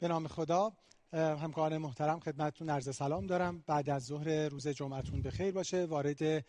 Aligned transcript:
به 0.00 0.08
نام 0.08 0.28
خدا 0.28 0.72
همکاران 1.12 1.78
محترم 1.78 2.20
خدمتتون 2.20 2.70
عرض 2.70 2.96
سلام 2.96 3.26
دارم. 3.26 3.64
بعد 3.66 3.90
از 3.90 4.04
ظهر 4.04 4.48
روز 4.48 4.68
جمعتون 4.68 5.22
به 5.22 5.30
خیر 5.30 5.52
باشه. 5.52 5.84
وارد 5.84 6.44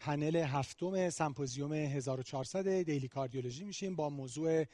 پنل 0.00 0.36
هفتم 0.36 1.10
سمپوزیوم 1.10 1.72
1400 1.72 2.82
daily 2.82 3.08
cardiology 3.08 3.64
میشیم 3.64 3.96
با 3.96 4.10
موضوع 4.10 4.64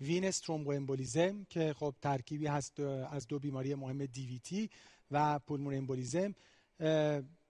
venous 0.00 0.38
thromboembolism 0.38 1.46
که 1.50 1.72
خب 1.72 1.94
ترکیبی 2.02 2.46
هست 2.46 2.80
از 2.80 3.26
دو 3.26 3.38
بیماری 3.38 3.74
مهم 3.74 4.06
DVT 4.06 4.70
و 5.10 5.38
pulmonary 5.38 5.74
embolism 5.74 6.34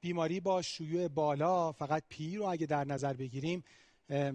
بیماری 0.00 0.40
با 0.40 0.62
شیوع 0.62 1.08
بالا 1.08 1.72
فقط 1.72 2.02
PE 2.08 2.36
رو 2.36 2.44
اگه 2.44 2.66
در 2.66 2.84
نظر 2.84 3.12
بگیریم 3.12 3.64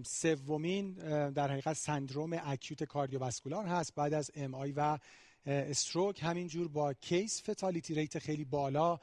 سومین 0.04 0.92
در 1.30 1.52
حقیقت 1.52 1.74
سندروم 1.74 2.40
acute 2.44 2.84
cardiovascular 2.84 3.66
هست. 3.66 3.96
بعد 3.96 4.14
از 4.14 4.32
MI 4.36 4.72
و 4.72 4.98
stroke 5.46 6.24
همینجور 6.24 6.68
با 6.68 6.94
case 6.94 7.50
fatality 7.50 7.96
rate 7.96 8.20
خیلی 8.20 8.46
بالا 8.46 9.00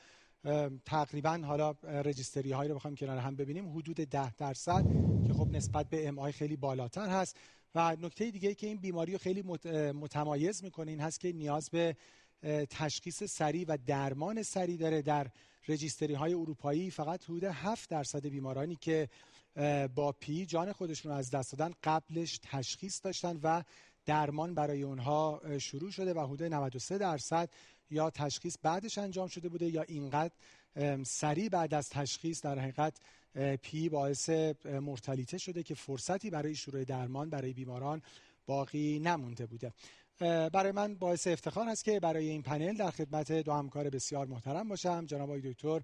تقریبا 0.85 1.41
حالا 1.45 1.71
registry 1.83 2.53
هایی 2.53 2.69
رو 2.69 2.75
بخوایم 2.75 2.97
کنار 2.97 3.19
هم 3.19 3.37
ببینیم. 3.37 3.77
حدود 3.77 3.97
ده 3.97 4.35
درصد 4.35 4.87
که 5.27 5.33
خب 5.33 5.49
نسبت 5.51 5.89
به 5.89 6.09
MI 6.09 6.33
خیلی 6.33 6.57
بالاتر 6.57 7.09
هست. 7.09 7.37
و 7.75 7.97
نکته 8.01 8.31
دیگه 8.31 8.49
ای 8.49 8.55
که 8.55 8.67
این 8.67 8.77
بیماری 8.77 9.13
رو 9.13 9.19
خیلی 9.19 9.43
متمایز 9.93 10.65
می‌کنه 10.65 10.91
این 10.91 11.01
هست 11.01 11.21
که 11.21 11.33
نیاز 11.33 11.71
به 11.71 11.97
تشخیص 12.71 13.25
سریع 13.25 13.65
و 13.69 13.79
درمان 13.87 14.43
سریع 14.43 14.77
داره 14.77 15.03
در 15.03 15.31
registry 15.69 16.15
های 16.15 16.35
اروپایی. 16.35 16.91
فقط 16.91 17.25
حدود 17.25 17.45
7 17.45 17.91
درصد 17.91 18.27
بیمارانی 18.27 18.77
که 18.77 19.09
با 19.95 20.13
پی 20.21 20.47
جان 20.47 20.73
خودشون 20.73 21.13
رو 21.13 21.19
از 21.19 21.31
دست 21.31 21.53
دادن 21.53 21.75
قبلش 21.85 22.39
تشخیص 22.43 23.01
داشتن 23.05 23.41
و 23.43 23.63
درمان 24.07 24.55
برای 24.55 24.83
اونها 24.83 25.41
شروع 25.59 25.91
شده 25.91 26.15
و 26.15 26.27
حدود 26.27 26.43
93 26.43 26.99
درصد 26.99 27.51
یا 27.91 28.11
تشخیص 28.11 28.57
بعدش 28.63 28.99
انجام 28.99 29.29
شده 29.29 29.49
بوده 29.49 29.67
یا 29.67 29.83
اینقدر 29.83 30.35
سریع 31.03 31.49
بعد 31.49 31.75
از 31.75 31.91
تشخیص 31.91 32.43
در 32.43 32.59
حقیقت 32.59 33.01
پی 33.63 33.89
باعث 33.89 34.31
مرتلیته 34.65 35.39
شده 35.39 35.63
که 35.63 35.75
فرصتی 35.75 36.31
برای 36.31 36.55
شروع 36.55 36.85
درمان 36.85 37.31
برای 37.31 37.53
بیماران 37.53 38.03
باقی 38.47 38.99
نمونده 38.99 39.47
بوده. 39.47 39.73
برای 40.53 40.73
من 40.73 40.95
باعث 40.95 41.27
افتخار 41.27 41.69
است 41.69 41.85
که 41.85 42.01
برای 42.01 42.29
این 42.29 42.43
پنل 42.43 42.77
در 42.77 42.91
خدمت 42.91 43.33
دو 43.33 43.53
همکار 43.53 43.91
بسیار 43.91 44.27
محترم 44.27 44.69
باشم. 44.69 45.07
جناب 45.07 45.31
آقای 45.31 45.41
دکتر 45.41 45.81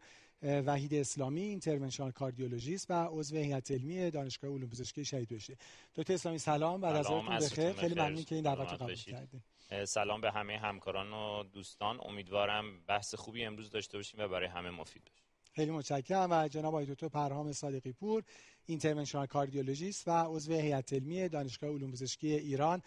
وحید 0.46 0.94
اسلامی 0.94 1.40
interventional 1.40 2.10
cardiologist 2.10 2.90
و 2.90 3.08
عضو 3.10 3.36
هیئت 3.36 3.70
علمی 3.70 4.10
دانشگاه 4.10 4.50
علوم 4.50 4.68
پزشکی 4.70 5.04
شهید 5.04 5.28
بهشتی. 5.28 5.56
دکتر 5.96 6.14
اسلامی 6.14 6.38
سلام. 6.38 6.80
بعد 6.80 6.96
از 6.96 7.52
بخیر. 7.52 7.72
خیلی 7.72 7.94
ممنون 7.94 8.24
که 8.24 8.34
این 8.34 8.44
دعوت 8.44 8.70
رو 8.70 8.76
قبول 8.76 8.94
کردید 8.94 9.42
سلام 9.84 10.20
به 10.20 10.30
همه 10.30 10.58
همکاران 10.58 11.12
و 11.12 11.42
دوستان. 11.42 11.98
امیدوارم 12.02 12.64
بحث 12.86 13.14
خوبی 13.14 13.44
امروز 13.44 13.70
داشته 13.70 13.98
باشیم 13.98 14.20
و 14.20 14.28
برای 14.28 14.48
همه 14.48 14.70
مفید 14.70 15.02
باشه. 15.04 15.22
خیلی 15.52 15.70
متشکرم. 15.70 16.28
و 16.30 16.48
جناب 16.48 16.74
آقای 16.74 16.86
دکتر 16.86 17.08
پرهام 17.08 17.52
صادقی 17.52 17.92
پور 17.92 18.22
interventional 18.66 19.26
cardiologist 19.26 20.08
و 20.08 20.10
عضو 20.10 20.52
هیئت 20.52 20.92
علمی 20.92 21.28
دانشگاه 21.28 21.70
علوم 21.70 21.90
پزشکی 21.92 22.32
ایران. 22.32 22.82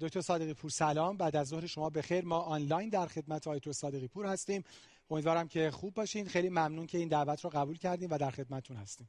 دکتر 0.00 0.20
صادقی 0.20 0.54
پور 0.54 0.70
سلام. 0.70 1.16
بعد 1.16 1.36
از 1.36 1.48
ظهر 1.48 1.66
شما 1.66 1.90
بخیر. 1.90 2.24
ما 2.24 2.38
آنلاین 2.38 2.88
در 2.88 3.06
خدمت 3.06 3.46
آقای 3.46 3.58
دکتر 3.58 3.72
صادقی 3.72 4.08
پور 4.08 4.26
هستیم. 4.26 4.64
امیدوارم 5.10 5.48
که 5.48 5.70
خوب 5.70 5.94
باشین. 5.94 6.28
خیلی 6.28 6.48
ممنون 6.48 6.86
که 6.86 6.98
این 6.98 7.08
دعوت 7.08 7.44
رو 7.44 7.50
قبول 7.50 7.78
کردیم 7.78 8.10
و 8.10 8.18
در 8.18 8.30
خدمتتون 8.30 8.76
هستیم. 8.76 9.08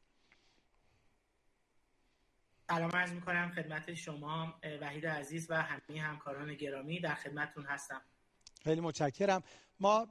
سلام 2.69 2.91
عرض 2.93 3.11
می‌کنم 3.11 3.51
خدمت 3.55 3.93
شما 3.93 4.53
وحید 4.81 5.05
عزیز 5.05 5.47
و 5.51 5.61
همه 5.61 6.01
همکاران 6.01 6.53
گرامی 6.53 6.99
در 6.99 7.15
خدمتتون 7.15 7.65
هستم. 7.65 8.01
خیلی 8.63 8.81
متشکرم. 8.81 9.43
ما 9.79 10.07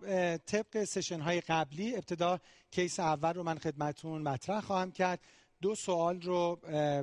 طبق 0.47 0.85
session 0.85 1.21
های 1.21 1.41
قبلی 1.41 1.97
ابتدا 1.97 2.41
case 2.71 3.01
اول 3.01 3.35
رو 3.35 3.43
من 3.43 3.59
خدمتون 3.59 4.23
مطرح 4.23 4.61
خواهم 4.61 4.93
کرد. 4.93 5.21
دو 5.63 5.75
سوال 5.75 6.21
رو 6.21 6.61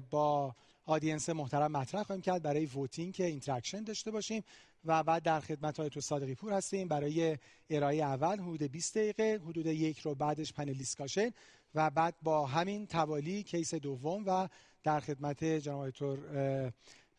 با 0.10 0.56
audience 0.86 1.30
محترم 1.30 1.72
مطرح 1.72 2.04
خواهیم 2.04 2.22
کرد 2.22 2.44
برای 2.44 2.66
voting 2.66 3.14
که 3.14 3.26
interaction 3.26 3.84
داشته 3.84 4.12
باشیم. 4.12 4.44
و 4.86 5.04
بعد 5.04 5.24
در 5.24 5.40
خدمت 5.40 5.80
آقای 5.80 5.90
دکتر 5.90 6.02
صادقی 6.02 6.36
پور 6.36 6.54
هستیم. 6.54 6.88
برای 6.88 7.38
ارائه 7.70 7.98
اول 7.98 8.40
حدود 8.40 8.64
20 8.64 8.98
دقیقه 8.98 9.42
حدود 9.48 9.66
یک 9.66 10.00
رو 10.00 10.16
بعدش 10.16 10.54
panel 10.54 10.74
discussion 10.74 11.30
و 11.76 11.90
بعد 11.90 12.16
با 12.22 12.46
همین 12.46 12.88
توالی 12.88 13.44
case 13.44 13.76
دوم 13.76 14.24
و 14.26 14.48
در 14.84 15.00
خدمت 15.00 15.44
جناب 15.44 15.90
دکتر 15.90 16.18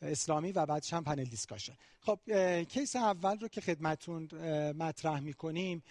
اسلامی 0.03 0.53
و 0.53 0.67
بعدش 0.67 0.93
هم 0.93 1.05
panel 1.05 1.25
discussion 1.25 1.75
خب 2.01 2.19
case 2.63 2.97
اول 2.97 3.39
رو 3.39 3.49
که 3.49 3.61
خدمتون 3.61 4.29
مطرح 4.73 5.21
می‌کنیم 5.21 5.83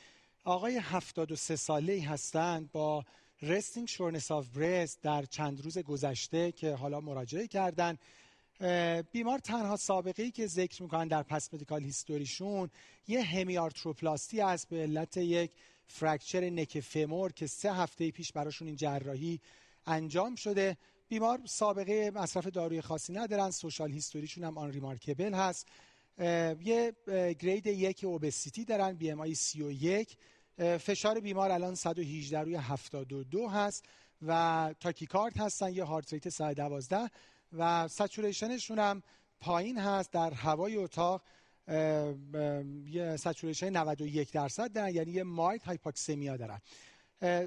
آقای 0.43 0.77
73 0.77 1.55
ساله 1.55 2.03
هستند 2.07 2.71
با 2.71 3.05
resting 3.41 3.87
shortness 3.87 4.31
of 4.31 4.47
breath 4.47 5.01
در 5.01 5.25
چند 5.25 5.61
روز 5.61 5.77
گذشته 5.77 6.51
که 6.51 6.75
حالا 6.75 6.99
مراجعه 6.99 7.47
کردن. 7.47 7.97
بیمار 9.11 9.39
تنها 9.39 9.75
سابقه 9.75 10.23
ای 10.23 10.31
که 10.31 10.47
ذکر 10.47 10.83
می‌کنن 10.83 11.07
در 11.07 11.23
past 11.23 11.53
medical 11.53 11.83
history 11.83 12.38
شون 12.38 12.69
یه 13.07 13.23
hemiarthroplasty 13.23 14.41
است 14.41 14.69
به 14.69 14.81
علت 14.81 15.17
یک 15.17 15.51
fracture 15.87 16.49
neck 16.49 16.79
femur 16.79 17.31
که 17.31 17.47
سه 17.47 17.73
هفته 17.73 18.11
پیش 18.11 18.31
براشون 18.31 18.67
این 18.67 18.75
جراحی 18.75 19.39
انجام 19.85 20.35
شده. 20.35 20.77
بیمار 21.07 21.41
سابقه 21.45 22.11
مصرف 22.15 22.47
داروی 22.47 22.81
خاصی 22.81 23.13
ندارن 23.13 23.51
social 23.51 23.91
history 23.91 24.25
شون 24.25 24.43
هم 24.43 24.57
unremarkable 24.57 25.33
هست 25.33 25.67
یه 26.17 26.93
grade 27.39 27.67
یک 27.67 28.03
obesity 28.03 28.65
دارن 28.65 28.93
BMI 28.93 29.35
31 29.35 30.17
فشار 30.57 31.19
بیمار 31.19 31.51
الان 31.51 31.75
118 31.75 32.39
روی 32.39 32.55
72 32.55 33.49
هست 33.49 33.85
و 34.21 34.73
tachycard 34.79 35.37
هستن 35.37 35.73
یه 35.73 35.83
heart 35.83 36.13
rate 36.13 36.29
112 36.29 37.09
و 37.57 37.87
saturation 37.87 38.53
شون 38.53 38.79
هم 38.79 39.03
پایین 39.39 39.77
هست 39.77 40.11
در 40.11 40.31
هوای 40.31 40.75
اتاق 40.75 41.21
یه 42.87 43.17
saturation 43.19 43.69
91 43.69 44.31
درصد 44.31 44.73
دارن 44.73 44.95
یعنی 44.95 45.11
یه 45.11 45.23
mild 45.23 45.63
hypoxemia 45.63 46.37
دارن. 46.37 46.61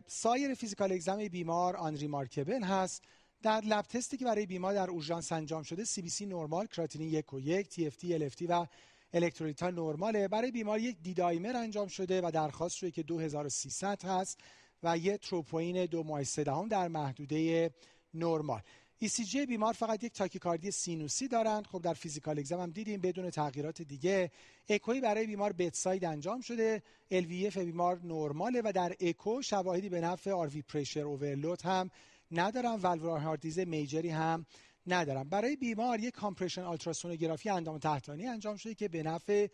سایر 0.07 0.55
physical 0.55 0.93
exam 0.93 1.29
بیمار 1.29 1.77
unremarkable 1.77 2.63
هست. 2.63 3.03
در 3.43 3.61
lab 3.61 3.83
test 3.83 4.10
ی 4.10 4.17
که 4.17 4.25
برای 4.25 4.47
بیمار 4.47 4.75
در 4.75 4.91
اورژانس 4.91 5.33
انجام 5.33 5.63
شده 5.63 5.85
CBC 5.85 6.27
نرمال 6.27 6.67
کراتینین 6.67 7.09
یک 7.09 7.33
و 7.33 7.41
یک 7.41 7.69
تی 7.69 7.87
اف 7.87 7.97
تی 7.97 8.15
ال 8.15 8.23
اف 8.23 8.35
تی 8.35 8.47
و 8.47 8.67
الکترولیت 9.13 9.63
ها 9.63 9.71
نرماله. 9.71 10.29
برای 10.29 10.51
بیمار 10.51 10.79
یک 10.79 10.97
D-dimer 11.03 11.57
انجام 11.57 11.89
شده 11.89 12.21
و 12.21 12.31
درخواست 12.31 12.77
شده 12.77 12.91
که 12.91 13.03
2300 13.03 14.05
هست 14.05 14.39
و 14.83 14.99
یه 14.99 15.19
تروپوین 15.19 15.87
دو 15.87 16.23
در 16.71 16.89
محدوده 16.89 17.71
نرمال. 18.15 18.63
ECG 19.05 19.37
بیمار 19.37 19.73
فقط 19.73 20.05
یک 20.05 20.13
تاکیکاردی 20.13 20.71
سینوسی 20.71 21.29
دارند. 21.29 21.67
خب 21.67 21.83
در 21.83 21.95
physical 21.95 22.39
exam 22.39 22.61
هم 22.61 22.71
دیدیم 22.71 23.01
بدون 23.01 23.31
تغییرات 23.31 23.83
دیگه. 23.83 24.31
اکوی 24.69 25.01
برای 25.01 25.27
بیمار 25.27 25.53
bedside 25.53 26.05
انجام 26.05 26.41
شده. 26.41 26.83
LVEF 27.13 27.59
بیمار 27.59 28.01
نرماله 28.05 28.63
و 28.65 28.73
در 28.75 28.97
اکو 29.01 29.43
شواهدی 29.43 29.89
به 29.89 30.01
نفع 30.01 30.31
RV 30.31 30.63
pressure 30.63 31.01
overload 31.01 31.63
هم 31.63 31.91
ندارم 32.31 32.81
valvular 32.83 33.21
heart 33.21 33.36
disease 33.36 33.59
major 33.59 34.00
ی 34.00 34.09
هم 34.09 34.47
ندارم 34.87 35.29
برای 35.29 35.57
بیمار 35.57 36.01
یک 36.01 36.15
compression 36.15 36.63
ultrasonography 36.63 37.51
اندام 37.51 37.79
تحتانی 37.79 38.27
انجام 38.27 38.57
شده 38.57 38.75
که 38.75 38.89
به 38.89 39.03
نفع 39.03 39.47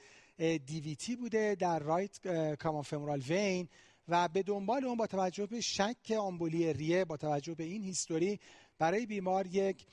DVT 0.66 1.16
بوده 1.16 1.54
در 1.54 1.78
right 1.78 2.28
common 2.56 2.82
femoral 2.82 3.20
vein 3.20 3.68
و 4.08 4.28
به 4.28 4.42
دنبال 4.42 4.84
اون 4.84 4.96
با 4.96 5.06
توجه 5.06 5.46
به 5.46 5.60
شک 5.60 6.16
آمبولی 6.18 6.72
ریه 6.72 7.04
با 7.04 7.16
توجه 7.16 7.54
به 7.54 7.64
این 7.64 7.82
هیستوری 7.82 8.40
برای 8.78 9.06
بیمار 9.06 9.46
یک 9.46 9.84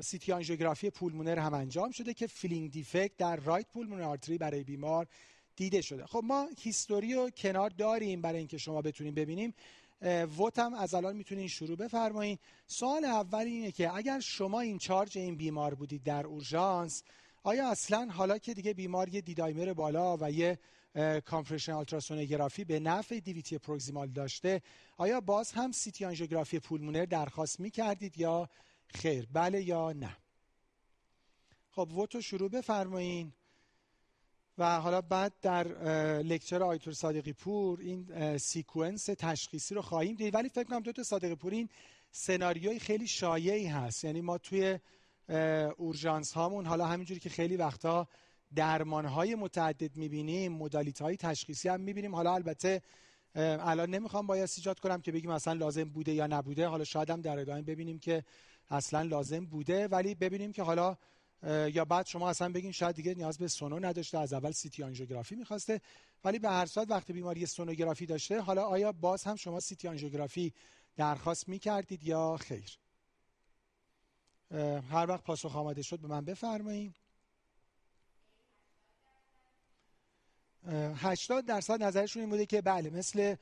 CT 0.00 0.32
آنژیوگرافی 0.32 0.90
pulmonary 0.90 1.38
هم 1.38 1.54
انجام 1.54 1.90
شده 1.90 2.14
که 2.14 2.26
filling 2.26 2.70
defect 2.70 3.16
در 3.16 3.36
right 3.36 3.66
pulmonary 3.68 4.02
artery 4.02 4.38
برای 4.38 4.64
بیمار 4.64 5.06
دیده 5.56 5.80
شده. 5.80 6.06
خب 6.06 6.20
ما 6.24 6.48
history 6.58 7.14
رو 7.14 7.30
کنار 7.30 7.70
داریم 7.70 8.20
برای 8.20 8.38
اینکه 8.38 8.58
شما 8.58 8.82
بتونیم 8.82 9.14
ببینیم. 9.14 9.54
vote 10.38 10.58
هم 10.58 10.74
از 10.74 10.94
الان 10.94 11.16
می‌تونین 11.16 11.48
شروع 11.48 11.76
بفرمایید 11.76 12.40
سوال 12.66 13.04
اول 13.04 13.44
اینه 13.44 13.72
که 13.72 13.94
اگر 13.94 14.20
شما 14.20 14.60
in 14.60 14.78
charge 14.78 15.18
این 15.18 15.36
بیمار 15.36 15.74
بودید 15.74 16.02
در 16.02 16.26
اورژانس 16.26 17.02
آیا 17.42 17.70
اصلا 17.70 18.08
حالا 18.10 18.38
که 18.38 18.54
دیگه 18.54 18.74
بیمار 18.74 19.08
یه 19.08 19.20
D-dimer 19.20 19.72
بالا 19.72 20.16
و 20.20 20.30
یه 20.30 20.58
compression 21.24 21.72
ultrasonography 21.72 22.64
به 22.64 22.80
نفع 22.80 23.20
DVT 23.20 23.58
proximal 23.58 24.08
داشته. 24.08 24.62
آیا 24.96 25.20
باز 25.20 25.52
هم 25.52 25.72
CT 25.72 26.04
آنژیوگرافی 26.04 26.58
pulmonary 26.58 27.04
درخواست 27.04 27.60
می‌کردید 27.60 28.18
یا 28.18 28.48
خیر؟ 28.86 29.28
بله 29.32 29.62
یا 29.62 29.92
نه؟ 29.92 30.16
خب 31.70 31.88
vote 31.92 32.14
و 32.14 32.20
شروع 32.20 32.50
بفرمایین. 32.50 33.32
و 34.58 34.80
حالا 34.80 35.00
بعد 35.00 35.32
در 35.42 35.68
lecture 36.22 36.62
آقای 36.62 36.73
دکتر 36.73 36.92
صادقی 36.92 37.32
پور 37.32 37.80
این 37.80 38.38
sequence 38.38 39.04
تشخیصی 39.04 39.74
رو 39.74 39.82
خواهیم 39.82 40.14
دید. 40.14 40.34
ولی 40.34 40.48
فکر 40.48 40.64
کنم 40.64 40.80
دکتر 40.80 41.02
صادقی 41.02 41.34
پور 41.34 41.52
این 41.52 41.68
سناریوی 42.10 42.78
خیلی 42.78 43.06
شایعی 43.06 43.66
هست. 43.66 44.04
یعنی 44.04 44.20
ما 44.20 44.38
توی 44.38 44.78
اورژانس 45.76 46.32
هامون 46.32 46.66
حالا 46.66 46.86
همینجوری 46.86 47.20
که 47.20 47.28
خیلی 47.28 47.56
وقتا 47.56 48.08
درمان 48.56 49.04
های 49.06 49.34
متعدد 49.34 49.96
می‌بینیم 49.96 50.52
مدالیت 50.52 51.02
های 51.02 51.16
تشخیصی 51.16 51.68
هم 51.68 51.80
می‌بینیم. 51.80 52.14
حالا 52.14 52.34
البته 52.34 52.82
الان 53.34 53.90
نمی‌خوام 53.90 54.26
باید 54.26 54.50
ایجاد 54.56 54.80
کنم 54.80 55.00
که 55.00 55.12
بگیم 55.12 55.30
اصلا 55.30 55.52
لازم 55.52 55.84
بوده 55.84 56.12
یا 56.12 56.26
نبوده. 56.26 56.66
حالا 56.66 56.84
شاید 56.84 57.10
هم 57.10 57.20
در 57.20 57.38
ادامه 57.38 57.62
ببینیم 57.62 57.98
که 57.98 58.24
اصلا 58.70 59.02
لازم 59.02 59.46
بوده. 59.46 59.88
ولی 59.88 60.14
ببینیم 60.14 60.52
که 60.52 60.62
حالا 60.62 60.96
یا 61.72 61.84
بعد 61.84 62.06
شما 62.06 62.30
اصلا 62.30 62.52
بگین 62.52 62.72
شاید 62.72 62.96
دیگه 62.96 63.14
نیاز 63.14 63.38
به 63.38 63.48
سونو 63.48 63.78
نداشته. 63.78 64.18
از 64.18 64.32
اول 64.32 64.50
سیتی 64.50 64.82
آنژیوگرافی 64.82 65.34
می‌خواسته. 65.34 65.80
ولی 66.24 66.38
به 66.38 66.48
هر 66.48 66.66
صورت 66.66 66.90
وقتی 66.90 67.12
بیماری 67.12 67.46
سونوگرافی 67.46 68.06
داشته 68.06 68.40
حالا 68.40 68.64
آیا 68.64 68.92
باز 68.92 69.24
هم 69.24 69.36
شما 69.36 69.60
سیتی 69.60 69.88
آنژیوگرافی 69.88 70.52
درخواست 70.96 71.48
می‌کردید 71.48 72.04
یا 72.04 72.36
خیر؟ 72.36 72.78
هر 74.90 75.06
وقت 75.08 75.24
پاسخ 75.24 75.56
آماده 75.56 75.82
شد 75.82 75.98
به 75.98 76.08
من 76.08 76.24
بفرمایید 76.24 76.94
80 80.66 81.44
درصد 81.46 81.82
نظرشون 81.82 82.20
این 82.20 82.30
بوده 82.30 82.46
که 82.46 82.60
بله 82.60 82.90
مثل 82.90 83.34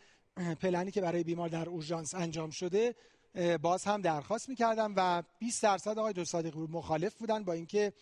پلنی 0.61 0.91
که 0.91 1.01
برای 1.01 1.25
بیمار 1.25 1.49
در 1.49 1.69
اورژانس 1.69 2.15
انجام 2.15 2.51
شده 2.51 2.95
باز 3.63 3.85
هم 3.85 4.03
درخواست 4.03 4.49
می‌کردم 4.49 4.95
و 4.97 5.23
20 5.39 5.63
درصد 5.63 5.99
آقای 5.99 6.13
دکتر 6.13 6.25
صادقی 6.25 6.59
مخالف 6.59 7.15
بودن 7.15 7.45
با 7.45 7.53
اینکه 7.53 7.93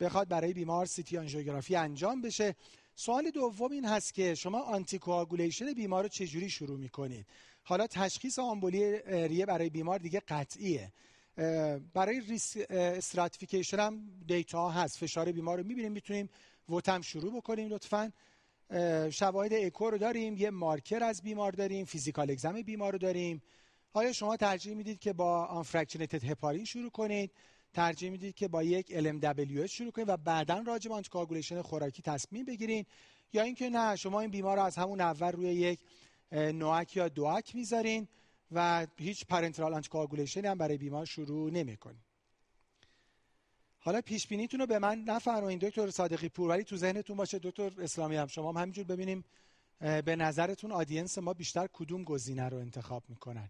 بخواد 0.00 0.28
برای 0.28 0.52
بیمار 0.52 0.86
CT 0.86 1.18
آنژیوگرافی 1.18 1.76
انجام 1.76 2.22
بشه. 2.22 2.56
سوال 2.94 3.30
دوم 3.30 3.72
این 3.72 3.84
هست 3.84 4.14
که 4.14 4.34
شما 4.34 4.60
anticoagulation 4.60 5.72
بیمار 5.72 6.02
رو 6.02 6.08
چجوری 6.08 6.50
شروع 6.50 6.78
می‌کنید؟ 6.78 7.26
حالا 7.62 7.86
تشخیص 7.86 8.38
آمبولی 8.38 8.98
ریه 9.06 9.46
برای 9.46 9.70
بیمار 9.70 9.98
دیگه 9.98 10.20
قطعیه. 10.20 10.92
برای 11.94 12.20
risk 12.20 12.56
stratification 12.70 13.80
هم 13.80 14.00
data 14.26 14.70
هست. 14.70 14.98
فشار 14.98 15.32
بیمار 15.32 15.58
رو 15.58 15.66
می‌بینیم 15.66 15.92
می‌تونیم 15.92 16.28
vote 16.68 16.94
م 16.94 17.00
شروع 17.00 17.36
بکنیم 17.36 17.68
لطفا. 17.68 18.12
شواهد 19.10 19.52
اکو 19.52 19.90
رو 19.90 19.98
داریم 19.98 20.36
یه 20.36 20.50
مارکر 20.50 21.02
از 21.04 21.22
بیمار 21.22 21.52
داریم 21.52 21.84
physical 21.84 22.30
exam 22.30 22.62
بیمار 22.62 22.92
رو 22.92 22.98
داریم. 22.98 23.42
آیا 23.92 24.12
شما 24.12 24.36
ترجیح 24.36 24.74
می‌دید 24.74 24.98
که 24.98 25.12
با 25.12 25.44
unfractionated 25.44 26.24
heparin 26.24 26.64
شروع 26.64 26.90
کنید؟ 26.90 27.30
ترجیح 27.72 28.10
می‌دید 28.10 28.34
که 28.34 28.48
با 28.48 28.62
یک 28.62 28.86
LMWH 28.86 29.70
شروع 29.70 29.90
کنید 29.90 30.08
و 30.08 30.16
بعدا 30.16 30.62
راجع 30.66 30.88
به 30.88 30.94
anticoagulation 30.94 31.62
خوراکی 31.62 32.02
تصمیم 32.02 32.44
بگیرید؟ 32.44 32.86
یا 33.32 33.42
اینکه 33.42 33.70
نه 33.70 33.96
شما 33.96 34.20
این 34.20 34.30
بیمار 34.30 34.56
رو 34.56 34.62
از 34.62 34.76
همون 34.76 35.00
اول 35.00 35.32
روی 35.32 35.48
یک 35.48 35.78
NOAC 36.32 36.96
یا 36.96 37.08
DOAC 37.08 37.54
می‌ذارین 37.54 38.08
و 38.52 38.86
هیچ 38.96 39.26
parenteral 39.26 39.74
anticoagulation 39.74 40.44
هم 40.44 40.58
برای 40.58 40.78
بیمار 40.78 41.04
شروع 41.04 41.50
نمی‌کنید. 41.50 42.11
حالا 43.84 44.00
پیش 44.00 44.26
بینیتون 44.26 44.60
رو 44.60 44.66
به 44.66 44.78
من 44.78 44.98
نفرمایید 44.98 45.60
دکتر 45.60 45.90
صادقی 45.90 46.28
پور. 46.28 46.50
ولی 46.50 46.64
تو 46.64 46.76
ذهنتون 46.76 47.16
باشه 47.16 47.38
دکتر 47.38 47.72
اسلامی 47.78 48.16
هم. 48.16 48.26
شما 48.26 48.48
هم 48.52 48.56
همینجور 48.56 48.84
ببینیم 48.84 49.24
به 49.80 50.16
نظرتون 50.16 50.72
audience 50.72 51.18
ما 51.18 51.34
بیشتر 51.34 51.68
کدوم 51.72 52.04
گزینه 52.04 52.48
رو 52.48 52.58
انتخاب 52.58 53.02
می‌کنن؟ 53.08 53.48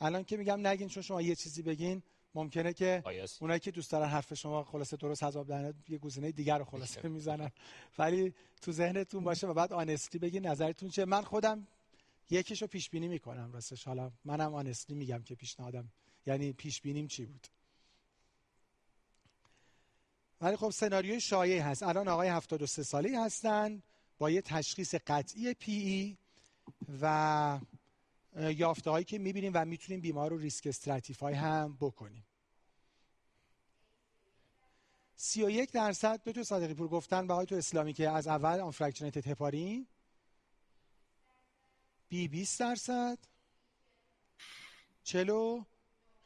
الان 0.00 0.24
که 0.24 0.36
میگم 0.36 0.66
نگین 0.66 0.88
چون 0.88 1.02
شما 1.02 1.22
یه 1.22 1.34
چیزی 1.34 1.62
بگین 1.62 2.02
ممکنه 2.34 2.72
که 2.72 3.02
اونایی 3.40 3.60
که 3.60 3.70
دوست 3.70 3.90
دارن 3.90 4.08
حرف 4.08 4.34
شما 4.34 4.64
خلاصه 4.64 4.96
درست 4.96 5.22
حساب 5.22 5.46
بدن 5.46 5.74
یه 5.88 5.98
گزینه 5.98 6.32
دیگر 6.32 6.58
رو 6.58 6.64
خلاصه 6.64 7.08
می‌زنن. 7.08 7.50
ولی 7.98 8.34
تو 8.62 8.72
ذهنتون 8.72 9.24
باشه 9.24 9.46
و 9.46 9.54
بعد 9.54 9.72
آنستی 9.72 10.18
بگین 10.18 10.46
نظرتون 10.46 10.88
چه 10.88 11.04
من 11.04 11.22
خودم 11.22 11.66
یکیشو 12.30 12.66
پیش 12.66 12.90
بینی 12.90 13.08
می‌کنم 13.08 13.52
راستش. 13.52 13.84
حالا 13.84 14.10
منم 14.24 14.54
آنستی 14.54 14.94
میگم 14.94 15.22
که 15.22 15.34
پیشنهادم 15.34 15.88
یعنی 16.26 16.52
پیش 16.52 16.80
بینیم 16.80 17.06
چی 17.06 17.26
بود. 17.26 17.46
ولی 20.40 20.56
خب 20.56 20.70
سناریوی 20.70 21.20
شایع 21.20 21.62
هست. 21.62 21.82
الان 21.82 22.08
آقای 22.08 22.28
73 22.28 22.82
ساله 22.82 23.20
هستن 23.20 23.82
با 24.18 24.30
یه 24.30 24.42
تشخیص 24.42 24.94
قطعی 24.94 25.54
پی 25.54 25.72
ای 25.72 26.16
و 27.02 27.60
یافته 28.36 28.90
هایی 28.90 29.04
که 29.04 29.18
می‌بینیم 29.18 29.52
و 29.54 29.64
می‌تونیم 29.64 30.00
بیمار 30.00 30.30
رو 30.30 30.38
ریسک 30.38 30.66
استراتیفای 30.66 31.34
هم 31.34 31.76
بکنیم. 31.80 32.24
31 35.16 35.72
درصد 35.72 36.22
دو 36.24 36.32
تا 36.32 36.42
صادقی 36.42 36.74
پور 36.74 36.88
گفتن 36.88 37.26
به 37.26 37.44
تو 37.44 37.54
اسلامی 37.54 37.92
که 37.92 38.10
از 38.10 38.26
اول 38.26 38.60
آن 38.60 38.70
فرکشنیتد 38.70 39.26
هپارین 39.26 39.86
بی 42.08 42.28
20 42.28 42.60
درصد. 42.60 43.18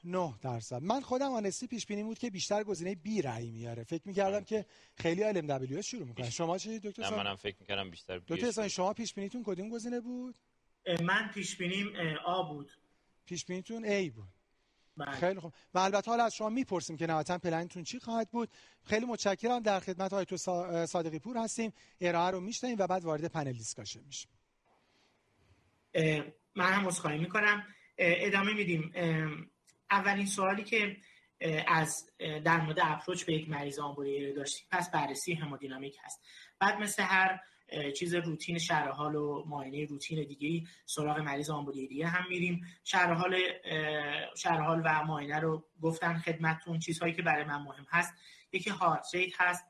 49 0.04 0.34
درصد. 0.43 0.82
من 0.82 1.00
خودم 1.00 1.32
آنستی 1.32 1.66
پیش 1.66 1.87
بینی 1.87 2.02
بود 2.02 2.19
که 2.19 2.31
بیشتر 2.31 2.64
گزینه 2.64 2.94
بی 2.94 3.22
رأی 3.22 3.50
میاره. 3.50 3.84
فکر 3.84 4.02
می‌کردم 4.04 4.44
که 4.44 4.66
خیلی 4.96 5.25
ال 5.25 5.37
ام 5.37 5.81
شروع 5.81 6.06
می‌کنه. 6.06 6.31
شما 6.31 6.58
چه 6.58 6.78
دکتر 6.78 7.02
نه 7.02 7.16
منم 7.16 7.37
فکر 7.37 7.56
می‌کردم 7.60 7.90
بیشتر 7.90 8.19
بی 8.19 8.37
دکتر 8.37 8.69
شما 8.69 8.93
پیش 8.93 9.14
بینیتون 9.14 9.43
کدوم 9.44 9.69
گزینه 9.69 10.00
بود؟ 10.00 10.38
من 11.02 11.31
پیش 11.34 11.56
بینیم 11.56 11.93
آ 12.26 12.43
بود. 12.43 12.72
پیش 13.26 13.44
بینیتون 13.44 13.84
ای 13.84 14.10
بود. 14.10 14.28
بله. 14.96 15.10
خیلی 15.10 15.40
خوب. 15.40 15.52
و 15.75 15.78
البته 15.78 16.10
حالا 16.10 16.25
از 16.25 16.34
شما 16.34 16.48
می‌پرسیم 16.48 16.96
که 16.96 17.06
نهایتا 17.06 17.38
پلنتون 17.38 17.84
چی 17.84 17.98
خواهد 17.98 18.31
بود. 18.31 18.48
خیلی 18.84 19.06
متشکرم. 19.06 19.60
در 19.60 19.81
خدمت 19.81 20.12
آقای 20.12 20.24
دکتر 20.24 20.36
صادقی 20.87 21.19
پور 21.19 21.37
هستیم. 21.37 21.72
ارائه 22.00 22.31
رو 22.31 22.40
میشنیم 22.40 22.76
و 22.78 22.87
بعد 22.87 23.05
وارد 23.05 23.25
panel 23.24 23.52
discussion 23.52 24.00
میشیم. 24.06 24.31
من 26.55 26.72
هم 26.72 26.88
عذرخواهی 26.88 27.19
می‌کنم. 27.19 27.66
ادامه 27.98 28.55
میدیم. 28.55 28.93
اولین 29.92 30.26
سوالی 30.26 30.64
که 30.64 30.96
از 31.68 32.10
در 32.20 32.60
مورد 32.60 32.78
approach 32.82 33.24
به 33.24 33.32
یک 33.32 33.50
مریض 33.50 33.78
آمبولی 33.78 34.32
داشتیم. 34.32 34.66
پس 34.70 34.90
بررسی 34.90 35.34
همودینامیک 35.34 35.96
هست. 36.04 36.20
بعد 36.58 36.80
مثل 36.80 37.02
هر 37.02 37.40
چیز 37.96 38.14
روتین 38.14 38.58
شرح 38.58 38.88
حال 38.88 39.14
و 39.14 39.44
معاینه 39.46 39.84
روتین 39.84 40.24
دیگه 40.24 40.68
سراغ 40.86 41.18
مریض 41.18 41.50
آمبولی 41.50 41.88
ریه 41.88 42.06
هم 42.06 42.28
میریم. 42.28 42.66
شرح 42.84 44.62
حال 44.64 44.82
و 44.84 45.04
معاینه 45.04 45.38
رو 45.38 45.64
گفتن 45.82 46.18
خدمتتون. 46.18 46.78
چیزهایی 46.78 47.14
که 47.14 47.22
برای 47.22 47.44
من 47.44 47.62
مهم 47.62 47.86
هست. 47.90 48.14
یکی 48.52 48.70
heart 48.70 49.06
rate 49.14 49.32
هست. 49.38 49.64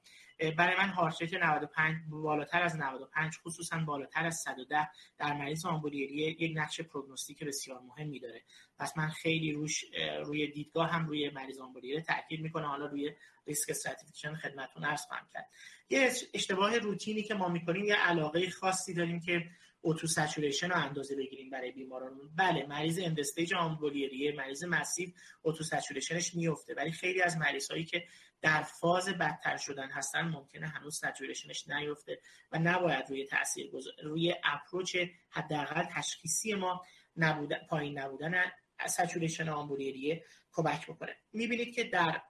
برای 0.50 0.76
من 0.76 0.88
heart 0.88 1.22
rate 1.22 1.34
95 1.34 1.96
بالاتر 2.08 2.62
از 2.62 2.76
95 2.76 3.38
خصوصا 3.38 3.78
بالاتر 3.78 4.26
از 4.26 4.36
110 4.36 4.88
در 5.18 5.32
مریض 5.32 5.66
آمبولی 5.66 5.98
ریه 5.98 6.14
یک 6.14 6.52
نقش 6.56 6.80
prognostic 6.80 7.44
بسیار 7.44 7.80
مهمی 7.80 8.20
داره. 8.20 8.42
پس 8.78 8.98
من 8.98 9.08
خیلی 9.08 9.52
روش 9.52 9.84
روی 10.24 10.46
دیدگاه 10.46 10.90
هم 10.90 11.06
روی 11.06 11.30
مریض 11.30 11.58
آمبولی 11.58 11.86
ریه 11.86 12.00
تاکید 12.02 12.40
می‌کنه 12.40 12.66
حالا 12.66 12.86
روی 12.86 13.12
risk 13.46 13.70
stratification 13.70 14.34
خدمتتون 14.34 14.84
عرض 14.84 15.00
خواهم 15.00 15.28
کرد. 15.32 15.48
یه 15.90 16.12
اشتباه 16.34 16.78
روتینی 16.78 17.22
که 17.22 17.34
ما 17.34 17.48
می‌کنیم 17.48 17.84
یه 17.84 17.94
علاقه 17.94 18.50
خاصی 18.50 18.94
داریم 18.94 19.20
که 19.20 19.50
O2 19.84 20.06
saturation 20.06 20.68
رو 20.70 20.76
اندازه 20.76 21.16
بگیریم 21.16 21.50
برای 21.50 21.72
بیماران 21.72 22.20
بله 22.36 22.66
مریض 22.66 22.98
end 23.02 23.22
stage 23.22 23.54
آمبولی 23.54 24.06
ریه 24.06 24.32
مریض 24.32 24.64
massive 24.64 25.08
اوتو 25.42 25.64
سچوریشنش 25.64 26.34
میفته 26.34 26.74
ولی 26.74 26.92
خیلی 26.92 27.22
از 27.22 27.36
مریض 27.36 27.70
هایی 27.70 27.84
که 27.84 28.04
در 28.40 28.62
فاز 28.62 29.08
بدتر 29.08 29.56
شدن 29.56 29.90
هستن 29.90 30.20
ممکنه 30.20 30.66
هنوز 30.66 31.00
سچوریشنش 31.04 31.68
نیفته 31.68 32.20
و 32.52 32.58
نباید 32.58 33.04
روی 33.08 33.26
تاثیر 33.26 33.70
روی 34.02 34.34
اپروچ 34.44 34.96
حداقل 35.30 35.84
تشخیصی 35.84 36.54
ما 36.54 36.84
نبودن 37.16 37.58
پایین 37.70 37.98
نبودن 37.98 38.52
سچوریشن 38.88 39.48
آمبولیریه 39.48 40.24
کمک 40.52 40.86
بکنه. 40.86 41.16
می‌بینید 41.32 41.74
که 41.74 41.84
در 41.84 42.22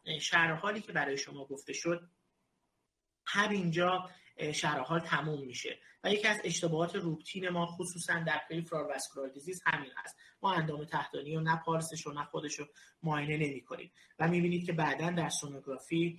حالی 0.55 0.81
که 0.81 0.93
برای 0.93 1.19
شما 1.19 1.45
گفته 1.45 1.73
شد 1.73 2.11
شرح 4.53 4.81
حال 4.81 5.01
تموم 5.01 5.47
میشه. 5.47 5.79
و 6.05 6.13
یکی 6.13 6.29
از 6.29 6.41
اشتباهات 6.45 6.97
روتین 6.97 7.49
ما 7.49 7.67
خصوصا 7.67 8.25
در 8.27 8.41
پریفرال 8.51 8.85
واسکولار 8.85 9.29
دیزیز 9.29 9.63
همین 9.67 9.91
هست. 9.97 10.17
ما 10.43 10.53
اندام 10.53 10.85
تحتانی 10.85 11.37
و 11.37 11.41
نه 11.41 11.57
پالسش 11.65 12.07
و 12.07 12.13
نه 12.13 12.25
خودش 12.25 12.59
رو 12.59 12.67
معاینه 13.03 13.37
نمی 13.37 13.61
کنیم 13.61 13.93
و 14.19 14.29
می‌بینید 14.29 14.67
که 14.67 14.73
بعدا 14.73 15.11
در 15.11 15.29
سونوگرافی 15.29 16.19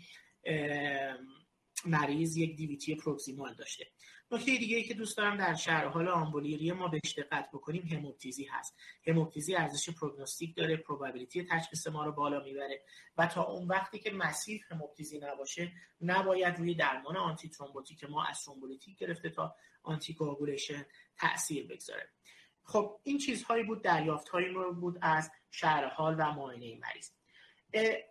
مریض 1.85 2.37
یک 2.37 2.55
DVT 2.55 2.95
proximal 2.95 3.53
داشته. 3.53 3.87
نکته 4.33 4.57
دیگه 4.57 4.83
که 4.83 4.93
دوست 4.93 5.17
دارم 5.17 5.37
در 5.37 5.55
شرح 5.55 5.87
حال 5.87 6.07
آمبولی 6.07 6.50
ریه 6.50 6.71
ما 6.71 6.87
بهش 6.87 7.13
دقت 7.17 7.49
بکنیم 7.53 7.83
هموپتیزی 7.83 8.45
هست. 8.45 8.75
هموپتیزی 9.07 9.55
ارزش 9.55 9.89
prognostic 9.89 10.55
داره 10.55 10.77
probability 10.77 11.43
تشخیص 11.43 11.87
ما 11.87 12.05
رو 12.05 12.11
بالا 12.11 12.43
می‌بره 12.43 12.81
و 13.17 13.27
تا 13.27 13.43
اون 13.43 13.67
وقتی 13.67 13.99
که 13.99 14.11
massive 14.11 14.61
هموپتیزی 14.69 15.19
نباشه 15.19 15.71
نباید 16.01 16.57
روی 16.57 16.75
درمان 16.75 17.17
antithrombotic 17.17 18.03
ما 18.03 18.25
از 18.25 18.43
thrombolytic 18.43 18.97
گرفته 18.97 19.29
تا 19.29 19.55
anticoagulation 19.83 20.85
تاثیر 21.17 21.67
بگذاره. 21.67 22.09
خب 22.63 22.99
این 23.03 23.17
چیزهایی 23.17 23.63
بود 23.63 23.81
دریافت 23.81 24.29
هایی 24.29 24.53
بود 24.73 24.97
از 25.01 25.31
شرح 25.51 25.85
حال 25.85 26.15
و 26.19 26.31
معاینه 26.31 26.79
مریض. 26.79 27.09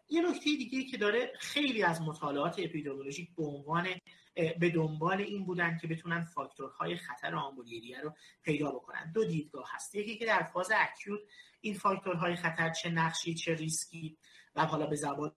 یه 0.08 0.22
نکته 0.22 0.44
دیگه 0.44 0.84
که 0.84 0.96
داره 0.96 1.32
خیلی 1.38 1.82
از 1.82 2.00
مطالعات 2.02 2.58
اپیدمیولوژیک 2.58 3.34
به 3.36 3.44
عنوان 3.44 3.88
به 4.34 4.70
دنبال 4.70 5.20
این 5.20 5.44
بودن 5.44 5.78
که 5.78 5.86
بتونن 5.86 6.24
فاکتورهای 6.24 6.96
خطر 6.96 7.34
آمبولی 7.34 7.78
ریه 7.78 8.00
رو 8.00 8.14
پیدا 8.42 8.70
بکنن. 8.70 9.12
دو 9.14 9.24
دیدگاه 9.24 9.68
هست. 9.74 9.94
یکی 9.94 10.16
که 10.16 10.26
در 10.26 10.42
فاز 10.42 10.70
acute 10.76 11.20
این 11.60 11.74
فاکتورهای 11.74 12.36
خطر 12.36 12.70
چه 12.70 12.90
نقشی 12.90 13.34
چه 13.34 13.54
ریسکی 13.54 14.16
و 14.54 14.66
حالا 14.66 14.86
به 14.86 14.96
زبان 14.96 15.32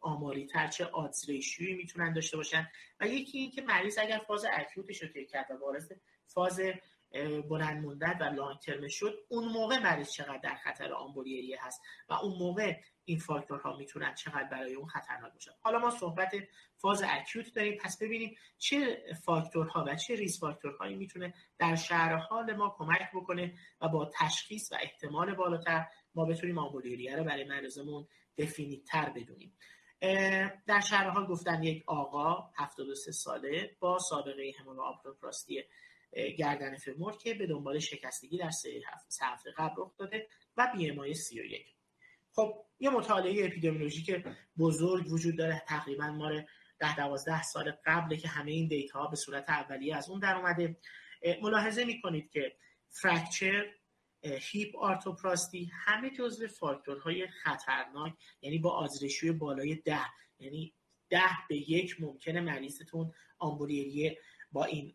آماری 0.00 0.46
تر 0.46 0.68
چه 0.68 0.84
odds 0.84 1.30
ratio 1.30 1.67
ی 1.67 1.74
می‌تونن 1.74 2.12
داشته 2.12 2.36
باشن. 2.36 2.68
و 3.00 3.06
یکی 3.06 3.38
این 3.38 3.50
که 3.50 3.62
مریض 3.62 3.98
اگر 3.98 4.18
فاز 4.18 4.44
اکیوتش 4.52 5.02
رو 5.02 5.08
طی 5.08 5.26
کرد 5.26 5.50
و 5.50 5.54
وارد 5.54 6.00
فاز 6.26 6.60
بلند 7.48 7.84
مدت 7.84 8.16
و 8.20 8.24
لانگ 8.24 8.58
ترم 8.58 8.88
شد 8.88 9.18
اون 9.28 9.44
موقع 9.44 9.78
مریض 9.78 10.10
چقدر 10.10 10.38
در 10.38 10.54
خطر 10.54 10.92
آمبولیریه 10.92 11.58
هست 11.60 11.80
و 12.08 12.14
اون 12.14 12.38
موقع 12.38 12.76
این 13.04 13.18
فاکتورها 13.18 13.76
می‌تونن 13.76 14.14
چقدر 14.14 14.48
برای 14.52 14.74
اون 14.74 14.88
خطرناک 14.88 15.32
باشن. 15.32 15.50
حالا 15.60 15.78
ما 15.78 15.90
صحبت 15.90 16.32
فاز 16.76 17.02
اکیوت 17.08 17.54
داریم. 17.54 17.78
پس 17.78 18.02
ببینیم 18.02 18.36
چه 18.58 19.04
فاکتورها 19.24 19.84
و 19.88 19.94
چه 19.94 20.14
ریس 20.14 20.40
فاکتورهایی 20.40 20.96
می‌تونه 20.96 21.34
در 21.58 21.74
شهر 21.74 22.16
حال 22.16 22.56
ما 22.56 22.74
کمک 22.78 23.10
بکنه 23.14 23.54
و 23.80 23.88
با 23.88 24.10
تشخیص 24.14 24.72
و 24.72 24.76
احتمال 24.82 25.34
بالاتر 25.34 25.86
ما 26.14 26.24
بتونیم 26.24 26.58
آمبولیریه 26.58 27.16
رو 27.16 27.24
برای 27.24 27.44
مریضمون 27.44 28.06
دفینیت 28.38 28.84
تر 28.84 29.10
بدونیم 29.10 29.56
در 30.66 30.80
شهر 30.80 31.26
گفتن 31.26 31.62
یک 31.62 31.84
آقا 31.86 32.50
73 32.56 33.12
ساله 33.12 33.76
با 33.80 33.98
سابقه 33.98 34.52
همونوآپروپراستی 34.60 35.64
گردن 36.38 36.76
فمور 36.76 37.16
که 37.16 37.34
به 37.34 37.46
دنبال 37.46 37.78
شکستگی 37.78 38.38
در 38.38 38.50
سه 38.50 38.80
هفته 39.22 39.50
قبل 39.58 39.82
رخ 39.82 39.96
داده 39.96 40.28
و 40.56 40.72
بی 40.76 40.90
ام 40.90 41.12
31 41.12 41.66
خب 42.32 42.64
یه 42.80 42.90
مطالعه 42.90 43.46
اپیدمیولوژیک 43.46 44.24
بزرگ 44.58 45.12
وجود 45.12 45.36
داره. 45.36 45.62
تقریبا 45.68 46.06
ما 46.06 46.30
ده 46.78 46.96
دوازده 46.96 47.42
سال 47.42 47.72
قبل 47.86 48.16
که 48.16 48.28
همه 48.28 48.50
این 48.50 48.68
دیتا 48.68 48.98
ها 48.98 49.06
به 49.06 49.16
صورت 49.16 49.50
اولیه 49.50 49.96
از 49.96 50.10
اون 50.10 50.20
در 50.20 50.36
اومده. 50.36 50.76
ملاحظه 51.42 51.84
می‌کنید 51.84 52.30
که 52.30 52.56
فرکچر 52.88 53.74
هیپ 54.22 54.76
آرتوپراستی 54.76 55.70
همه 55.72 56.10
جزو 56.10 56.48
فاکتورهای 56.48 57.28
خطرناک 57.28 58.14
یعنی 58.42 58.58
با 58.58 58.70
آزرشوی 58.70 59.32
بالای 59.32 59.74
ده 59.74 60.06
یعنی 60.38 60.74
ده 61.10 61.46
به 61.48 61.70
یک 61.70 62.00
ممکنه 62.00 62.40
مریضتون 62.40 63.12
آمبولیریه 63.38 64.18
با 64.52 64.64
این 64.64 64.94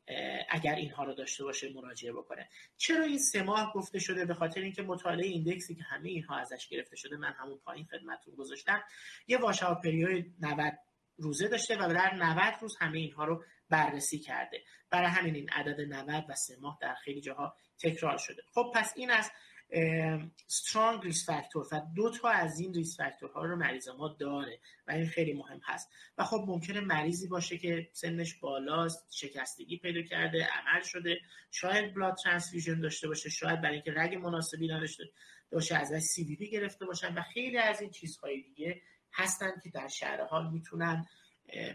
اگر 0.50 0.75
اینها 0.75 1.03
رو 1.03 1.13
داشته 1.13 1.43
باشه 1.43 1.74
مراجعه 1.74 2.13
بکنه. 2.13 2.50
چرا 2.77 3.03
این 3.03 3.19
سه 3.19 3.43
ماه 3.43 3.74
گفته 3.74 4.00
شده 4.00 4.25
به 4.25 4.33
خاطر 4.33 4.62
اینکه 4.62 4.81
مطالعه 4.81 5.27
ایندکسی 5.27 5.75
که 5.75 5.83
همه 5.83 6.09
اینها 6.09 6.38
ازش 6.38 6.67
گرفته 6.67 6.95
شده 6.95 7.17
من 7.17 7.33
همون 7.33 7.57
پایین 7.57 7.85
خدمتتون 7.85 8.35
گذاشتم 8.35 8.83
یه 9.27 9.38
واشاو 9.38 9.75
پریود 9.75 10.25
90 10.39 10.74
روزه 11.17 11.47
داشته 11.47 11.77
و 11.77 11.93
در 11.93 12.13
90 12.15 12.53
روز 12.62 12.75
همه 12.79 12.97
اینها 12.97 13.25
رو 13.25 13.43
بررسی 13.69 14.19
کرده. 14.19 14.63
برای 14.89 15.07
همین 15.07 15.35
این 15.35 15.50
عدد 15.50 15.81
90 15.81 16.25
و 16.29 16.35
سه 16.35 16.57
ماه 16.62 16.77
در 16.81 16.95
خیلی 16.95 17.21
جاها 17.21 17.55
تکرار 17.79 18.17
شده. 18.17 18.41
خب 18.53 18.71
پس 18.75 18.93
این 18.95 19.12
از 19.12 19.31
strong 20.48 21.03
risk 21.03 21.25
factor 21.25 21.67
و 21.72 21.81
دو 21.95 22.10
تا 22.10 22.29
از 22.29 22.60
این 22.60 22.74
risk 22.74 22.98
factor 22.98 23.39
ها 23.39 23.45
رو 23.45 23.55
مریض 23.55 23.88
ما 23.88 24.07
داره 24.19 24.60
و 24.88 24.91
این 24.91 25.07
خیلی 25.07 25.34
مهم 25.34 25.60
هست. 25.63 25.89
و 26.17 26.24
خب 26.24 26.43
ممکنه 26.48 26.79
مریضی 26.79 27.27
باشه 27.27 27.57
که 27.57 27.89
سنش 27.93 28.34
بالاست 28.34 29.07
شکستگی 29.12 29.77
پیدا 29.77 30.01
کرده 30.01 30.48
عمل 30.48 30.81
شده 30.81 31.19
شاید 31.51 31.93
blood 31.93 32.15
transfusion 32.24 32.79
داشته 32.79 33.07
باشه 33.07 33.29
شاید 33.29 33.62
برای 33.62 33.74
اینکه 33.74 33.93
رگ 33.95 34.15
مناسبی 34.15 34.67
نداشته 34.67 35.03
باشه 35.51 35.75
ازش 35.75 36.00
CVP 36.00 36.50
گرفته 36.50 36.86
باشن 36.86 37.13
و 37.13 37.22
خیلی 37.22 37.57
از 37.57 37.81
این 37.81 37.91
چیزهای 37.91 38.41
دیگه 38.41 38.81
هستن 39.13 39.51
که 39.63 39.69
در 39.69 39.88
شرح 39.88 40.24
حال 40.24 40.51
می‌تونن 40.51 41.05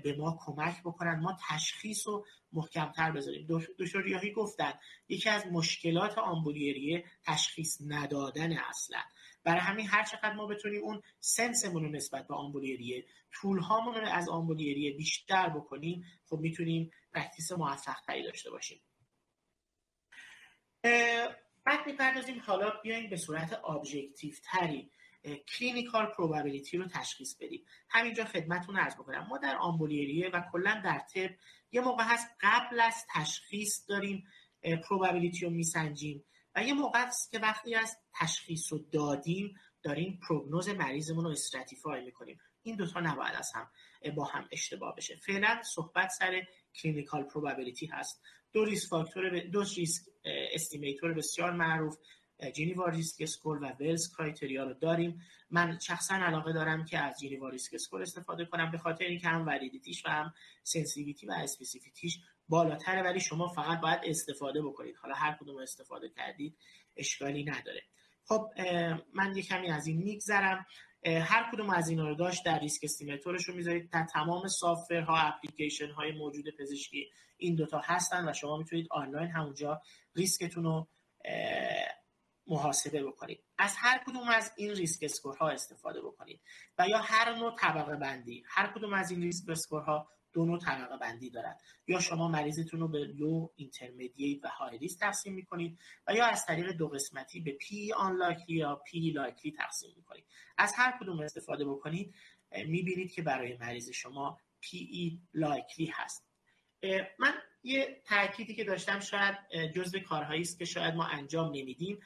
به 0.02 0.16
ما 0.18 0.38
کمک 0.46 0.80
بکنن. 0.80 1.20
ما 1.20 1.38
تشخیص 1.48 2.06
رو 2.06 2.26
محکمتر 2.52 3.10
بذاریم. 3.10 3.46
دکتر 3.78 4.02
ریاحی 4.02 4.32
گفتن 4.32 4.72
یکی 5.08 5.28
از 5.28 5.46
مشکلات 5.46 6.18
آمبولی 6.18 6.76
ریه 6.76 7.04
تشخیص 7.24 7.78
ندادن 7.86 8.52
اصلا. 8.52 9.00
برای 9.44 9.60
همین 9.60 9.86
هر 9.86 10.04
چقدر 10.04 10.32
ما 10.32 10.46
بتونیم 10.46 10.82
اون 10.82 11.02
sense 11.20 11.59
مون 11.59 11.82
رو 11.84 11.90
نسبت 11.90 12.28
به 12.28 12.34
آمبولی 12.34 12.82
ریه 12.82 13.06
tool 13.32 13.63
هامون 13.63 13.94
رو 13.94 14.08
از 14.08 14.28
آمبولی 14.28 14.71
ریه 14.71 14.92
بیشتر 14.92 15.48
بکنیم 15.48 16.04
خب 16.26 16.38
می‌تونیم 16.38 16.90
practice 17.12 17.52
موفق 17.52 18.00
تری 18.06 18.22
داشته 18.22 18.50
باشیم. 18.50 18.80
بعد 21.64 21.86
می‌پردازیم. 21.86 22.42
حالا 22.46 22.70
بیایم 22.82 23.10
به 23.10 23.16
صورت 23.16 23.52
objective 23.52 24.34
تری. 24.44 24.90
clinical 25.24 26.06
probability 26.06 26.76
رو 26.76 26.88
تشخیص 26.88 27.36
بدیم. 27.40 27.64
همینجا 27.88 28.24
خدمتتون 28.24 28.76
عرض 28.76 28.94
بکنم. 28.94 29.26
ما 29.30 29.38
در 29.38 29.56
آمبولی 29.56 30.06
ریه 30.06 30.30
و 30.30 30.42
کلا 30.52 30.82
در 30.84 30.98
طب 30.98 31.30
یه 31.72 31.80
موقع 31.80 32.04
هست 32.06 32.26
قبل 32.40 32.80
از 32.80 32.94
تشخیص 33.14 33.84
داریم 33.88 34.24
probability 34.88 35.44
رو 35.44 35.50
میسنجیم 35.50 36.24
و 36.54 36.64
یه 36.64 36.74
موقع 36.74 37.06
هست 37.06 37.30
که 37.30 37.38
وقتی 37.38 37.74
از 37.74 37.96
تشخیص 38.20 38.72
رو 38.72 38.78
دادیم 38.78 39.54
داریم 39.82 40.20
پروگنوز 40.28 40.68
مریضمون 40.68 41.24
رو 41.24 41.30
stratify 41.30 42.04
می‌کنیم. 42.04 42.38
این 42.62 42.76
دوتا 42.76 43.00
نباید 43.00 43.34
از 43.34 43.52
هم 43.54 43.70
با 44.14 44.24
هم 44.24 44.48
اشتباه 44.52 44.94
بشه. 44.96 45.16
فعلا 45.16 45.62
صحبت 45.62 46.10
سر 46.10 46.42
clinical 46.74 47.22
probability 47.22 47.86
هست. 47.86 48.22
دو 48.52 48.64
risk 48.64 48.88
factor 48.88 49.40
دو 49.40 49.62
risk 49.76 50.02
estimator 50.24 51.12
بسیار 51.12 51.52
معروف. 51.52 51.96
Geneva 52.54 52.88
risk 52.88 53.22
score 53.22 53.58
و 53.62 53.72
Wells 53.80 54.14
criteria 54.16 54.64
رو 54.64 54.74
داریم. 54.74 55.22
من 55.50 55.78
شخصا 55.78 56.14
علاقه 56.14 56.52
دارم 56.52 56.84
که 56.84 56.98
از 56.98 57.20
Geneva 57.20 57.48
risk 57.48 57.74
score 57.74 58.02
استفاده 58.02 58.44
کنم. 58.44 58.70
به 58.70 58.78
خاطر 58.78 59.04
اینکه 59.04 59.28
هم 59.28 59.46
validity 59.46 59.94
ش 59.94 60.06
و 60.06 60.08
هم 60.08 60.34
sensitivity 60.62 61.26
و 61.26 61.32
specificity 61.32 62.05
ش 62.05 62.18
بالاتره 62.48 63.02
ولی 63.02 63.20
شما 63.20 63.48
فقط 63.48 63.80
باید 63.80 64.00
استفاده 64.04 64.62
بکنید. 64.62 64.96
حالا 64.96 65.14
هر 65.14 65.36
کدوم 65.40 65.56
استفاده 65.56 66.08
کردید 66.08 66.56
اشکالی 66.96 67.44
نداره. 67.44 67.82
خب 68.24 68.50
من 69.14 69.36
یه 69.36 69.42
کمی 69.42 69.70
از 69.70 69.86
این 69.86 70.02
میگذرم 70.02 70.66
هر 71.06 71.50
کدوم 71.52 71.70
از 71.70 71.88
اینا 71.88 72.08
رو 72.08 72.14
داشت 72.14 72.44
در 72.44 72.58
risk 72.58 72.80
estimator 72.84 73.33
ش 73.33 73.44
رو 73.44 73.54
می‌ذارید. 73.54 73.90
در 73.90 74.06
تمام 74.12 74.42
ها 74.90 75.16
اپلیکیشن 75.16 75.90
های 75.90 76.12
موجود 76.12 76.44
پزشکی 76.58 77.10
این 77.36 77.54
دوتا 77.54 77.80
هستن 77.84 78.28
و 78.28 78.32
شما 78.32 78.56
می‌تونید 78.56 78.86
آنلاین 78.90 79.30
همونجا 79.30 79.82
ریسکتون 80.14 80.64
رو 80.64 80.88
محاسبه 82.50 83.04
بکنید. 83.04 83.44
از 83.58 83.74
هر 83.76 84.04
کدوم 84.06 84.28
از 84.28 84.52
این 84.56 84.70
risk 84.70 85.04
score 85.04 85.43
ها 85.43 85.50
استفاده 85.50 86.00
بکنید. 86.00 86.40
و 86.78 86.88
یا 86.88 86.98
هر 86.98 87.34
نوع 87.34 87.56
طبقه 87.56 87.96
بندی. 87.96 88.44
هر 88.46 88.72
کدوم 88.74 88.92
از 88.92 89.10
این 89.10 89.22
risk 89.22 89.48
score 89.48 89.98
ها 89.98 90.08
دو 90.32 90.44
نوع 90.44 90.58
طبقه 90.58 90.96
بندی 90.96 91.30
دارد 91.30 91.60
یا 91.86 92.00
شما 92.00 92.28
مریضتون 92.28 92.80
رو 92.80 92.88
به 92.88 92.98
low 92.98 93.48
intermediate 93.56 94.44
و 94.44 94.48
high 94.48 94.78
risk 94.78 95.00
تقسیم 95.00 95.34
می‌کنید 95.34 95.78
و 96.06 96.14
یا 96.14 96.26
از 96.26 96.46
طریق 96.46 96.72
دو 96.72 96.88
قسمتی 96.88 97.40
به 97.40 97.52
PE 97.52 97.92
unlikely 97.92 98.56
یا 98.56 98.76
PE 98.76 99.10
likely 99.10 99.52
تقسیم 99.52 99.90
می‌کنید. 99.96 100.24
از 100.58 100.72
هر 100.76 100.98
کدوم 101.00 101.20
استفاده 101.20 101.64
بکنید 101.64 102.14
می‌بینید 102.66 103.12
که 103.12 103.22
برای 103.22 103.56
مریض 103.56 103.90
شما 103.90 104.38
PE 104.60 104.78
likely 104.78 105.86
هست 105.86 106.26
من 107.18 107.34
یه 107.62 108.02
تأکیدی 108.04 108.54
که 108.54 108.64
داشتم 108.64 109.00
شاید 109.00 109.36
جزء 109.74 109.98
کارهایی 109.98 110.40
است 110.40 110.58
که 110.58 110.64
شاید 110.64 110.94
ما 110.94 111.04
انجام 111.04 111.46
نمیدیم. 111.46 112.00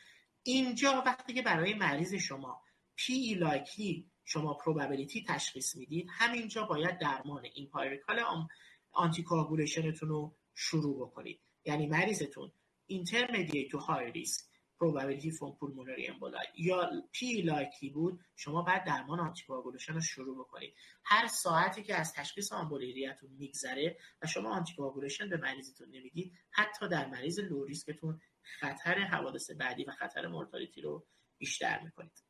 اینجا 0.47 1.03
وقتی 1.07 1.35
که 1.35 1.43
برای 1.43 1.75
مریض 1.75 2.15
شما 2.15 2.63
PE 2.97 3.35
likely 3.35 4.11
شما 4.25 4.55
probability 4.55 5.25
تشخیص 5.29 5.77
می‌دید 5.77 6.07
همینجا 6.11 6.63
باید 6.63 6.99
درمان 6.99 7.45
empirical 7.55 7.69
anticoagulation 7.69 8.21
تون 8.93 10.09
رو 10.09 10.37
شروع 10.55 11.07
بکنید. 11.07 11.41
یعنی 11.65 11.87
مریضتون 11.87 12.53
intermediate 12.87 13.71
to 13.71 13.79
high 13.79 14.12
risk 14.12 14.45
probability 14.81 15.31
from 15.39 15.53
pulmonary 15.61 16.07
emboli 16.11 16.47
یا 16.59 16.91
PE 17.12 17.43
likely 17.43 17.91
بود 17.91 18.21
شما 18.37 18.63
بعد 18.63 18.85
درمان 18.85 19.21
anticoagulation 19.21 19.95
رو 19.95 20.01
شروع 20.01 20.39
بکنید. 20.39 20.75
هر 21.05 21.27
ساعتی 21.27 21.83
که 21.83 21.95
از 21.95 22.13
تشخیص 22.13 22.53
آمبولی 22.53 22.95
ریتون 22.95 23.31
میگذره 23.31 23.97
و 24.23 24.27
شما 24.27 24.57
anticoagulation 24.57 25.29
به 25.29 25.37
مریضتون 25.37 25.89
نمی‌دید 25.89 26.33
حتی 26.51 26.89
در 26.89 27.07
مریض 27.07 27.39
low 27.38 27.64
risk 27.64 27.97
تون 27.97 28.21
خطر 28.45 28.99
حوادث 28.99 29.51
بعدی 29.51 29.85
و 29.85 29.91
خطر 29.91 30.27
mortality 30.26 30.81
رو 30.81 31.07
بیشتر 31.39 31.81
می‌کنید. 31.81 32.25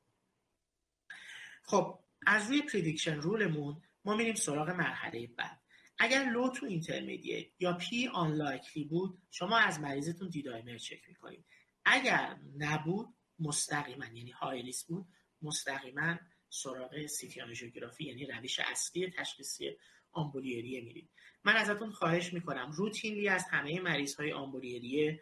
خب 1.62 1.98
از 2.26 2.48
روی 2.48 2.62
prediction 2.62 3.14
rule 3.14 3.53
مون 3.53 3.82
ما 4.04 4.16
میریم 4.16 4.34
سراغ 4.34 4.70
مرحله 4.70 5.26
بعد. 5.26 5.60
اگر 5.98 6.24
low 6.24 6.48
to 6.48 6.66
intermediate 6.66 7.46
یا 7.58 7.72
PE 7.72 8.08
unlikely 8.08 8.84
بود 8.84 9.22
شما 9.30 9.58
از 9.58 9.80
مریضتون 9.80 10.28
D-dimer 10.28 10.78
چک 10.78 11.08
می‌کنید. 11.08 11.44
اگر 11.84 12.36
نبود 12.58 13.14
مستقیما 13.38 14.06
یعنی 14.06 14.30
high 14.30 14.72
بود 14.88 15.06
مستقیما 15.42 16.16
سراغ 16.48 17.06
سیتی 17.06 17.40
آنژیوگرافی 17.40 18.04
یعنی 18.04 18.26
روش 18.26 18.60
اصلی 18.60 19.10
تشخیصی 19.10 19.76
آمبولیریه 20.12 20.80
میرید. 20.80 21.10
من 21.44 21.56
ازتون 21.56 21.90
خواهش 21.90 22.32
می‌کنم 22.32 22.70
روتینلی 22.70 23.28
از 23.28 23.44
همه 23.50 23.80
مریض 23.80 24.14
های 24.14 24.32
آمبولیریه 24.32 25.20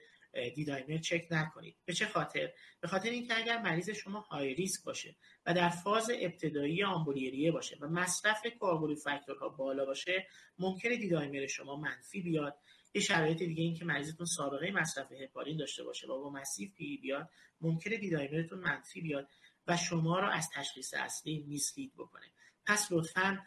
دیدایمر 0.54 0.98
چک 0.98 1.26
نکنید. 1.30 1.76
به 1.84 1.92
چه 1.92 2.06
خاطر؟ 2.06 2.52
به 2.80 2.88
خاطر 2.88 3.10
اینکه 3.10 3.38
اگر 3.38 3.62
مریض 3.62 3.90
شما 3.90 4.20
های 4.20 4.54
ریسک 4.54 4.84
باشه 4.84 5.16
و 5.46 5.54
در 5.54 5.68
فاز 5.68 6.10
ابتدایی 6.20 6.84
آمبولیریه 6.84 7.52
باشه 7.52 7.76
و 7.80 7.86
مصرف 7.86 8.46
کوآگولی 8.60 8.96
فاکتورها 8.96 9.48
بالا 9.48 9.84
باشه 9.84 10.26
ممکنه 10.58 10.96
دیدایمر 10.96 11.46
شما 11.46 11.76
منفی 11.76 12.20
بیاد. 12.20 12.58
یه 12.94 13.02
شرایط 13.02 13.38
دیگه 13.38 13.62
این 13.62 13.74
که 13.74 13.84
مریضتون 13.84 14.26
سابقه 14.26 14.70
مصرف 14.70 15.12
هپارین 15.12 15.56
داشته 15.56 15.84
باشه 15.84 16.06
و 16.06 16.22
با 16.22 16.30
مسیف 16.30 16.74
پی 16.74 16.96
بیاد 16.96 17.30
ممکنه 17.60 17.96
D-dimer 17.96 18.40
تون 18.40 18.58
منفی 18.58 19.00
بیاد 19.00 19.28
و 19.66 19.76
شما 19.76 20.20
رو 20.20 20.28
از 20.28 20.50
تشخیص 20.54 20.94
اصلی 20.94 21.44
mislead 21.48 21.92
بکنه. 21.94 22.26
پس 22.66 22.88
لطفا 22.92 23.38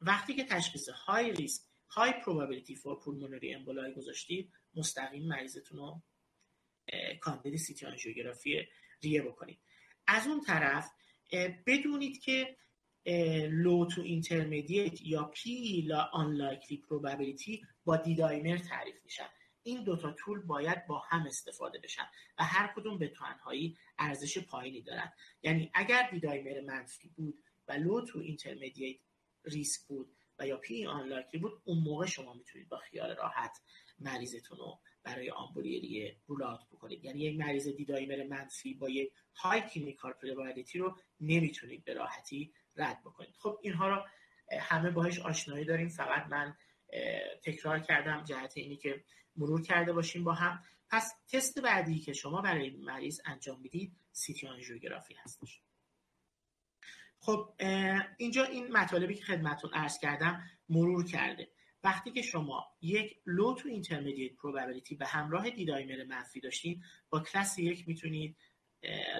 وقتی 0.00 0.34
که 0.34 0.44
تشخیص 0.44 0.88
high 0.88 1.32
risk 1.32 1.62
high 1.88 2.12
probability 2.12 2.78
for 2.78 3.00
pulmonary 3.00 3.54
emboli 3.54 3.94
گذاشتید 3.94 4.52
مستقیم 4.76 5.28
مریضتون 5.28 5.78
رو 5.78 6.02
کاندید 7.20 7.56
CT 7.56 7.86
آنژیوگرافی 7.86 8.68
ریه 9.02 9.22
بکنید. 9.22 9.60
از 10.06 10.26
اون 10.26 10.40
طرف 10.40 10.90
بدونید 11.66 12.20
که 12.20 12.56
low 13.50 13.86
to 13.86 14.00
intermediate 14.00 15.02
یا 15.02 15.24
PE 15.24 15.82
unlikely 15.86 16.78
probability 16.78 17.66
با 17.84 17.96
D-dimer 17.96 18.58
تعریف 18.58 19.04
میشن. 19.04 19.28
این 19.62 19.84
دوتا 19.84 20.12
tool 20.12 20.40
باید 20.40 20.86
با 20.86 20.98
هم 20.98 21.26
استفاده 21.26 21.78
بشن 21.78 22.06
و 22.38 22.44
هر 22.44 22.72
کدوم 22.76 22.98
به 22.98 23.08
تنهایی 23.08 23.76
ارزش 23.98 24.38
پایینی 24.38 24.82
دارن. 24.82 25.12
یعنی 25.42 25.70
اگر 25.74 26.08
D-dimer 26.10 26.60
منفی 26.60 27.08
بود 27.08 27.44
و 27.68 27.72
low 27.72 28.06
to 28.06 28.18
intermediate 28.18 28.96
risk 29.44 29.86
بود 29.86 30.16
و 30.38 30.46
یا 30.46 30.56
PE 30.56 30.86
unlikely 30.86 31.40
بود 31.40 31.62
اون 31.64 31.78
موقع 31.78 32.06
شما 32.06 32.34
می‌تونید 32.34 32.68
با 32.68 32.78
خیال 32.78 33.16
راحت 33.16 33.60
مریضتون 33.98 34.58
رو 34.58 34.80
برای 35.02 35.30
آمبولی 35.30 36.16
ریه 36.26 36.36
rule 36.36 36.50
out 36.50 36.60
بکنید. 36.72 37.04
یعنی 37.04 37.20
یک 37.20 37.38
مریض 37.38 37.68
D-dimer 37.68 38.26
منفی 38.26 38.74
با 38.74 38.88
یک 38.88 39.12
high 39.34 39.60
clinical 39.60 40.12
probability 40.12 40.78
رو 40.78 40.98
نمی‌تونید 41.20 41.84
به 41.84 41.94
راحتی 41.94 42.52
رد 42.76 43.00
بکنید. 43.00 43.34
خب 43.38 43.58
اینها 43.62 43.88
رو 43.88 44.06
همه 44.60 44.90
باهاش 44.90 45.18
آشنایی 45.18 45.64
داریم. 45.64 45.88
فقط 45.88 46.26
من 46.26 46.56
تکرار 47.44 47.80
کردم 47.80 48.24
جهت 48.24 48.52
اینی 48.56 48.76
که 48.76 49.04
مرور 49.36 49.62
کرده 49.62 49.92
باشیم 49.92 50.24
با 50.24 50.32
هم. 50.32 50.62
پس 50.90 51.12
تست 51.32 51.58
بعدی 51.58 51.98
که 51.98 52.12
شما 52.12 52.40
برای 52.40 52.70
مریض 52.70 53.20
انجام 53.24 53.60
می‌دید 53.60 53.96
CT 54.12 54.46
آنژیوگرافی 54.46 55.14
هستش. 55.14 55.60
خب 57.18 57.54
اینجا 58.16 58.44
این 58.44 58.72
مطالبی 58.72 59.14
که 59.14 59.24
خدمتون 59.24 59.70
عرض 59.74 59.98
کردم 59.98 60.42
مرور 60.68 61.04
کرده. 61.04 61.48
وقتی 61.84 62.10
که 62.10 62.22
شما 62.22 62.66
یک 62.80 63.16
low 63.26 63.54
to 63.54 63.68
intermediate 63.68 64.36
probability 64.36 64.94
به 64.94 65.06
همراه 65.06 65.50
D-dimer 65.50 66.04
منفی 66.04 66.40
داشتین 66.40 66.82
با 67.10 67.20
کلاس 67.20 67.58
یک 67.58 67.88
می‌تونید 67.88 68.36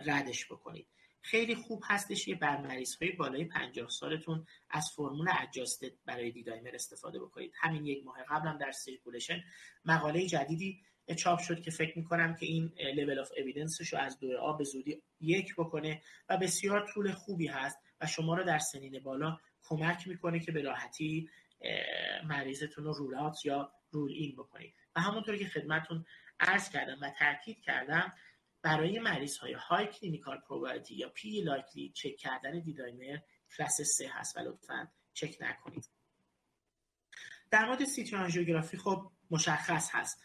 ردش 0.06 0.46
بکنید. 0.46 0.86
خیلی 1.20 1.54
خوب 1.54 1.82
هستش 1.86 2.24
که 2.24 2.34
بر 2.34 2.60
مریض 2.60 2.96
های 2.96 3.12
بالای 3.12 3.44
50 3.44 3.88
سالتون 3.88 4.46
از 4.70 4.90
فرمول 4.96 5.28
adjusted 5.40 5.92
برای 6.06 6.30
D-dimer 6.30 6.70
استفاده 6.74 7.20
بکنید. 7.20 7.52
همین 7.54 7.86
یک 7.86 8.04
ماه 8.04 8.16
قبلم 8.28 8.58
در 8.58 8.72
Circulation 8.72 9.44
مقاله 9.84 10.26
جدیدی 10.26 10.80
چاپ 11.16 11.38
شد 11.38 11.62
که 11.62 11.70
فکر 11.70 11.98
می‌کنم 11.98 12.34
که 12.34 12.46
این 12.46 12.72
level 12.94 13.30
of 13.38 13.47
evidence 13.47 13.83
ش 13.83 13.92
رو 13.92 13.98
از 13.98 14.18
دو 14.18 14.38
A 14.38 14.52
به 14.52 14.64
زودی 14.64 15.02
یک 15.20 15.54
بکنه 15.54 16.02
و 16.28 16.36
بسیار 16.36 16.88
tool 16.94 17.12
خوبی 17.12 17.46
هست 17.46 17.78
و 18.00 18.06
شما 18.06 18.34
رو 18.34 18.44
در 18.44 18.58
سنین 18.58 18.98
بالا 18.98 19.38
کمک 19.62 20.08
می‌کنه 20.08 20.40
که 20.40 20.52
به 20.52 20.62
راحتی 20.62 21.28
مریضتون 22.24 22.84
رو 22.84 22.92
rule 22.92 23.22
out 23.22 23.44
یا 23.44 23.72
rule 23.90 24.12
in 24.12 24.36
بکنید. 24.36 24.74
و 24.96 25.00
همونطور 25.00 25.36
که 25.36 25.46
خدمتون 25.46 26.06
عرض 26.40 26.70
کردم 26.70 26.98
و 27.00 27.10
تاکید 27.18 27.60
کردم 27.60 28.12
برای 28.62 28.98
مریض 28.98 29.36
های 29.36 29.52
high 29.52 29.86
clinical 29.86 30.40
probability 30.48 30.94
یا 30.94 31.08
PE 31.08 31.40
likely 31.40 31.92
چک 31.94 32.16
کردن 32.16 32.60
D-dimer 32.60 33.18
کلاس 33.56 33.80
3 33.80 34.08
هست 34.08 34.36
و 34.36 34.40
لطفا 34.40 34.88
چک 35.12 35.36
نکنید. 35.40 35.90
در 37.50 37.64
مورد 37.64 37.84
CT 37.84 38.16
آنژیوگرافی 38.16 38.76
خب 38.76 39.12
مشخص 39.30 39.90
هست. 39.92 40.22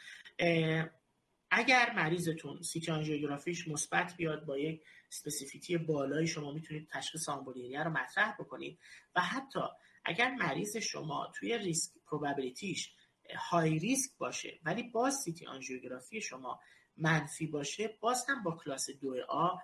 اگر 1.51 1.93
مریضتون 1.96 2.62
CT 2.62 2.91
آنژیوگرافیش 2.91 3.67
مثبت 3.67 4.15
بیاد 4.17 4.46
با 4.46 4.58
یک 4.58 4.84
specificity 5.12 5.77
بالایی 5.77 6.27
شما 6.27 6.51
می‌تونید 6.51 6.89
تشخیص 6.91 7.29
آمبولی 7.29 7.65
ریه 7.65 7.84
رو 7.84 7.89
مطرح 7.89 8.36
بکنید. 8.39 8.79
و 9.15 9.22
حتی 9.22 9.60
اگر 10.10 10.32
مریض 10.32 10.78
شما 10.78 11.32
توی 11.36 11.58
risk 11.58 11.91
probability 12.06 12.80
ش 12.80 12.94
high 13.50 13.79
risk 13.79 14.18
باشه 14.18 14.60
ولی 14.63 14.84
باز 14.84 15.16
CT 15.25 15.46
آنژیوگرافی 15.46 16.22
شما 16.22 16.60
منفی 16.98 17.48
باشه 17.48 17.98
باز 18.00 18.25
هم 18.30 18.44
با 18.44 18.51
کلاس 18.51 18.90
دو 18.90 19.16
A 19.29 19.55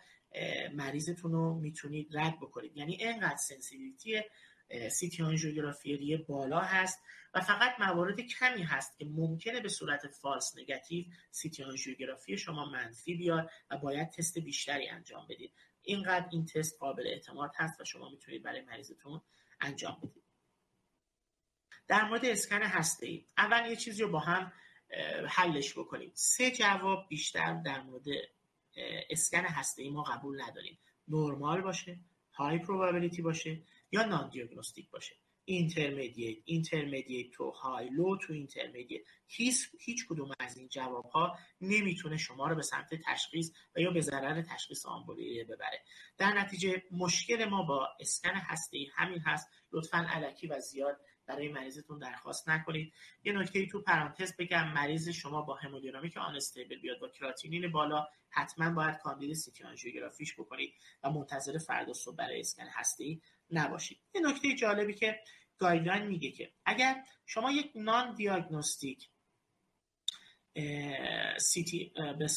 مریضتون 0.74 1.32
رو 1.32 1.54
می‌تونید 1.54 2.17
رد 2.17 2.39
بکنید. 2.39 2.78
یعنی 2.78 2.96
اینقدر 2.96 3.38
sensitivity 3.38 4.21
CT 4.91 5.24
آنژیوگرافی 5.24 6.17
بالا 6.17 6.60
هست 6.60 7.00
و 7.34 7.41
فقط 7.41 7.80
موارد 7.80 8.22
کمی 8.22 8.63
هست 8.63 8.98
که 8.98 9.06
ممکنه 9.06 9.62
به 9.62 9.69
صورت 9.69 10.08
false 10.08 10.58
negative 10.58 11.06
CT 11.32 11.63
آنژیوگرافی 11.63 12.38
شما 12.38 12.65
منفی 12.65 13.15
بیاد 13.15 13.50
و 13.69 13.78
باید 13.78 14.10
تست 14.10 14.39
بیشتری 14.39 14.89
انجام 14.89 15.28
بدید. 15.30 15.54
اینقدر 15.82 16.28
این 16.32 16.46
تست 16.46 16.80
قابل 16.80 17.08
اعتماد 17.08 17.52
هست 17.56 17.82
و 17.82 17.86
شما 17.86 18.10
می‌تونید 18.10 18.43
برای 18.43 18.62
مریضتون 18.62 19.22
انجام 19.62 20.00
بدید. 20.04 20.25
در 21.88 22.08
مورد 22.08 22.26
اسکن 22.26 22.62
هسته 22.62 23.06
ای 23.06 23.26
اول 23.38 23.69
یه 23.69 23.76
چیزی 23.76 24.02
رو 24.02 24.10
با 24.10 24.19
هم 24.19 24.52
حلش 25.28 25.78
بکنیم. 25.78 26.12
سه 26.13 26.52
جواب 26.52 27.06
بیشتر 27.10 27.62
در 27.65 27.82
مورد 27.82 28.06
اسکن 29.10 29.45
هسته 29.45 29.84
ای 29.84 29.89
ما 29.89 30.04
قبول 30.04 30.41
نداریم. 30.41 30.80
نرمال 31.08 31.62
باشه 31.62 32.00
high 32.34 32.58
probability 32.60 33.21
باشه 33.21 33.62
یا 33.91 34.04
non-diagnostic 34.04 34.89
باشه. 34.89 35.15
intermediate 35.45 36.38
intermediate 36.45 37.32
to 37.32 37.50
high 37.50 37.89
low 37.89 38.17
to 38.17 38.34
intermediate 38.34 39.02
هیچ 39.28 39.69
هیچ 39.80 40.08
کدوم 40.08 40.32
از 40.39 40.58
این 40.58 40.67
جواب 40.67 41.06
ها 41.06 41.38
نمی‌تونه 41.62 42.17
شما 42.17 42.48
رو 42.48 42.56
به 42.56 42.62
سمت 42.62 42.89
تشخیص 43.06 43.52
و 43.76 43.80
یا 43.80 43.91
به 43.91 44.02
ضرر 44.02 44.41
تشخیص 44.41 44.86
آمبولی 44.86 45.24
ریه 45.24 45.43
ببره. 45.43 45.82
در 46.17 46.39
نتیجه 46.39 46.84
مشکل 46.91 47.45
ما 47.45 47.63
با 47.63 47.89
اسکن 48.00 48.34
هسته 48.34 48.78
ای 48.78 48.88
همین 48.95 49.19
هست. 49.19 49.50
لطفا 49.71 49.98
الکی 49.98 50.48
و 50.48 50.60
زیاد 50.60 51.00
برای 51.26 51.50
مریضتون 51.50 52.00
درخواست 52.00 52.50
نکنید. 52.50 52.94
یه 53.24 53.34
نکته 53.34 53.66
تو 53.66 53.82
پرانتز 53.82 54.34
بگم 54.40 54.74
مریض 54.74 55.10
شما 55.10 55.42
با 55.42 55.56
hemodynamic 55.56 56.17
unstable 56.17 56.80
بیاد 56.80 57.00
با 57.00 57.10
کراتینین 57.10 57.72
بالا 57.72 58.08
حتما 58.30 58.70
باید 58.70 58.98
کاندید 58.98 59.34
CT 59.34 59.63
آنژیوگرافیش 59.64 60.34
بکنید 60.34 60.74
و 61.04 61.10
منتظر 61.10 61.58
فردا 61.58 61.94
صبح 61.94 62.16
برای 62.16 62.40
اسکن 62.40 62.68
هسته 62.67 63.11
ای 63.11 63.21
نباشید. 63.52 64.00
یه 64.16 64.22
نکته 64.22 64.56
جالبی 64.56 64.94
که 64.94 65.20
guideline 65.58 66.08
میگه 66.08 66.32
که 66.32 66.52
اگر 66.66 67.04
شما 67.26 67.52
یک 67.52 67.72
non-diagnostic 67.76 69.10
CT 71.38 71.93
به 72.20 72.28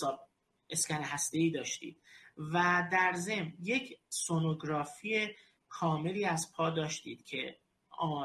اسکن 0.70 1.02
هسته 1.02 1.38
ای 1.38 1.50
داشتید 1.50 2.02
و 2.36 2.88
در 2.92 3.12
ضمن 3.16 3.52
یک 3.62 3.98
سونوگرافی 4.08 5.28
کاملی 5.68 6.24
از 6.24 6.52
پا 6.52 6.70
داشتید 6.70 7.24
که 7.24 7.58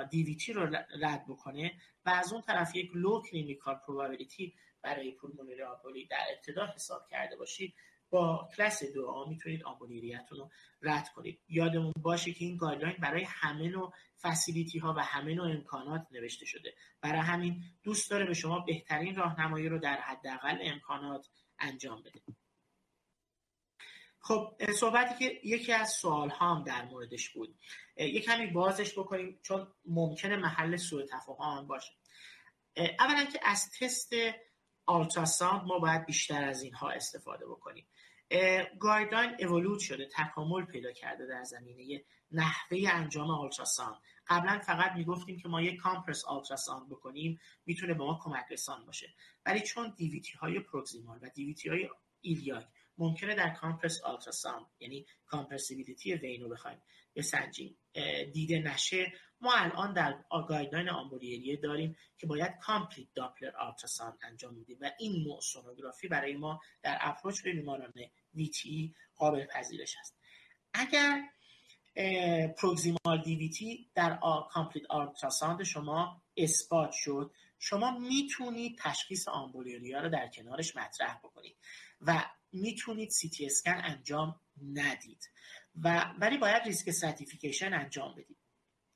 DVT 0.09 0.53
رو 0.53 0.75
رد 1.01 1.25
بکنه 1.27 1.71
و 2.05 2.09
از 2.09 2.33
اون 2.33 2.41
طرف 2.41 2.75
یک 2.75 2.91
low 2.93 3.21
clinical 3.21 3.75
probability 3.75 4.53
برای 4.81 5.12
pulmonary 5.12 5.63
emboli 5.63 6.05
در 6.05 6.25
ابتدا 6.36 6.67
حساب 6.75 7.07
کرده 7.12 7.36
باشید. 7.36 7.75
با 8.09 8.49
کلاس 8.57 8.83
دو 8.83 9.07
A 9.07 9.25
می‌تونید 9.25 9.63
آمبولی 9.63 10.04
ریتون 10.04 10.38
رو 10.38 10.49
رد 10.81 11.09
کنید. 11.09 11.39
یادمون 11.47 11.93
باشه 12.01 12.33
که 12.33 12.45
این 12.45 12.57
guideline 12.57 12.95
برای 12.99 13.23
همه 13.27 13.69
نوع 13.69 13.93
facility 14.21 14.79
ها 14.79 14.93
و 14.97 14.99
همه 14.99 15.33
نوع 15.33 15.51
امکانات 15.51 16.07
نوشته 16.12 16.45
شده. 16.45 16.73
برای 17.01 17.21
همین 17.21 17.63
دوست 17.83 18.12
داره 18.12 18.25
به 18.25 18.33
شما 18.33 18.59
بهترین 18.59 19.15
راهنمایی 19.15 19.69
رو 19.69 19.79
در 19.79 19.95
حداقل 20.01 20.57
امکانات 20.62 21.29
انجام 21.59 22.01
بده. 22.01 22.21
خب 24.25 24.57
صحبتی 24.79 25.19
که 25.19 25.39
یکی 25.43 25.71
از 25.71 25.89
سوال 25.89 26.29
هم 26.29 26.63
در 26.63 26.86
موردش 26.86 27.29
بود. 27.29 27.55
یک 27.97 28.25
کمی 28.25 28.47
بازش 28.47 28.99
بکنیم 28.99 29.39
چون 29.41 29.67
ممکنه 29.86 30.36
محل 30.36 30.77
سوء 30.77 31.05
تفاهم 31.05 31.67
باشه. 31.67 31.91
اولا 32.99 33.25
که 33.25 33.39
از 33.43 33.71
تست 33.79 34.13
ultrasound 34.86 35.67
ما 35.67 35.79
باید 35.79 36.05
بیشتر 36.05 36.43
از 36.43 36.63
اینها 36.63 36.89
استفاده 36.89 37.45
بکنیم. 37.45 37.88
guideline 38.79 39.36
evolve 39.39 39.79
شده 39.79 40.09
تکامل 40.15 40.65
پیدا 40.65 40.91
کرده 40.91 41.25
در 41.27 41.43
زمینه 41.43 42.03
نحوه 42.31 42.77
انجام 42.91 43.29
ultrasound. 43.29 44.01
قبلا 44.27 44.59
فقط 44.59 44.91
می‌گفتیم 44.91 45.38
که 45.39 45.47
ما 45.47 45.62
یک 45.62 45.79
compress 45.79 46.25
ultrasound 46.25 46.89
بکنیم 46.89 47.39
می‌تونه 47.65 47.93
به 47.93 48.03
ما 48.03 48.19
کمک 48.23 48.45
رسان 48.51 48.86
باشه. 48.86 49.13
ولی 49.45 49.62
چون 49.62 49.93
DVT 49.97 50.31
های 50.38 50.59
proximal 50.59 51.19
و 51.21 51.29
DVT 51.29 51.69
های 51.69 51.89
iliac 52.21 52.67
ممکنه 52.97 53.36
در 53.36 53.49
compress 53.49 54.01
ultrasound 54.01 54.65
یعنی 54.79 55.06
compressibility 55.25 56.13
vein 56.13 56.41
رو 56.41 56.49
بخوایم 56.49 56.82
بسنجیم. 57.15 57.77
دیده 58.34 58.60
نشه. 58.60 59.13
ما 59.41 59.53
الان 59.56 59.93
در 59.93 60.23
guideline 60.47 60.89
آمبولی 60.89 61.35
ریه 61.35 61.57
داریم 61.58 61.95
که 62.17 62.27
باید 62.27 62.51
complete 62.62 63.07
Doppler 63.13 63.55
ultrasound 63.55 64.17
انجام 64.21 64.53
میدیم 64.53 64.77
و 64.82 64.91
این 64.99 65.23
نوع 65.23 65.39
سونوگرافی 65.41 66.08
برای 66.08 66.36
ما 66.36 66.62
در 66.82 66.97
approach 67.01 67.43
به 67.43 67.51
بیماران 67.51 67.93
DVT 68.33 68.95
قابل 69.15 69.45
پذیرش 69.45 69.95
است. 69.99 70.17
اگر 70.73 71.21
proximal 72.57 73.21
DVT 73.23 73.91
در 73.95 74.19
complete 74.51 74.86
ultrasound 74.89 75.63
شما 75.63 76.21
اثبات 76.38 76.91
شد 76.91 77.32
شما 77.60 77.99
می‌تونید 77.99 78.79
تشخیص 78.79 79.27
آمبولی 79.27 79.77
ریه 79.77 80.01
رو 80.01 80.10
در 80.10 80.27
کنارش 80.27 80.75
مطرح 80.75 81.17
بکنید. 81.23 81.56
و 82.01 82.25
می‌تونید 82.53 83.09
CT 83.09 83.45
اسکن 83.45 83.81
انجام 83.83 84.39
ندید. 84.73 85.29
و 85.75 86.13
ولی 86.19 86.37
باید 86.37 86.63
risk 86.63 86.88
stratification 86.88 87.73
انجام 87.73 88.15
بدید. 88.15 88.37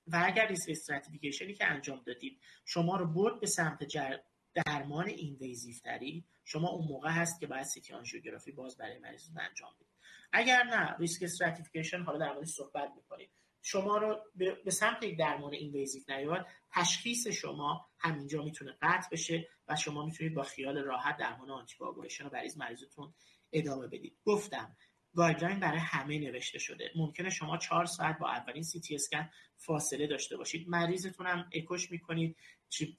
و 0.07 0.23
اگر 0.25 0.47
risk 0.47 0.69
stratification 0.69 1.48
ی 1.48 1.53
که 1.53 1.65
انجام 1.65 2.03
دادید 2.05 2.39
شما 2.65 2.97
رو 2.97 3.07
برد 3.07 3.39
به 3.39 3.47
سمت 3.47 3.83
جر... 3.83 4.17
درمان 4.65 5.07
invasive 5.07 5.75
تری 5.83 6.25
شما 6.45 6.69
اون 6.69 6.87
موقع 6.87 7.09
هست 7.09 7.39
که 7.39 7.47
باید 7.47 7.63
CT 7.63 7.93
آنژیوگرافی 7.93 8.51
باز 8.51 8.77
برای 8.77 8.99
مریضتون 8.99 9.41
انجام 9.41 9.73
بدید. 9.75 9.87
اگر 10.31 10.63
نه 10.63 10.95
risk 10.99 11.23
stratification 11.23 12.03
حالا 12.03 12.17
در 12.17 12.33
موردش 12.33 12.49
صحبت 12.49 12.91
می‌کنید 12.95 13.29
شما 13.61 13.97
رو 13.97 14.21
به 14.65 14.71
سمت 14.71 15.03
یک 15.03 15.17
درمان 15.19 15.53
invasive 15.53 16.03
نیاد 16.07 16.47
تشخیص 16.71 17.27
شما 17.27 17.89
همینجا 17.99 18.43
می‌تونه 18.43 18.77
قطع 18.81 19.09
بشه 19.11 19.47
و 19.67 19.75
شما 19.75 20.05
می‌تونید 20.05 20.33
با 20.33 20.43
خیال 20.43 20.77
راحت 20.77 21.17
درمان 21.17 21.49
آنتی 21.49 21.75
رو 21.79 22.29
برای 22.31 22.51
مریضتون 22.57 23.13
ادامه 23.51 23.87
بدید. 23.87 24.17
گفتم 24.23 24.77
guideline 25.15 25.59
برای 25.59 25.79
همه 25.79 26.19
نوشته 26.19 26.59
شده. 26.59 26.91
ممکنه 26.95 27.29
شما 27.29 27.57
چهار 27.57 27.85
ساعت 27.85 28.19
با 28.19 28.29
اولین 28.29 28.63
سی 28.63 28.79
تی 28.79 28.95
اسکن 28.95 29.29
فاصله 29.57 30.07
داشته 30.07 30.37
باشید. 30.37 30.69
مریضتون 30.69 31.27
هم 31.27 31.49
اکوش 31.53 31.91
می‌کنید 31.91 32.37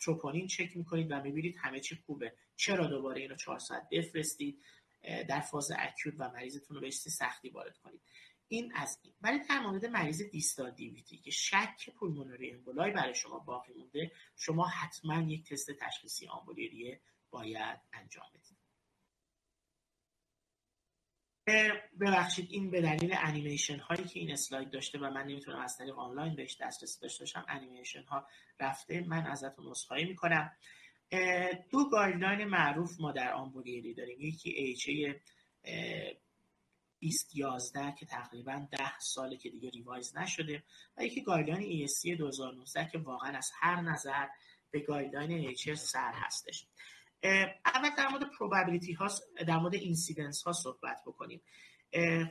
تروپونین 0.00 0.46
چک 0.46 0.76
می‌کنید 0.76 1.10
و 1.10 1.22
می‌بینید 1.22 1.56
همه 1.58 1.80
چی 1.80 1.94
خوبه. 1.94 2.32
چرا 2.56 2.86
دوباره 2.86 3.20
اینو 3.20 3.36
چهار 3.36 3.58
ساعت 3.58 3.88
بفرستید؟ 3.92 4.62
در 5.28 5.40
فاز 5.40 5.70
اکوت 5.78 6.14
و 6.18 6.30
مریضتون 6.30 6.74
رو 6.74 6.80
به 6.80 6.90
سختی 6.90 7.48
وارد 7.48 7.78
کنید. 7.78 8.00
این 8.48 8.72
از 8.74 8.98
این. 9.02 9.14
ولی 9.20 9.38
در 9.48 9.60
مورد 9.60 9.86
مریض 9.86 10.22
دیستال 10.22 10.70
دیویتی 10.70 11.18
که 11.18 11.30
شک 11.30 11.90
پولمونری 11.98 12.50
امبولای 12.50 12.90
برای 12.90 13.14
شما 13.14 13.38
باقی 13.38 13.72
مونده 13.72 14.12
شما 14.36 14.68
حتما 14.68 15.20
یک 15.20 15.48
تست 15.48 15.70
تشخیصی 15.70 16.28
آمبولیریه 16.28 17.00
باید 17.30 17.80
انجام 17.92 18.26
بدید. 18.34 18.57
ببخشید 22.00 22.48
این 22.50 22.70
به 22.70 22.80
دلیل 22.80 23.14
انیمیشن 23.18 23.78
هایی 23.78 24.04
که 24.04 24.20
این 24.20 24.32
اسلاید 24.32 24.70
داشته 24.70 24.98
و 24.98 25.10
من 25.10 25.22
نمی‌تونم 25.22 25.60
از 25.60 25.76
طریق 25.76 25.98
آنلاین 25.98 26.34
بهش 26.34 26.56
دسترسی 26.60 27.00
داشته 27.00 27.24
باشم 27.24 27.44
انیمیشن 27.48 28.02
ها 28.02 28.26
رفته 28.60 29.00
من 29.00 29.26
ازتون 29.26 29.66
عذرخواهی 29.66 30.04
می‌کنم. 30.04 30.52
دو 31.70 31.88
guideline 31.90 32.44
معروف 32.44 33.00
ما 33.00 33.12
در 33.12 33.32
آمبولی 33.32 33.73
ریه 33.73 33.94
داریم. 33.94 34.20
یکی 34.20 34.50
AHA 34.50 35.20
2011 37.00 37.94
که 37.98 38.06
تقریبا 38.06 38.66
10 38.70 38.98
ساله 38.98 39.36
که 39.36 39.50
دیگه 39.50 39.70
revise 39.70 40.16
نشده 40.16 40.62
و 40.96 41.04
یکی 41.04 41.22
guideline 41.22 41.86
ESC 41.86 42.18
2019 42.18 42.88
که 42.92 42.98
واقعا 42.98 43.38
از 43.38 43.50
هر 43.60 43.80
نظر 43.80 44.26
به 44.70 44.80
guideline 44.80 45.32
AHA 45.32 45.70
سر 45.70 46.12
هستش. 46.14 46.66
اول 47.64 47.90
در 47.98 48.08
مورد 48.08 48.30
probability 48.38 48.92
ها 48.92 49.08
در 49.46 49.58
مورد 49.58 49.74
incidence 49.74 50.42
ها 50.42 50.52
صحبت 50.52 51.02
بکنیم. 51.06 51.42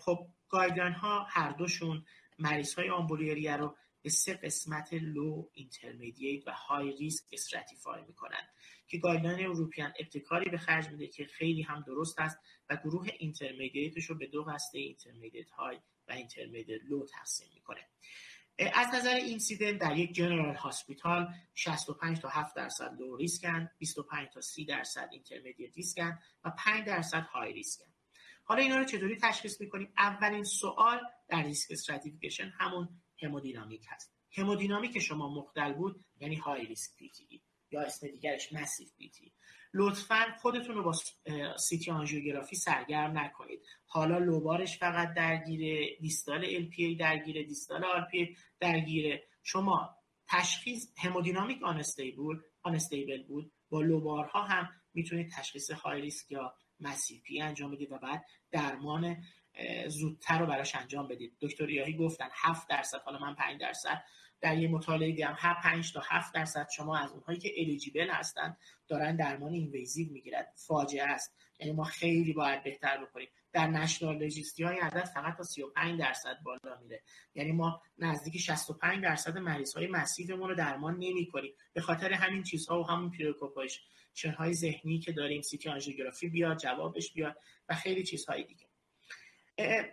خب 0.02 0.28
guideline 0.50 0.94
ها 0.94 1.24
هر 1.30 1.52
دوشون 1.52 2.06
مریض 2.40 2.74
های 2.74 2.90
آمبولی 2.90 3.34
ریه 3.34 3.56
رو 3.56 3.76
به 4.02 4.10
سه 4.10 4.34
قسمت 4.34 4.94
low 4.94 5.50
intermediate 5.54 6.48
و 6.48 6.52
high 6.52 6.98
risk 6.98 7.26
stratify 7.32 8.02
می‌کنن. 8.08 8.48
که 8.88 8.98
guideline 8.98 9.46
European 9.46 9.94
ابتکاری 10.00 10.50
به 10.50 10.58
خرج 10.58 10.90
میده 10.90 11.08
که 11.08 11.26
خیلی 11.26 11.62
هم 11.62 11.84
درست 11.88 12.20
است 12.20 12.38
و 12.70 12.76
گروه 12.76 13.08
intermediate 13.18 13.93
ش 13.93 14.06
رو 14.06 14.16
به 14.16 14.28
دو 14.28 14.44
قسمت 14.44 14.78
intermediate 14.80 15.50
high 15.50 15.80
و 16.08 16.12
intermediate 16.12 16.82
low 16.90 17.06
تقسیم 17.06 17.48
می‌کنه. 17.54 17.88
از 18.60 18.88
نظر 18.94 19.16
incident 19.16 19.82
در 19.82 19.98
یک 19.98 20.12
general 20.12 20.56
hospital 20.56 21.34
65 21.56 22.20
تا 22.20 22.30
7 22.30 22.56
درصد 22.56 22.96
low 23.00 23.16
risk 23.16 23.59
ن 23.59 23.70
25 23.78 24.28
تا 24.34 24.42
30 24.42 24.66
درصد 24.66 25.10
intermediate 25.12 25.76
risk 25.76 26.11
ن 26.11 26.20
و 26.44 26.52
5 26.58 26.86
درصد 26.86 27.24
high 27.24 27.54
risk 27.54 27.75
ن. 27.75 27.86
حالا 28.44 28.62
اینا 28.62 28.78
رو 28.78 28.86
چطوری 28.86 29.18
تشخیص 29.18 29.62
می‌کنیم؟ 29.62 29.94
اولین 29.98 30.44
سوال 30.44 31.00
در 31.28 31.44
ریسک 31.44 31.72
استراتیفیکیشن 31.72 32.54
همون 32.60 32.90
همودینامیک 33.24 33.86
هست. 33.90 34.14
همودینامیک 34.38 35.00
شما 35.00 35.30
مختل 35.30 35.74
بود 35.74 36.06
یعنی 36.20 36.36
های 36.36 36.66
ریسک 36.66 36.96
پی 36.96 37.10
یا 37.72 37.82
اسم 37.82 38.08
دیگرش 38.08 38.54
مسیف 38.54 38.90
بیتی. 38.98 39.32
لطفا 39.74 40.26
خودتون 40.42 40.76
رو 40.76 40.84
با 40.84 40.94
سیتی 41.58 41.92
آنژیوگرافی 41.92 42.56
سرگرم 42.56 43.18
نکنید. 43.18 43.60
حالا 43.86 44.18
لوبارش 44.18 44.78
فقط 44.78 45.14
درگیره 45.14 45.96
دیستال 46.02 46.46
ای 46.46 46.96
درگیره 46.96 47.44
دیستال 47.44 47.86
ای 48.12 48.36
درگیره. 48.60 49.24
شما 49.44 49.98
تشخیص 50.28 50.88
همودینامیک 50.98 51.64
آنستیبل 51.64 52.38
آنستیبل 52.64 53.24
بود. 53.24 53.52
با 53.70 53.82
لوبارها 53.82 54.44
هم 54.44 54.70
می‌تونید 54.94 55.32
تشخیص 55.32 55.72
های 55.72 56.02
ریسک 56.02 56.32
یا 56.32 56.54
massive 56.80 57.34
ی 57.34 57.42
انجام 57.42 57.72
بدید 57.72 57.92
و 57.92 57.98
بعد 57.98 58.26
درمان 58.52 59.24
زودتر 59.88 60.40
رو 60.40 60.46
براش 60.46 60.76
انجام 60.76 61.08
بدید. 61.08 61.38
دکتر 61.42 61.70
یاهی 61.70 61.94
گفتن 61.94 62.28
7 62.32 62.70
درصد 62.70 63.02
حالا 63.02 63.20
من 63.20 63.36
5 63.36 63.62
درصد. 63.62 64.04
در 64.42 64.58
یه 64.58 64.68
مطالعه 64.68 65.12
دیدم 65.12 65.36
هر 65.38 65.54
5 65.64 65.94
تا 65.94 66.02
7 66.10 66.34
درصد 66.34 66.68
شما 66.76 66.98
از 66.98 67.12
اونهایی 67.12 67.40
که 67.40 67.54
eligible 67.58 68.10
هستن 68.10 68.58
دارن 68.88 69.16
درمان 69.16 69.54
invasive 69.54 70.12
می‌گیرن. 70.12 70.46
فاجعه 70.56 71.04
است. 71.04 71.36
یعنی 71.60 71.74
ما 71.74 71.84
خیلی 71.84 72.34
باید 72.34 72.64
بهتر 72.64 73.06
بکنیم 73.06 73.28
در 73.52 73.68
national 73.68 74.18
registry 74.18 74.64
های 74.64 74.80
عدد 74.80 75.06
فقط 75.06 75.38
تا 75.38 75.44
35 75.44 76.00
درصد 76.00 76.38
بالا 76.44 76.80
میره. 76.82 77.02
یعنی 77.36 77.52
ما 77.52 77.82
نزدیک 77.98 78.38
65 78.38 79.04
درصد 79.04 79.38
مریض 79.38 79.74
های 79.74 79.88
رو 80.30 80.56
درمان 80.56 80.94
نمی 80.94 81.28
کنیم. 81.28 81.54
به 81.74 81.82
خاطر 81.82 82.14
همین 82.14 82.44
چیزها 82.44 82.82
و 82.82 82.88
همین 82.88 83.12
preoccupation 83.12 84.32
های 84.38 84.54
ذهنی 84.54 85.00
که 85.00 85.12
داریم 85.12 85.42
CT 85.42 85.70
آنژیوگرافی 85.70 86.30
بیاد 86.30 86.58
جوابش 86.58 87.14
بیاد 87.14 87.38
و 87.70 87.76
خیلی 87.76 88.04
چیزهای 88.04 88.44
دیگه. 88.44 88.67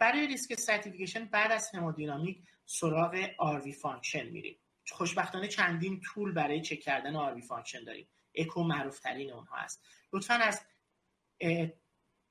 برای 0.01 0.27
risk 0.27 0.53
stratification 0.53 1.25
بعد 1.25 1.53
از 1.53 1.71
همودینامیک 1.75 2.43
سراغ 2.67 3.31
RV 3.39 3.73
function 3.73 4.27
میریم. 4.27 4.59
خوشبختانه 4.91 5.49
چندین 5.49 6.01
tool 6.01 6.33
برای 6.33 6.61
چک 6.61 6.81
کردن 6.81 7.17
RV 7.17 7.43
function 7.43 7.85
داریم. 7.85 8.09
اکو 8.35 8.63
معروف 8.63 8.99
ترین 8.99 9.33
اونها 9.33 9.57
است 9.57 9.83
لطفا 10.13 10.35
از 10.35 10.61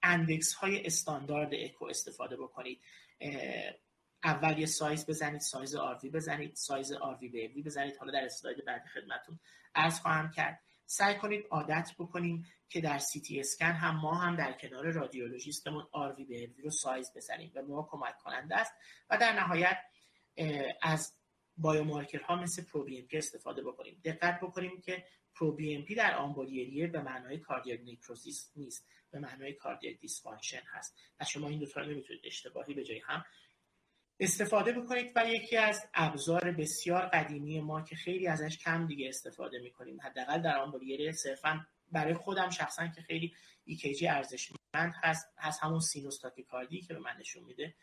index 0.04 0.54
های 0.54 0.86
استاندارد 0.86 1.54
اکو 1.54 1.86
استفاده 1.86 2.38
بکنید. 2.38 2.82
اول 4.24 4.60
یه 4.60 4.66
سایز 4.66 5.06
بزنید 5.06 5.42
سایز 5.42 5.76
آروی 5.76 6.10
بزنید 6.10 6.56
سایز 6.56 6.92
آروی 6.92 7.30
به 7.30 7.62
بزنید. 7.66 7.98
حالا 7.98 8.12
در 8.12 8.26
اسلاید 8.26 8.66
بعد 8.66 8.86
خدمتون 8.86 9.40
عرض 9.76 10.00
خواهم 10.00 10.32
کرد. 10.32 10.64
سعی 10.94 11.16
کنید 11.16 11.46
عادت 11.50 11.92
بکنیم 12.00 12.46
که 12.70 12.82
در 12.82 12.98
سی 12.98 13.22
تی 13.22 13.40
اسکن 13.40 13.66
هم 13.66 13.96
ما 13.96 14.14
هم 14.14 14.36
در 14.36 14.54
کنار 14.54 14.92
رادیولوژیستمون 14.92 15.88
آر 15.92 16.14
وی 16.14 16.26
به 16.26 16.64
رو 16.64 16.70
سایز 16.70 17.12
بزنیم 17.16 17.52
و 17.56 17.62
ما 17.62 17.88
کمک 17.92 18.18
کننده 18.18 18.56
است 18.56 18.74
و 19.10 19.18
در 19.18 19.34
نهایت 19.34 19.78
از 20.82 21.14
ها 22.28 22.36
مثل 22.36 22.64
پرو 22.64 22.84
بی 22.84 23.08
استفاده 23.12 23.64
بکنیم. 23.64 24.02
دقت 24.06 24.40
بکنیم 24.42 24.82
که 24.82 25.06
پرو 25.36 25.52
بی 25.52 25.96
در 25.96 26.16
آمبولیریه 26.16 26.88
به 26.88 27.02
معنای 27.02 27.38
کاردیاک 27.38 27.80
نیکروزیس 27.80 28.52
نیست 28.56 28.88
به 29.12 29.20
معنای 29.20 29.54
کاردیاک 29.54 30.00
دیسفانکشن 30.00 30.62
هست. 30.66 30.98
و 31.20 31.26
شما 31.26 31.48
این 31.48 31.60
دو 31.60 31.66
تا 31.66 31.82
نمی‌تونید 31.82 32.22
اشتباهی 32.26 32.74
به 32.74 32.84
جای 32.84 33.00
هم 33.00 33.26
استفاده 34.24 34.72
بکنید 34.72 35.12
و 35.16 35.26
یکی 35.28 35.58
از 35.58 35.90
ابزار 35.94 36.52
بسیار 36.52 37.06
قدیمی 37.06 37.60
ما 37.60 37.82
که 37.82 37.96
خیلی 37.96 38.28
ازش 38.28 38.58
کم 38.58 38.88
دیگه 38.88 39.10
استفاده 39.10 39.60
می‌کنیم. 39.60 40.02
حداقل 40.02 40.42
در 40.42 40.58
آمبولیریه 40.58 41.12
صرفا 41.12 41.66
برای 41.92 42.14
خودم 42.14 42.50
شخصا 42.50 42.88
که 42.88 43.02
خیلی 43.02 43.34
EKG 43.66 44.08
ارزشمند 44.08 44.94
هست 45.04 45.28
هست 45.38 45.64
همون 45.64 45.80
سینوس 45.80 46.20
تاکیکاردی 46.20 46.82
که 46.82 46.94
به 46.94 47.00
من 47.00 47.18
نشون 47.20 47.44
میده 47.44 47.74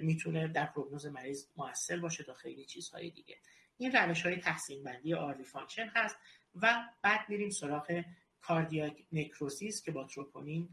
می‌تونه 0.00 0.48
در 0.48 0.66
پروگنوز 0.66 1.06
مریض 1.06 1.46
موثر 1.56 1.96
باشه 1.96 2.24
تا 2.24 2.34
خیلی 2.34 2.64
چیزهای 2.64 3.10
دیگه. 3.10 3.36
این 3.76 3.92
روش 3.92 4.26
های 4.26 4.36
تقسیم 4.36 4.84
بندی 4.84 5.14
RV 5.14 5.44
function 5.44 5.90
هست 5.94 6.16
و 6.54 6.84
بعد 7.02 7.20
میریم 7.28 7.50
سراغ 7.50 8.04
cardiac 8.40 9.04
necrosis 9.12 9.82
که 9.82 9.90
با 9.90 10.04
تروپونین 10.04 10.68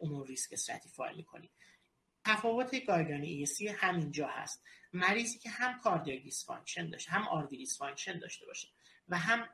اون 0.00 0.26
risk 0.26 0.52
stratify 0.52 1.16
می‌کنیم. 1.16 1.50
تفاوت 2.24 2.86
guideline 2.86 3.46
ESC 3.46 3.62
همینجا 3.76 4.28
هست. 4.28 4.64
مریضی 4.92 5.38
که 5.38 5.50
هم 5.50 5.80
cardiac 5.80 6.22
dysfunction 6.22 6.90
داشته 6.90 7.10
هم 7.10 7.28
RV 7.28 7.56
dysfunction 7.56 8.18
داشته 8.18 8.46
باشه 8.46 8.68
و 9.08 9.18
هم 9.18 9.48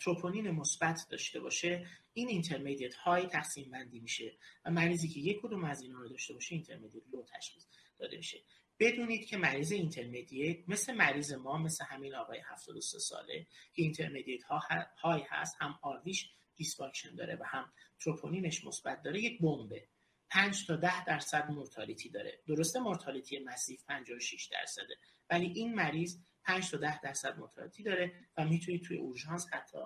تروپونین 0.00 0.50
مثبت 0.50 1.06
داشته 1.10 1.40
باشه 1.40 1.86
این 2.12 2.28
intermediate 2.28 2.94
high 2.94 3.26
تقسیم 3.26 3.70
بندی 3.70 4.00
میشه 4.00 4.36
و 4.64 4.70
مریضی 4.70 5.08
که 5.08 5.20
یک 5.20 5.40
کدوم 5.42 5.64
از 5.64 5.82
اینا 5.82 5.98
رو 5.98 6.08
داشته 6.08 6.34
باشه 6.34 6.54
intermediate 6.54 7.02
low 7.12 7.24
تشخیص 7.24 7.64
داده 7.98 8.16
میشه. 8.16 8.38
بدونید 8.78 9.26
که 9.26 9.36
مریض 9.36 9.72
intermediate 9.72 10.68
مثل 10.68 10.94
مریض 10.94 11.32
ما 11.32 11.58
مثل 11.58 11.84
همین 11.84 12.14
آقای 12.14 12.38
73 12.50 12.98
ساله 12.98 13.46
که 13.74 13.82
intermediate 13.82 14.42
high 14.42 15.22
هست 15.28 15.56
هم 15.60 15.78
RV 15.82 16.06
ش 16.06 16.30
dysfunction 16.56 17.14
داره 17.14 17.36
و 17.36 17.44
هم 17.46 17.72
تروپونینش 18.00 18.64
مثبت 18.64 19.02
داره 19.02 19.20
یک 19.20 19.40
بمبه. 19.40 19.88
5 20.30 20.66
تا 20.66 20.76
10 20.76 21.04
درصد 21.04 21.50
mortality 21.50 22.08
داره. 22.08 22.40
درسته 22.46 22.80
mortality 22.80 23.38
massive 23.38 23.84
56 23.84 24.46
درصده 24.46 24.96
ولی 25.30 25.46
این 25.46 25.74
مریض 25.74 26.18
5 26.44 26.70
تا 26.70 26.76
10 26.76 27.00
درصد 27.00 27.38
mortality 27.38 27.82
داره 27.82 28.14
و 28.36 28.44
می‌تونید 28.44 28.82
توی 28.82 28.96
اورژانس 28.96 29.46
حتی 29.52 29.78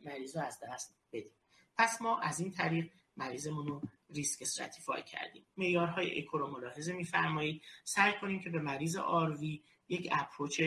مریض 0.00 0.36
رو 0.36 0.42
از 0.42 0.58
دست 0.62 0.96
بدید. 1.12 1.32
پس 1.78 2.02
ما 2.02 2.20
از 2.20 2.40
این 2.40 2.50
طریق 2.50 2.90
مریضمون 3.16 3.66
رو 3.66 3.82
risk 4.10 4.42
stratify 4.42 5.02
کردیم. 5.02 5.46
معیارهای 5.56 6.18
اکو 6.18 6.38
رو 6.38 6.50
ملاحظه 6.50 6.92
میفرمایید. 6.92 7.62
سعی 7.84 8.12
کنیم 8.20 8.40
که 8.40 8.50
به 8.50 8.60
مریض 8.60 8.96
RV 8.96 9.62
یک 9.88 10.08
approach 10.12 10.62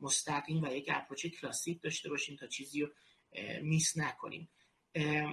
مستقیم 0.00 0.62
و 0.62 0.68
یک 0.68 0.90
approach 0.92 1.26
کلاسیک 1.26 1.82
داشته 1.82 2.08
باشیم 2.08 2.36
تا 2.36 2.46
چیزی 2.46 2.80
رو 2.80 2.88
miss 3.62 3.98
نکنیم. 3.98 4.48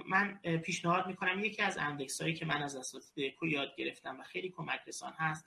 من 0.08 0.40
پیشنهاد 0.64 1.06
می‌کنم. 1.06 1.44
یکی 1.44 1.62
از 1.62 1.78
index 1.78 2.20
هایی 2.20 2.34
که 2.34 2.44
من 2.44 2.62
از 2.62 2.76
اساتید 2.76 3.32
اکو 3.32 3.46
یاد 3.46 3.76
گرفتم 3.76 4.20
و 4.20 4.22
خیلی 4.22 4.50
کمک 4.50 4.80
رسان 4.86 5.12
هست 5.16 5.46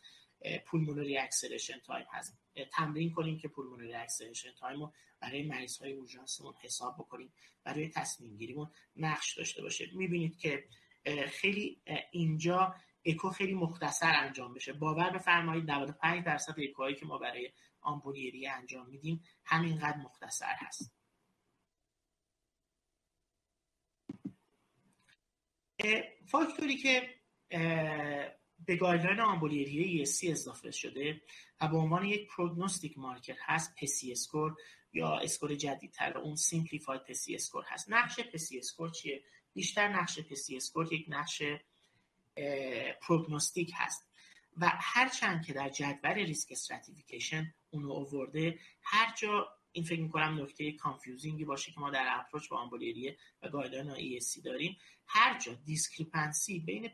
pulmonary 0.65 1.17
acceleration 1.17 1.79
time 1.79 2.05
هست. 2.11 2.37
تمرین 2.71 3.11
کنیم 3.11 3.37
که 3.37 3.47
pulmonary 3.47 3.93
acceleration 3.93 4.51
time 4.59 4.79
رو 4.79 4.93
برای 5.19 5.43
مریض 5.43 5.77
های 5.77 5.93
اورژانسمون 5.93 6.53
حساب 6.61 6.95
بکنیم 6.95 7.33
برای 7.63 7.89
تصمیم 7.89 8.37
گیریمون 8.37 8.71
نقش 8.95 9.37
داشته 9.37 9.61
باشه. 9.61 9.89
می‌بینید 9.93 10.37
که 10.37 10.67
خیلی 11.27 11.81
اینجا 12.11 12.75
اکو 13.05 13.29
خیلی 13.29 13.53
مختصر 13.53 14.13
انجام 14.15 14.53
بشه. 14.53 14.73
باور 14.73 15.09
بفرمایید 15.09 15.71
95 15.71 16.25
درصد 16.25 16.55
اکوهایی 16.57 16.95
که 16.95 17.05
ما 17.05 17.17
برای 17.17 17.51
آمبولی 17.81 18.25
ریه 18.25 18.47
انجام 18.47 18.89
میدیم 18.89 19.23
همینقدر 19.45 19.97
مختصر 19.97 20.55
هست. 20.57 21.00
فاکتوری 26.27 26.77
که 26.77 27.09
به 28.65 28.75
guideline 28.75 29.19
آمبولی 29.19 29.77
ریه 29.77 30.05
ESC 30.05 30.29
اضافه 30.29 30.71
شده 30.71 31.21
و 31.61 31.67
به 31.67 31.77
عنوان 31.77 32.05
یک 32.05 32.27
prognostic 32.27 32.97
marker 32.97 33.35
هست 33.45 33.75
PESI 33.81 34.11
score 34.11 34.55
یا 34.93 35.17
score 35.17 35.55
جدیدتر 35.55 36.17
اون 36.17 36.35
simplified 36.35 37.03
PESI 37.03 37.35
score 37.35 37.63
هست. 37.67 37.91
نقش 37.91 38.19
PESI 38.19 38.57
score 38.57 38.89
چیه؟ 38.89 39.23
بیشتر 39.53 39.87
نقش 39.87 40.19
PESI 40.19 40.57
score 40.57 40.93
یک 40.93 41.05
نقش 41.09 41.43
prognostic 43.01 43.71
هست. 43.75 44.11
و 44.57 44.71
هرچند 44.73 45.45
که 45.45 45.53
در 45.53 45.69
جدول 45.69 46.13
risk 46.13 46.51
stratification 46.51 47.53
اونو 47.69 47.93
آورده 47.93 48.59
هر 48.81 49.13
جا 49.17 49.47
این 49.71 49.83
فکر 49.83 50.01
می‌کنم 50.01 50.41
نکته 50.41 50.71
confusing 50.71 51.38
ی 51.38 51.45
باشه 51.45 51.71
که 51.71 51.79
ما 51.79 51.89
در 51.89 52.07
approach 52.09 52.49
با 52.49 52.57
آمبولی 52.57 52.97
ریه 52.97 53.17
و 53.41 53.49
guideline 53.49 54.19
ESC 54.19 54.41
داریم. 54.43 54.77
هر 55.07 55.39
جا 55.39 55.53
discrepancy 55.53 56.59
بین 56.59 56.91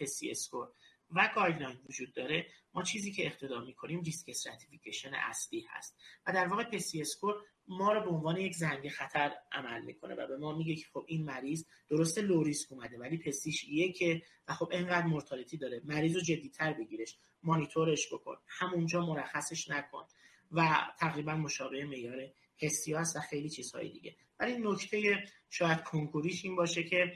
PESI 0.00 0.30
score 0.30 0.68
و 1.10 1.30
guideline 1.34 1.78
وجود 1.88 2.12
داره 2.12 2.46
ما 2.74 2.82
چیزی 2.82 3.12
که 3.12 3.26
اقتدا 3.26 3.60
می‌کنیم 3.60 4.02
risk 4.02 4.28
stratification 4.28 5.14
اصلی 5.14 5.66
هست. 5.70 5.96
و 6.26 6.32
در 6.32 6.46
واقع 6.46 6.64
PESI 6.64 7.00
score 7.00 7.34
ما 7.68 7.92
رو 7.92 8.00
به 8.00 8.10
عنوان 8.10 8.36
یک 8.36 8.54
زنگ 8.54 8.88
خطر 8.88 9.32
عمل 9.52 9.82
می‌کنه 9.82 10.14
و 10.14 10.26
به 10.26 10.36
ما 10.36 10.56
میگه 10.56 10.74
که 10.74 10.86
خب 10.92 11.04
این 11.08 11.24
مریض 11.24 11.64
درسته 11.88 12.22
low 12.22 12.42
risk 12.42 12.72
اومده 12.72 12.98
ولی 12.98 13.18
PESI 13.18 13.49
ش 13.49 13.64
یکه 13.64 14.22
و 14.48 14.54
خب 14.54 14.68
اینقدر 14.72 15.06
mortality 15.06 15.56
داره. 15.56 15.82
مریض 15.84 16.14
رو 16.14 16.20
جدیتر 16.20 16.72
بگیرش 16.72 17.18
مانیتورش 17.42 18.12
بکن 18.12 18.36
همونجا 18.46 19.06
مرخصش 19.06 19.70
نکن. 19.70 20.06
و 20.50 20.88
تقریبا 20.98 21.34
مشابه 21.36 21.84
معیار 21.84 22.32
Hestia 22.56 22.94
هست 22.94 23.16
و 23.16 23.20
خیلی 23.20 23.50
چیزهای 23.50 23.88
دیگه. 23.88 24.16
ولی 24.38 24.58
نکته 24.58 25.24
شاید 25.50 25.82
کنکوریش 25.82 26.44
این 26.44 26.56
باشه 26.56 26.82
که 26.84 27.12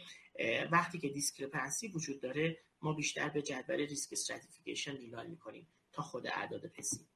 وقتی 0.73 0.99
که 0.99 1.09
discrepancy 1.09 1.89
وجود 1.89 2.21
داره 2.21 2.59
ما 2.83 2.93
بیشتر 2.93 3.29
به 3.29 3.43
جدول 3.43 3.77
risk 3.77 4.13
stratification 4.13 4.97
rely 4.97 5.29
می‌کنیم 5.29 5.69
تا 5.93 6.03
خود 6.03 6.27
اعداد 6.27 6.67
PESI 6.67 7.09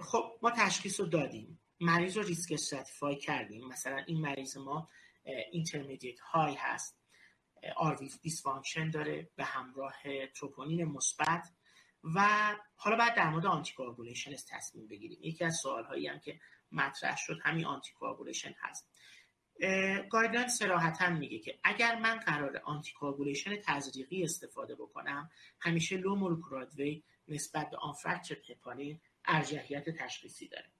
خب 0.00 0.38
ما 0.42 0.50
تشخیص 0.50 1.00
رو 1.00 1.06
دادیم. 1.06 1.60
مریض 1.80 2.16
رو 2.16 2.22
risk 2.22 2.52
stratify 2.52 3.16
کردیم. 3.16 3.68
مثلا 3.68 3.96
این 4.06 4.20
مریض 4.20 4.56
ما 4.56 4.88
intermediate 5.52 6.20
high 6.20 6.54
هست. 6.54 7.00
RV 7.76 8.20
dysfunction 8.20 8.90
داره 8.90 9.30
به 9.36 9.44
همراه 9.44 9.94
تروپونین 10.34 10.84
مثبت. 10.84 11.48
و 12.04 12.28
حالا 12.76 12.96
بعد 12.96 13.14
در 13.14 13.30
مورد 13.30 13.46
آنتی 13.46 13.72
تصمیم 14.48 14.86
بگیریم. 14.86 15.18
یکی 15.22 15.44
از 15.44 15.56
سوال 15.56 15.84
هایی 15.84 16.06
هم 16.06 16.18
که 16.18 16.40
مطرح 16.72 17.16
شد 17.16 17.38
همین 17.42 17.66
آنتی 17.66 17.92
هست. 18.58 18.90
guideline 20.10 20.48
صراحتا 20.48 21.10
میگه 21.10 21.38
که 21.38 21.58
اگر 21.64 21.98
من 21.98 22.18
قرار 22.18 22.56
آنتی 22.56 22.92
تزریقی 23.56 24.24
استفاده 24.24 24.74
بکنم 24.74 25.30
همیشه 25.60 25.96
low 25.96 26.16
molecular 26.16 26.64
نسبت 27.28 27.70
به 27.70 27.76
آن 27.76 27.94
هپارین 28.50 29.00
ارجحیت 29.24 29.90
تشخیصی 29.90 30.48
داره. 30.48 30.70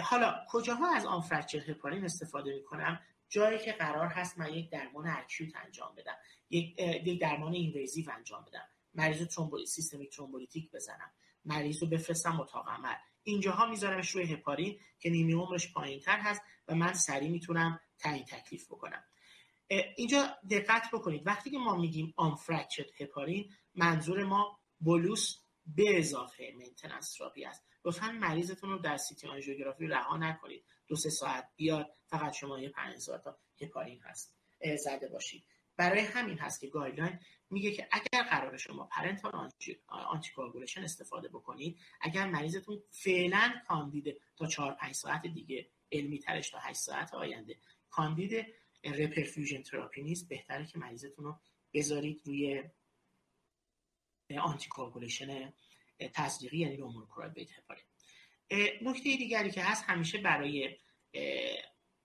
حالا 0.00 0.46
کجاها 0.48 0.94
از 0.96 1.06
آن 1.06 1.22
هپارین 1.68 2.04
استفاده 2.04 2.54
می‌کنم؟ 2.54 3.00
جایی 3.28 3.58
که 3.58 3.72
قرار 3.72 4.06
هست 4.06 4.38
من 4.38 4.52
یک 4.52 4.70
درمان 4.70 5.08
acute 5.08 5.56
انجام 5.56 5.94
بدم. 5.94 6.16
یک 6.50 7.20
درمان 7.20 7.52
invasive 7.52 8.10
انجام 8.10 8.44
بدم. 8.44 8.68
مریض 8.94 9.26
ترومبولی 9.26 9.66
systemic 9.66 10.10
thrombolytic 10.10 10.70
بزنم. 10.70 11.12
مریض 11.44 11.82
رو 11.82 11.88
بفرستم 11.88 12.40
اتاق 12.40 12.68
عمل. 12.68 12.94
اینجاها 13.22 13.66
میذارمش 13.66 14.10
روی 14.10 14.32
هپارین 14.32 14.80
که 14.98 15.10
نیمه 15.10 15.32
عمرش 15.32 15.72
پایین 15.72 16.00
تر 16.00 16.18
هست 16.18 16.42
و 16.68 16.74
من 16.74 16.92
سریع 16.92 17.30
می‌تونم 17.30 17.80
تعیین 17.98 18.24
تکلیف 18.24 18.66
بکنم. 18.66 19.04
اینجا 19.96 20.36
دقت 20.50 20.82
بکنید. 20.92 21.26
وقتی 21.26 21.50
که 21.50 21.58
ما 21.58 21.76
میگیم 21.76 22.14
آن 22.16 22.38
هپارین 23.00 23.50
منظور 23.74 24.24
ما 24.24 24.60
bolus 24.80 25.38
به 25.66 25.98
اضافه 25.98 26.52
maintenance 26.56 27.12
therapy 27.12 27.44
است. 27.44 27.62
لطفا 27.84 28.12
مریضتون 28.12 28.70
رو 28.70 28.78
در 28.78 28.96
سیتی 28.96 29.28
آنژیوگرافی 29.28 29.86
رها 29.86 30.16
نکنید. 30.16 30.64
دو 30.88 30.96
سه 30.96 31.10
ساعت 31.10 31.48
بیاد 31.56 31.94
فقط 32.06 32.32
شما 32.32 32.60
یه 32.60 32.68
پنج 32.68 33.06
تا 33.06 33.38
هپارین 33.60 34.00
هست. 34.02 34.36
زده 34.84 35.08
باشید. 35.08 35.44
برای 35.76 36.00
همین 36.00 36.38
هست 36.38 36.60
که 36.60 36.66
guideline 36.66 37.18
میگه 37.50 37.70
که 37.72 37.88
اگر 37.92 38.22
قرار 38.22 38.56
شما 38.56 38.84
parenteral 38.84 39.50
anticoagulation 39.88 40.84
استفاده 40.84 41.28
بکنید 41.28 41.78
اگر 42.00 42.26
مریضتون 42.26 42.82
فعلا 42.90 43.52
کاندید 43.66 44.20
تا 44.36 44.46
4 44.46 44.74
5 44.74 44.94
ساعت 44.94 45.26
دیگه 45.26 45.70
علمی 45.92 46.18
ترش 46.18 46.50
تا 46.50 46.58
8 46.58 46.80
ساعت 46.80 47.14
آینده 47.14 47.56
کاندید 47.90 48.46
reperfusion 48.84 49.62
therapy 49.62 50.02
نیست 50.02 50.28
بهتره 50.28 50.66
که 50.66 50.78
مریضتون 50.78 51.24
رو 51.24 51.40
بذارید 51.74 52.22
روی 52.24 52.62
anticoagulation 54.40 55.52
تزریقی 56.14 56.58
یعنی 56.58 56.76
low 56.76 56.89
molecular 56.89 57.30
weight 57.30 57.48
heparin 57.58 57.84
نکته 58.82 59.16
دیگری 59.16 59.50
که 59.50 59.62
هست 59.62 59.84
همیشه 59.86 60.18
برای 60.18 60.78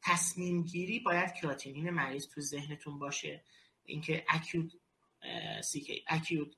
تصمیم 0.01 0.63
گیری 0.63 0.99
باید 0.99 1.33
کراتینین 1.33 1.89
مریض 1.89 2.27
تو 2.27 2.41
ذهنتون 2.41 2.99
باشه. 2.99 3.43
اینکه 3.83 4.25
acute 4.29 4.71
سی 5.63 6.03
acute 6.07 6.55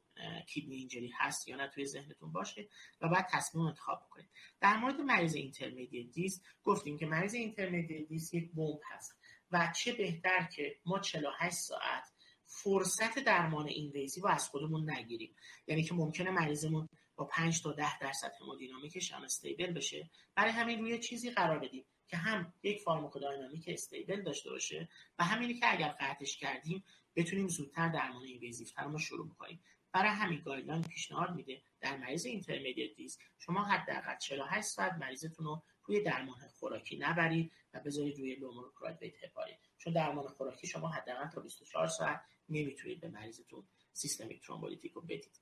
kidney 0.48 0.76
injury 0.76 1.12
هست 1.18 1.48
یا 1.48 1.56
نه 1.56 1.68
توی 1.68 1.86
ذهنتون 1.86 2.32
باشه 2.32 2.70
و 3.02 3.10
بعد 3.10 3.28
تصمیم 3.32 3.66
انتخاب 3.66 4.04
بکنید. 4.06 4.30
در 4.62 4.78
مورد 4.78 5.02
مریض 5.02 5.36
intermediate 5.36 6.12
risk 6.12 6.42
گفتیم 6.64 6.98
که 6.98 7.06
مریض 7.06 7.34
intermediate 7.34 8.08
risk 8.08 8.34
یک 8.34 8.52
بمب 8.52 8.80
هست 8.92 9.16
و 9.52 9.74
چه 9.76 9.94
بهتر 9.94 10.44
که 10.44 10.80
ما 10.86 11.00
48 11.00 11.56
ساعت 11.56 12.04
فرصت 12.46 13.20
درمان 13.20 13.68
اینویزی 13.68 14.22
و 14.22 14.28
از 14.28 14.50
خودمون 14.50 14.90
نگیریم. 14.90 15.36
یعنی 15.68 15.84
که 15.84 15.94
ممکنه 15.94 16.32
مریضمون 16.32 16.90
با 17.16 17.26
5 17.26 17.62
تا 17.62 17.72
10 17.72 18.00
درصد 18.00 18.32
همودینامیکش 18.42 19.12
unstable 19.12 19.74
بشه. 19.74 20.10
برای 20.36 20.52
همین 20.52 20.80
روی 20.80 21.00
چیزی 21.00 21.32
قرار 21.32 21.60
بدیم. 21.60 21.86
که 22.10 22.18
هم 22.18 22.54
یک 22.64 22.82
pharmacodynamic 22.82 23.64
stable 23.68 24.22
داشته 24.22 24.50
باشه 24.50 24.90
و 25.20 25.24
همینی 25.24 25.54
که 25.54 25.74
اگر 25.74 25.96
قطعش 26.00 26.38
کردیم 26.38 26.84
بتونیم 27.16 27.48
زودتر 27.48 27.90
درمان 27.90 28.24
invasive 28.24 28.72
تر 28.72 28.84
رو 28.84 29.00
شروع 29.00 29.30
کنیم 29.30 29.60
برای 29.92 30.10
همین 30.10 30.42
guideline 30.46 30.82
پیشنهاد 30.82 31.36
میده 31.36 31.62
در 31.82 31.98
مریض 31.98 32.26
intermediate 32.26 32.96
risk 32.96 33.20
شما 33.40 33.64
حداقل 33.64 34.18
48 34.18 34.68
ساعت 34.68 34.94
مریضتون 34.94 35.46
رو 35.46 35.64
روی 35.84 36.02
درمان 36.02 36.48
خوراکی 36.60 36.98
نبرید 36.98 37.52
و 37.74 37.80
بذارید 37.80 38.20
روی 38.20 38.36
low 38.36 38.52
molecular 38.52 39.00
weight 39.00 39.24
heparin 39.24 39.56
چون 39.78 39.94
درمان 39.94 40.28
خوراکی 40.28 40.68
شما 40.68 40.88
حداقل 40.88 41.30
تا 41.30 41.42
24 41.42 41.88
ساعت 41.88 42.22
نمی‌تونید 42.50 43.02
به 43.02 43.08
مریضتون 43.08 43.64
systemic 43.94 44.42
thrombolytic 44.42 44.92
رو 44.92 45.02
بدید. 45.02 45.42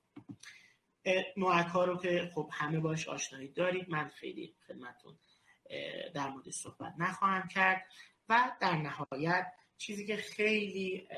NOAC 1.36 1.72
رو 1.72 1.98
که 1.98 2.30
خب 2.34 2.50
همه 2.52 2.80
باش 2.80 3.08
آشنایی 3.08 3.48
دارید 3.48 3.90
من 3.90 4.08
خیلی 4.08 4.54
خدمتون 4.66 5.18
در 6.14 6.28
مورد 6.28 6.50
صحبت 6.50 6.94
نخواهم 6.98 7.48
کرد 7.48 7.86
و 8.28 8.52
در 8.60 8.76
نهایت 8.76 9.52
چیزی 9.78 10.06
که 10.06 10.16
خیلی 10.16 11.08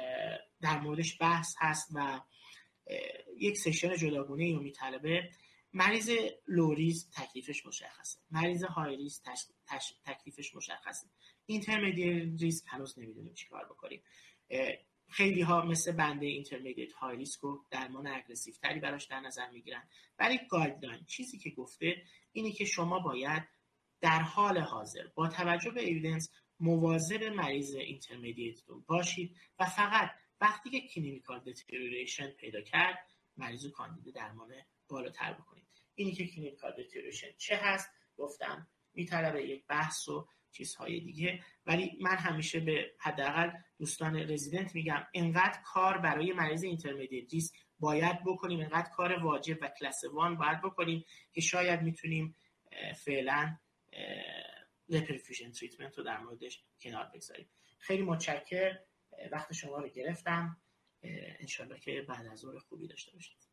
در 0.60 0.80
موردش 0.80 1.18
بحث 1.20 1.54
هست 1.58 1.88
و 1.94 2.20
یک 3.36 3.58
session 3.58 3.96
جداگونه 3.96 4.52
رو 4.52 4.62
میطلبه 4.62 5.30
مریض 5.72 6.10
low 6.48 6.75
risk 6.75 7.10
تکلیفش 7.16 7.66
مشخصه. 7.66 8.18
مریض 8.30 8.64
high 8.64 8.96
risk 8.96 9.22
تکلیفش 10.04 10.54
مشخصه. 10.54 11.06
intermediate 11.46 12.40
risk 12.40 12.64
هنوز 12.68 12.98
نمی‌دونیم 12.98 13.34
چیکار 13.34 13.64
بکنیم. 13.64 14.02
خیلی 15.08 15.40
ها 15.40 15.64
مثل 15.64 15.92
بنده 15.92 16.26
intermediate 16.26 16.92
high 16.92 17.16
risk 17.16 17.40
رو 17.40 17.64
درمان 17.70 18.06
aggressive 18.06 18.54
تری 18.62 18.80
براش 18.80 19.04
در 19.04 19.20
نظر 19.20 19.50
می‌گیرن. 19.50 19.88
ولی 20.18 20.40
guideline 20.48 21.04
چیزی 21.04 21.38
که 21.38 21.50
گفته 21.50 22.02
اینه 22.32 22.52
که 22.52 22.64
شما 22.64 22.98
باید 22.98 23.48
در 24.00 24.22
حال 24.22 24.58
حاضر. 24.58 25.06
با 25.14 25.28
توجه 25.28 25.70
به 25.70 25.82
evidence 25.82 26.32
مواظب 26.60 27.24
مریض 27.24 27.74
intermediate 27.74 28.62
تون 28.62 28.84
باشید 28.86 29.36
و 29.58 29.64
فقط 29.64 30.10
وقتی 30.40 30.70
که 30.70 30.80
clinical 30.80 31.40
deterioration 31.40 32.30
پیدا 32.30 32.60
کرد 32.60 32.98
مریض 33.36 33.64
رو 33.64 33.70
کاندید 33.70 34.14
درمان 34.14 34.52
بالاتر 34.88 35.32
بکنید. 35.32 35.66
اینی 35.94 36.12
که 36.12 36.26
clinical 36.26 36.72
deterioration 36.78 37.28
چه 37.38 37.56
هست؟ 37.56 37.90
گفتم 38.16 38.68
میطلبه 38.94 39.48
یک 39.48 39.66
بحث 39.66 40.08
و 40.08 40.28
چیزهای 40.50 41.00
دیگه. 41.00 41.44
ولی 41.66 41.98
من 42.00 42.16
همیشه 42.16 42.60
به 42.60 42.92
حداقل 42.98 43.50
دوستان 43.78 44.16
رزیدنت 44.16 44.74
میگم 44.74 45.06
انقدر 45.14 45.58
کار 45.64 45.98
برای 45.98 46.32
مریض 46.32 46.64
intermediate 46.64 47.32
risk 47.32 47.54
باید 47.78 48.24
بکنیم 48.24 48.60
انقدر 48.60 48.90
کار 48.90 49.12
واجب 49.12 49.58
و 49.62 49.70
class 49.80 50.04
one 50.12 50.36
باید 50.36 50.62
بکنیم 50.62 51.04
که 51.32 51.40
شاید 51.40 51.82
می‌تونیم 51.82 52.36
فعلا 53.04 53.56
لپرفیوژن 54.88 55.52
تریتمنت 55.52 55.98
رو 55.98 56.04
در 56.04 56.18
موردش 56.18 56.64
کنار 56.80 57.10
بگذاریم. 57.14 57.50
خیلی 57.78 58.02
متشکر 58.02 58.78
وقت 59.32 59.52
شما 59.52 59.78
رو 59.78 59.88
گرفتم. 59.88 60.62
انشالله 61.02 61.80
که 61.80 62.02
بعد 62.08 62.26
از 62.26 62.38
ظهر 62.38 62.58
خوبی 62.58 62.86
داشته 62.88 63.12
باشید. 63.12 63.49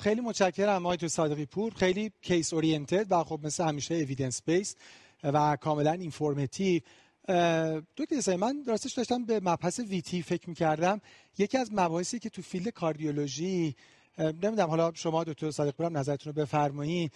خیلی 0.00 0.20
متشکرم 0.20 0.86
آقای 0.86 0.96
دکتر 0.96 1.08
صادقی 1.08 1.46
پور. 1.46 1.74
خیلی 1.74 2.12
case 2.22 2.52
oriented 2.52 3.06
و 3.12 3.24
خب 3.24 3.40
مثل 3.42 3.64
همیشه 3.64 3.94
evidence 3.94 4.42
based 4.42 4.76
و 5.24 5.56
کاملا 5.60 5.92
informative 5.92 6.80
دکتر 7.96 8.36
من 8.36 8.64
راستش 8.66 8.92
داشتم 8.92 9.24
به 9.24 9.40
مبحث 9.40 9.80
VTE 9.80 10.22
فکر 10.22 10.48
می‌کردم. 10.48 11.00
یکی 11.38 11.58
از 11.58 11.70
مباحثی 11.72 12.18
که 12.18 12.30
تو 12.30 12.42
field 12.42 12.68
کاردیولوژی 12.68 13.76
نمی‌دونم 14.18 14.68
حالا 14.68 14.92
شما 14.94 15.24
دکتر 15.24 15.50
صادقی 15.50 15.70
پورم 15.70 15.96
نظرتون 15.98 16.32
رو 16.32 16.42
بفرمایید 16.42 17.12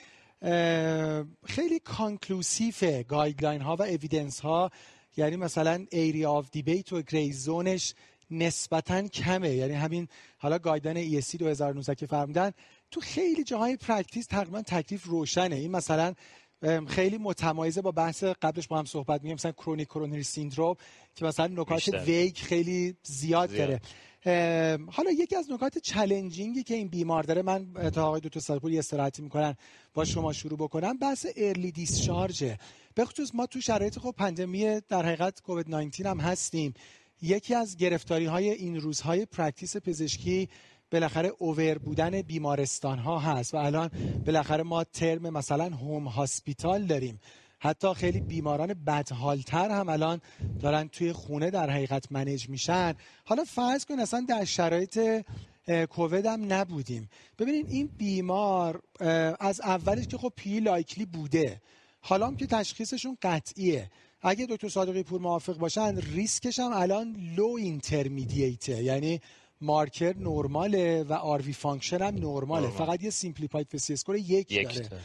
خیلی 1.46 1.78
conclusive 1.84 2.84
guideline 3.08 3.60
ها 3.60 3.76
و 3.76 3.82
evidence 3.82 4.40
ها 4.40 4.70
یعنی 5.16 5.36
مثلا 5.36 5.86
area 5.90 6.30
of 6.32 6.50
debate 6.50 6.92
و 6.92 7.02
gray 7.02 7.39
zone 7.39 7.76
ش 7.76 7.94
نسبتا 8.30 9.02
کمه. 9.02 9.50
یعنی 9.50 9.74
همین 9.74 10.08
حالا 10.38 10.58
guideline 10.58 11.20
ESC 11.20 11.36
2019 11.36 11.94
که 11.94 12.06
فرمودن 12.06 12.52
تو 12.94 13.00
خیلی 13.00 13.44
جاهای 13.44 13.76
practice 13.76 14.26
تقریبا 14.26 14.62
تکلیف 14.62 15.04
روشنه. 15.04 15.56
این 15.56 15.70
مثلا 15.70 16.14
خیلی 16.86 17.18
متمایزه 17.18 17.82
با 17.82 17.90
بحث 17.90 18.24
قبلش 18.24 18.68
با 18.68 18.78
هم 18.78 18.84
صحبت 18.84 19.22
میگیم 19.22 19.34
مثلا 19.34 19.52
chronic 19.52 19.88
coronary 19.88 20.22
syndrome 20.22 20.76
که 21.14 21.24
مثلا 21.24 21.46
نکات 21.46 21.88
vague 21.88 22.36
خیلی 22.36 22.96
زیاد, 23.02 23.56
داره. 23.56 23.80
حالا 24.90 25.10
یکی 25.10 25.36
از 25.36 25.50
نکات 25.50 25.78
challenging 25.78 26.55
ی 26.55 26.62
که 26.62 26.74
این 26.74 26.88
بیمار 26.88 27.22
داره 27.22 27.42
من 27.42 27.72
تا 27.94 28.06
آقای 28.06 28.20
دکتر 28.20 28.40
صادقی‌پور 28.40 28.72
یه 28.72 28.78
استراحتی 28.78 29.22
می‌کنن 29.22 29.56
با 29.94 30.04
شما 30.04 30.32
شروع 30.32 30.58
بکنم. 30.58 30.98
بحث 30.98 31.26
early 31.36 31.72
discharge 31.72 32.50
ه 32.50 32.58
به 32.94 33.04
خصوص 33.04 33.34
ما 33.34 33.46
تو 33.46 33.60
شرایط 33.60 33.98
خب 33.98 34.14
پاندمی 34.18 34.80
در 34.88 35.06
حقیقت 35.06 35.42
کووید 35.42 35.68
19 35.68 36.10
هم 36.10 36.20
هستیم. 36.20 36.74
یکی 37.22 37.54
از 37.54 37.76
گرفتاری 37.76 38.24
های 38.24 38.50
این 38.50 38.80
روزهای 38.80 39.26
practice 39.26 39.76
پزشکی 39.76 40.48
بالاخره 40.92 41.32
over 41.38 41.78
بودن 41.78 42.22
بیمارستان 42.22 42.98
ها 42.98 43.18
هست 43.18 43.54
و 43.54 43.56
الان 43.56 43.90
بالاخره 44.26 44.62
ما 44.62 44.84
ترم 44.84 45.30
مثلا 45.30 45.64
home 45.64 46.08
hospital 46.08 46.82
داریم. 46.86 47.20
حتی 47.58 47.94
خیلی 47.94 48.20
بیماران 48.20 48.74
بدحالتر 48.86 49.70
هم 49.70 49.88
الان 49.88 50.20
دارن 50.60 50.88
توی 50.88 51.12
خونه 51.12 51.50
در 51.50 51.70
حقیقت 51.70 52.12
manage 52.12 52.48
میشن. 52.48 52.94
حالا 53.24 53.44
فرض 53.44 53.84
کن 53.84 53.98
اصلا 53.98 54.26
در 54.28 54.44
شرایط 54.44 55.24
کووید 55.90 56.26
هم 56.26 56.52
نبودیم. 56.52 57.08
ببینید 57.38 57.70
این 57.70 57.86
بیمار 57.98 58.82
از 59.40 59.60
اولش 59.60 60.06
که 60.06 60.18
خب 60.18 60.32
PE 60.36 60.60
likely 60.60 61.04
بوده. 61.04 61.60
حالا 62.00 62.26
هم 62.26 62.36
که 62.36 62.46
تشخیصشون 62.46 63.18
قطعیه. 63.22 63.90
اگه 64.22 64.46
دکتر 64.46 64.68
صادقی 64.68 65.02
پور 65.02 65.20
موافق 65.20 65.58
باشن 65.58 65.96
ریسکش 65.96 66.58
هم 66.58 66.72
الان 66.72 67.16
low 67.36 67.56
intermediate 67.58 68.73
ه 68.73 68.82
یعنی 68.82 69.20
مارکر 69.60 70.16
نرماله 70.18 71.02
و 71.02 71.12
RV 71.12 71.42
function 71.42 72.02
هم 72.02 72.14
نرماله. 72.14 72.68
فقط 72.68 73.02
یه 73.02 73.10
simplified 73.10 73.68
PESI 73.68 73.92
score 73.92 74.16
یک, 74.16 74.52
یک 74.52 74.74
داره. 74.74 75.02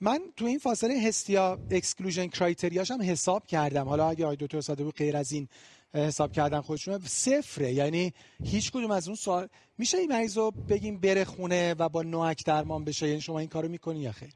من 0.00 0.20
تو 0.36 0.44
این 0.44 0.58
فاصله 0.58 1.02
HESTIA 1.08 1.58
exclusion 1.70 2.26
criteria 2.26 2.77
ش 2.77 2.90
هم 2.90 3.02
حساب 3.02 3.46
کردم. 3.46 3.88
حالا 3.88 4.08
اگه 4.08 4.24
آقای 4.24 4.36
دکتر 4.40 4.60
صادقی 4.60 4.90
غیر 4.90 5.16
از 5.16 5.32
این 5.32 5.48
حساب 5.94 6.32
کردن 6.32 6.60
خودشون 6.60 6.98
صفره. 6.98 7.72
یعنی 7.72 8.12
هیچ 8.44 8.72
کدوم 8.72 8.90
از 8.90 9.08
اون 9.08 9.16
سوال 9.16 9.48
میشه 9.78 9.98
این 9.98 10.12
مریض 10.12 10.36
رو 10.36 10.50
بگیم 10.50 11.00
بره 11.00 11.24
خونه 11.24 11.74
و 11.74 11.88
با 11.88 12.02
NOAC 12.02 12.44
درمان 12.44 12.84
بشه؟ 12.84 13.08
یعنی 13.08 13.20
شما 13.20 13.38
این 13.38 13.48
کارو 13.48 13.68
می‌کنی 13.68 14.00
یا 14.00 14.12
خیر؟ 14.12 14.30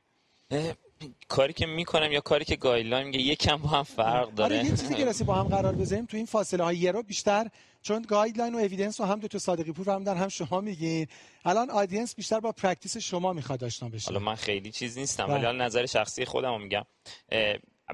کاری 1.28 1.52
که 1.52 1.66
می‌کنم 1.66 2.12
یا 2.12 2.20
کاری 2.20 2.44
که 2.44 2.56
guideline 2.56 3.06
میگه 3.06 3.20
یکم 3.20 3.56
با 3.56 3.68
هم 3.68 3.82
فرق 3.82 4.34
داره 4.34 4.58
آره 4.58 4.64
یه 4.64 4.76
چیزی 4.76 4.94
که 4.94 5.24
با 5.24 5.34
هم 5.34 5.48
قرار 5.48 5.74
بذاریم 5.74 6.06
تو 6.06 6.16
این 6.16 6.26
فاصله 6.26 6.64
های 6.64 6.76
یه 6.76 6.92
رو 6.92 7.02
بیشتر 7.02 7.48
چون 7.82 8.02
guideline 8.02 8.54
و 8.54 8.58
evidence 8.58 9.00
رو 9.00 9.06
هم 9.06 9.20
دکتر 9.20 9.38
صادقی 9.38 9.72
پور 9.72 9.84
فرمودن 9.84 10.16
هم 10.16 10.28
شما 10.28 10.60
میگین. 10.60 11.06
الان 11.44 11.70
audience 11.70 12.14
بیشتر 12.14 12.40
با 12.40 12.52
practice 12.52 12.96
شما 12.96 13.32
می‌خواد 13.32 13.64
آشنا 13.64 13.88
بشه. 13.88 14.06
حالا 14.06 14.18
من 14.18 14.34
خیلی 14.34 14.70
چیز 14.70 14.98
نیستم 14.98 15.30
ولی 15.30 15.44
بله. 15.44 15.52
نظر 15.52 15.86
شخصی 15.86 16.24
خودم 16.24 16.60
میگم. 16.60 16.84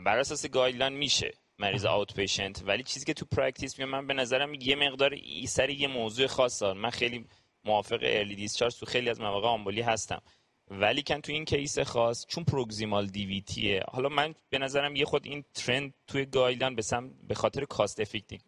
بر 0.04 0.18
اساس 0.18 0.46
guideline 0.46 0.92
میشه 0.92 1.34
مریض 1.58 1.84
outpatient 1.84 2.62
ولی 2.66 2.82
چیزی 2.82 3.06
که 3.06 3.14
تو 3.14 3.26
practice 3.26 3.78
میگم 3.78 3.90
من 3.90 4.06
به 4.06 4.14
نظرم 4.14 4.54
یه 4.54 4.76
مقدار 4.76 5.14
سر 5.48 5.70
یه 5.70 5.88
موضوع 5.88 6.26
خاص 6.26 6.62
من 6.62 6.90
خیلی 6.90 7.24
موافق 7.64 7.98
early 8.02 8.34
discharge 8.34 8.78
تو 8.78 8.86
خیلی 8.86 9.10
از 9.10 9.20
مواقع 9.20 9.48
آمبولی 9.48 9.80
هستم. 9.80 10.22
ولی 10.70 11.02
کن 11.02 11.20
تو 11.20 11.32
این 11.32 11.44
case 11.44 11.78
خاص 11.78 12.26
چون 12.26 12.44
proximal 12.44 13.06
DVT 13.06 13.63
ه 13.63 13.82
حالا 13.88 14.08
من 14.08 14.34
به 14.50 14.58
نظرم 14.58 14.96
یه 14.96 15.04
خود 15.04 15.26
این 15.26 15.44
trend 15.54 15.94
توی 16.06 16.26
guideline 16.26 16.74
به 16.74 16.82
به 17.28 17.34
خاطر 17.34 17.64
cost 17.64 18.00
effective 18.00 18.38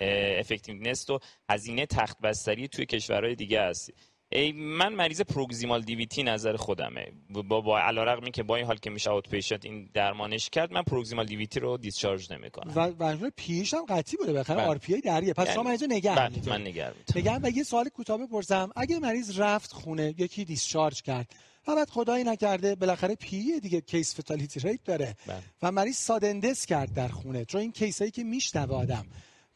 effectiveness 0.00 1.10
و 1.10 1.18
هزینه 1.50 1.86
تخت 1.86 2.20
بستری 2.20 2.68
توی 2.68 2.86
کشورهای 2.86 3.34
دیگه 3.34 3.62
هست 3.62 3.90
ای 4.32 4.52
من 4.52 4.94
مریض 4.94 5.20
proximal 5.20 5.82
DVT 5.82 6.22
نظر 6.22 6.56
خودمه. 6.56 7.06
با 7.30 7.60
با 7.60 7.80
علیرغمی 7.80 8.30
که 8.30 8.42
با 8.42 8.56
این 8.56 8.66
حال 8.66 8.76
که 8.76 8.90
میشه 8.90 9.10
outpatient 9.10 9.64
این 9.64 9.90
درمانش 9.94 10.50
کرد 10.50 10.72
من 10.72 10.82
proximal 10.82 11.26
DVT 11.26 11.60
رو 11.60 11.76
discharge 11.76 12.32
نمی‌کنم. 12.32 12.72
و 12.76 13.04
منظور 13.04 13.30
پیش 13.36 13.74
هم 13.74 13.84
قطعی 13.88 14.16
بوده 14.16 14.32
بخاطر 14.32 14.60
RPA 14.60 14.94
درگیره. 14.94 15.32
پس 15.32 15.54
شما 15.54 15.70
اینجا 15.70 15.86
نگه 15.86 16.14
بله 16.14 16.48
من 16.48 16.60
نگه 16.60 16.92
نگه 17.16 17.38
و 17.42 17.50
یه 17.50 17.62
سوال 17.62 17.88
کوتاه 17.88 18.18
بپرسم. 18.18 18.70
اگه 18.76 18.98
مریض 18.98 19.40
رفت 19.40 19.72
خونه 19.72 20.14
یکی 20.18 20.44
discharge 20.44 21.02
کرد 21.02 21.28
و 21.68 21.74
بعد 21.74 21.90
خدایی 21.90 22.24
نکرده 22.24 22.74
بالاخره 22.74 23.14
PE 23.14 23.60
دیگه 23.60 23.80
case 23.80 24.20
fatality 24.20 24.60
rate 24.60 24.84
داره. 24.84 25.14
بله. 25.26 25.42
و 25.62 25.72
مریض 25.72 25.96
sudden 25.96 26.34
death 26.34 26.66
کرد 26.66 26.94
در 26.94 27.08
خونه. 27.08 27.44
چون 27.44 27.60
این 27.60 27.72
case 27.72 27.97
ایی 27.97 28.10
که 28.10 28.24
میشنوه 28.24 28.74
آدم. 28.74 29.06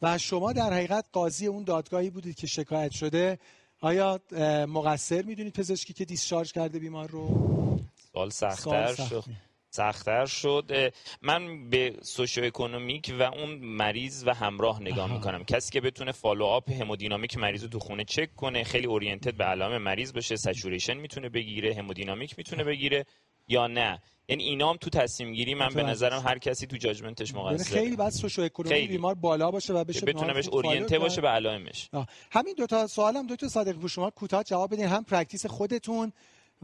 و 0.02 0.18
شما 0.18 0.52
در 0.52 0.72
حقیقت 0.72 1.04
قاضی 1.12 1.46
اون 1.46 1.64
دادگاهی 1.64 2.10
بودید 2.10 2.36
که 2.36 2.46
شکایت 2.46 2.90
شده. 2.92 3.38
آیا 3.80 4.20
مقصر 4.68 5.22
می‌دونید 5.22 5.52
پزشکی 5.52 5.92
که 5.92 6.04
discharge 6.04 6.52
کرده 6.52 6.78
بیمار 6.78 7.08
رو؟ 7.08 7.80
سوال 8.12 8.30
سختتر 8.30 8.94
شد. 8.94 9.24
سختتر 9.70 10.26
شد. 10.26 10.92
من 11.22 11.70
به 11.70 11.96
socioeconomic 12.02 13.14
و 13.18 13.22
اون 13.22 13.50
مریض 13.54 14.24
و 14.26 14.34
همراه 14.34 14.82
نگاه 14.82 15.12
می‌کنم. 15.12 15.44
کسی 15.44 15.72
که 15.72 15.80
بتونه 15.80 16.12
follow 16.12 16.44
up 16.44 16.70
همودینامیک 16.70 17.38
مریض 17.38 17.62
رو 17.62 17.68
تو 17.68 17.78
خونه 17.78 18.04
چک 18.04 18.36
کنه 18.36 18.64
خیلی 18.64 18.86
oriented 18.86 19.34
به 19.34 19.44
علائم 19.44 19.82
مریض 19.82 20.12
باشه 20.12 20.36
saturation 20.36 20.94
می‌تونه 20.94 21.28
بگیره 21.28 21.74
همودینامیک 21.74 22.38
می‌تونه 22.38 22.64
بگیره. 22.64 23.06
یا 23.50 23.66
نه. 23.66 24.02
یعنی 24.28 24.42
اینا 24.44 24.70
هم 24.70 24.76
تو 24.76 24.90
تصمیم 24.90 25.32
گیری 25.32 25.54
من 25.54 25.68
به 25.68 25.82
نظرم 25.82 26.22
هر 26.26 26.38
کسی 26.38 26.66
تو 26.66 26.76
judgment 26.76 27.19
ش 27.19 27.30
یعنی 27.32 27.42
مقصره. 27.44 27.80
خیلی 27.80 27.96
بعد 27.96 28.12
socioeconomy 28.12 28.86
بیمار 28.86 29.14
بالا 29.14 29.50
باشه 29.50 29.72
و 29.72 29.84
بشه 29.84 30.06
بتونه 30.06 30.32
بهش 30.32 30.48
oriented 30.48 30.98
باشه 30.98 31.20
به 31.20 31.28
علائمش. 31.28 31.88
همین 32.30 32.54
دو 32.58 32.66
تا 32.66 32.86
سوالم 32.86 33.26
دکتر 33.26 33.48
صادقی 33.48 33.72
پور 33.72 33.88
شما 33.88 34.10
کوتاه 34.10 34.42
جواب 34.42 34.72
بدین. 34.72 34.86
هم 34.86 35.04
practice 35.04 35.46
خودتون 35.46 36.12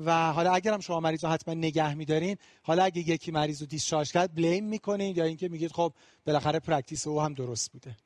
و 0.05 0.33
حالا 0.33 0.53
اگر 0.53 0.73
هم 0.73 0.81
شما 0.81 1.01
مریض 1.01 1.25
رو 1.25 1.31
حتما 1.31 1.55
نگه 1.55 1.95
میدارین 1.95 2.37
حالا 2.63 2.85
اگه 2.85 3.09
یکی 3.09 3.31
مریض 3.31 3.61
رو 3.61 3.67
discharge 3.67 4.13
کرد 4.13 4.35
blame 4.35 4.65
می‌کنین 4.65 5.17
یا 5.17 5.25
اینکه 5.25 5.49
میگید 5.49 5.73
خب 5.73 5.93
بالاخره 6.27 6.59
practice 6.59 7.07
او 7.07 7.21
هم 7.21 7.35
درست 7.35 7.73
بوده. 7.73 7.97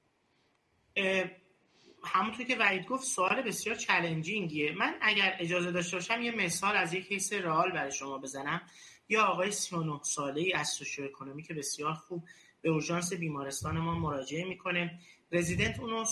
همونطور 2.04 2.46
که 2.46 2.56
وحید 2.56 2.86
گفت 2.86 3.04
سوال 3.04 3.42
بسیار 3.42 3.76
challenging 3.76 4.58
یه 4.58 4.72
من 4.72 4.94
اگر 5.00 5.36
اجازه 5.38 5.72
داشته 5.72 5.96
باشم 5.96 6.22
یه 6.22 6.30
مثال 6.30 6.76
از 6.76 6.94
یک 6.94 7.08
case 7.08 7.32
real 7.32 7.72
برای 7.72 7.92
شما 7.92 8.18
بزنم. 8.18 8.62
یه 9.08 9.24
آقای 9.24 9.50
39 9.50 10.00
ساله 10.02 10.40
ای 10.40 10.52
از 10.52 10.68
socioeconomy 10.68 11.42
که 11.42 11.54
بسیار 11.54 11.92
خوب 11.92 12.24
به 12.62 12.70
اورژانس 12.70 13.12
بیمارستان 13.12 13.78
ما 13.78 13.98
مراجعه 13.98 14.44
می‌کنه. 14.44 14.98
رزیدنت 15.32 15.80
اونو 15.80 16.04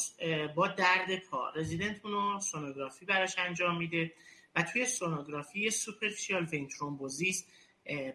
با 0.55 0.69
درد 0.69 1.17
پا. 1.31 1.51
رزیدنت 1.51 2.01
اونو 2.05 2.41
سونوگرافی 2.41 3.05
براش 3.05 3.39
انجام 3.39 3.79
میده 3.79 4.13
و 4.55 4.63
توی 4.63 4.87
سونوگرافی 4.87 5.71
superficial 5.71 6.45
vein 6.45 6.69
thrombosis 6.69 7.47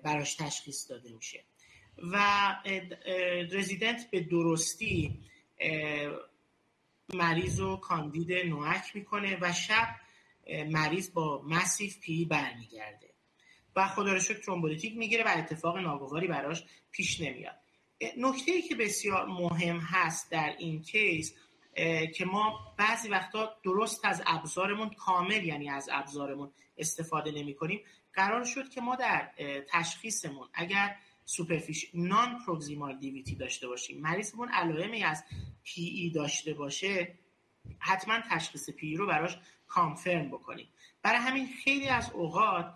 براش 0.04 0.36
تشخیص 0.36 0.90
داده 0.90 1.12
میشه. 1.12 1.44
و 1.98 2.18
رزیدنت 3.52 4.12
به 4.12 4.20
درستی 4.20 5.20
مریض 7.14 7.60
رو 7.60 7.76
کاندید 7.76 8.32
NOAC 8.32 8.96
می‌کنه 8.96 9.38
و 9.42 9.54
شب 9.54 9.88
مریض 10.70 11.14
با 11.14 11.42
massive 11.48 12.00
PE 12.00 12.26
برمیگرده 12.26 13.14
و 13.76 13.88
خدا 13.88 14.14
رو 14.14 14.20
شکر 14.20 14.40
thrombolytic 14.40 14.98
می‌گیره 14.98 15.24
و 15.24 15.34
اتفاق 15.38 15.78
ناگواری 15.78 16.28
براش 16.28 16.64
پیش 16.92 17.22
نمیاد. 17.22 17.56
نکته 18.18 18.52
ای 18.52 18.62
که 18.62 18.76
بسیار 18.76 19.26
مهم 19.26 19.80
هست 19.80 20.32
در 20.32 20.56
این 20.58 20.82
case 20.82 21.34
که 22.16 22.26
ما 22.26 22.76
بعضی 22.78 23.10
وقتا 23.10 23.56
درست 23.64 24.06
از 24.06 24.24
ابزارمون 24.26 24.90
کامل 24.90 25.44
یعنی 25.44 25.70
از 25.70 25.90
ابزارمون 25.92 26.52
استفاده 26.78 27.32
نمی 27.32 27.56
کنیم 27.56 27.82
قرار 28.14 28.44
شد 28.44 28.70
که 28.70 28.82
ما 28.82 28.96
در 28.96 29.32
تشخیصمون 29.70 30.48
اگر 30.54 30.96
superficial 31.26 31.90
non 31.94 32.40
proximal 32.46 32.98
DVT 32.98 33.36
داشته 33.36 33.68
باشیم. 33.68 34.02
مریضمون 34.02 34.50
علائمی 34.50 35.04
از 35.04 35.24
PE 35.64 36.10
داشته 36.10 36.54
باشه 36.54 37.14
حتما 37.80 38.20
تشخیص 38.32 38.70
پی 38.70 38.96
رو 38.96 39.08
براش 39.08 39.38
کانفرم 39.68 40.28
بکنیم. 40.28 40.68
برای 41.02 41.20
همین 41.20 41.48
خیلی 41.64 41.88
از 41.88 42.12
اوقات 42.12 42.74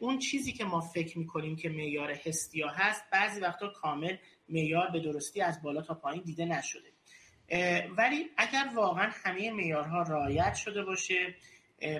اون 0.00 0.18
چیزی 0.18 0.52
که 0.52 0.64
ما 0.64 0.80
فکر 0.80 1.18
می‌کنیم 1.18 1.56
که 1.56 1.68
معیار 1.68 2.10
هستیا 2.10 2.68
هست 2.68 3.04
بعضی 3.12 3.40
وقتا 3.40 3.68
کامل 3.68 4.16
معیار 4.48 4.90
به 4.90 5.00
درستی 5.00 5.40
از 5.40 5.62
بالا 5.62 5.82
تا 5.82 5.94
پایین 5.94 6.22
دیده 6.22 6.44
نشده. 6.44 6.88
ولی 7.96 8.30
اگر 8.36 8.70
واقعا 8.74 9.10
همه 9.24 9.50
معیارها 9.50 10.02
رعایت 10.02 10.54
شده 10.54 10.84
باشه 10.84 11.34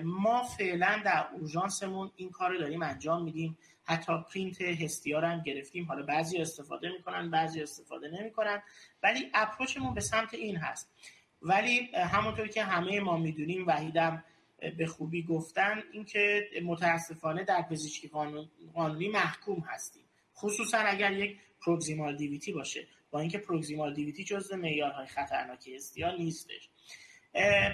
ما 0.03 0.43
فعلا 0.43 1.01
در 1.05 1.27
اورژانسمون 1.33 2.11
این 2.15 2.29
کار 2.29 2.51
رو 2.51 2.57
داریم 2.57 2.81
انجام 2.81 3.23
میدیم. 3.23 3.57
حتی 3.87 4.13
پرینت 4.33 4.61
هستیا 4.61 5.19
رو 5.19 5.27
هم 5.27 5.43
گرفتیم. 5.43 5.85
حالا 5.85 6.05
بعضی 6.05 6.37
استفاده 6.37 6.89
می‌کنن 6.89 7.29
بعضی 7.29 7.61
استفاده 7.61 8.07
نمی‌کنن. 8.07 8.61
ولی 9.03 9.31
اپروچمون 9.33 9.93
به 9.93 10.01
سمت 10.01 10.33
این 10.33 10.55
هست. 10.55 10.91
ولی 11.41 11.89
همونطور 11.95 12.47
که 12.47 12.63
همه 12.63 12.99
ما 12.99 13.17
می‌دونیم 13.17 13.67
وحیدم 13.67 14.23
به 14.77 14.85
خوبی 14.85 15.23
گفتن 15.23 15.83
اینکه 15.91 16.49
متاسفانه 16.63 17.43
در 17.43 17.61
پزشکی 17.61 18.07
قانونی 18.73 19.07
محکوم 19.07 19.59
هستیم. 19.59 20.03
خصوصا 20.35 20.77
اگر 20.77 21.11
یک 21.11 21.37
پروگزیمال 21.65 22.17
دیویتی 22.17 22.51
باشه. 22.51 22.87
با 23.11 23.19
اینکه 23.19 23.37
پروگزیمال 23.37 23.93
دیویتی 23.93 24.23
جزء 24.23 24.55
معیارهای 24.55 25.07
خطرناک 25.07 25.69
استیا 25.75 26.15
نیستش. 26.15 26.69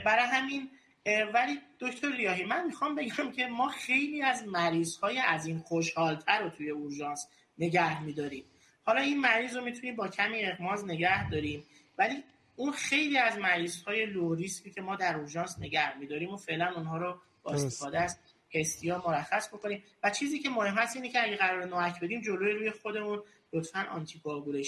برای 0.05 0.26
همین 0.26 0.70
ولی 1.06 1.60
دکتر 1.80 2.12
ریاهی 2.12 2.43
من 2.43 2.68
می‌خوام 2.68 2.95
بگم 2.95 3.32
که 3.32 3.45
ما 3.45 3.70
خیلی 3.70 4.22
از 4.22 4.47
مریض 4.47 4.97
های 4.97 5.18
از 5.18 5.45
این 5.45 5.60
خوشحالتر 5.60 6.43
رو 6.43 6.49
توی 6.49 6.70
اورژانس 6.70 7.28
نگه 7.58 8.04
میداریم. 8.04 8.43
حالا 8.84 9.01
این 9.01 9.20
مریض 9.20 9.56
رو 9.56 9.64
می‌تونیم 9.64 9.95
با 9.95 10.08
کمی 10.08 10.45
اغماض 10.45 10.86
نگه 10.86 11.30
داریم 11.30 11.64
ولی 11.97 12.24
اون 12.56 12.72
خیلی 12.72 13.18
از 13.18 13.38
مریض 13.38 13.84
های 13.84 14.06
low 14.05 14.36
risk 14.36 14.64
ی 14.64 14.71
که 14.72 14.82
ما 14.82 14.95
در 14.95 15.16
اورژانس 15.16 15.60
نگه 15.60 15.97
میداریم 15.97 16.30
و 16.30 16.38
فعلا 16.38 16.74
اونها 16.76 16.97
رو 16.97 17.20
با 17.43 17.51
استفاده 17.51 17.99
از 17.99 18.20
HESTIA 18.55 19.03
مرخص 19.08 19.47
بکنیم. 19.47 19.84
و 20.04 20.10
چیزی 20.10 20.39
که 20.39 20.49
مهم 20.49 20.74
هست 20.74 20.95
اینه 20.95 21.10
که 21.10 21.24
اگه 21.24 21.36
قرار 21.36 21.66
NOAC 21.65 21.99
بدیم 21.99 22.22
جلوی 22.22 22.51
روی 22.51 22.72
خودمون 22.72 23.24
لطفا 23.54 23.86
آنتی 23.91 24.22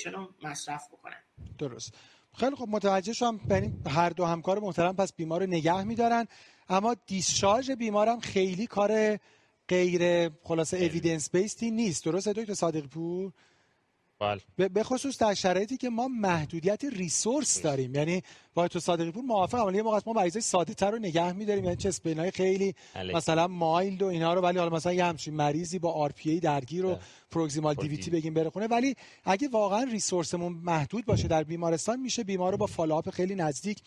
رو 0.05 0.33
مصرف 0.43 0.87
بکنن. 0.91 1.19
درست. 1.57 1.97
خیلی 2.37 2.55
خب 2.55 2.67
متوجه 2.69 3.13
شدم 3.13 3.39
یعنی 3.49 3.73
هر 3.87 4.09
دو 4.09 4.25
همکار 4.25 4.59
محترم 4.59 4.95
پس 4.95 5.13
بیمار 5.13 5.41
رو 5.41 5.47
نگه 5.47 5.83
میدارن. 5.83 6.27
اما 6.69 6.95
discharge 7.07 7.71
بیمارم 7.71 8.19
خیلی 8.19 8.67
کار 8.67 9.19
غیر 9.67 10.29
خلاصه 10.43 10.77
evidence 10.77 11.29
based 11.29 11.64
ی 11.64 11.71
نیست. 11.71 12.05
درسته 12.05 12.33
دکتر 12.33 12.53
صادقی 12.53 12.87
پور؟ 12.87 13.31
بله. 14.19 14.69
به 14.69 14.83
خصوص 14.83 15.17
در 15.17 15.33
شرایطی 15.33 15.77
که 15.77 15.89
ما 15.89 16.07
محدودیت 16.07 16.83
resource 16.83 17.61
داریم 17.61 17.95
یعنی 17.95 18.21
با 18.53 18.67
دکتر 18.67 18.79
صادقی 18.79 19.11
پور 19.11 19.23
موافقم 19.23 19.65
ولی 19.65 19.81
موقع 19.81 19.99
ما 20.05 20.13
مریضای 20.13 20.41
ساده 20.41 20.73
تر 20.73 20.91
رو 20.91 20.99
نگه 20.99 21.31
می‌داریم 21.31 21.63
یعنی 21.63 21.75
chest 21.75 22.03
pain 22.03 22.26
ای 22.26 22.31
خیلی 22.31 22.75
علی. 22.95 23.13
مثلا 23.13 23.47
mild 23.47 24.01
و 24.01 24.05
اینا 24.05 24.33
رو 24.33 24.41
ولی 24.41 24.59
حالا 24.59 24.75
مثلا 24.75 24.93
یه 24.93 25.05
همچین 25.05 25.33
مریضی 25.33 25.79
با 25.79 25.91
RPA 25.91 26.39
درگیر 26.39 26.85
و 26.85 26.97
proximal 27.31 27.75
DVT 27.75 28.09
بگیم 28.09 28.33
بره 28.33 28.49
خونه. 28.49 28.67
ولی 28.67 28.95
اگه 29.23 29.47
واقعا 29.47 29.83
resource 29.83 30.34
مون 30.34 30.53
محدود 30.53 31.05
باشه 31.05 31.27
در 31.27 31.43
بیمارستان 31.43 31.99
میشه 31.99 32.23
بیمار 32.23 32.51
رو 32.51 32.57
با 32.57 32.65
follow 32.65 32.98
up 32.98 33.09
خیلی 33.09 33.35
نزدیک 33.35 33.81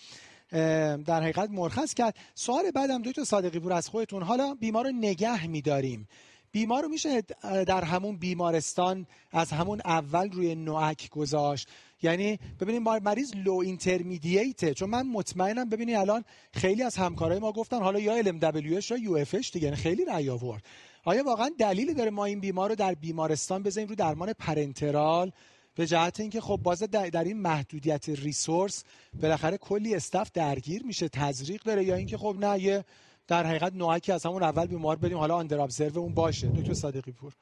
در 0.50 1.22
حقیقت 1.22 1.50
مرخص 1.50 1.94
کرد. 1.94 2.16
سوال 2.34 2.70
بعدم 2.70 3.02
دکتر 3.02 3.24
صادقی 3.24 3.58
پور 3.58 3.72
از 3.72 3.88
خودتون 3.88 4.22
حالا 4.22 4.54
بیمار 4.54 4.84
رو 4.84 4.90
نگه 4.90 5.46
می‌داریم. 5.46 6.08
بیمار 6.52 6.82
رو 6.82 6.88
میشه 6.88 7.22
در 7.42 7.84
همون 7.84 8.16
بیمارستان 8.16 9.06
از 9.32 9.50
همون 9.52 9.80
اول 9.84 10.30
روی 10.30 10.54
نوک 10.54 11.10
گذاشت. 11.10 11.68
یعنی 12.02 12.38
ببینیم 12.60 12.82
مریض 12.82 13.32
لو 13.36 13.54
اینترمدییته 13.54 14.74
چون 14.74 14.90
من 14.90 15.06
مطمئنم 15.06 15.68
ببینید 15.68 15.96
الان 15.96 16.24
خیلی 16.52 16.82
از 16.82 16.96
همکارای 16.96 17.38
ما 17.38 17.52
گفتن 17.52 17.82
حالا 17.82 17.98
یا 17.98 18.22
LMWH 18.22 18.90
یا 18.90 19.24
UFH 19.24 19.50
دیگه 19.50 19.64
یعنی 19.64 19.76
خیلی 19.76 20.04
رأی 20.04 20.30
آورد. 20.30 20.62
آیا 21.04 21.24
واقعا 21.24 21.50
دلیلی 21.58 21.94
داره 21.94 22.10
ما 22.10 22.24
این 22.24 22.40
بیمار 22.40 22.68
رو 22.68 22.74
در 22.74 22.94
بیمارستان 22.94 23.62
بذاریم 23.62 23.88
رو 23.88 23.94
درمان 23.94 24.32
پرنترال؟ 24.32 25.32
به 25.74 25.86
جهت 25.86 26.20
اینکه 26.20 26.40
خب 26.40 26.60
باز 26.62 26.78
در 26.82 27.24
این 27.24 27.40
محدودیت 27.40 28.08
ریسورس 28.08 28.84
بالاخره 29.22 29.56
کلی 29.56 29.94
استف 29.94 30.30
درگیر 30.34 30.82
میشه 30.82 31.08
تزریق 31.08 31.62
داره 31.62 31.84
یا 31.84 31.94
اینکه 31.94 32.18
خب 32.18 32.36
نه 32.40 32.62
یه 32.62 32.84
در 33.28 33.46
حقیقت 33.46 33.72
NOAC 33.72 34.12
از 34.12 34.26
همون 34.26 34.42
اول 34.42 34.66
بیمار 34.66 34.96
بدیم 34.96 35.18
حالا 35.18 35.36
under 35.36 35.60
observation 35.60 36.14
باشه. 36.14 36.48
دکتر 36.48 36.74
صادقی 36.74 37.12
پور 37.12 37.32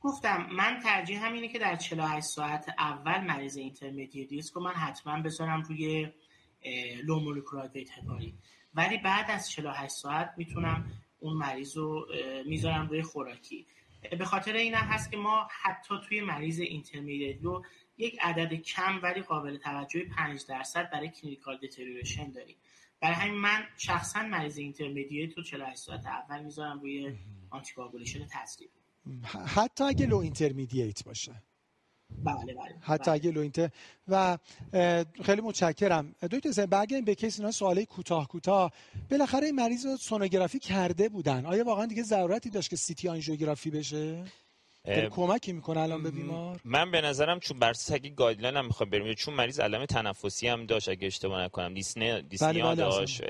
گفتم 0.00 0.46
من 0.52 0.80
ترجیح 0.82 1.26
همینه 1.26 1.48
که 1.48 1.58
در 1.58 1.76
48 1.76 2.26
ساعت 2.26 2.68
اول 2.78 3.20
مریض 3.20 3.56
intermediate 3.56 4.32
risk 4.32 4.54
رو 4.54 4.62
من 4.62 4.72
حتما 4.72 5.22
بذارم 5.22 5.62
روی 5.62 6.12
low 7.04 7.42
ولی 8.74 8.98
بعد 8.98 9.30
از 9.30 9.50
48 9.50 9.94
ساعت 9.94 10.34
می‌تونم 10.36 10.92
اون 11.20 11.36
مریض 11.36 11.76
رو 11.76 12.06
می‌ذارم 12.46 12.88
روی 12.88 13.02
خوراکی. 13.02 13.66
به 14.18 14.24
خاطر 14.24 14.52
این 14.52 14.74
هم 14.74 14.86
هست 14.86 15.10
که 15.10 15.16
ما 15.16 15.48
حتی 15.62 15.94
توی 16.08 16.20
مریض 16.20 16.60
intermediate 16.60 17.36
رو 17.42 17.64
یک 17.98 18.18
عدد 18.20 18.54
کم 18.54 19.00
ولی 19.02 19.22
قابل 19.22 19.56
توجه 19.56 20.04
5 20.04 20.46
درصد 20.48 20.90
برای 20.90 21.08
clinical 21.08 21.56
deterioration 21.56 22.30
داریم. 22.30 22.56
برای 23.00 23.14
همین 23.14 23.40
من 23.40 23.60
شخصا 23.76 24.22
مریض 24.22 24.58
intermediate 24.58 25.36
رو 25.36 25.42
48 25.42 25.80
ساعت 25.80 26.06
اول 26.06 26.42
می‌ذارم 26.42 26.80
روی 26.80 27.16
anticoagulation 27.50 28.26
تزریقی 28.30 28.68
حتی 29.46 29.84
اگه 29.84 30.06
low 30.06 30.16
intermediate 30.16 31.04
باشه. 31.04 31.42
بله 32.24 32.54
بله 32.54 32.76
حتی 32.80 33.04
بله. 33.04 33.14
اگه 33.14 33.30
low 33.30 33.40
inter 33.40 33.70
و 34.08 34.38
خیلی 35.22 35.40
متشکرم. 35.40 36.14
دکتر 36.30 36.50
زن 36.50 36.66
برگردیم 36.66 37.04
به 37.04 37.14
case 37.14 37.40
اینا 37.40 37.50
سوالی 37.50 37.86
کوتاه 37.86 38.28
کوتاه. 38.28 38.72
بالاخره 39.10 39.46
این 39.46 39.54
مریض 39.54 39.86
رو 39.86 39.96
سونوگرافی 39.96 40.58
کرده 40.58 41.08
بودن. 41.08 41.46
آیا 41.46 41.64
واقعا 41.64 41.86
دیگه 41.86 42.02
ضرورتی 42.02 42.50
داشت 42.50 42.70
که 42.70 42.76
CT 42.76 43.08
آنژیوگرافی 43.08 43.70
بشه؟ 43.70 44.24
کمکی 45.10 45.52
می‌کنه 45.52 45.80
الان 45.80 46.02
به 46.02 46.10
بیمار؟ 46.10 46.60
من 46.64 46.90
به 46.90 47.00
نظرم 47.00 47.40
چون 47.40 47.58
بر 47.58 47.70
اساس 47.70 47.94
اگه 47.94 48.10
guideline 48.10 48.56
هم 48.56 48.66
می‌خواد 48.66 48.90
بریم 48.90 49.14
چون 49.14 49.34
مریض 49.34 49.60
علائم 49.60 49.86
تنفسی 49.86 50.48
هم 50.48 50.66
داشت 50.66 50.88
اگه 50.88 51.06
اشتباه 51.06 51.42
نکنم 51.42 51.74
dyspnea 51.74 52.22
dyspnea 52.22 52.66
بله 52.66 52.74
بله 52.74 52.90
داشت. 52.90 53.22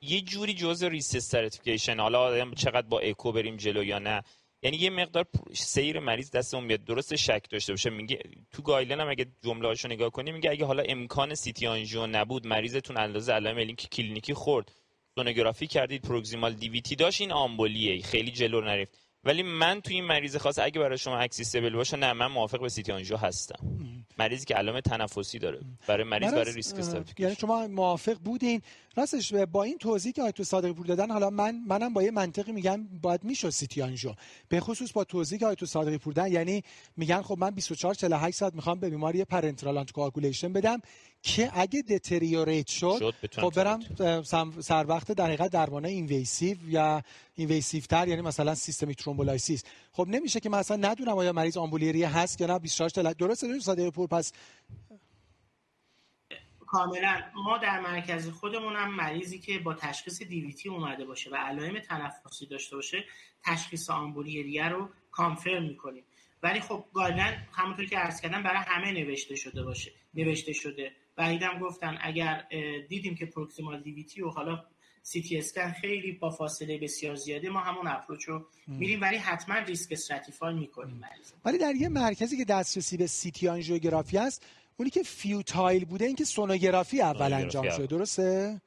یه 0.00 0.20
جوری 0.20 0.54
جزء 0.54 0.88
risk 0.88 1.14
stratification 1.14 2.00
حالا 2.00 2.50
چقدر 2.50 2.86
با 2.86 3.00
اکو 3.00 3.32
بریم 3.32 3.56
جلو 3.56 3.84
یا 3.84 3.98
نه. 3.98 4.22
یعنی 4.62 4.76
یه 4.76 4.90
مقدار 4.90 5.26
سیر 5.52 6.00
مریض 6.00 6.30
دست 6.30 6.54
اون 6.54 6.68
بیاد 6.68 6.84
درست 6.84 7.16
شک 7.16 7.46
داشته 7.50 7.72
باشه. 7.72 7.90
میگه 7.90 8.18
تو 8.52 8.62
guideline 8.62 9.00
هم 9.00 9.08
اگه 9.08 9.26
جمله 9.42 9.68
هاشو 9.68 9.88
نگاه 9.88 10.10
کنی 10.10 10.32
میگه 10.32 10.50
اگه 10.50 10.64
حالا 10.64 10.82
امکان 10.82 11.34
CT 11.34 11.66
angio 11.66 12.06
نبود 12.06 12.46
مریضتون 12.46 12.96
اندازه 12.96 13.32
علائم 13.32 13.58
لینک 13.58 13.88
کلینیکی 13.92 14.34
خورد. 14.34 14.72
سونوگرافی 15.14 15.66
کردید 15.66 16.02
proximal 16.02 16.54
DVT 16.54 16.96
داشت 16.96 17.20
این 17.20 17.32
آمبولیه. 17.32 18.02
خیلی 18.02 18.30
جلو 18.30 18.60
نرفت. 18.60 19.03
ولی 19.24 19.42
من 19.42 19.80
تو 19.80 19.90
این 19.90 20.04
مریض 20.04 20.36
خاص 20.36 20.58
اگه 20.58 20.80
برای 20.80 20.98
شما 20.98 21.18
accessible 21.18 21.74
باشه 21.76 21.96
نه 21.96 22.12
من 22.12 22.26
موافق 22.26 22.60
به 22.60 22.68
CT 22.68 22.92
angio 22.92 23.16
هستم. 23.16 23.58
مریضی 24.18 24.44
که 24.44 24.54
علائم 24.54 24.80
تنفسی 24.80 25.38
داره. 25.38 25.60
برای 25.86 26.04
مریض 26.04 26.34
برای 26.34 26.52
ریسک 26.52 26.76
یعنی 27.18 27.34
شما 27.34 27.66
موافق 27.66 28.18
بودین. 28.18 28.62
راستش 28.96 29.34
با 29.34 29.62
این 29.62 29.78
توضیحی 29.78 30.12
که 30.12 30.22
آقای 30.22 30.30
دکتر 30.30 30.44
صادقی 30.44 30.72
پور 30.72 30.86
دادن 30.86 31.10
حالا 31.10 31.30
من 31.30 31.62
منم 31.66 31.92
با 31.92 32.02
یه 32.02 32.10
منطقی 32.10 32.52
میگم 32.52 32.84
باید 33.02 33.24
می‌شد 33.24 33.50
CT 33.50 33.82
angio 33.82 34.14
به 34.48 34.60
خصوص 34.60 34.92
با 34.92 35.04
توضیحی 35.04 35.38
که 35.38 35.46
آقای 35.46 35.54
دکتر 35.54 35.66
صادقی 35.66 35.98
پور 35.98 36.12
دادن 36.12 36.32
یعنی 36.32 36.62
میگن 36.96 37.22
خب 37.22 37.38
من 37.38 37.50
24 37.50 37.94
48 37.94 38.36
ساعت 38.36 38.54
می‌خوام 38.54 38.80
به 38.80 38.90
بیماری 38.90 39.24
parenteral 39.24 39.78
anticoagulation 39.78 40.52
بدم 40.52 40.80
که 41.22 41.50
اگه 41.54 41.82
deteriorate 41.82 42.66
شد, 42.66 43.14
خب 43.32 43.52
برم 43.56 43.80
سر 44.60 44.84
وقت 44.88 45.12
در 45.12 45.26
حقیقت 45.26 45.50
درمان 45.50 45.84
invasive 45.84 46.56
یا 46.68 47.02
invasive 47.34 47.82
تر 47.82 48.08
یعنی 48.08 48.22
مثلا 48.22 48.54
systemic 48.54 48.96
thrombolysis. 48.96 49.62
خب 49.92 50.06
نمیشه 50.08 50.40
که 50.40 50.48
مثلا 50.48 50.76
ندونم 50.76 51.18
آیا 51.18 51.32
مریض 51.32 51.56
آمبولیری 51.56 52.02
هست 52.02 52.40
یا 52.40 52.46
نه 52.46 52.58
24 52.58 52.90
تا 52.90 53.12
درسته 53.12 53.46
دکتر 53.48 53.66
صادقی 53.66 53.90
پور 53.90 54.08
پس 54.08 54.32
کاملا. 56.74 57.22
ما 57.34 57.58
در 57.58 57.80
مرکز 57.80 58.30
خودمون 58.30 58.76
هم 58.76 58.94
مریضی 58.94 59.38
که 59.38 59.58
با 59.58 59.74
تشخیص 59.74 60.22
DVT 60.22 60.68
اومده 60.68 61.04
باشه 61.04 61.30
و 61.30 61.34
علائم 61.34 61.78
تنفسی 61.78 62.46
داشته 62.46 62.76
باشه 62.76 63.04
تشخیص 63.44 63.90
آمبولیریه 63.90 64.68
رو 64.68 64.88
confirm 65.10 65.62
می‌کنیم. 65.62 66.04
ولی 66.42 66.60
خب 66.60 66.84
guideline 66.94 67.34
همونطور 67.52 67.86
که 67.86 67.98
عرض 67.98 68.20
کردم 68.20 68.42
برای 68.42 68.62
همه 68.66 68.92
نوشته 68.92 69.34
شده 69.34 69.62
باشه. 69.62 69.92
نوشته 70.14 70.52
شده. 70.52 70.92
بعیدم 71.16 71.58
گفتن 71.58 71.98
اگر 72.00 72.44
دیدیم 72.88 73.14
که 73.14 73.26
proximal 73.26 73.80
DVT 73.80 74.22
و 74.22 74.28
حالا 74.28 74.64
سی 75.02 75.22
تی 75.22 75.38
اسکن 75.38 75.72
خیلی 75.72 76.12
با 76.12 76.30
فاصله 76.30 76.78
بسیار 76.78 77.14
زیاده 77.14 77.50
ما 77.50 77.60
همون 77.60 77.86
approach 77.86 78.24
رو 78.24 78.46
میریم. 78.66 79.00
ولی 79.00 79.16
حتما 79.16 79.54
risk 79.54 79.92
stratify 79.92 80.54
می‌کنیم 80.54 81.00
ولی 81.44 81.58
در 81.58 81.74
یه 81.74 81.88
مرکزی 81.88 82.36
که 82.36 82.44
دسترسی 82.44 82.96
به 82.96 83.06
CT 83.06 83.48
angiography 83.48 84.18
است 84.18 84.46
اونی 84.76 84.90
که 84.90 85.02
futile 85.02 85.84
بوده 85.84 86.04
این 86.04 86.16
که 86.16 86.24
سونوگرافی 86.24 87.00
اول 87.00 87.32
انجام 87.32 87.70
شده 87.70 87.86
درسته؟ 87.86 88.60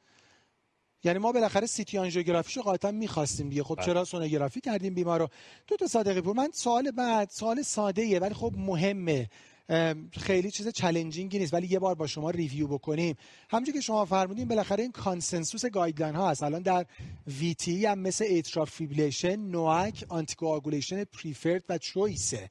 یعنی 1.03 1.19
ما 1.19 1.31
بالاخره 1.31 1.67
CT 1.67 1.97
angiography 1.97 2.47
شو 2.47 2.61
قاطعا 2.61 2.91
می‌خواستیم 2.91 3.49
دیگه. 3.49 3.63
خب 3.63 3.75
بله. 3.75 3.85
چرا 3.85 4.05
سونوگرافی 4.05 4.61
کردیم 4.61 4.93
بیمار 4.93 5.19
رو 5.19 5.29
دکتر 5.67 5.87
صادقی 5.87 6.21
پور. 6.21 6.35
من 6.35 6.49
سوال 6.53 6.91
بعد 6.91 7.29
سوال 7.29 7.61
ساده 7.61 8.01
ایه 8.01 8.19
ولی 8.19 8.33
خب 8.33 8.53
مهمه. 8.57 9.29
خیلی 10.11 10.51
چیز 10.51 10.67
challenging 10.67 11.33
ی 11.33 11.39
نیست 11.39 11.53
ولی 11.53 11.67
یه 11.67 11.79
بار 11.79 11.95
با 11.95 12.07
شما 12.07 12.29
review 12.29 12.67
بکنیم. 12.67 13.15
همونجوری 13.49 13.77
که 13.77 13.81
شما 13.81 14.05
فرمودین 14.05 14.47
بالاخره 14.47 14.83
این 14.83 14.91
consensus 14.91 15.65
guideline 15.65 16.15
ها 16.15 16.29
هست. 16.29 16.43
الان 16.43 16.61
در 16.61 16.85
VTE 17.39 17.85
هم 17.85 17.99
مثل 17.99 18.25
atrial 18.25 18.65
fibrillation 18.65 19.35
NOAC 19.35 20.05
anticoagulation 20.09 21.03
preferred 21.03 21.63
و 21.69 21.77
choice 21.77 22.31
ه. 22.31 22.49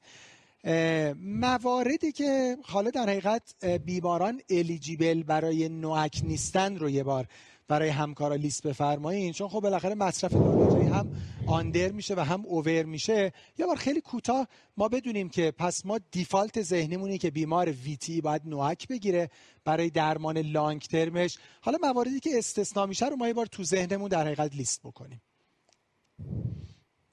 مواردی 1.21 2.11
که 2.11 2.57
حالا 2.63 2.89
در 2.89 3.09
حقیقت 3.09 3.65
بیماران 3.65 4.41
الیجیبل 4.49 5.23
برای 5.23 5.69
نوک 5.69 6.21
نیستن 6.23 6.75
رو 6.75 6.89
یه 6.89 7.03
بار 7.03 7.27
برای 7.67 7.89
همکارا 7.89 8.35
لیست 8.35 8.67
بفرمایین. 8.67 9.33
چون 9.33 9.47
خب 9.47 9.59
بالاخره 9.59 9.95
مصرف 9.95 10.33
داروی 10.33 10.87
هم 10.87 11.11
آندر 11.47 11.91
میشه 11.91 12.15
و 12.15 12.19
هم 12.19 12.45
اوور 12.45 12.83
میشه. 12.83 13.31
یه 13.57 13.65
بار 13.65 13.75
خیلی 13.75 14.01
کوتاه 14.01 14.47
ما 14.77 14.87
بدونیم 14.87 15.29
که 15.29 15.51
پس 15.57 15.85
ما 15.85 15.99
دیفالت 16.11 16.61
ذهنمونی 16.61 17.17
که 17.17 17.31
بیمار 17.31 17.71
ویتی 17.71 18.21
باید 18.21 18.41
نوک 18.45 18.87
بگیره 18.87 19.29
برای 19.65 19.89
درمان 19.89 20.37
لانگ 20.37 20.81
ترمش. 20.81 21.37
حالا 21.61 21.77
مواردی 21.81 22.19
که 22.19 22.29
استثنا 22.37 22.85
میشه 22.85 23.05
رو 23.05 23.15
ما 23.15 23.27
یه 23.27 23.33
بار 23.33 23.45
تو 23.45 23.63
ذهنمون 23.63 24.07
در 24.07 24.25
حقیقت 24.25 24.55
لیست 24.55 24.81
بکنیم. 24.83 25.21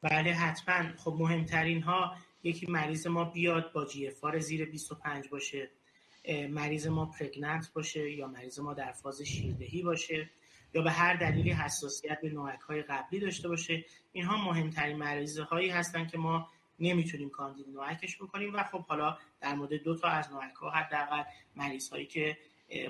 بله 0.02 0.32
حتما. 0.32 0.96
خب 0.96 1.16
مهمترین 1.18 1.82
ها 1.82 2.14
یکی 2.45 2.66
مریض 2.66 3.07
ما 3.07 3.24
بیاد 3.24 3.72
با 3.72 3.84
GFR 3.85 4.39
زیر 4.38 4.64
25 4.64 5.28
باشه 5.28 5.70
مریض 6.51 6.86
ما 6.86 7.07
pregnant 7.07 7.72
باشه 7.72 8.11
یا 8.11 8.26
مریض 8.26 8.59
ما 8.59 8.74
در 8.74 8.92
فاز 8.92 9.22
شیردهی 9.22 9.82
باشه 9.82 10.30
یا 10.74 10.82
به 10.82 10.90
هر 10.90 11.14
دلیلی 11.14 11.51
حساسیت 11.51 12.20
به 12.20 12.30
NOAC 12.30 12.61
های 12.61 12.82
قبلی 12.82 13.20
داشته 13.20 13.49
باشه. 13.49 13.84
اینها 14.12 14.45
مهمترین 14.45 14.97
مریض 14.97 15.38
هایی 15.38 15.68
هستن 15.68 16.07
که 16.07 16.18
ما 16.18 16.49
نمی‌تونیم 16.78 17.30
کاندید 17.30 17.68
NOAC 17.68 18.01
ش 18.01 18.16
بکنیم 18.16 18.55
و 18.55 18.62
خب 18.62 18.84
حالا 18.86 19.18
در 19.40 19.55
مورد 19.55 19.74
دو 19.74 19.97
تا 19.97 20.09
از 20.09 20.32
NOAC 20.32 20.55
ها 20.55 20.70
حداقل 20.70 21.22
مریض 21.57 21.88
هایی 21.88 22.07
که 22.07 22.38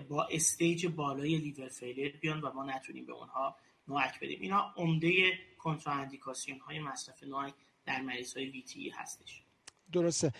با 0.09 0.25
stage 0.25 0.87
بالای 0.87 1.37
liver 1.37 1.69
failure 1.69 2.09
بیان 2.09 2.41
و 2.41 2.53
ما 2.53 2.65
نتونیم 2.65 3.07
به 3.07 3.13
اونها 3.13 3.57
NOAC 3.89 4.21
بدیم. 4.21 4.41
اینا 4.41 4.75
عمده 4.77 5.39
کنتراندیکاسیون 5.59 6.59
های 6.59 6.79
مصرف 6.79 7.23
NOAC 7.23 7.55
در 7.87 8.01
مریض 8.01 8.37
های 8.37 8.65
هستش. 8.95 9.44
درسته. 9.93 10.33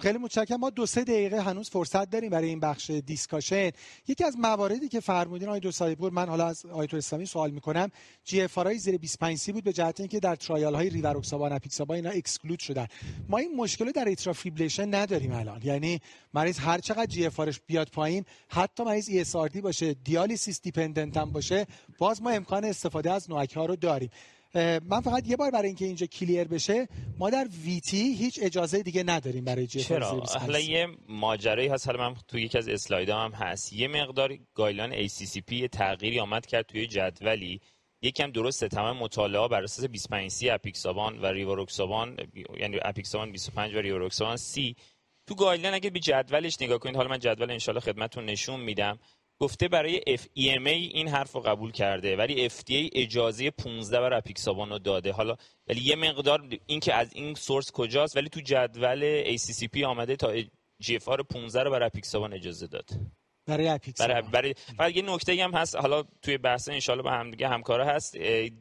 خیلی 0.00 0.18
متشکرم. 0.18 0.60
ما 0.60 0.70
دو 0.70 0.86
سه 0.86 1.04
دقیقه 1.04 1.42
هنوز 1.42 1.70
فرصت 1.70 2.10
داریم 2.10 2.30
برای 2.30 2.48
این 2.48 2.60
بخش 2.60 2.90
discussion. 2.90 3.70
یکی 4.08 4.24
از 4.24 4.36
مواردی 4.38 4.88
که 4.88 5.00
فرمودین 5.00 5.48
آقای 5.48 5.60
دکتر 5.60 6.10
من 6.10 6.28
حالا 6.28 6.46
از 6.46 6.66
آیت 6.66 6.94
اسلامی 6.94 7.26
سوال 7.26 7.50
می‌کنم. 7.50 7.90
GFR 8.24 8.72
زیر 8.72 8.98
25 8.98 9.38
سی 9.38 9.52
بود 9.52 9.64
به 9.64 9.72
جهت 9.72 10.00
اینکه 10.00 10.20
در 10.20 10.36
trial 10.36 10.74
های 10.74 10.90
rivaroxaban 10.90 11.48
apixaban 11.48 11.94
اینا 11.94 12.10
exclude 12.10 12.58
شدن. 12.58 12.86
ما 13.28 13.38
این 13.38 13.56
مشکل 13.56 13.92
در 13.92 14.04
atrial 14.04 14.32
fibrillation 14.32 14.94
نداریم 14.94 15.32
الان. 15.32 15.60
یعنی 15.64 16.00
مریض 16.34 16.58
هر 16.58 16.78
چقدر 16.78 17.06
GFR 17.06 17.40
بیاد 17.66 17.88
پایین 17.88 18.24
حتی 18.48 18.84
مریض 18.84 19.08
ESRD 19.08 19.36
باشه 19.36 19.94
dialysis 19.94 20.62
dependent 20.62 21.16
هم 21.16 21.32
باشه 21.32 21.66
باز 21.98 22.22
ما 22.22 22.30
امکان 22.30 22.64
استفاده 22.64 23.12
از 23.12 23.30
نوک 23.30 23.52
ها 23.52 23.66
رو 23.66 23.76
داریم. 23.76 24.10
من 24.88 25.00
فقط 25.00 25.28
یه 25.28 25.36
بار 25.36 25.50
برای 25.50 25.66
اینکه 25.66 25.84
اینجا 25.84 26.06
کلیر 26.06 26.48
بشه 26.48 26.88
ما 27.18 27.30
در 27.30 27.48
ویتی 27.64 28.14
هیچ 28.14 28.38
اجازه 28.42 28.82
دیگه 28.82 29.02
نداریم 29.02 29.44
برای 29.44 29.66
جی 29.66 29.80
چرا؟ 29.80 30.20
حالا 30.40 30.58
یه 30.58 30.86
ماجرایی 31.08 31.68
هست. 31.68 31.86
حالا 31.86 32.10
من 32.10 32.16
تو 32.28 32.38
یکی 32.38 32.58
از 32.58 32.68
اسلایدام 32.68 33.32
هم 33.32 33.46
هست. 33.46 33.72
یه 33.72 33.88
مقدار 33.88 34.38
گایلان 34.54 35.06
ACCP 35.06 35.52
یه 35.52 35.68
تغییری 35.68 36.20
آمد 36.20 36.46
کرد 36.46 36.66
توی 36.66 36.86
جدولی. 36.86 37.60
یکم 38.02 38.30
درسته 38.30 38.68
تمام 38.68 38.96
مطالعه 38.96 39.48
بر 39.48 39.62
اساس 39.62 39.84
25 39.84 40.30
سی 40.30 40.50
اپیکسابان 40.50 41.18
و 41.18 41.26
ریواروکسابان 41.26 42.16
یعنی 42.60 42.78
اپیکسابان 42.82 43.32
25 43.32 43.74
و 43.74 43.78
ریواروکسابان 43.78 44.36
سی. 44.36 44.76
تو 45.26 45.34
گایلان 45.34 45.74
اگه 45.74 45.90
به 45.90 46.00
جدولش 46.00 46.62
نگاه 46.62 46.78
کنید 46.78 46.96
حالا 46.96 47.08
من 47.08 47.18
جدول 47.18 47.50
انشالله 47.50 47.80
خدمتتون 47.80 48.24
نشون 48.24 48.60
میدم. 48.60 48.98
گفته 49.38 49.68
برای 49.68 50.00
FEMA 50.00 50.66
این 50.66 51.08
حرف 51.08 51.32
رو 51.32 51.40
قبول 51.40 51.72
کرده 51.72 52.16
ولی 52.16 52.48
FDA 52.48 52.90
اجازه 52.92 53.50
15 53.50 54.00
بر 54.00 54.14
اپیکسابان 54.14 54.70
رو 54.70 54.78
داده. 54.78 55.12
حالا 55.12 55.36
ولی 55.68 55.80
یه 55.80 55.96
مقدار 55.96 56.48
این 56.66 56.80
که 56.80 56.94
از 56.94 57.12
این 57.14 57.34
سورس 57.34 57.70
کجاست 57.72 58.16
ولی 58.16 58.28
تو 58.28 58.40
جدول 58.40 59.24
ACCP 59.36 59.82
آمده 59.82 60.16
تا 60.16 60.40
GFR 60.82 61.22
15 61.30 61.62
رو 61.62 61.70
بر 61.70 61.82
اپیکسابان 61.82 62.32
اجازه 62.32 62.66
داد. 62.66 62.90
برای 63.46 63.68
اپیکسابان 63.68 64.20
برای, 64.20 64.54
برای 64.78 64.92
یه 64.92 65.02
نکته 65.02 65.44
هم 65.44 65.54
هست. 65.54 65.76
حالا 65.76 66.04
توی 66.22 66.38
بحث 66.38 66.68
انشالله 66.68 67.02
با 67.02 67.10
هم 67.10 67.30
دیگه 67.30 67.48
همکارا 67.48 67.84
هست. 67.84 68.16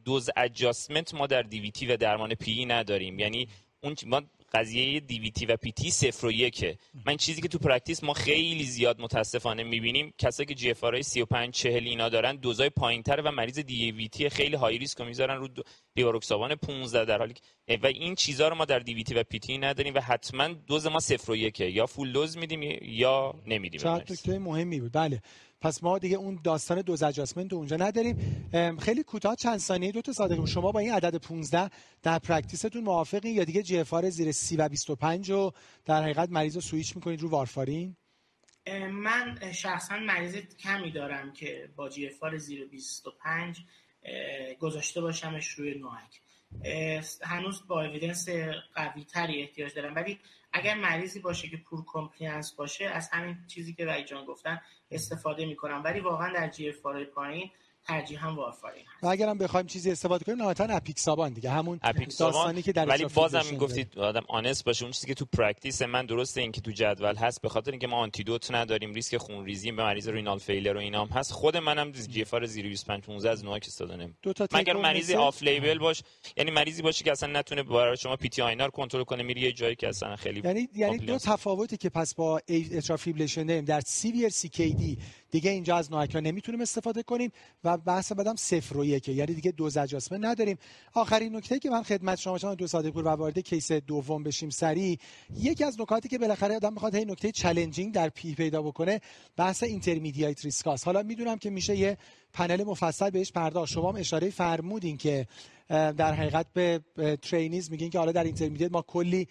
دوز 0.06 0.30
اجاستمنت 0.38 1.14
ما 1.14 1.28
در 1.28 1.42
دیویتی 1.42 1.88
و 1.88 1.98
درمان 1.98 2.36
پی 2.36 2.66
نداریم. 2.66 3.20
یعنی 3.20 3.48
اون 3.84 3.96
ما 4.06 4.22
قضیه 4.56 5.00
دیویتی 5.00 5.46
و 5.46 5.58
پیتی 5.58 5.92
صفر 5.92 6.28
و 6.28 6.32
یکه 6.32 6.78
من 7.06 7.18
چیزی 7.18 7.42
که 7.42 7.48
تو 7.48 7.58
practice 7.58 8.04
ما 8.04 8.14
خیلی 8.14 8.64
زیاد 8.64 9.02
متاسفانه 9.02 9.64
می‌بینیم 9.64 10.14
کسایی 10.18 10.48
که 10.48 10.56
GFR 10.56 11.02
35 11.02 11.54
40 11.54 11.84
اینا 11.84 12.10
دارن 12.10 12.36
دوزای 12.36 12.70
پایینتر 12.70 13.22
و 13.22 13.32
مریض 13.32 13.60
DVT 13.60 14.30
خیلی 14.30 14.56
high 14.56 14.78
risk 14.78 15.02
می‌ذارن 15.02 15.38
رو 15.38 15.48
لیواروکسابان 15.96 16.56
15 16.56 17.06
در 17.06 17.18
حالی 17.18 17.34
و 17.84 17.88
این 17.88 18.16
چیزها 18.16 18.48
رو 18.48 18.56
ما 18.56 18.66
در 18.66 18.80
DVT 18.80 19.14
و 19.14 19.24
PTE 19.24 19.58
نداریم 19.58 19.94
و 19.94 20.00
حتما 20.00 20.48
دوز 20.48 20.88
ما 20.88 21.00
صفر 21.00 21.32
و 21.32 21.36
یکه. 21.36 21.66
یا 21.72 21.86
full 21.86 22.12
dose 22.12 22.38
میدیم 22.38 22.80
یا 22.82 23.34
نمیدیم. 23.48 23.80
چقدر 23.80 24.38
مهمی 24.38 24.80
بود. 24.80 24.92
بله. 24.94 25.22
پس 25.66 25.84
ما 25.84 26.00
دیگه 26.00 26.18
اون 26.18 26.40
داستان 26.44 26.82
dose 26.82 27.04
adjustment 27.04 27.54
اونجا 27.54 27.76
نداریم. 27.76 28.48
خیلی 28.80 29.04
کوتاه 29.04 29.36
چند 29.36 29.58
ثانیه 29.58 29.92
دکتر 29.92 30.14
صادقی 30.14 30.48
شما 30.48 30.72
با 30.72 30.80
این 30.80 30.94
عدد 30.94 31.16
15 31.18 31.70
در 32.04 32.20
practice 32.20 32.66
تون 32.66 32.84
موافقین 32.84 33.36
یا 33.36 33.44
دیگه 33.44 33.64
GFR 33.64 33.84
زیر 34.10 34.32
30 34.32 34.58
و 34.58 34.70
25 34.70 35.32
رو 35.32 35.52
در 35.86 36.04
حقیقت 36.04 36.30
مریض 36.30 36.56
رو 36.56 36.62
سویچ 36.62 36.96
می‌کنید 36.96 37.22
رو 37.22 37.30
وارفارین؟ 37.30 37.96
من 38.92 39.52
شخصا 39.52 39.98
مریض 39.98 40.36
کمی 40.36 40.92
دارم 40.92 41.34
که 41.34 41.70
با 41.76 41.90
GFR 41.90 42.10
زیر 42.38 42.68
25 42.68 43.60
گذاشته 44.60 45.02
باشمش 45.02 45.48
روی 45.48 45.80
NOAC. 45.80 46.22
هنوز 47.22 47.68
با 47.68 47.86
evidence 47.86 48.30
قوی 48.76 49.04
تری 49.04 49.42
احتیاج 49.42 49.74
دارم. 49.74 49.96
ولی 49.96 50.20
اگر 50.58 50.76
مریضی 50.76 51.20
باشه 51.20 51.48
که 51.48 51.58
poor 51.58 51.84
compliance 51.88 52.56
باشه 52.56 52.86
از 52.86 53.10
همین 53.10 53.38
چیزی 53.48 53.74
که 53.74 53.86
رای 53.86 54.04
جان 54.04 54.26
گفتن 54.26 54.62
استفاده 54.92 55.46
می‌کنم. 55.46 55.82
ولی 55.84 56.00
واقعا 56.00 56.34
در 56.34 56.48
GFR 56.48 56.76
پایین 57.16 57.52
ترجیحم 57.88 58.36
وارفارین 58.36 58.84
هست. 58.88 59.04
و 59.04 59.08
اگرم 59.08 59.38
بخوایم 59.38 59.68
چیزی 59.68 59.92
استفاده 59.92 60.26
کنیم 60.26 60.38
نهایتا 60.38 60.64
apixaban 60.64 61.34
دیگه. 61.34 61.50
همون 61.50 61.80
داستانی 62.20 62.62
که 62.62 62.72
در 62.72 62.86
ولی 62.86 63.06
بازم 63.06 63.44
می‌گفتید 63.52 64.00
آدم 64.00 64.24
آنست 64.28 64.64
باشه. 64.64 64.84
اون 64.84 64.92
چیزی 64.92 65.08
که 65.08 65.14
تو 65.14 65.26
پرکتیس 65.26 65.82
من 65.82 66.06
درسته 66.06 66.42
این 66.42 66.52
که 66.52 66.62
تو 66.62 66.72
جدول 66.72 67.16
هست 67.16 67.42
به 67.42 67.50
خاطر 67.50 67.72
اینکه 67.72 67.88
ما 67.88 67.98
آنتیدوت 67.98 68.52
نداریم 68.52 68.94
ریسک 68.94 69.18
خون 69.18 69.46
ریزی 69.46 69.72
به 69.72 69.84
مریض 69.84 70.08
رینال 70.08 70.40
فیلر 70.40 70.76
و 70.76 70.80
اینام 70.80 71.08
هست. 71.08 71.32
خود 71.32 71.58
منم 71.58 71.92
جی 71.92 72.22
اف 72.22 72.34
آر 72.34 72.46
02515 72.46 73.30
از 73.30 73.46
نوک 73.46 73.64
استفاده 73.68 74.10
مگر 74.54 74.74
مریضی 74.74 75.16
آف 75.16 75.44
لیبل 75.44 75.78
باش. 75.78 76.04
یعنی 76.38 76.52
مریضی 76.52 76.82
باشه 76.82 77.04
که 77.04 77.12
اصلا 77.12 77.40
نتونه 77.40 77.64
برای 77.64 77.98
شما 77.98 78.16
پی 78.16 78.30
تی 78.30 78.42
آی 78.42 78.56
رو 78.56 78.70
کنترل 78.70 79.04
کنه 79.04 79.24
میری 79.24 79.42
یه 79.42 79.52
جایی 79.52 79.76
که 79.76 79.88
اصلا 79.88 80.16
خیلی 80.16 80.42
یعنی 80.44 80.70
یعنی 80.76 80.98
دو 80.98 81.18
تفاوتی 81.18 81.78
که 81.78 81.90
پس 81.90 82.16
با 82.16 82.42
اترا 82.50 82.98
فیبریلیشن 82.98 83.46
در 83.46 83.82
سیویر 83.82 84.30
سی 84.30 84.50
کی 84.50 84.74
دی 84.74 84.98
دیگه 85.36 85.52
اینجا 85.52 85.78
از 85.78 85.92
نوک 85.92 86.16
نمی‌تونیم 86.16 86.62
استفاده 86.62 87.04
کنیم 87.04 87.32
و 87.64 87.78
بحث 87.78 88.12
بعدم 88.12 88.36
صفر 88.36 88.78
و 88.78 88.86
یکه. 88.86 89.12
یعنی 89.12 89.34
دیگه 89.34 89.52
dose 89.52 89.78
adjustment 89.78 90.26
نداریم. 90.26 90.58
آخرین 90.94 91.36
نکته 91.36 91.60
که 91.60 91.70
من 91.70 91.84
خدمت 91.84 92.20
شما 92.20 92.38
شما 92.38 92.56
دکتر 92.56 92.68
صادقی 92.68 92.92
پور 92.92 93.06
و 93.06 93.08
وارد 93.08 93.40
case 93.40 93.72
دوم 93.72 94.24
بشیم 94.24 94.50
سری 94.50 95.00
یکی 95.40 95.64
از 95.64 95.82
نکاتی 95.82 96.10
که 96.10 96.18
بالاخره 96.18 96.56
آدم 96.56 96.74
می‌خواد 96.74 96.96
این 96.96 97.12
نکته 97.12 97.32
challenging 97.32 97.94
در 97.94 98.10
PE 98.10 98.36
پیدا 98.36 98.62
بکنه 98.62 99.02
بحث 99.38 99.64
intermediate 99.64 100.46
risk 100.46 100.71
هاس 100.71 100.84
حالا 100.84 101.04
می‌دونم 101.04 101.38
که 101.38 101.50
میشه 101.50 101.78
یه 101.78 101.98
پنل 102.34 102.64
مفصل 102.64 103.10
بهش 103.10 103.32
پرداخت. 103.32 103.72
شما 103.72 103.92
هم 103.92 103.96
اشاره 103.96 104.30
فرمودین 104.30 104.98
که 104.98 105.28
در 105.70 106.14
حقیقت 106.14 106.46
به 106.54 106.82
trainees 107.22 107.72
میگین 107.72 107.90
که 107.90 108.00
حالا 108.00 108.12
در 108.12 108.24
intermediate 108.24 108.72
ما 108.72 108.82
کلی 108.82 109.28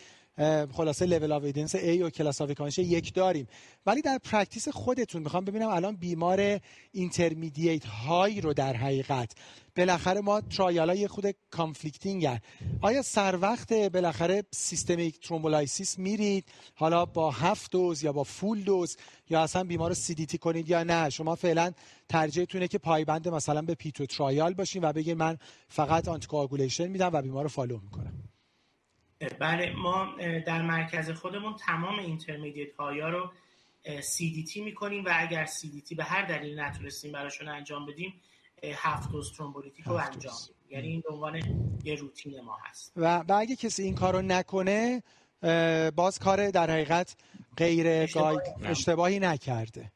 خلاصه 0.73 1.07
level 1.07 1.33
of 1.33 1.45
evidence 1.45 1.77
A 1.77 2.03
و 2.03 2.11
class 2.11 2.41
of 2.41 2.79
یک 2.79 3.15
داریم. 3.15 3.47
ولی 3.87 4.03
در 4.03 4.19
practice 4.19 4.69
خودتون 4.69 5.23
می‌خوام 5.23 5.45
ببینم 5.45 5.69
الان 5.69 5.97
بیمار 5.97 6.61
intermediate 6.93 7.85
های 7.87 8.41
رو 8.41 8.55
در 8.55 8.77
حقیقت 8.77 9.33
بالاخره 9.77 10.21
ما 10.21 10.41
trial 10.41 10.91
های 10.91 11.09
خود 11.09 11.35
conflicting 11.51 12.41
آیا 12.81 13.03
سر 13.03 13.39
وقت 13.43 13.73
بالاخره 13.73 14.43
systemic 14.51 15.21
thrombolysis 15.21 15.99
میرید؟ 15.99 16.45
حالا 16.75 17.05
با 17.07 17.31
half 17.31 17.73
dose 17.73 18.03
یا 18.03 18.13
با 18.13 18.25
full 18.25 18.63
dose؟ 18.63 18.97
یا 19.31 19.43
اصلا 19.43 19.65
بیمار 19.65 19.89
رو 19.89 19.95
CDT 19.95 20.39
کنید 20.39 20.69
یا 20.69 20.83
نه؟ 20.83 21.11
شما 21.11 21.35
فعلا 21.35 21.73
ترجیحتونه 22.09 22.69
که 22.69 22.79
پایبند 22.79 23.29
مثلا 23.29 23.63
به 23.63 23.75
PEITHO 23.75 24.07
trial 24.07 24.55
باشین 24.55 24.85
و 24.85 24.93
بگید 24.93 25.17
من 25.17 25.39
فقط 25.69 26.09
anticoagulation 26.09 26.87
میدم 26.87 27.11
و 27.13 27.23
بیمار 27.23 27.43
رو 27.43 27.49
follow 27.49 27.79
می‌کنم. 27.79 28.34
بله 29.41 29.73
ما 29.77 30.17
در 30.47 30.63
مرکز 30.63 31.11
خودمون 31.11 31.57
تمام 31.57 31.99
intermediate 31.99 32.75
ها 32.79 32.91
رو 32.91 33.33
CDT 33.87 34.57
می‌کنیم 34.57 35.05
و 35.05 35.13
اگر 35.13 35.47
CDT 35.47 35.97
به 35.97 36.05
هر 36.05 36.23
دلیل 36.23 36.61
نتونستیم 36.61 37.13
براشون 37.13 37.49
انجام 37.49 37.87
بدیم 37.87 38.15
half 38.75 39.13
dose 39.13 39.33
thrombolytic 39.37 39.85
رو 39.85 39.93
انجام 39.93 40.35
بدیم. 40.45 40.55
یعنی 40.71 40.89
این 40.89 41.01
به 41.01 41.15
عنوان 41.15 41.41
یه 41.85 41.95
روتین 41.95 42.41
ما 42.41 42.59
هست. 42.65 42.93
و, 42.97 43.25
اگه 43.29 43.57
کسی 43.57 43.83
این 43.83 43.95
کارو 43.95 44.23
نکنه 44.23 45.03
باز 45.97 46.19
کار 46.19 46.51
در 46.51 46.71
حقیقت 46.71 47.17
غیر 47.57 47.87
اشتباهی, 47.89 48.39
اشتباهی 48.63 49.19
نکرده. 49.19 49.93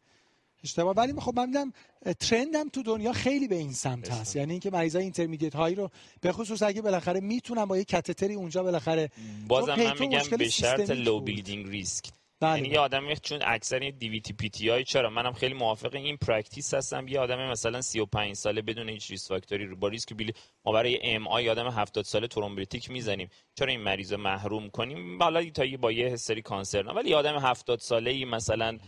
اشتباه. 0.69 0.95
ولی 0.95 1.12
خب 1.21 1.33
من 1.37 1.47
میدم 1.47 1.73
trend 2.21 2.61
م 2.61 2.69
تو 2.69 2.83
دنیا 2.83 3.12
خیلی 3.12 3.49
به 3.49 3.55
این 3.55 3.73
سمت 3.73 4.11
هست. 4.11 4.37
یعنی 4.37 4.51
اینکه 4.51 4.71
مریضای 4.71 5.03
intermediate 5.03 5.57
هایی 5.57 5.75
رو 5.75 5.91
به 6.21 6.33
خصوص 6.33 6.62
اگه 6.62 6.83
بالاخره 6.83 7.21
می‌تونن 7.21 7.64
با 7.64 7.77
یه 7.77 7.85
کاتتری 7.85 8.35
اونجا 8.35 8.62
بالاخره 8.62 9.11
بازم 9.49 9.75
من 9.75 9.95
میگم 10.01 10.37
به 10.39 10.49
شرط 10.49 10.91
لو 10.91 11.21
bleeding 11.21 11.69
risk. 11.69 12.05
یعنی 12.43 12.69
یه 12.69 12.79
آدمی 12.79 13.16
چون 13.16 13.39
اکثر 13.45 13.79
این 13.79 13.95
دی 13.99 14.09
وی 14.09 14.21
تی 14.21 14.33
پی 14.33 14.49
تی 14.49 14.71
آی 14.71 14.85
چرا؟ 14.85 15.11
منم 15.11 15.33
خیلی 15.33 15.55
موافق 15.55 15.95
این 15.95 16.16
practice 16.16 16.75
هستم. 16.75 17.09
یه 17.09 17.21
آدم 17.21 17.51
مثلا 17.51 17.81
35 17.81 18.35
ساله 18.37 18.62
بدون 18.62 18.89
هیچ 18.89 19.11
risk 19.11 19.29
factor 19.29 19.61
ی 19.61 19.66
رو 19.66 19.77
با 19.77 19.89
ریسک 19.89 20.12
bleeding 20.12 20.33
ما 20.64 20.73
برای 20.73 20.99
MI 21.03 21.49
آدم 21.49 21.69
70 21.69 22.05
ساله 22.05 22.27
thrombolytic 22.27 22.91
می‌زنیم. 22.91 23.29
چرا 23.55 23.69
این 23.69 23.81
مریض 23.81 24.12
محروم 24.12 24.71
کنیم؟ 24.71 25.23
حالا 25.23 25.51
تا 25.51 25.64
با 25.81 25.93
یه 25.93 26.16
سری 26.16 26.43
کانسر 26.43 26.83
نه 26.83 26.93
ولی 26.93 27.14
آدم 27.14 27.39
70 27.39 27.79
ساله 27.79 28.11
ای 28.11 28.25
مثلا 28.25 28.79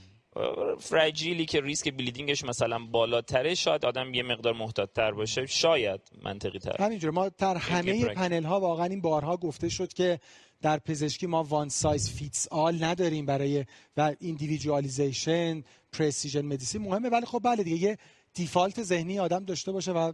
fragile 0.78 1.38
ی 1.38 1.47
که 1.47 1.61
ریسک 1.61 1.95
bleeding 1.95 2.35
ش 2.35 2.45
مثلا 2.45 2.78
بالاتره 2.78 3.55
شاید 3.55 3.85
آدم 3.85 4.14
یه 4.14 4.22
مقدار 4.22 4.53
محتاط 4.53 4.93
تر 4.93 5.12
باشه. 5.12 5.47
شاید 5.47 6.01
منطقی 6.22 6.59
تر 6.59 6.85
همینجور 6.85 7.11
ما 7.11 7.28
در 7.28 7.57
همه 7.57 8.05
پنل 8.05 8.45
ها 8.45 8.61
واقعا 8.61 8.87
این 8.87 9.01
بارها 9.01 9.37
گفته 9.37 9.68
شد 9.68 9.93
که 9.93 10.20
در 10.62 10.78
پزشکی 10.78 11.26
ما 11.26 11.43
one 11.43 11.68
size 11.68 12.11
fits 12.11 12.49
all 12.51 12.85
نداریم 12.85 13.26
برای 13.26 13.64
و 13.97 14.14
individualization 14.20 15.62
precision 15.93 16.45
medicine 16.45 16.83
مهمه. 16.83 17.09
ولی 17.09 17.26
خب 17.26 17.41
بله 17.45 17.62
دیگه 17.62 17.89
یه 17.89 17.99
default 18.35 18.83
ذهنی 18.83 19.18
آدم 19.18 19.45
داشته 19.45 19.72
باشه 19.72 19.93
و 19.93 20.12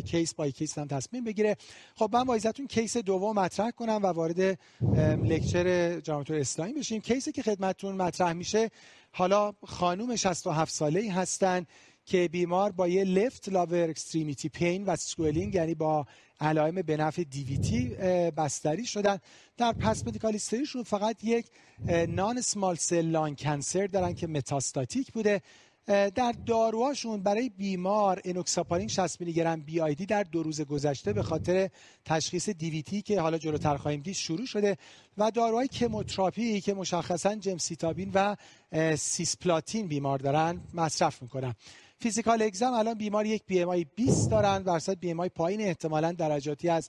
case 0.00 0.34
by 0.34 0.52
case 0.52 0.78
هم 0.78 0.86
تصمیم 0.86 1.24
بگیره. 1.24 1.56
خب 1.94 2.10
من 2.12 2.24
با 2.24 2.38
case 2.68 2.96
دوم 2.96 3.38
مطرح 3.38 3.70
کنم 3.70 4.00
و 4.02 4.06
وارد 4.06 4.58
lecture 5.24 6.00
جامعه 6.00 6.40
اسلامی 6.40 6.72
بشیم. 6.72 7.00
case 7.00 7.26
ی 7.26 7.32
که 7.32 7.42
خدمتتون 7.42 7.94
مطرح 7.94 8.32
میشه 8.32 8.70
حالا 9.12 9.52
خانوم 9.66 10.16
67 10.16 10.72
ساله 10.72 11.00
ای 11.00 11.08
هستن 11.08 11.66
که 12.04 12.28
بیمار 12.28 12.72
با 12.72 12.88
یه 12.88 13.04
left 13.04 13.48
lower 13.48 13.90
extremity 13.90 14.48
pain 14.48 14.84
و 14.84 14.96
swelling 14.96 15.54
یعنی 15.54 15.74
با 15.74 16.06
علائم 16.40 16.82
به 16.82 16.96
نفع 16.96 17.22
DVT 17.22 17.88
بستری 18.36 18.86
شدن. 18.86 19.18
در 19.56 19.72
past 19.72 20.06
medical 20.06 20.38
فقط 20.86 21.24
یک 21.24 21.46
non-small 22.08 22.74
cell 22.76 23.06
lung 23.06 23.36
cancer 23.36 23.86
دارن 23.86 24.14
که 24.14 24.26
metastatic 24.26 25.12
بوده. 25.12 25.42
در 25.88 26.34
داروهاشون 26.46 27.22
برای 27.22 27.48
بیمار 27.48 28.20
enoxaparin 28.24 28.88
60 28.88 29.20
میلی 29.20 29.32
گرم 29.32 29.60
BID 29.60 30.06
در 30.06 30.22
دو 30.22 30.42
روز 30.42 30.60
گذشته 30.60 31.12
به 31.12 31.22
خاطر 31.22 31.68
تشخیص 32.04 32.48
DVT 32.48 33.02
که 33.02 33.20
حالا 33.20 33.38
جلوتر 33.38 33.76
خواهیم 33.76 34.00
دید 34.00 34.14
شروع 34.14 34.46
شده 34.46 34.76
و 35.18 35.30
داروهای 35.30 35.68
کموتراپی 35.68 36.60
که 36.60 36.74
مشخصا 36.74 37.34
gemcitabine 37.34 38.10
و 38.14 38.36
cisplatin 38.96 39.88
بیمار 39.88 40.18
دارن 40.18 40.60
مصرف 40.74 41.22
می‌کنن. 41.22 41.54
physical 42.00 42.42
exam 42.42 42.72
الان 42.72 42.94
بیمار 42.94 43.26
یک 43.26 43.42
BMI 43.46 43.86
20 43.96 44.30
دارن 44.30 44.62
درصد 44.62 44.98
BMI 44.98 45.28
پایین 45.28 45.60
احتمالا 45.60 46.12
درجاتی 46.12 46.68
از 46.68 46.88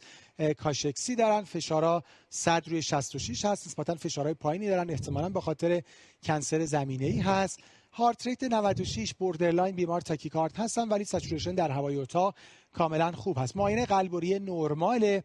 cachexia 0.57 1.15
دارن. 1.15 1.43
فشارا 1.43 2.03
100 2.29 2.69
روی 2.69 2.81
66 2.81 3.45
هست 3.45 3.67
نسبتا 3.67 3.95
فشارهای 3.95 4.33
پایینی 4.33 4.67
دارن 4.67 4.89
احتمالا 4.89 5.29
به 5.29 5.41
خاطر 5.41 5.81
cancer 6.23 6.65
زمینه 6.65 7.05
ای 7.05 7.19
هست. 7.19 7.59
heart 7.91 8.27
rate 8.27 8.43
96 8.43 9.13
borderline 9.13 9.75
بیمار 9.75 10.01
tachycard 10.01 10.55
هستن 10.55 10.89
ولی 10.89 11.03
saturation 11.03 11.55
در 11.55 11.71
هوای 11.71 11.95
اتاق 11.95 12.35
کاملا 12.73 13.11
خوب 13.11 13.37
هست. 13.37 13.57
معاینه 13.57 13.85
قلب 13.85 14.08
و 14.08 14.16
ریه 14.16 14.39
نرماله 14.39 15.23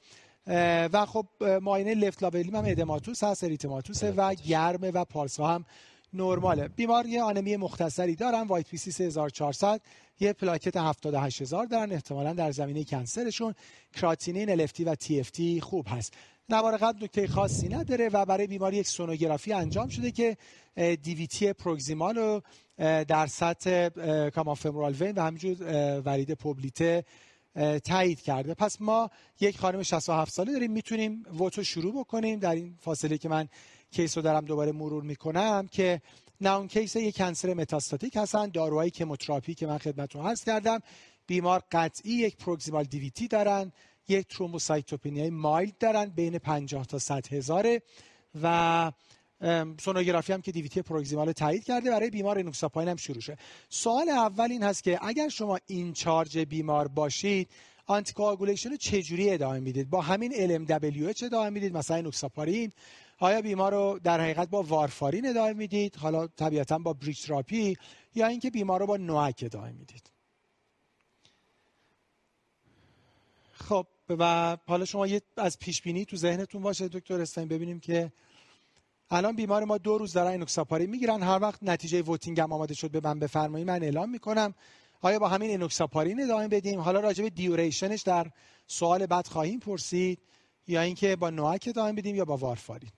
و 0.92 1.06
خب 1.06 1.26
معاینه 1.62 1.94
left 1.94 2.22
lower 2.22 2.41
limb 2.41 2.56
هم 2.56 2.64
edematous 2.66 3.24
هست 3.24 3.44
erythematous 3.44 4.02
و 4.16 4.34
گرمه 4.34 4.90
و 4.90 5.04
پارسا 5.04 5.46
هم 5.46 5.64
نرماله. 6.12 6.68
بیمار 6.68 7.06
یه 7.06 7.22
آنمی 7.22 7.56
مختصری 7.56 8.14
دارن 8.16 8.42
WBC 8.42 8.92
3400 8.92 9.80
یه 10.20 10.32
پلاکت 10.32 10.76
78000 10.76 11.66
دارن 11.66 11.92
احتمالا 11.92 12.32
در 12.32 12.50
زمینه 12.50 12.84
cancer 12.84 13.22
شون. 13.22 13.54
کراتینین 13.92 14.50
LFT 14.50 15.60
خوب 15.60 15.86
هست. 15.88 16.12
نوار 16.48 16.76
قلب 16.76 17.02
نکته 17.04 17.26
خاصی 17.26 17.68
نداره 17.68 18.08
و 18.08 18.24
برای 18.24 18.46
بیماری 18.46 18.76
یک 18.76 18.88
سونوگرافی 18.88 19.52
انجام 19.52 19.88
شده 19.88 20.10
که 20.10 20.36
DVT 21.02 21.52
proximal 21.52 22.16
رو 22.16 22.42
در 22.78 23.26
سطح 23.26 23.88
common 24.30 24.59
femoral 24.59 24.92
vein 24.92 25.12
و 25.12 25.22
همینجور 25.22 25.56
ورید 26.00 26.32
پوپلیته 26.34 27.04
تایید 27.84 28.20
کرده. 28.20 28.54
پس 28.54 28.80
ما 28.80 29.10
یک 29.40 29.58
خانم 29.58 29.82
67 29.82 30.32
ساله 30.32 30.52
داریم 30.52 30.72
می‌تونیم 30.72 31.22
vote 31.38 31.57
و 31.57 31.62
شروع 31.64 31.94
بکنیم. 31.94 32.38
در 32.38 32.54
این 32.54 32.74
فاصله 32.80 33.18
که 33.18 33.28
من 33.28 33.48
case 33.90 34.16
رو 34.16 34.22
دارم 34.22 34.44
دوباره 34.44 34.72
مرور 34.72 35.02
می‌کنم 35.02 35.68
که 35.70 36.00
نه 36.40 36.56
اون 36.56 36.68
case 36.68 36.96
یک 36.96 37.16
cancer 37.16 37.54
metastatic 37.54 38.16
هستن 38.16 38.48
داروهایی 38.48 38.90
کموتراپی 38.90 39.54
که 39.54 39.66
من 39.66 39.78
خدمتتون 39.78 40.26
عرض 40.26 40.44
کردم 40.46 40.80
بیمار 41.26 41.62
قطعی 41.72 42.12
یک 42.12 42.36
proximal 42.36 42.84
DVT 42.84 43.28
دارن. 43.28 43.72
یک 44.08 44.26
thrombocytopenia 44.28 45.30
mild 45.30 45.78
دارن 45.78 46.04
بین 46.04 46.38
50 46.38 46.86
تا 46.86 46.98
100 46.98 47.32
هزاره 47.32 47.82
و 48.42 48.92
سونوگرافی 49.80 50.32
هم 50.32 50.42
که 50.42 50.52
DVT 50.52 50.82
proximal 50.82 51.32
تایید 51.32 51.64
کرده 51.64 51.90
برای 51.90 52.10
بیمار 52.10 52.38
enoxaparin 52.38 52.88
هم 52.88 52.96
شروع 52.96 53.20
شه 53.20 53.36
سوال 53.68 54.08
اول 54.08 54.50
این 54.52 54.62
هست 54.62 54.82
که 54.82 54.98
اگر 55.02 55.28
شما 55.28 55.58
in 55.66 55.92
charge 55.92 56.38
بیمار 56.38 56.88
باشید 56.88 57.48
anticoagulation 57.86 58.70
رو 58.70 58.76
چجوری 58.76 59.30
ادامه 59.30 59.60
می‌دید؟ 59.60 59.90
با 59.90 60.00
همین 60.00 60.32
LMWH 60.32 61.22
ادامه 61.22 61.50
می‌دید 61.50 61.76
مثلا 61.76 62.00
enoxaparin؟ 62.00 62.72
آیا 63.18 63.42
بیمار 63.42 63.72
رو 63.72 64.00
در 64.04 64.20
حقیقت 64.20 64.48
با 64.50 64.62
warfarin 64.62 65.26
ادامه 65.26 65.52
می‌دید؟ 65.52 65.96
حالا 65.96 66.26
طبیعتا 66.26 66.78
با 66.78 66.92
bridge 66.92 67.26
therapy 67.26 67.76
یا 68.14 68.26
اینکه 68.26 68.50
بیمار 68.50 68.80
رو 68.80 68.86
با 68.86 68.96
NOAC 68.96 69.42
ادامه 69.46 69.72
می‌دید؟ 69.72 70.10
خب 73.52 73.86
و 74.08 74.56
حالا 74.66 74.84
شما 74.84 75.06
یه 75.06 75.22
از 75.36 75.58
پیش 75.58 75.82
بینی 75.82 76.04
تو 76.04 76.16
ذهنتون 76.16 76.62
باشه 76.62 76.88
دکتر 76.88 77.20
استاین 77.20 77.48
ببینیم 77.48 77.80
که 77.80 78.12
الان 79.10 79.36
بیمار 79.36 79.64
ما 79.64 79.78
دو 79.78 79.98
روز 79.98 80.12
دارن 80.12 80.32
enoxaparin 80.34 80.90
می‌گیرن. 80.90 81.22
هر 81.22 81.38
وقت 81.42 81.62
نتیجه 81.62 82.02
voting 82.02 82.40
هم 82.40 82.52
آماده 82.52 82.74
شد 82.74 82.90
به 82.90 83.00
من 83.04 83.18
بفرمایید 83.18 83.66
من 83.66 83.82
اعلام 83.82 84.10
می‌کنم. 84.10 84.54
آیا 85.00 85.18
با 85.18 85.28
همین 85.28 85.50
enoxaparin 85.50 86.22
ادامه 86.22 86.48
بدیم؟ 86.48 86.80
حالا 86.80 87.00
راجع 87.00 87.22
به 87.22 87.30
duration 87.30 87.88
ش 87.88 88.02
در 88.02 88.30
سوال 88.66 89.06
بعد 89.06 89.26
خواهیم 89.26 89.60
پرسید 89.60 90.20
یا 90.66 90.80
اینکه 90.80 91.16
با 91.16 91.30
NOAC 91.30 91.64
ادامه 91.68 91.92
بدیم 91.92 92.16
یا 92.16 92.24
با 92.24 92.36
warfarin؟ 92.36 92.90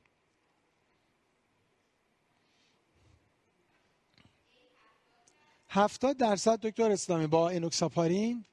هفتاد 5.69 6.17
درصد 6.17 6.61
دکتر 6.61 6.91
اسلامی 6.91 7.27
با 7.27 7.51
enoxaparin، 7.51 8.45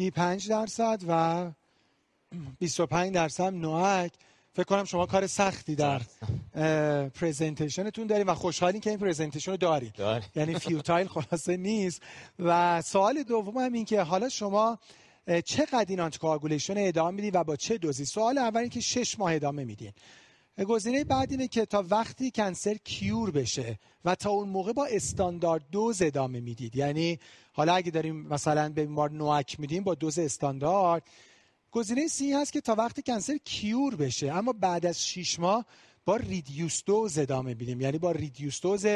B 0.00 0.10
پنج 0.10 0.48
درصد 0.48 1.00
و 1.08 1.50
25 2.58 3.14
درصد 3.14 3.54
NOAC. 3.54 4.12
فکر 4.52 4.64
کنم 4.64 4.84
شما 4.84 5.06
کار 5.06 5.26
سختی 5.26 5.74
در 5.74 6.00
presentation 7.08 7.86
تون 7.86 8.06
داریم 8.06 8.26
و 8.28 8.34
خوشحالین 8.34 8.80
که 8.80 8.90
این 8.90 8.98
presentation 8.98 9.50
رو 9.50 9.56
دارید 9.56 9.94
یعنی 10.36 10.58
futile 10.58 11.08
خلاصه 11.08 11.56
نیست. 11.56 12.02
و 12.38 12.82
سوال 12.82 13.22
دوم 13.22 13.58
هم 13.58 13.72
این 13.72 13.84
که 13.84 14.02
حالا 14.02 14.28
شما 14.28 14.78
چقدر 15.44 15.86
این 15.88 16.00
anticoagulation 16.00 16.74
ادامه 16.76 17.10
میدین 17.10 17.40
و 17.40 17.44
با 17.44 17.56
چه 17.56 17.78
دوزی؟ 17.78 18.04
سوال 18.04 18.38
اول 18.38 18.68
که 18.68 18.80
شش 18.80 19.18
ماه 19.18 19.34
ادامه 19.34 19.64
میدین. 19.64 19.92
گزینه 20.64 21.04
بعد 21.04 21.30
اینه 21.30 21.48
که 21.48 21.66
تا 21.66 21.84
وقتی 21.90 22.30
cancer 22.30 22.74
cure 22.74 23.30
بشه 23.30 23.78
و 24.04 24.14
تا 24.14 24.30
اون 24.30 24.48
موقع 24.48 24.72
با 24.72 24.86
standard 24.86 25.64
dose 25.72 26.02
ادامه 26.02 26.40
می‌دید. 26.40 26.76
یعنی 26.76 27.18
حالا 27.52 27.74
اگه 27.74 27.90
داریم 27.90 28.16
مثلا 28.16 28.68
به 28.68 28.86
بیمار 28.86 29.10
NOAC 29.10 29.60
میدیم 29.60 29.84
با 29.84 29.94
دوز 29.94 30.18
استاندارد 30.18 31.02
گزینه 31.70 32.08
C 32.08 32.32
هست 32.32 32.52
که 32.52 32.60
تا 32.60 32.74
وقتی 32.74 33.02
cancer 33.02 33.38
cure 33.44 33.94
بشه 33.94 34.32
اما 34.32 34.52
بعد 34.52 34.86
از 34.86 35.06
6 35.06 35.38
ماه 35.38 35.66
با 36.04 36.16
reduced 36.16 36.84
dose 36.84 37.18
ادامه 37.18 37.54
میدیم. 37.54 37.80
یعنی 37.80 37.98
با 37.98 38.10
reduced 38.12 38.60
dose 38.60 38.86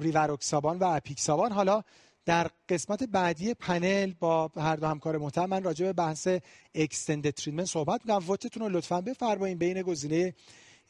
ریوروکسابان 0.00 0.78
و 0.78 0.84
apixaban 0.84 1.52
حالا 1.52 1.82
در 2.28 2.50
قسمت 2.68 3.02
بعدی 3.02 3.54
پنل 3.54 4.12
با 4.20 4.50
هر 4.56 4.76
دو 4.76 4.86
همکار 4.86 5.18
محترم 5.18 5.50
من 5.50 5.62
راجع 5.62 5.86
به 5.86 5.92
بحث 5.92 6.28
extended 6.74 7.30
treatment 7.30 7.66
صحبت 7.66 8.00
می‌کنم. 8.04 8.28
vote 8.28 8.47
تون 8.47 8.62
رو 8.62 8.68
لطفا 8.68 9.00
بفرمایید 9.00 9.58
بین 9.58 9.82
گزینه 9.82 10.34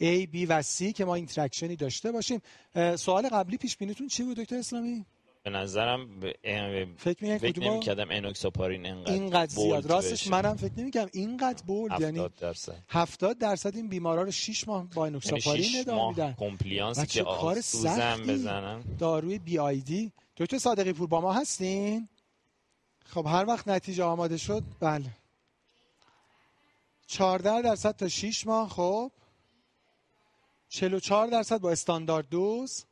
A, 0.01 0.27
B 0.27 0.47
و 0.49 0.63
C 0.63 0.93
که 0.93 1.05
ما 1.05 1.15
interaction 1.15 1.71
ی 1.71 1.77
داشته 1.77 2.13
باشیم. 2.13 2.41
سوال 2.97 3.29
قبلی 3.29 3.57
پیش 3.57 3.77
بینیتون 3.77 4.09
چی 4.09 4.23
بود 4.23 4.37
دکتر 4.37 4.57
اسلامی؟ 4.57 5.05
به 5.43 5.51
نظرم 5.51 6.21
فکر 6.97 7.25
می‌کنم 7.25 7.39
فکر 7.39 7.61
نمی‌کردم 7.61 8.07
enoxaparin 8.11 8.87
انقدر 8.87 9.13
اینقدر 9.13 9.55
زیاد. 9.55 9.87
راستش. 9.87 10.29
منم 10.29 10.57
فکر 10.57 10.73
نمی‌کردم 10.77 11.11
اینقدر 11.13 11.63
bold 11.67 12.01
یعنی 12.01 12.19
70 12.19 12.35
درصد. 12.41 12.77
70 12.89 13.39
درصد 13.39 13.77
این 13.77 13.89
بیمارا 13.89 14.23
رو 14.23 14.31
6 14.31 14.69
ماه 14.69 14.89
با 14.95 15.07
یعنی 15.07 15.17
enoxaparin 15.17 15.63
شیش 15.63 15.81
ادامه 15.81 16.09
میدن. 16.09 16.35
compliance 16.39 16.95
ی 16.95 17.01
و 17.01 17.05
که 17.05 17.23
کار 17.23 17.61
سختی. 17.61 18.23
بزنن. 18.23 18.83
داروی 18.99 19.39
BID 19.39 20.13
دکتر 20.39 20.59
صادقی 20.59 20.93
پور 20.93 21.07
با 21.09 21.21
ما 21.21 21.33
هستین؟ 21.33 22.09
خب 23.05 23.27
هر 23.27 23.45
وقت 23.47 23.69
نتیجه 23.69 24.05
آماده 24.05 24.37
شد 24.37 24.63
بله. 24.81 25.11
14 27.07 27.63
درصد 27.63 27.97
تا 27.97 28.09
6 28.09 28.47
ماه 28.47 28.69
خب. 28.69 29.11
44 30.69 31.27
درصد 31.27 31.61
با 31.61 31.71
standard 31.71 32.29
dose. 32.29 32.85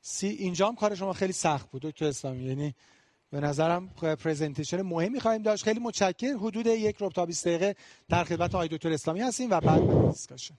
C 0.00 0.26
اینجا 0.26 0.68
هم 0.68 0.76
کار 0.76 0.94
شما 0.94 1.12
خیلی 1.12 1.32
سخت 1.32 1.70
بود 1.70 1.82
دکتر 1.82 2.06
اسلامی. 2.06 2.44
یعنی 2.44 2.74
به 3.30 3.40
نظرم 3.40 3.88
presentation 3.88 4.82
مهمی 4.82 5.20
خواهیم 5.20 5.42
داشت. 5.42 5.64
خیلی 5.64 5.80
متشکر 5.80 6.32
حدود 6.34 6.66
یک 6.66 6.96
ربع 7.00 7.12
تا 7.12 7.26
20 7.26 7.48
دقیقه 7.48 7.76
در 8.08 8.24
خدمت 8.24 8.54
آقای 8.54 8.68
دکتر 8.68 8.92
اسلامی 8.92 9.20
هستیم 9.20 9.50
و 9.50 9.60
بعد 9.60 10.06
discussion. 10.08 10.54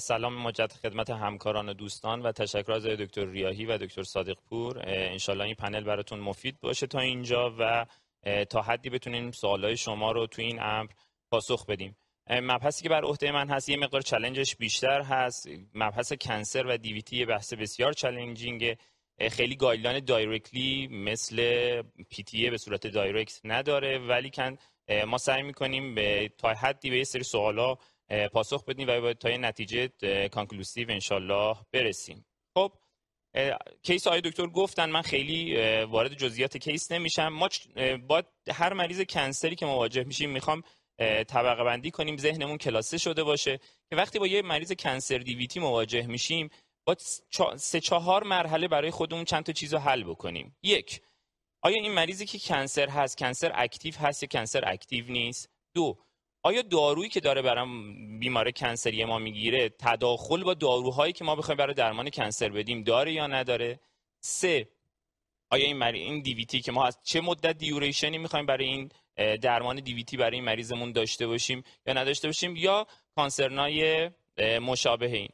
سلام 0.00 0.42
مجدد 0.42 0.72
خدمت 0.72 1.10
همکاران 1.10 1.68
و 1.68 1.72
دوستان 1.72 2.22
و 2.22 2.32
تشکر 2.32 2.72
از 2.72 2.86
دکتر 2.86 3.24
ریاهی 3.24 3.66
و 3.66 3.78
دکتر 3.78 4.02
صادقی 4.02 4.36
پور. 4.48 4.82
انشالله 4.86 5.44
این 5.44 5.54
پنل 5.54 5.84
براتون 5.84 6.20
مفید 6.20 6.60
باشه 6.60 6.86
تا 6.86 7.00
اینجا 7.00 7.54
و 7.58 7.86
تا 8.44 8.62
حدی 8.62 8.90
بتونیم 8.90 9.30
سوالای 9.30 9.76
شما 9.76 10.12
رو 10.12 10.26
تو 10.26 10.42
این 10.42 10.62
امر 10.62 10.90
پاسخ 11.30 11.66
بدیم. 11.66 11.96
مبحثی 12.30 12.82
که 12.82 12.88
بر 12.88 13.04
عهده 13.04 13.32
من 13.32 13.48
هست 13.50 13.68
یه 13.68 13.76
مقدار 13.76 14.00
challenge 14.00 14.46
ش 14.46 14.56
بیشتر 14.56 15.02
هست. 15.02 15.48
مبحث 15.74 16.12
cancer 16.12 16.66
و 16.66 16.76
DVT 16.76 17.16
یه 17.16 17.26
بحث 17.26 17.54
بسیار 17.54 17.92
challenging 17.92 18.76
خیلی 19.30 19.56
guideline 19.56 20.04
directly 20.04 20.88
مثل 20.88 21.36
PTE 22.10 22.50
به 22.50 22.58
صورت 22.58 22.86
direct 22.86 23.40
نداره 23.44 23.98
ولی 23.98 24.30
کن 24.30 24.56
ما 25.06 25.18
سعی 25.18 25.42
می‌کنیم 25.42 25.94
به 25.94 26.30
تا 26.38 26.48
حدی 26.48 26.90
به 26.90 26.96
یه 26.96 27.04
سری 27.04 27.22
سوالا 27.22 27.76
پاسخ 28.32 28.64
بدیم 28.64 28.88
و 28.88 29.12
تا 29.12 29.30
یه 29.30 29.38
نتیجه 29.38 29.88
conclusive 30.28 30.90
انشالله 30.90 31.56
برسیم. 31.72 32.26
خب 32.54 32.72
case 33.82 34.06
آقای 34.06 34.20
دکتر 34.20 34.46
گفتن 34.46 34.90
من 34.90 35.02
خیلی 35.02 35.56
وارد 35.82 36.14
جزئیات 36.14 36.56
case 36.56 36.92
نمیشم. 36.92 37.28
ما 37.28 37.48
با 38.08 38.22
هر 38.52 38.72
مریض 38.72 39.00
cancer 39.00 39.48
ی 39.48 39.56
که 39.56 39.66
مواجه 39.66 40.04
میشیم 40.04 40.30
می‌خوام 40.30 40.62
طبقه 41.28 41.64
بندی 41.64 41.90
کنیم 41.90 42.16
ذهنمون 42.16 42.58
کلاسه 42.58 42.98
شده 42.98 43.22
باشه. 43.22 43.58
که 43.90 43.96
وقتی 43.96 44.18
با 44.18 44.26
یه 44.26 44.42
مریض 44.42 44.72
cancer 44.72 45.18
DVT 45.18 45.60
مواجه 45.60 46.06
میشیم 46.06 46.50
با 46.86 46.96
سه 47.56 47.80
چهار 47.80 48.24
مرحله 48.24 48.68
برای 48.68 48.90
خودمون 48.90 49.24
چند 49.24 49.44
تا 49.44 49.52
چیز 49.52 49.74
رو 49.74 49.78
حل 49.78 50.04
بکنیم. 50.04 50.56
یک 50.62 51.00
آیا 51.62 51.76
این 51.76 51.92
مریضی 51.92 52.26
که 52.26 52.38
cancer 52.38 52.88
هست 52.88 53.18
cancer 53.18 53.52
active 53.54 53.94
هست 53.94 54.22
یا 54.22 54.28
cancer 54.32 54.68
active 54.72 55.04
نیست؟ 55.06 55.50
دو 55.74 55.98
آیا 56.42 56.62
دارویی 56.62 57.08
که 57.08 57.20
داره 57.20 57.42
برام 57.42 57.94
بیمار 58.18 58.50
cancer 58.50 58.96
ی 58.96 59.04
ما 59.04 59.18
می‌گیره 59.18 59.68
تداخل 59.68 60.42
با 60.42 60.54
داروهایی 60.54 61.12
که 61.12 61.24
ما 61.24 61.36
بخوایم 61.36 61.56
برای 61.56 61.74
درمان 61.74 62.10
cancer 62.10 62.48
بدیم 62.48 62.82
داره 62.82 63.12
یا 63.12 63.26
نداره؟ 63.26 63.80
سه 64.20 64.68
آیا 65.50 65.64
این 65.64 65.76
مری... 65.76 66.00
این 66.00 66.22
DVT 66.22 66.60
که 66.60 66.72
ما 66.72 66.84
از 66.84 66.98
چه 67.04 67.20
مدت 67.20 67.58
duration 67.58 68.11
ی 68.11 68.18
می‌خوایم 68.18 68.46
برای 68.46 68.64
این 68.64 68.90
درمان 69.36 69.76
DVT 69.76 70.16
برای 70.16 70.36
این 70.36 70.44
مریضمون 70.44 70.92
داشته 70.92 71.26
باشیم 71.26 71.64
یا 71.86 71.92
نداشته 71.92 72.28
باشیم 72.28 72.56
یا 72.56 72.86
concern 73.16 73.98
ای 73.98 74.10
مشابه 74.60 75.06
این؟ 75.06 75.28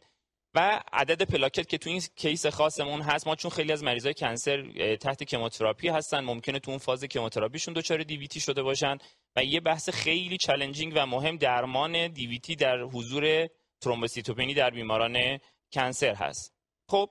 و 0.55 0.83
عدد 0.93 1.23
پلاکت 1.23 1.69
که 1.69 1.79
تو 1.79 1.91
این 1.91 2.03
case 2.17 2.47
خاصمون 2.47 3.01
هست 3.01 3.27
ما 3.27 3.37
چون 3.37 3.51
خیلی 3.51 3.73
از 3.73 3.83
مریضای 3.83 4.15
cancer 4.15 4.63
تحت 4.97 5.25
chemotherapy 5.25 5.89
هستن 5.89 6.21
ممکنه 6.21 6.59
تو 6.59 6.71
اون 6.71 6.79
فاز 6.79 7.05
chemotherapy 7.05 7.57
شون 7.57 7.75
دچار 7.75 8.03
DVT 8.03 8.41
شده 8.41 8.63
باشن. 8.63 8.99
و 9.37 9.45
یه 9.45 9.61
بحث 9.61 9.89
خیلی 9.91 10.37
challenging 10.37 10.93
و 10.97 11.07
مهم 11.07 11.37
درمان 11.37 12.09
DVT 12.09 12.57
در 12.57 12.81
حضور 12.81 13.49
thrombocytopenia 13.81 14.55
در 14.55 14.71
بیماران 14.71 15.39
cancer 15.73 16.15
هست. 16.15 16.55
خب 16.89 17.11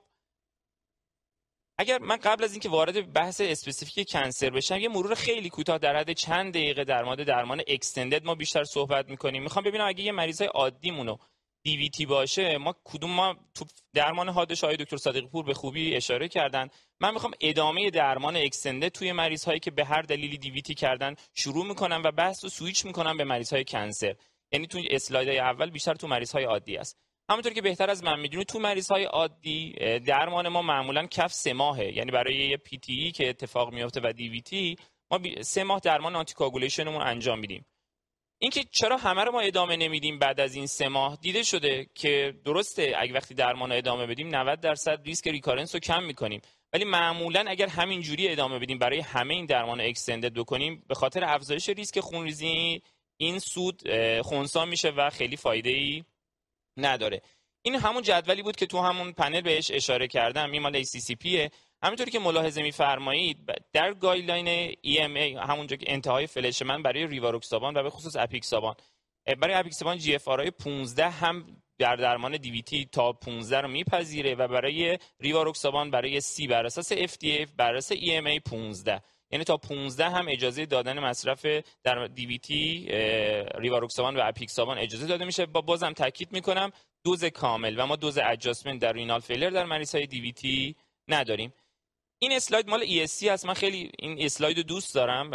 اگر 1.77 1.99
من 1.99 2.15
قبل 2.15 2.43
از 2.43 2.51
اینکه 2.51 2.69
وارد 2.69 3.13
بحث 3.13 3.41
specific 3.41 4.11
cancer 4.11 4.49
بشم 4.49 4.77
یه 4.77 4.89
مرور 4.89 5.15
خیلی 5.15 5.49
کوتاه 5.49 5.77
در 5.77 5.95
حد 5.95 6.11
چند 6.13 6.53
دقیقه 6.53 6.83
در 6.83 7.03
مورد 7.03 7.23
درمان 7.23 7.61
extended 7.67 8.25
ما 8.25 8.35
بیشتر 8.35 8.63
صحبت 8.63 9.09
می‌کنیم. 9.09 9.43
می‌خوام 9.43 9.65
ببینم 9.65 9.87
اگه 9.87 10.03
یه 10.03 10.11
مریضای 10.11 10.47
عادیمونو 10.47 11.17
DVT 11.65 12.05
باشه 12.05 12.57
ما 12.57 12.75
کدوم 12.83 13.11
ما 13.11 13.35
تو 13.53 13.65
درمان 13.93 14.29
حادش 14.29 14.63
های 14.63 14.77
دکتر 14.77 14.97
صادقی 14.97 15.27
پور 15.27 15.45
به 15.45 15.53
خوبی 15.53 15.95
اشاره 15.95 16.27
کردن. 16.27 16.67
من 16.99 17.13
می‌خوام 17.13 17.33
ادامه 17.41 17.89
درمان 17.89 18.35
extended 18.35 18.89
توی 18.89 19.11
مریض 19.11 19.43
هایی 19.43 19.59
که 19.59 19.71
به 19.71 19.85
هر 19.85 20.01
دلیلی 20.01 20.37
DVT 20.37 20.73
کردن 20.73 21.15
شروع 21.33 21.65
می‌کنم 21.65 22.01
و 22.05 22.11
بحث 22.11 22.43
رو 22.43 22.49
سویچ 22.49 22.85
می‌کنم 22.85 23.17
به 23.17 23.23
مریض 23.23 23.53
های 23.53 23.63
cancer. 23.63 24.15
یعنی 24.51 24.67
تو 24.67 24.79
اسلاید 24.89 25.29
اول 25.29 25.69
بیشتر 25.69 25.93
تو 25.93 26.07
مریض 26.07 26.31
های 26.31 26.43
عادی 26.43 26.77
است. 26.77 26.97
همونطور 27.29 27.53
که 27.53 27.61
بهتر 27.61 27.89
از 27.89 28.03
من 28.03 28.19
می‌دونید 28.19 28.47
تو 28.47 28.59
مریض 28.59 28.91
های 28.91 29.03
عادی 29.03 29.73
درمان 29.99 30.47
ما 30.47 30.61
معمولا 30.61 31.07
کف 31.07 31.33
سه 31.33 31.53
ماهه. 31.53 31.97
یعنی 31.97 32.11
برای 32.11 32.35
یه 32.35 32.57
PE 32.57 33.11
که 33.11 33.29
اتفاق 33.29 33.73
میفته 33.73 34.01
و 34.03 34.13
DVT 34.13 34.75
ما 35.11 35.19
سه 35.41 35.63
ماه 35.63 35.79
درمان 35.79 36.15
anticoagulation 36.15 36.87
مون 36.87 37.01
انجام 37.01 37.39
میدیم. 37.39 37.65
اینکه 38.39 38.63
چرا 38.71 38.97
همه 38.97 39.23
رو 39.23 39.31
ما 39.31 39.39
ادامه 39.39 39.75
نمیدیم 39.75 40.19
بعد 40.19 40.39
از 40.39 40.55
این 40.55 40.67
سه 40.67 40.87
ماه؟ 40.87 41.17
دیده 41.21 41.43
شده 41.43 41.87
که 41.95 42.33
درسته 42.45 42.93
اگه 42.97 43.13
وقتی 43.13 43.33
درمان 43.33 43.71
رو 43.71 43.77
ادامه 43.77 44.05
بدیم 44.05 44.35
90 44.35 44.59
درصد 44.59 45.01
ریسک 45.05 45.27
recurrence 45.27 45.75
رو 45.75 45.79
کم 45.79 46.03
می‌کنیم. 46.03 46.41
ولی 46.73 46.85
معمولا 46.85 47.45
اگر 47.47 47.67
همین 47.67 48.01
جوری 48.01 48.27
ادامه 48.27 48.59
بدیم 48.59 48.79
برای 48.79 48.99
همه 48.99 49.33
این 49.33 49.45
درمان 49.45 49.81
extended 49.81 50.33
بکنیم 50.33 50.83
به 50.87 50.95
خاطر 50.95 51.23
افزایش 51.23 51.69
ریسک 51.69 51.99
خونریزی 51.99 52.81
این 53.17 53.39
سود 53.39 53.81
خونسا 54.21 54.65
میشه 54.65 54.89
و 54.89 55.09
خیلی 55.09 55.37
فایده 55.37 55.69
ای 55.69 56.03
نداره. 56.77 57.21
این 57.61 57.75
همون 57.75 58.03
جدولی 58.03 58.43
بود 58.43 58.55
که 58.55 58.65
تو 58.65 58.79
همون 58.79 59.11
پنل 59.11 59.41
بهش 59.41 59.71
اشاره 59.71 60.07
کردم. 60.07 60.51
این 60.51 60.61
مال 60.61 60.83
ACCP 60.83 61.49
همینطوری 61.85 62.11
که 62.11 62.19
ملاحظه 62.19 62.61
میفرمایید 62.61 63.37
در 63.73 63.93
guideline 63.93 64.71
EMA 64.71 65.49
همونجا 65.49 65.75
که 65.75 65.93
انتهای 65.93 66.27
فلش 66.27 66.61
من 66.61 66.83
برای 66.83 67.07
ریواروکسابان 67.07 67.77
و 67.77 67.83
به 67.83 67.89
خصوص 67.89 68.15
apixaban. 68.15 68.75
برای 69.41 69.53
apixaban 69.53 69.97
GFR 69.97 70.27
15 70.27 71.09
هم 71.09 71.45
در 71.77 71.95
درمان 71.95 72.37
دیویتی 72.37 72.85
تا 72.91 73.13
15 73.13 73.61
رو 73.61 73.67
میپذیره 73.67 74.35
و 74.35 74.47
برای 74.47 74.97
ریواروکسابان 75.19 75.91
برای 75.91 76.21
سی 76.21 76.47
بر 76.47 76.65
اساس 76.65 76.93
FDA 76.93 77.47
بر 77.57 77.75
اساس 77.75 77.97
EMA 77.97 78.39
15 78.45 79.01
یعنی 79.31 79.43
تا 79.43 79.57
15 79.57 80.09
هم 80.09 80.25
اجازه 80.29 80.65
دادن 80.65 80.99
مصرف 80.99 81.45
در 81.83 82.07
دیویتی 82.07 82.87
ریواروکسابان 83.55 84.17
و 84.17 84.21
اپیکسابان 84.23 84.77
اجازه 84.77 85.07
داده 85.07 85.25
میشه. 85.25 85.45
با 85.45 85.61
بازم 85.61 85.93
تاکید 85.93 86.31
می‌کنم 86.31 86.71
دوز 87.03 87.25
کامل 87.25 87.75
و 87.79 87.85
ما 87.85 87.95
دوز 87.95 88.17
ادجاستمنت 88.17 88.81
در 88.81 88.93
رینال 88.93 89.19
فیلر 89.19 89.49
در 89.49 89.65
مریض 89.65 89.95
های 89.95 90.07
دیویتی 90.07 90.75
نداریم. 91.07 91.53
این 92.19 92.31
اسلاید 92.31 92.69
مال 92.69 92.85
ESC 92.85 93.23
هست 93.23 93.45
من 93.45 93.53
خیلی 93.53 93.91
این 93.99 94.25
اسلاید 94.25 94.59
دوست 94.59 94.95
دارم. 94.95 95.31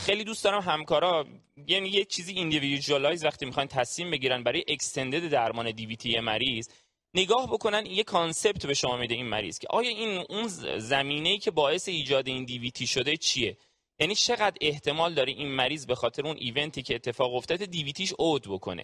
خیلی 0.00 0.24
دوست 0.24 0.44
دارم 0.44 0.60
همکارا 0.60 1.26
یعنی 1.66 1.88
یه 1.88 2.04
چیزی 2.04 2.32
individualize 2.32 3.24
وقتی 3.24 3.46
می‌خوان 3.46 3.66
تصمیم 3.66 4.10
بگیرن 4.10 4.42
برای 4.42 4.64
extended 4.68 5.28
درمان 5.28 5.70
DVT 5.70 6.20
مریض 6.20 6.68
نگاه 7.14 7.46
بکنن 7.52 7.86
یه 7.86 8.04
concept 8.04 8.66
به 8.66 8.74
شما 8.74 8.96
میده 8.96 9.14
این 9.14 9.26
مریض 9.26 9.58
که 9.58 9.66
آیا 9.70 9.90
این 9.90 10.24
اون 10.28 10.48
زمینه‌ای 10.78 11.38
که 11.38 11.50
باعث 11.50 11.88
ایجاد 11.88 12.28
این 12.28 12.44
DVT 12.44 12.86
شده 12.86 13.16
چیه؟ 13.16 13.56
یعنی 14.00 14.14
چقدر 14.14 14.56
احتمال 14.60 15.14
داره 15.14 15.32
این 15.32 15.48
مریض 15.48 15.86
به 15.86 15.94
خاطر 15.94 16.26
اون 16.26 16.36
event 16.36 16.74
ی 16.74 16.82
که 16.82 16.94
اتفاق 16.94 17.34
افتاده 17.34 17.66
DVT 17.66 17.94
ش 17.94 18.12
عود 18.18 18.42
بکنه؟ 18.48 18.82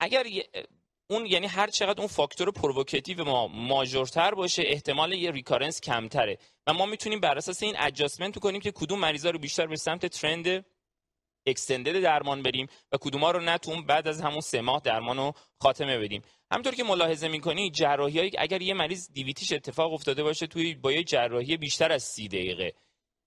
اگر 0.00 0.26
اون 1.10 1.26
یعنی 1.26 1.46
هر 1.46 1.70
چقدر 1.70 2.00
اون 2.00 2.08
factor 2.08 2.50
provocative 2.50 3.24
ما 3.24 3.48
major 3.48 4.09
تر 4.09 4.34
باشه 4.34 4.62
احتمال 4.66 5.12
یه 5.12 5.30
recurrence 5.30 5.80
کمتره. 5.80 6.38
و 6.66 6.72
ما 6.72 6.86
می‌تونیم 6.86 7.20
بر 7.20 7.38
اساس 7.38 7.62
این 7.62 7.74
adjustment 7.78 8.38
کنیم 8.38 8.60
که 8.60 8.72
کدوم 8.72 8.98
مریضا 8.98 9.30
رو 9.30 9.38
بیشتر 9.38 9.66
به 9.66 9.76
سمت 9.76 10.06
trend 10.06 10.64
extended 11.46 12.00
درمان 12.00 12.42
بریم 12.42 12.66
و 12.92 12.96
کدوما 13.00 13.30
رو 13.30 13.40
نتون 13.40 13.86
بعد 13.86 14.08
از 14.08 14.20
همون 14.20 14.40
سه 14.40 14.60
ماه 14.60 14.80
درمان 14.84 15.16
رو 15.16 15.32
خاتمه 15.60 15.98
بدیم. 15.98 16.22
همطور 16.52 16.74
که 16.74 16.84
ملاحظه 16.84 17.28
می‌کنی 17.28 17.70
جراحی 17.70 18.30
اگر 18.38 18.62
یه 18.62 18.74
مریض 18.74 19.10
DVT 19.12 19.36
ش 19.36 19.52
اتفاق 19.52 19.92
افتاده 19.92 20.22
باشه 20.22 20.46
توی 20.46 20.74
با 20.74 20.92
یه 20.92 21.04
جراحی 21.04 21.56
بیشتر 21.56 21.92
از 21.92 22.02
سی 22.02 22.28
دقیقه. 22.28 22.72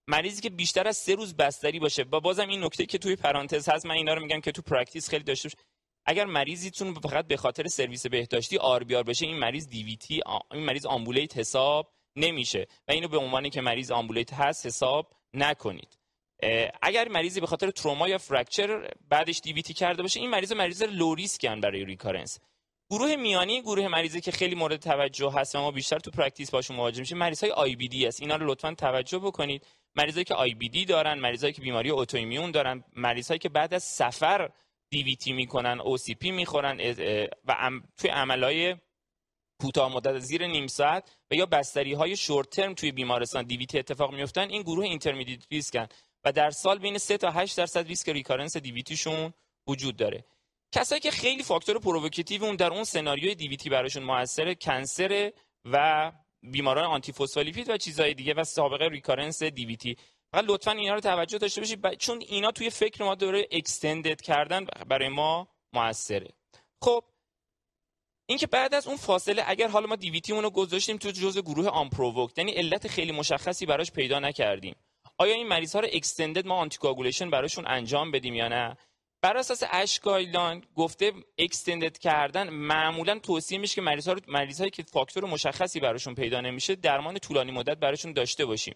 مریضی 0.08 0.42
که 0.42 0.50
بیشتر 0.50 0.88
از 0.88 0.98
سه 0.98 1.16
روز 1.16 1.36
بستری 1.36 1.80
باشه 1.80 2.04
با 2.04 2.20
بازم 2.20 2.48
این 2.48 2.64
نکته 2.64 2.86
که 2.86 2.98
توی 2.98 3.16
پرانتز 3.16 3.70
هست 3.70 3.86
من 3.86 3.96
اینا 3.96 4.14
رو 4.14 4.22
میگم 4.22 4.42
که 4.42 4.52
تو 4.52 4.62
practice 4.62 5.10
خیلی 5.10 5.24
داشته 5.24 5.50
اگر 6.06 6.26
مریضیتون 6.26 6.94
فقط 6.94 7.28
به 7.28 7.38
خاطر 7.38 7.68
سرویس 7.68 8.08
بهداشتی 8.08 8.58
RBR 8.58 9.04
بشه 9.04 9.26
این 9.26 9.40
مریض 9.40 9.68
DVT 9.68 10.22
این 10.52 10.66
مریض 10.66 10.86
آمبولیت 10.86 11.38
حساب 11.38 11.94
نمیشه 12.16 12.68
و 12.88 12.92
اینو 12.92 13.08
به 13.08 13.18
عنوانی 13.18 13.50
که 13.50 13.62
مریض 13.62 13.92
آمبولیت 13.92 14.34
هست 14.34 14.66
حساب 14.66 15.14
نکنید. 15.34 15.98
اگر 16.82 17.08
مریضی 17.08 17.40
به 17.42 17.48
خاطر 17.48 17.72
تروما 17.72 18.08
یا 18.08 18.18
fracture 18.18 18.90
بعدش 19.10 19.40
DVT 19.40 19.74
کرده 19.74 20.02
باشه 20.02 20.20
این 20.20 20.30
مریض 20.30 20.52
مریض 20.52 20.84
low 20.84 21.16
risk 21.16 21.53
ن 21.53 21.62
برای 21.62 21.86
recurrence. 21.86 22.40
گروه 22.90 23.16
میانی 23.16 23.62
گروه 23.62 23.88
مریضی 23.88 24.22
که 24.22 24.32
خیلی 24.32 24.56
مورد 24.56 24.80
توجه 24.80 25.32
هست 25.32 25.56
و 25.56 25.60
ما 25.60 25.72
بیشتر 25.72 26.00
تو 26.00 26.12
practice 26.12 26.52
باشون 26.52 26.78
مواجه 26.78 27.00
میشیم 27.00 27.18
مریض 27.18 27.44
های 27.44 27.52
IBD 27.52 28.08
است 28.08 28.22
اینا 28.22 28.36
رو 28.36 28.48
لطفا 28.48 28.74
توجه 28.74 29.20
بکنید. 29.20 29.68
مریضایی 29.96 30.24
که 30.24 30.34
IBD 30.34 30.86
دارن 30.86 31.20
مریضایی 31.20 31.54
که 31.54 31.62
بیماری 31.62 31.92
autoimmune 31.92 32.52
دارن 32.52 32.84
مریضایی 32.96 33.40
که 33.40 33.50
بعد 33.50 33.74
از 33.74 33.84
سفر 33.84 34.50
DVT 34.94 35.34
می‌کنن 35.34 35.78
PE 36.20 36.32
می‌خورن 36.32 36.78
و 37.48 37.72
توی 37.98 38.10
عملهای 38.10 38.76
کوتاه 39.62 39.94
مدت 39.96 40.20
زیر 40.20 40.48
نیم 40.48 40.68
ساعت 40.68 41.04
و 41.32 41.36
یا 41.36 41.46
بستری 41.46 41.94
های 41.94 42.18
short 42.18 42.50
term 42.50 42.74
توی 42.74 42.92
بیمارستان 42.92 43.44
DVT 43.46 43.80
اتفاق 43.80 44.14
میفتن 44.14 44.50
این 44.50 44.62
گروه 44.62 44.86
intermediate 44.86 45.46
risk 45.52 45.81
ن 45.81 45.88
و 46.24 46.32
در 46.32 46.52
سال 46.52 46.80
بین 46.80 46.98
3 46.98 47.18
تا 47.18 47.32
8 47.32 47.58
درصد 47.58 47.88
ریسک 47.88 48.10
recurrence 48.10 48.58
DVT 48.58 48.90
شون 48.90 49.34
وجود 49.68 49.96
داره. 49.98 50.26
کسایی 50.72 51.02
که 51.02 51.12
خیلی 51.12 51.44
factor 51.44 51.80
provocative 51.80 52.44
اون 52.44 52.56
در 52.56 52.74
اون 52.74 52.84
سناریوی 52.84 53.36
DVT 53.36 53.70
براشون 53.70 54.04
موثر 54.04 54.54
cancer 54.54 55.32
و 55.66 56.12
بیماران 56.52 56.86
آنتی 56.86 57.14
و 57.68 57.78
چیزهای 57.78 58.14
دیگه 58.14 58.34
و 58.34 58.44
سابقه 58.44 58.88
recurrence 58.88 59.44
DVT. 59.44 59.98
فقط 60.34 60.46
لطفا 60.48 60.72
اینا 60.72 60.94
رو 60.94 61.00
توجه 61.00 61.38
داشته 61.38 61.62
باشید. 61.62 61.94
چون 61.94 62.24
اینا 62.28 62.52
توی 62.52 62.70
فکر 62.70 63.04
ما 63.04 63.16
داره 63.16 63.48
extended 63.52 64.22
کردن 64.22 64.66
برای 64.88 65.10
ما 65.10 65.48
موثره. 65.74 66.34
خب 66.82 67.04
اینکه 68.26 68.48
بعد 68.48 68.74
از 68.74 68.88
اون 68.88 68.98
فاصله 68.98 69.44
اگر 69.48 69.68
حالا 69.68 69.88
ما 69.88 69.96
DVT 69.96 70.34
رو 70.34 70.50
گذاشتیم 70.50 70.98
تو 70.98 71.12
جزء 71.12 71.42
گروه 71.42 71.68
unprovoked 71.68 72.38
یعنی 72.38 72.52
علت 72.52 72.88
خیلی 72.88 73.12
مشخصی 73.12 73.66
براش 73.66 73.92
پیدا 73.92 74.20
نکردیم. 74.20 74.76
آیا 75.18 75.34
این 75.34 75.48
مریض 75.48 75.74
ها 75.76 75.80
رو 75.80 75.88
extended 75.92 76.48
ما 76.48 76.56
anticoagulation 76.56 77.30
براشون 77.30 77.68
انجام 77.68 78.12
بدیم 78.12 78.34
یا 78.36 78.48
نه؟ 78.48 78.78
بر 79.22 79.38
اساس 79.38 79.64
ASH 79.72 80.00
گفته 80.76 81.14
extended 81.38 81.98
کردن 81.98 82.50
معمولا 82.50 83.20
توصیه 83.20 83.58
میشه 83.58 83.76
که 83.76 83.82
مریض 83.82 84.08
ها 84.08 84.14
رو 84.14 84.20
مریض 84.28 84.60
هایی 84.60 84.72
که 84.72 84.84
فاکتور 84.84 85.26
مشخصی 85.26 85.80
براشون 85.80 86.16
پیدا 86.16 86.42
نمیشه 86.42 86.76
درمان 86.76 87.20
طولانی 87.20 87.52
مدت 87.52 87.78
براشون 87.78 88.14
داشته 88.14 88.46
باشیم. 88.46 88.76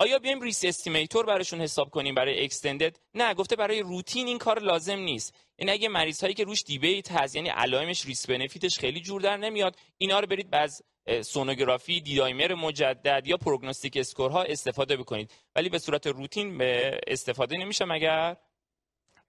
آیا 0.00 0.18
بیایم 0.18 0.40
risk 0.40 0.64
estimator 0.64 1.26
براشون 1.26 1.60
حساب 1.60 1.90
کنیم 1.90 2.14
برای 2.14 2.44
extended؟ 2.44 2.98
نه 3.14 3.34
گفته 3.34 3.56
برای 3.56 3.80
روتین 3.80 4.26
این 4.26 4.38
کار 4.38 4.58
لازم 4.58 4.98
نیست. 4.98 5.34
یعنی 5.58 5.72
اگه 5.72 5.88
مریض 5.88 6.20
هایی 6.20 6.34
که 6.34 6.44
روش 6.44 6.62
debate 6.62 7.12
هست 7.12 7.36
یعنی 7.36 7.48
علائمش 7.48 8.06
risk 8.06 8.26
benefit 8.26 8.66
ش 8.66 8.78
خیلی 8.78 9.00
جور 9.00 9.20
در 9.20 9.36
نمیاد 9.36 9.76
اینا 9.98 10.20
رو 10.20 10.26
برید 10.26 10.50
بعد 10.50 10.82
سونوگرافی 11.22 12.00
D-dimer 12.00 12.54
مجدد 12.54 13.26
یا 13.26 13.36
prognostic 13.36 13.96
score 13.96 14.34
ها 14.34 14.42
استفاده 14.42 14.96
بکنید. 14.96 15.30
ولی 15.56 15.68
به 15.68 15.78
صورت 15.78 16.06
روتین 16.06 16.58
به 16.58 17.00
استفاده 17.06 17.56
نمیشه 17.56 17.84
مگر 17.84 18.36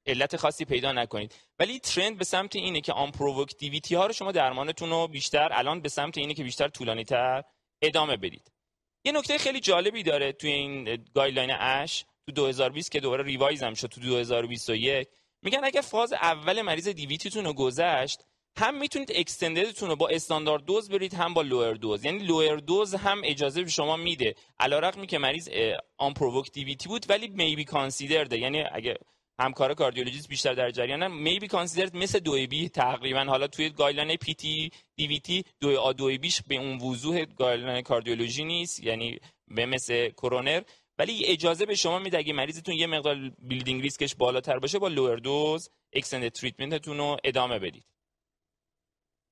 علت 0.06 0.38
خاصی 0.38 0.66
پیدا 0.66 0.92
نکنید. 0.92 1.36
ولی 1.60 1.80
trend 1.80 2.18
به 2.18 2.24
سمت 2.24 2.56
اینه 2.56 2.82
که 2.82 2.94
unprovoked 2.94 3.12
DVT 3.12 3.96
ها 3.96 4.06
رو 4.06 4.14
شما 4.14 4.32
درمانتون 4.32 4.90
رو 4.90 5.08
بیشتر 5.08 5.50
الان 5.52 5.82
به 5.82 5.90
سمت 5.90 6.18
اینه 6.18 6.34
که 6.34 6.44
بیشتر 6.44 6.68
طولانی 6.68 7.04
تر 7.04 7.44
ادامه 7.82 8.18
بدید. 8.18 8.59
یه 9.04 9.12
نکته 9.12 9.38
خیلی 9.38 9.60
جالبی 9.60 10.04
داره 10.04 10.32
توی 10.32 10.52
این 10.52 11.06
guideline 11.16 11.52
ASH 11.52 12.06
تو 12.26 12.32
2020 12.32 12.92
که 12.92 13.00
دوباره 13.00 13.24
revise 13.24 13.64
هم 13.64 13.74
شد 13.74 13.88
تو 13.88 14.02
2021 14.02 15.08
میگن 15.42 15.60
اگر 15.64 15.82
فاز 15.82 16.14
اول 16.14 16.62
مریض 16.62 16.88
DVT 16.88 17.17
تون 17.17 17.46
رو 17.46 17.54
گذشت 17.54 18.20
هم 18.58 18.80
می‌تونید 18.80 19.12
extended 19.16 19.69
تون 19.69 19.90
رو 19.90 19.96
با 19.96 20.08
standard 20.08 20.66
dose 20.66 20.90
برید 20.90 21.14
هم 21.14 21.34
با 21.34 21.42
lower 21.42 21.74
dose. 21.74 22.06
یعنی 22.06 22.20
lower 22.20 22.56
dose 22.56 22.96
هم 22.96 23.22
اجازه 23.24 23.64
به 23.64 23.70
شما 23.70 23.96
میده. 23.96 24.36
علیرغمی 24.60 25.08
که 25.08 25.18
مریض 25.18 25.50
unprovoked 25.98 26.14
DVT 26.14 26.90
بود 26.90 27.06
ولی 27.10 27.28
may 27.28 27.51
be 27.51 27.66
considered 27.66 28.31
ه 28.31 28.38
یعنی 28.38 28.64
اگه 28.72 28.98
همکار 29.40 29.74
کاردیولوژیست 29.74 30.30
بیشتر 30.30 30.54
در 30.54 30.72
جریانن. 30.72 31.12
may 31.12 31.33
be 31.33 31.48
considered 31.48 31.96
مثل 31.96 32.20
دو 32.20 32.48
B 32.48 32.70
تقریبا. 32.70 33.24
حالا 33.24 33.48
توی 33.48 33.70
guideline 33.70 34.18
PTE 34.18 34.72
DVT 34.96 35.44
دو 35.60 35.80
A 35.80 35.94
دو 35.94 36.18
B 36.18 36.26
ش 36.26 36.42
به 36.48 36.56
اون 36.56 36.78
وضوح 36.78 37.26
guideline 37.26 37.82
کاردیولوژی 37.82 38.44
نیست. 38.44 38.84
یعنی 38.84 39.20
به 39.48 39.66
مثل 39.66 40.10
کرونر 40.10 40.62
ولی 41.00 41.26
اجازه 41.26 41.66
به 41.66 41.76
شما 41.76 42.00
میده 42.00 42.18
اگه 42.18 42.34
مریضتون 42.34 42.76
یه 42.76 42.88
مقدار 42.88 43.32
bleeding 43.40 43.82
risk 43.82 44.04
ش 44.04 44.16
بالاتر 44.16 44.60
باشه 44.60 44.80
با 44.80 44.88
lower 44.88 45.16
dose 45.16 45.70
extended 45.94 46.30
treatment 46.30 46.81
تون 46.81 46.98
رو 46.98 47.18
ادامه 47.24 47.60
بدید. 47.60 47.86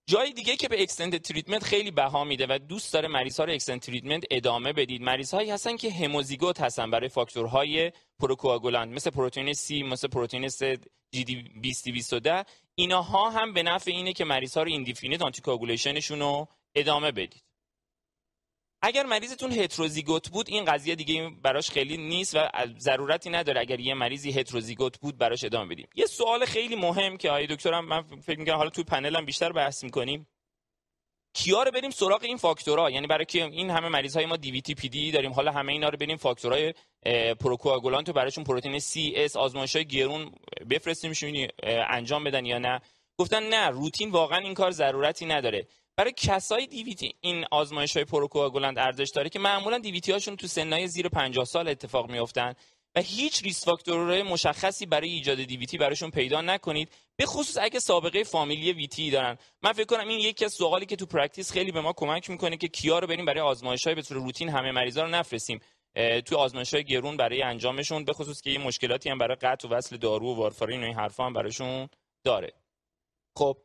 جای 0.10 0.34
دیگه 0.34 0.56
که 0.56 0.68
به 0.68 0.82
extended 0.82 1.18
treatment 1.18 1.64
خیلی 1.64 1.92
بها 1.92 2.24
میده 2.24 2.48
و 2.50 2.60
دوست 2.60 2.94
داره 2.94 3.08
مریض 3.08 3.40
ها 3.40 3.46
رو 3.46 3.54
extended 3.54 3.80
treatment 3.80 4.24
ادامه 4.32 4.74
بدید. 4.74 5.02
مریض 5.02 5.34
هایی 5.34 5.52
هستن 5.52 5.78
که 5.78 5.92
هموزیگوت 5.92 6.62
هستن 6.62 6.92
برای 6.92 7.10
فاکتورهای 7.10 7.92
procoagulant 8.20 8.96
مثل 8.96 9.10
پروتئین 9.10 9.54
C 9.54 9.84
مثل 9.84 10.08
پروتئین 10.08 10.50
G 11.12 11.24
D 11.24 11.36
20 11.62 12.14
اینها 12.76 13.30
هم 13.30 13.54
به 13.54 13.64
نفع 13.64 13.92
اینه 13.92 14.14
که 14.14 14.26
مریض 14.26 14.58
ها 14.58 14.64
رو 14.64 14.70
indefinite 14.70 15.22
anti 15.22 15.42
رو 15.46 16.48
ادامه 16.76 17.12
بدید. 17.12 17.47
اگر 18.88 19.06
مریضتون 19.06 19.52
هتروزیگوت 19.52 20.30
بود 20.30 20.50
این 20.50 20.66
قضیه 20.66 20.96
دیگه 20.96 21.30
براش 21.44 21.70
خیلی 21.70 21.98
نیست 21.98 22.36
و 22.36 22.50
ضرورتی 22.80 23.30
نداره 23.30 23.62
اگر 23.62 23.80
یه 23.80 23.94
مریضی 23.94 24.32
هتروزیگوت 24.32 25.00
بود 25.00 25.18
براش 25.18 25.44
ادامه 25.44 25.70
بدیم. 25.76 25.88
یه 25.96 26.06
سوال 26.06 26.46
خیلی 26.46 26.76
مهم 26.76 27.18
که 27.18 27.30
آقای 27.30 27.48
دکترم 27.48 27.86
من 27.86 28.02
فکر 28.02 28.40
می‌کنم 28.40 28.56
حالا 28.56 28.70
توی 28.70 28.84
پنلم 28.84 29.26
بیشتر 29.26 29.52
بحث 29.52 29.84
می‌کنیم. 29.84 30.28
کیا 31.34 31.64
رو 31.64 31.72
بریم 31.72 31.92
سراغ 31.92 32.24
این 32.24 32.38
فاکتورها؟ 32.38 32.90
یعنی 32.90 33.08
برای 33.08 33.26
که 33.26 33.44
این 33.44 33.70
همه 33.70 33.90
مریض 33.90 34.16
های 34.18 34.26
ما 34.26 34.36
DVT 34.36 34.76
PTE 34.76 35.12
داریم 35.12 35.34
حالا 35.34 35.52
همه 35.52 35.72
اینا 35.72 35.90
رو 35.90 35.98
بریم 35.98 36.18
فاکتورهای 36.18 36.74
procoagulant 37.40 38.10
براشون 38.10 38.44
پروتئین 38.44 38.80
C 38.80 39.14
S 39.16 39.36
آزمایش 39.36 39.76
های 39.76 39.86
گرون 39.86 40.32
بفرستیم 40.70 41.12
انجام 41.64 42.24
بدن 42.24 42.46
یا 42.46 42.58
نه. 42.58 42.82
گفتن 43.18 43.44
نه 43.44 43.70
روتین 43.70 44.12
واقعا 44.12 44.40
این 44.40 44.54
کار 44.54 44.72
ضرورتی 44.72 45.26
نداره. 45.26 45.68
برای 45.98 46.14
کسای 46.18 46.68
DVT 46.68 47.16
این 47.22 47.46
آزمایش 47.52 47.96
های 47.96 48.06
procoagulant 48.06 48.78
ارزش 48.78 49.10
داره 49.16 49.30
که 49.30 49.40
معمولا 49.40 49.78
DVT 49.78 50.12
هاشون 50.12 50.36
تو 50.36 50.48
سنای 50.48 50.88
زیر 50.88 51.10
50 51.10 51.46
سال 51.46 51.68
اتفاق 51.68 52.12
میافتن 52.12 52.54
و 52.96 53.02
هیچ 53.02 53.44
risk 53.44 53.66
factor 53.66 54.09
های 54.09 54.24
مشخصی 54.24 54.86
برای 54.86 55.10
ایجاد 55.10 55.44
DVT 55.44 55.78
براشون 55.78 56.12
پیدا 56.12 56.42
نکنید 56.42 56.90
به 57.16 57.26
خصوص 57.26 57.58
اگه 57.62 57.80
سابقه 57.80 58.24
فامیلی 58.24 58.74
VTE 58.74 59.12
دارن. 59.12 59.38
من 59.62 59.74
فکر 59.74 59.86
کنم 59.86 60.08
این 60.08 60.20
یکی 60.20 60.46
از 60.46 60.54
سوالی 60.54 60.86
که 60.86 60.96
تو 60.96 61.06
practice 61.06 61.52
خیلی 61.52 61.72
به 61.72 61.82
ما 61.82 61.94
کمک 61.94 62.30
می‌کنه 62.30 62.58
که 62.58 62.68
کیا 62.68 63.00
رو 63.00 63.08
بریم 63.08 63.26
برای 63.26 63.40
آزمایش 63.40 63.84
های 63.86 63.96
به 63.96 64.02
طور 64.02 64.18
روتین 64.18 64.50
همه 64.50 64.72
مریضا 64.72 65.04
رو 65.04 65.10
نفرستیم. 65.10 65.60
تو 66.26 66.38
آزمایش 66.38 66.74
های 66.74 66.84
گرون 66.84 67.18
برای 67.18 67.42
انجامشون 67.42 68.06
به 68.06 68.14
خصوص 68.14 68.42
که 68.42 68.50
یه 68.50 68.58
مشکلاتی 68.58 69.10
هم 69.10 69.18
برای 69.18 69.36
قطع 69.36 69.68
و 69.68 69.72
وصل 69.72 69.98
دارو 69.98 70.34
و 70.34 70.36
وارفارین 70.36 70.82
و 70.82 70.86
این 70.86 70.96
حرفا 70.96 71.26
هم 71.26 71.34
براشون 71.34 71.90
داره. 72.24 72.54
خب 73.38 73.58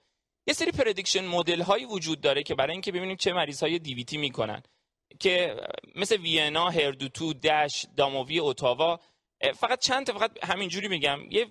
یه 0.47 0.55
سری 0.55 0.70
prediction 0.70 1.25
model 1.25 1.62
هایی 1.62 1.84
وجود 1.84 2.20
داره 2.20 2.43
که 2.43 2.55
برای 2.55 2.72
اینکه 2.72 2.93
ببینیم 2.93 3.16
چه 3.16 3.32
مریض 3.32 3.62
های 3.62 3.78
DVT 3.79 4.16
می‌کنن. 4.16 4.62
که 5.20 5.57
مثل 5.95 6.16
Vienna، 6.16 6.70
HERDOO2، 6.70 7.33
DASH، 7.33 7.87
DAMOVES، 7.97 8.41
Ottawa 8.41 9.01
فقط 9.55 9.80
چند 9.80 10.07
تا 10.07 10.12
فقط 10.12 10.45
همینجوری 10.45 10.88
میگم. 10.88 11.20
یه 11.30 11.47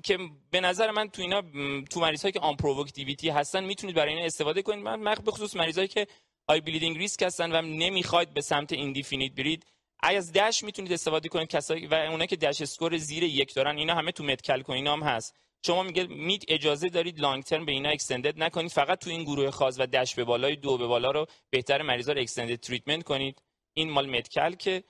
که 0.00 0.18
به 0.50 0.60
نظر 0.60 0.90
من 0.90 1.08
تو 1.08 1.22
اینا 1.22 1.42
تو 1.90 2.00
مریض 2.00 2.22
هایی 2.22 2.32
که 2.32 2.40
unprovoked 2.40 2.56
DVT 2.56 3.28
هستن 3.28 3.64
می‌تونید 3.64 3.96
برای 3.96 4.12
اینا 4.14 4.26
استفاده 4.26 4.62
کنید. 4.62 4.84
من 4.84 5.14
به 5.24 5.30
خصوص 5.30 5.56
مریضایی 5.56 5.88
که 5.88 6.06
high 6.48 6.60
bleeding 6.60 6.98
risk 6.98 7.22
هستن 7.22 7.52
و 7.52 7.62
نمی‌خواید 7.62 8.34
به 8.34 8.40
سمت 8.40 8.72
indefinite 8.72 9.32
برید 9.32 9.66
از 10.02 10.32
DASH 10.32 10.64
می‌تونید 10.64 10.92
استفاده 10.92 11.28
کنید. 11.28 11.48
کسایی 11.48 11.86
و 11.86 11.94
اونا 11.94 12.26
که 12.26 12.36
DASH 12.36 12.62
score 12.62 12.96
زیر 12.96 13.22
یک 13.22 13.54
دارن 13.54 13.76
اینا 13.76 13.94
همه 13.94 14.12
تو 14.12 14.24
MedCalc 14.24 14.62
اینا 14.68 14.92
هم 14.92 15.02
هست. 15.02 15.34
شما 15.66 15.82
میگه 15.82 16.06
might 16.06 16.44
اجازه 16.48 16.88
دارید 16.88 17.20
long 17.20 17.42
term 17.42 17.64
به 17.64 17.72
اینا 17.72 17.88
extended 17.88 18.42
نکنید. 18.42 18.70
فقط 18.70 18.98
تو 18.98 19.10
این 19.10 19.22
گروه 19.22 19.50
خاص 19.50 19.76
و 19.78 19.86
DASH 19.86 20.14
به 20.14 20.24
بالای 20.24 20.56
دو 20.56 20.78
به 20.78 20.86
بالا 20.86 21.10
رو 21.10 21.26
بهتر 21.50 21.82
مریضا 21.82 22.12
رو 22.12 22.20
extended 22.20 22.60
treatment 22.60 23.02
کنید. 23.02 23.42
این 23.74 23.90
مال 23.90 24.10
MedCalc 24.10 24.54
که 24.54 24.84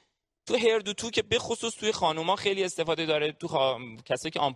تو 0.46 0.56
HERDOO2 0.56 1.10
که 1.10 1.22
به 1.22 1.38
خصوص 1.38 1.74
توی 1.74 1.92
خانوما 1.92 2.36
خیلی 2.36 2.64
استفاده 2.64 3.06
داره. 3.06 3.32
تو 3.32 3.48
خا... 3.48 3.78
کسایی 4.04 4.30
که 4.30 4.40
آن 4.40 4.52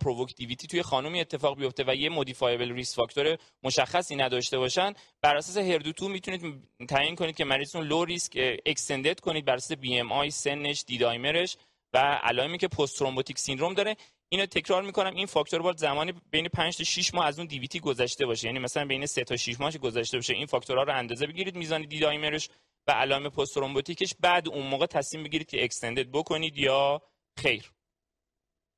توی 0.69 0.81
خانومی 0.81 1.21
اتفاق 1.21 1.57
بیفته 1.57 1.83
و 1.87 1.95
یه 1.95 2.09
modifiable 2.09 2.73
risk 2.73 2.95
factor 2.95 3.37
مشخصی 3.63 4.15
نداشته 4.15 4.57
باشن 4.57 4.93
بر 5.21 5.37
اساس 5.37 5.57
HERDOO2 5.57 6.09
می‌تونید 6.09 6.69
تعیین 6.89 7.15
کنید 7.15 7.35
که 7.35 7.45
مریضتون 7.45 7.87
low 7.87 8.05
risk 8.05 8.59
extended 8.65 9.19
کنید 9.19 9.45
بر 9.45 9.55
اساس 9.55 9.77
BMI 9.77 10.31
سنش 10.31 10.83
D-dimer 10.87 11.41
ش 11.41 11.57
و 11.93 11.97
علائمی 12.23 12.57
که 12.57 12.67
post 12.67 12.97
thrombotic 12.97 13.39
syndrome 13.39 13.73
داره. 13.73 13.95
اینو 14.29 14.45
تکرار 14.45 14.81
می‌کنم 14.83 15.15
این 15.15 15.25
فاکتور 15.25 15.61
باید 15.61 15.77
زمانی 15.77 16.13
بین 16.31 16.47
5 16.47 16.77
تا 16.77 16.83
6 16.83 17.13
ماه 17.13 17.25
از 17.25 17.39
اون 17.39 17.47
DVT 17.47 17.79
گذشته 17.79 18.25
باشه. 18.25 18.47
یعنی 18.47 18.59
مثلا 18.59 18.85
بین 18.85 19.05
3 19.05 19.23
تا 19.23 19.35
6 19.35 19.59
ماه 19.59 19.77
گذشته 19.77 20.17
باشه. 20.17 20.33
این 20.33 20.45
فاکتورها 20.45 20.83
رو 20.83 20.95
اندازه 20.95 21.27
بگیرید 21.27 21.55
میزان 21.55 21.81
D-dimer 21.81 22.34
ش 22.34 22.49
و 22.87 22.91
علائم 22.91 23.29
post 23.29 23.53
thrombotic 23.53 24.03
ش 24.03 24.13
بعد 24.19 24.49
اون 24.49 24.67
موقع 24.67 24.85
تصمیم 24.85 25.23
بگیرید 25.23 25.49
که 25.49 25.63
extended 25.63 26.07
بکنید 26.11 26.57
یا 26.57 27.01
خیر. 27.37 27.71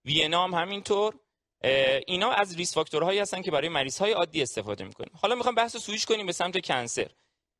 Vienna 0.06 0.44
هم 0.44 0.54
همینطور. 0.54 1.20
اینا 2.08 2.32
از 2.32 2.56
risk 2.56 2.74
factor 2.74 3.05
هایی 3.05 3.20
هستن 3.20 3.42
که 3.42 3.52
برای 3.52 3.70
مریض 3.70 3.98
های 3.98 4.12
عادی 4.12 4.42
استفاده 4.42 4.84
می‌کنیم. 4.84 5.12
حالا 5.22 5.36
می‌خوام 5.36 5.56
بحث 5.56 5.78
سویش 5.78 6.06
کنیم 6.06 6.26
به 6.26 6.32
سمت 6.32 6.66
cancer. 6.66 7.12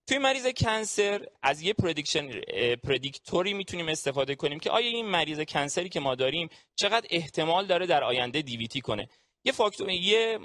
توی 0.08 0.18
مریض 0.18 0.48
cancer 0.48 1.28
از 1.44 1.62
یه 1.62 1.74
prediction 1.74 2.42
predictor 2.84 3.47
ی 3.47 3.54
می‌تونیم 3.54 3.88
استفاده 3.88 4.36
کنیم 4.36 4.60
که 4.60 4.70
آیا 4.70 4.88
این 4.88 5.06
مریض 5.06 5.40
cancer 5.40 5.83
ی 5.83 5.90
که 5.90 6.00
ما 6.00 6.16
داریم 6.16 6.50
چقدر 6.76 7.08
احتمال 7.10 7.66
داره 7.66 7.86
در 7.86 8.04
آینده 8.04 8.42
DVT 8.42 8.82
کنه. 8.82 9.08
یه 9.44 9.52
فاکتور 9.52 9.90
یه 9.90 10.40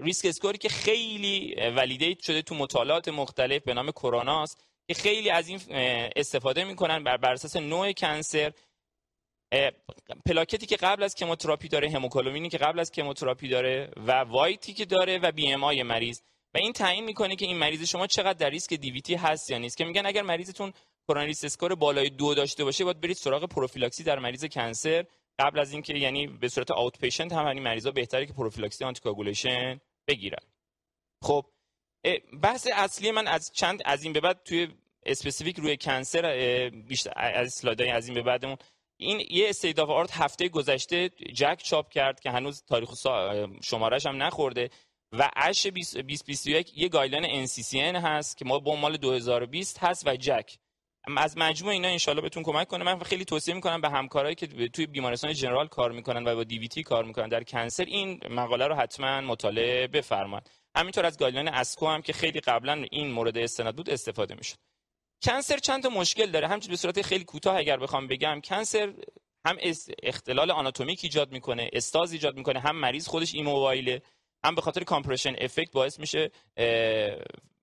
risk 0.00 0.26
score 0.28 0.53
ی 0.53 0.58
که 0.58 0.68
خیلی 0.68 1.54
validate 1.54 2.18
شده 2.22 2.42
تو 2.42 2.54
مطالعات 2.54 3.08
مختلف 3.08 3.62
به 3.62 3.74
نام 3.74 3.90
Khorana 3.90 4.48
ست 4.48 4.64
که 4.88 4.94
خیلی 4.94 5.30
از 5.30 5.48
این 5.48 5.60
استفاده 6.16 6.64
می‌کنن 6.64 7.04
بر, 7.04 7.16
بر 7.16 7.32
اساس 7.32 7.56
نوع 7.56 7.92
cancer. 7.92 8.52
پلاکتی 10.26 10.66
که 10.66 10.76
قبل 10.76 11.02
از 11.02 11.14
chemotherapy 11.14 11.68
داره 11.68 11.90
هموگلوبینی 11.90 12.48
که 12.48 12.58
قبل 12.58 12.80
از 12.80 12.90
chemotherapy 12.90 13.48
داره 13.48 13.90
و 13.96 14.12
white 14.12 14.64
ی 14.64 14.74
که 14.74 14.84
داره 14.84 15.18
و 15.18 15.32
BMI 15.32 15.82
مریض. 15.82 16.20
و 16.56 16.58
این 16.58 16.72
تعیین 16.72 17.04
می‌کنه 17.04 17.36
که 17.36 17.46
این 17.46 17.58
مریض 17.58 17.82
شما 17.82 18.06
چقدر 18.06 18.32
در 18.32 18.50
ریسک 18.50 18.74
DVT 18.74 19.14
هست 19.14 19.50
یا 19.50 19.58
نیست. 19.58 19.76
که 19.76 19.84
میگن 19.84 20.06
اگر 20.06 20.22
مریضتون 20.22 20.72
Khorana 21.08 21.44
score 21.44 21.74
بالای 21.74 22.10
دو 22.10 22.34
داشته 22.34 22.64
باشه 22.64 22.84
باید 22.84 23.00
برید 23.00 23.16
سراغ 23.16 23.44
پروفیلاکسی 23.44 24.04
در 24.04 24.18
مریض 24.18 24.44
cancer. 24.44 25.06
قبل 25.38 25.58
از 25.58 25.72
اینکه 25.72 25.94
یعنی 25.94 26.26
به 26.26 26.48
صورت 26.48 26.70
outpatient 26.70 27.32
هم 27.32 27.46
این 27.46 27.62
مریضا 27.62 27.90
بهتره 27.90 28.26
که 28.26 28.32
پروفیلاکسی 28.32 28.84
anticoagulation 28.84 29.80
بگیرن. 30.08 30.44
خب 31.22 31.46
بحث 32.42 32.68
اصلی 32.74 33.10
من 33.10 33.26
از 33.26 33.52
چند 33.54 33.82
از 33.84 34.04
این 34.04 34.12
به 34.12 34.20
بعد 34.20 34.42
توی 34.44 34.68
specific 35.06 35.58
روی 35.58 35.76
cancer 35.76 36.22
بیشتر 36.88 37.12
از 37.16 37.46
اسلایدهای 37.46 37.90
از 37.90 38.06
این 38.06 38.14
به 38.14 38.22
بعدمون. 38.22 38.56
این 38.96 39.26
یه 39.30 39.48
state 39.48 39.78
of 39.78 39.86
the 39.86 39.98
art 39.98 40.10
هفته 40.12 40.48
گذشته 40.48 41.08
JACC 41.08 41.60
چاپ 41.64 41.88
کرد 41.88 42.20
که 42.20 42.30
هنوز 42.30 42.64
تاریخ 42.64 42.90
شمارش 43.62 44.06
هم 44.06 44.22
نخورده. 44.22 44.70
و 45.12 45.30
ASH 45.36 45.66
2021 45.66 46.78
یه 46.78 46.88
guideline 46.88 47.46
NCCN 47.46 47.74
هست 47.74 48.36
که 48.36 48.44
ما 48.44 48.58
با 48.58 48.76
مال 48.76 48.96
2020 48.96 49.78
هست 49.78 50.06
و 50.06 50.16
JACC. 50.16 50.56
از 51.16 51.38
مجموع 51.38 51.72
اینا 51.72 51.88
انشالله 51.88 52.22
بهتون 52.22 52.42
کمک 52.42 52.68
کنه. 52.68 52.84
من 52.84 52.98
خیلی 52.98 53.24
توصیه 53.24 53.54
می‌کنم 53.54 53.80
به 53.80 53.90
همکارایی 53.90 54.34
که 54.34 54.46
توی 54.68 54.86
بیمارستان 54.86 55.32
general 55.32 55.68
کار 55.68 55.92
می‌کنن 55.92 56.28
و 56.28 56.34
با 56.34 56.44
DVT 56.44 56.82
کار 56.82 57.04
می‌کنن 57.04 57.28
در 57.28 57.42
cancer 57.42 57.84
این 57.84 58.20
مقاله 58.30 58.66
رو 58.66 58.74
حتما 58.74 59.20
مطالعه 59.20 59.86
بفرمایید. 59.86 60.50
همینطور 60.76 61.06
از 61.06 61.18
guideline 61.18 61.48
ASCO 61.48 61.86
هم 61.86 62.02
که 62.02 62.12
خیلی 62.12 62.40
قبلا 62.40 62.84
این 62.90 63.10
مورد 63.10 63.38
استناد 63.38 63.76
بود 63.76 63.90
استفاده 63.90 64.34
می‌شد. 64.34 64.56
cancer 65.22 65.58
چند 65.58 65.82
تا 65.82 65.88
مشکل 65.88 66.30
داره. 66.30 66.48
همچنین 66.48 66.70
به 66.70 66.76
صورت 66.76 67.02
خیلی 67.02 67.24
کوتاه 67.24 67.56
اگر 67.56 67.76
بخوام 67.76 68.06
بگم 68.06 68.40
cancer 68.44 68.94
هم 69.46 69.56
اختلال 70.02 70.50
آناتومیک 70.50 71.00
ایجاد 71.02 71.32
می‌کنه 71.32 71.70
استاز 71.72 72.12
ایجاد 72.12 72.36
می‌کنه 72.36 72.60
هم 72.60 72.76
مریض 72.76 73.06
خودش 73.08 73.34
immobile 73.34 73.88
ه. 73.88 74.02
هم 74.46 74.54
به 74.54 74.60
خاطر 74.60 74.84
compression 74.84 75.34
effect 75.38 75.72
باعث 75.72 76.00
میشه 76.00 76.30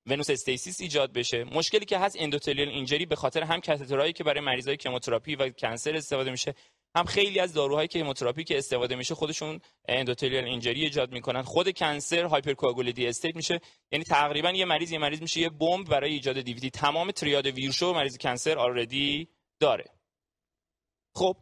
venous 0.05 0.29
stasis 0.29 0.81
ایجاد 0.81 1.13
بشه. 1.13 1.43
مشکلی 1.43 1.85
که 1.85 1.97
هست 1.97 2.15
endothelial 2.19 2.69
injury 2.69 3.05
به 3.05 3.15
خاطر 3.15 3.43
هم 3.43 3.61
کاتترایی 3.61 4.13
که 4.13 4.23
برای 4.23 4.41
مریضای 4.41 4.77
chemotherapy 4.77 5.35
و 5.35 5.49
cancer 5.49 5.95
استفاده 5.95 6.31
میشه 6.31 6.53
هم 6.95 7.05
خیلی 7.05 7.39
از 7.39 7.53
داروهایی 7.53 7.87
که 7.87 7.99
chemotherapy 7.99 8.43
که 8.43 8.57
استفاده 8.57 8.95
میشه 8.95 9.15
خودشون 9.15 9.59
endothelial 9.87 10.45
injury 10.45 10.81
ایجاد 10.81 11.11
می‌کنن. 11.11 11.41
خود 11.41 11.77
cancer 11.77 12.23
hypercoagulability 12.23 13.07
state 13.07 13.35
میشه. 13.35 13.61
یعنی 13.91 14.05
تقریبا 14.05 14.51
یه 14.51 14.65
مریض 14.65 14.91
یه 14.91 14.97
مریض 14.97 15.21
میشه 15.21 15.39
یه 15.39 15.49
بمب 15.49 15.89
برای 15.89 16.11
ایجاد 16.11 16.41
DVT 16.41 16.69
تمام 16.69 17.11
تریاد 17.11 17.45
Virchow 17.45 17.87
و 17.87 17.93
مریض 17.93 18.17
cancer 18.17 18.57
already 18.57 19.27
داره. 19.59 19.85
خب 21.15 21.37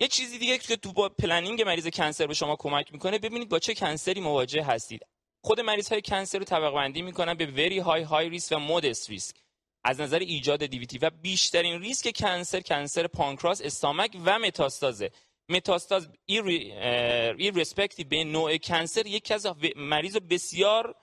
یه 0.00 0.08
چیزی 0.08 0.38
دیگه 0.38 0.58
که 0.58 0.76
تو 0.76 0.92
با 0.92 1.08
planning 1.08 1.62
مریض 1.62 1.86
cancer 1.86 2.26
به 2.26 2.34
شما 2.34 2.56
کمک 2.56 2.92
می‌کنه 2.92 3.18
ببینید 3.18 3.48
با 3.48 3.58
چه 3.58 3.74
cancer 3.74 4.13
ی 4.13 4.20
مواجه 4.20 4.62
هستید. 4.62 5.06
خود 5.44 5.60
مریض 5.60 5.88
های 5.88 6.02
cancer 6.02 6.38
رو 6.38 6.44
طبقه 6.44 6.74
بندی 6.74 7.02
می‌کنن 7.02 7.34
به 7.34 7.46
very 7.46 7.78
high 7.78 8.02
high 8.02 8.28
risk 8.28 8.56
و 8.56 8.58
modest 8.58 9.10
risk 9.10 9.36
از 9.84 10.00
نظر 10.00 10.18
ایجاد 10.18 10.66
DVT 10.66 10.98
و 10.98 11.10
بیشترین 11.10 11.80
ریسک 11.80 12.16
cancer 12.16 12.60
cancer 12.60 13.06
پانکراس 13.06 13.62
stomach 13.62 14.16
و 14.24 14.38
متاستازه. 14.38 15.10
متاستاز 15.48 16.08
irrespective 16.26 18.04
به 18.04 18.24
نوع 18.24 18.56
cancer 18.56 19.06
یکی 19.06 19.34
از 19.34 19.46
مریض 19.76 20.16
بسیار 20.16 20.94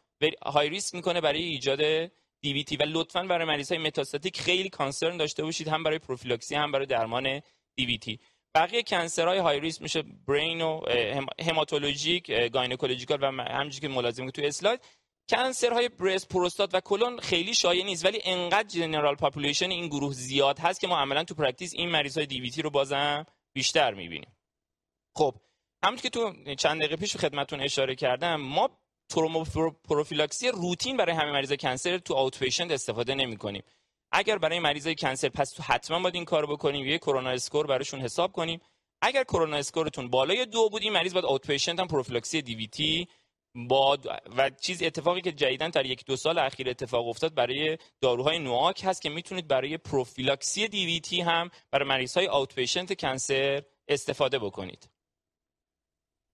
high 0.46 0.70
risk 0.70 0.96
می‌کنه 0.96 1.22
برای 1.22 1.44
ایجاد 1.44 2.12
DVT 2.42 2.78
و 2.78 2.84
لطفا 2.84 3.24
برای 3.24 3.48
مریض 3.48 3.72
های 3.72 3.82
metastatic 3.82 4.42
خیلی 4.42 4.70
concern 4.70 5.18
داشته 5.18 5.44
باشید 5.44 5.68
هم 5.68 5.84
برای 5.84 6.00
پروفیلاکسی 6.00 6.56
هم 6.56 6.72
برای 6.72 6.86
درمان 6.86 7.42
DVT 7.76 8.20
بقیه 8.56 8.84
cancer 8.84 9.40
های 9.40 9.60
high 9.60 9.71
risk 9.71 9.82
میشه 9.82 10.04
brain 10.28 10.62
و 10.62 10.82
hematologic 11.40 12.32
gynecological 12.32 13.24
و 13.24 13.26
همونجوری 13.26 13.88
که 13.88 13.94
ملازم 13.94 14.30
تو 14.30 14.42
اسلاید 14.46 14.82
cancer 15.30 15.90
های 15.90 16.00
breast 16.00 16.30
پروستات 16.30 16.76
و 16.76 16.80
کلون 16.80 17.20
خیلی 17.20 17.54
شایع 17.54 17.86
نیست 17.86 18.06
ولی 18.06 18.22
انقدر 18.24 18.68
general 18.68 19.16
population 19.16 19.70
این 19.70 19.88
گروه 19.88 20.14
زیاد 20.14 20.60
هست 20.60 20.80
که 20.80 20.88
ما 20.88 20.98
عملا 20.98 21.24
تو 21.24 21.36
practice 21.36 21.74
این 21.74 21.90
مریض 21.90 22.18
های 22.18 22.26
DVT 22.26 22.62
رو 22.62 22.70
بازم 22.70 23.26
بیشتر 23.54 23.94
می‌بینیم. 23.94 24.36
خب 25.16 25.36
همونطور 25.84 26.04
که 26.04 26.10
تو 26.10 26.56
چند 26.56 26.80
دقیقه 26.80 26.96
پیش 26.96 27.18
خدمتون 27.18 27.62
اشاره 27.62 27.96
کردم 27.96 28.36
ما 28.36 28.70
پروفیلاکسی 29.84 30.48
روتین 30.48 30.98
برای 30.98 31.16
همه 31.16 31.32
مریض 31.32 31.54
cancer 31.54 31.98
تو 31.98 32.14
out 32.14 32.62
استفاده 32.72 33.16
نمی 33.16 33.38
کنیم 33.38 33.64
اگر 34.12 34.38
برای 34.38 34.60
مریضای 34.60 34.96
cancer 34.96 35.30
پس 35.30 35.52
تو 35.52 35.64
حتما 35.64 36.00
باید 36.00 36.16
این 36.16 36.26
کارو 36.26 36.48
بکنیم. 36.48 36.88
یه 36.88 36.98
Khorana 36.98 37.30
score 37.30 37.68
براشون 37.68 38.00
حساب 38.00 38.32
کنیم. 38.32 38.62
اگر 39.02 39.24
Khorana 39.24 39.58
score 39.58 39.90
تون 39.90 40.10
بالای 40.10 40.46
دو 40.46 40.70
بود 40.70 40.82
این 40.82 40.94
مریض 40.94 41.14
باید 41.14 41.26
outpatient 41.26 41.80
هم 41.80 41.88
پروفیلاکسی 41.88 42.42
DVT 42.42 43.08
با 43.56 43.98
و 44.38 44.50
چیز 44.50 44.84
اتفاقی 44.84 45.22
که 45.22 45.32
جدیدا 45.32 45.68
در 45.68 45.86
یک 45.86 46.06
دو 46.06 46.16
سال 46.16 46.40
اخیر 46.40 46.70
اتفاق 46.70 47.08
افتاد 47.08 47.34
برای 47.34 47.78
داروهای 48.02 48.40
NOAC 48.40 48.82
هست 48.84 49.02
که 49.02 49.10
می‌تونید 49.10 49.48
برای 49.48 49.78
پروفیلاکسی 49.78 50.68
DVT 50.68 51.22
هم 51.22 51.50
برای 51.72 51.90
مریض 51.90 52.18
های 52.18 52.28
outpatient 52.28 53.02
cancer 53.02 53.64
استفاده 53.88 54.40
بکنید. 54.40 54.90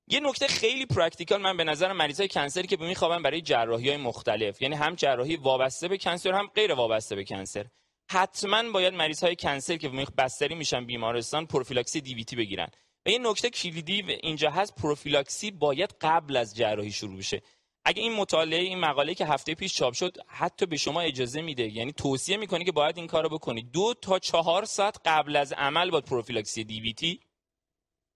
یه 0.10 0.20
نکته 0.20 0.48
خیلی 0.48 0.86
practical 0.86 1.42
من 1.42 1.58
به 1.58 1.64
نظر 1.64 1.94
مریض 1.94 2.20
های 2.20 2.28
cancer 2.28 2.62
ی 2.62 2.68
که 2.68 2.78
میخوابن 2.78 3.22
برای 3.22 3.42
جراحی 3.42 3.90
های 3.90 3.98
مختلف. 3.98 4.62
یعنی 4.62 4.76
هم 4.76 4.96
جراحی 4.96 5.36
وابسته 5.36 5.88
به 5.88 5.98
cancer 5.98 6.32
هم 6.32 6.48
غیر 6.56 6.74
وابسته 6.74 7.16
به 7.16 7.24
cancer. 7.24 7.66
حتما 8.10 8.72
باید 8.72 8.94
مریض 8.94 9.24
های 9.24 9.36
cancer 9.36 9.78
که 9.78 9.90
بستری 10.18 10.56
میشن 10.56 10.86
بیمارستان 10.86 11.46
پروفیلاکسی 11.46 12.02
DVT 12.02 12.36
بگیرن. 12.36 12.68
و 13.06 13.10
یه 13.10 13.20
نکته 13.20 13.50
کلیدی 13.50 14.04
اینجا 14.24 14.50
هست 14.52 14.76
پروفیلاکسی 14.76 15.52
باید 15.52 15.96
قبل 16.02 16.38
از 16.38 16.56
جراحی 16.56 16.92
شروع 16.92 17.18
بشه. 17.18 17.42
اگه 17.86 18.02
این 18.02 18.14
مطالعه 18.14 18.60
این 18.60 18.80
مقاله 18.80 19.14
که 19.14 19.26
هفته 19.26 19.56
پیش 19.56 19.74
چاپ 19.74 19.94
شد 19.94 20.18
حتی 20.28 20.66
به 20.66 20.78
شما 20.78 21.02
اجازه 21.02 21.42
میده. 21.42 21.64
یعنی 21.64 21.92
توصیه 21.92 22.38
می‌کنه 22.38 22.64
که 22.64 22.72
باید 22.72 22.98
این 22.98 23.08
کارو 23.08 23.30
بکنید 23.30 23.72
دو 23.72 23.94
تا 24.02 24.20
چهار 24.20 24.66
ساعت 24.66 24.98
قبل 25.06 25.36
از 25.36 25.54
عمل 25.54 25.90
با 25.90 26.02
پروفیلاکسی 26.02 26.64
DVT 26.64 27.20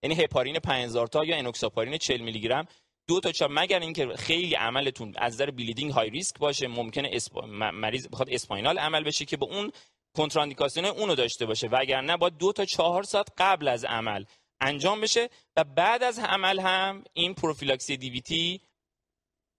یعنی 0.03 0.15
هپارین 0.15 0.59
5000 0.59 1.07
تا 1.07 1.25
یا 1.25 1.37
انوکساپارین 1.37 1.97
40 1.97 2.21
میلی 2.21 2.39
گرم. 2.39 2.67
دو 3.07 3.19
تا 3.19 3.31
چهار 3.31 3.51
مگر 3.53 3.79
اینکه 3.79 4.07
خیلی 4.07 4.55
عملتون 4.55 5.13
از 5.17 5.33
نظر 5.33 5.51
bleeding 5.51 5.91
high 5.91 6.09
risk 6.09 6.39
باشه 6.39 6.67
ممکنه 6.67 7.09
اسپا... 7.13 7.41
مریض 7.71 8.07
بخواد 8.07 8.29
spinal 8.32 8.79
عمل 8.79 9.03
بشه 9.03 9.25
که 9.25 9.37
به 9.37 9.45
اون 9.45 9.71
کنتراندیکاسیون 10.17 10.85
اونو 10.85 11.15
داشته 11.15 11.45
باشه. 11.45 11.67
وگرنه 11.67 12.17
با 12.17 12.29
دو 12.29 12.53
تا 12.53 12.65
چهار 12.65 13.03
ساعت 13.03 13.27
قبل 13.37 13.67
از 13.67 13.85
عمل 13.85 14.25
انجام 14.61 15.01
بشه 15.01 15.29
و 15.57 15.63
بعد 15.63 16.03
از 16.03 16.19
عمل 16.19 16.59
هم 16.59 17.03
این 17.13 17.33
پروفیلاکسی 17.33 17.97
DVT 17.97 18.61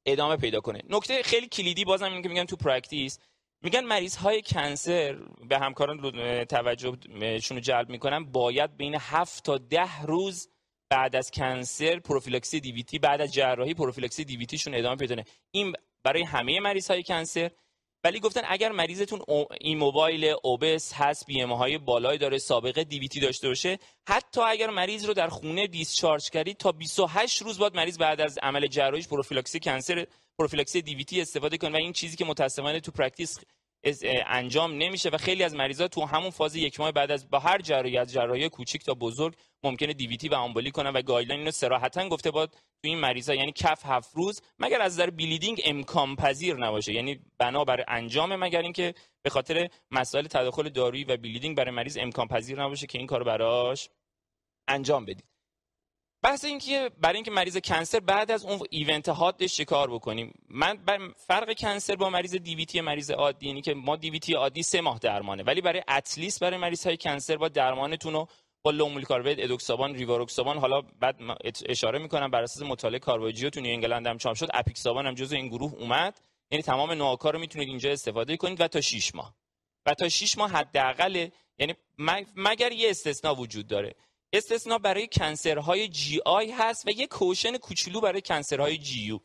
ادامه 0.07 0.37
پیدا 0.37 0.61
کنه. 0.61 0.83
نکته 0.89 1.23
خیلی 1.23 1.49
کلیدی 1.49 1.85
بازم 1.85 2.13
این 2.13 2.23
که 2.23 2.29
میگن 2.29 2.45
تو 2.45 2.57
practice 2.57 3.19
میگن 3.63 3.85
مریض 3.85 4.17
های 4.17 4.43
cancer 4.43 5.13
به 5.49 5.59
همکاران 5.59 6.45
توجهشون 6.45 7.57
رو 7.57 7.61
جلب 7.61 7.91
می‌کنن. 7.91 8.25
باید 8.25 8.77
بین 8.77 8.95
7 8.95 9.45
تا 9.45 9.59
10 9.59 10.03
روز 10.03 10.49
بعد 10.91 11.17
از 11.17 11.31
cancer 11.31 11.99
پروفیلاکسی 11.99 12.61
DVT 12.61 12.99
بعد 12.99 13.21
از 13.21 13.33
جراحی 13.33 13.75
پروفیلاکسی 13.75 14.25
DVT 14.25 14.46
شون 14.46 14.75
ادامه 14.75 14.97
پیدا 14.97 15.23
این 15.51 15.73
برای 16.05 16.23
همه 16.23 16.61
مریض 16.61 16.91
های 16.91 17.03
cancer 17.03 17.51
ولی 18.05 18.21
گفتن 18.21 18.41
اگر 18.49 18.73
مریضتون 18.73 19.21
immobile 19.61 20.35
obese 20.43 20.93
هست 20.95 21.27
BMI 21.27 21.79
بالایی 21.79 22.19
داره 22.19 22.39
سابقه 22.39 22.85
DVT 22.85 23.21
داشته 23.21 23.49
باشه 23.49 23.79
حتی 24.09 24.41
اگر 24.41 24.71
مریض 24.71 25.05
رو 25.05 25.15
در 25.15 25.29
خونه 25.29 25.67
discharge 25.67 26.31
کردید 26.31 26.57
تا 26.57 26.73
28 26.73 27.43
روز 27.43 27.59
بعد 27.59 27.75
مریض 27.77 27.99
بعد 27.99 28.21
از 28.21 28.39
عمل 28.43 28.67
جراحیش 28.67 29.09
پروفیلاکسی 29.09 29.61
cancer 29.61 30.07
پروفیلاکسی 30.39 30.83
DVT 30.83 31.21
استفاده 31.21 31.59
کنه. 31.59 31.71
و 31.71 31.77
این 31.77 31.93
چیزی 31.93 32.17
که 32.17 32.25
متاسفانه 32.25 32.81
تو 32.81 32.93
practice 32.93 33.39
انجام 34.27 34.73
نمیشه 34.75 35.09
و 35.09 35.17
خیلی 35.17 35.45
از 35.45 35.55
مریضا 35.55 35.89
تو 35.89 36.05
همون 36.05 36.31
فاز 36.31 36.57
یک 36.57 36.81
ماه 36.81 36.93
بعد 36.93 37.11
از 37.11 37.31
با 37.31 37.39
هر 37.39 37.59
جراحی 37.59 37.99
از 37.99 38.13
جراحی 38.13 38.49
کوچیک 38.49 38.85
تا 38.85 38.95
بزرگ 38.95 39.35
ممکنه 39.65 39.93
DVT 39.93 40.29
و 40.29 40.35
آمبولی 40.35 40.71
کنن 40.71 40.91
و 40.91 41.03
guideline 41.03 41.41
اینو 41.41 41.51
صراحتا 41.51 42.09
گفته 42.09 42.31
بود 42.31 42.51
تو 42.51 42.89
این 42.89 42.99
مریضا 42.99 43.35
یعنی 43.35 43.53
کف 43.53 43.87
هفت 43.87 44.11
روز 44.15 44.41
مگر 44.59 44.81
از 44.83 44.93
نظر 44.93 45.11
bleeding 45.11 45.63
امکان 45.65 46.17
پذیر 46.17 46.57
نباشه. 46.57 46.93
یعنی 46.93 47.21
بنابر 47.39 47.85
انجام 47.89 48.37
مگر 48.37 48.63
اینکه 48.63 48.95
به 49.23 49.31
خاطر 49.31 49.69
مسائل 49.91 50.27
تداخل 50.27 50.69
دارویی 50.69 51.05
و 51.05 51.17
bleeding 51.17 51.57
برای 51.57 51.71
مریض 51.71 51.99
امکان 52.01 52.29
پذیر 52.29 52.63
نباشه 52.63 52.87
که 52.87 52.99
این 52.99 53.07
کارو 53.07 53.25
براش 53.25 53.89
انجام 54.69 55.05
بدید. 55.05 55.32
بحث 56.23 56.45
این 56.45 56.59
که 56.59 56.91
برای 57.01 57.15
اینکه 57.15 57.31
مریض 57.31 57.57
cancer 57.57 58.01
بعد 58.01 58.31
از 58.31 58.45
اون 58.45 58.61
event 58.71 59.09
حادش 59.09 59.57
چه 59.57 59.65
کار 59.65 59.91
بکنیم؟ 59.91 60.35
من 60.51 60.79
فرق 61.17 61.59
cancer 61.59 61.97
با 61.97 62.11
مریض 62.11 62.35
DVT 62.35 62.81
مریض 62.81 63.11
عادی 63.11 63.47
اینی 63.47 63.61
که 63.61 63.75
ما 63.75 63.97
DVT 63.97 64.35
عادی 64.35 64.63
سه 64.63 64.81
ماه 64.81 64.99
درمانه 64.99 65.43
ولی 65.43 65.61
برای 65.61 65.83
at 65.89 66.04
least 66.04 66.41
برای 66.41 66.59
مریض 66.59 66.87
های 66.87 66.97
cancer 66.97 67.37
با 67.37 67.49
درمانتون 67.49 68.13
رو 68.13 68.29
با 68.63 68.71
low 68.71 69.03
molecular 69.03 69.26
weight 69.26 69.41
ادوکسابان 69.41 69.95
ریواروکسابان 69.95 70.59
حالا 70.59 70.81
بعد 71.01 71.17
اشاره 71.67 71.99
می‌کنم 71.99 72.31
بر 72.31 72.43
اساس 72.43 72.63
مطالعه 72.63 72.99
Caravaggio 72.99 73.51
تو 73.51 73.61
انگلند 73.61 74.07
هم 74.07 74.19
چاپ 74.19 74.35
شد 74.35 74.49
اپیکسابان 74.55 75.07
هم 75.07 75.15
جزو 75.15 75.37
این 75.37 75.49
گروه 75.49 75.75
اومد. 75.75 76.21
یعنی 76.51 76.63
تمام 76.63 76.93
NOAC 76.93 77.23
ا 77.23 77.31
رو 77.31 77.39
می‌تونید 77.39 77.69
اینجا 77.69 77.91
استفاده 77.91 78.37
کنید 78.37 78.61
و 78.61 78.69
تا 78.69 78.81
6 78.81 79.15
ماه. 79.15 79.35
و 79.87 79.95
تا 79.95 80.09
6 80.09 80.39
ماه 80.39 80.51
حداقل 80.51 81.29
یعنی 81.59 81.75
مگر 82.37 82.73
یه 82.73 82.91
استثنا 82.91 83.35
وجود 83.35 83.67
داره؟ 83.67 83.95
استثنا 84.33 84.79
برای 84.79 85.09
cancer 85.13 85.89
های 85.89 86.21
GI 86.27 86.51
هست 86.51 86.87
و 86.87 86.91
یه 86.91 87.07
caution 87.07 87.57
کوچولو 87.57 88.01
برای 88.01 88.21
cancer 88.21 88.79
های 88.79 89.01
GU. 89.01 89.19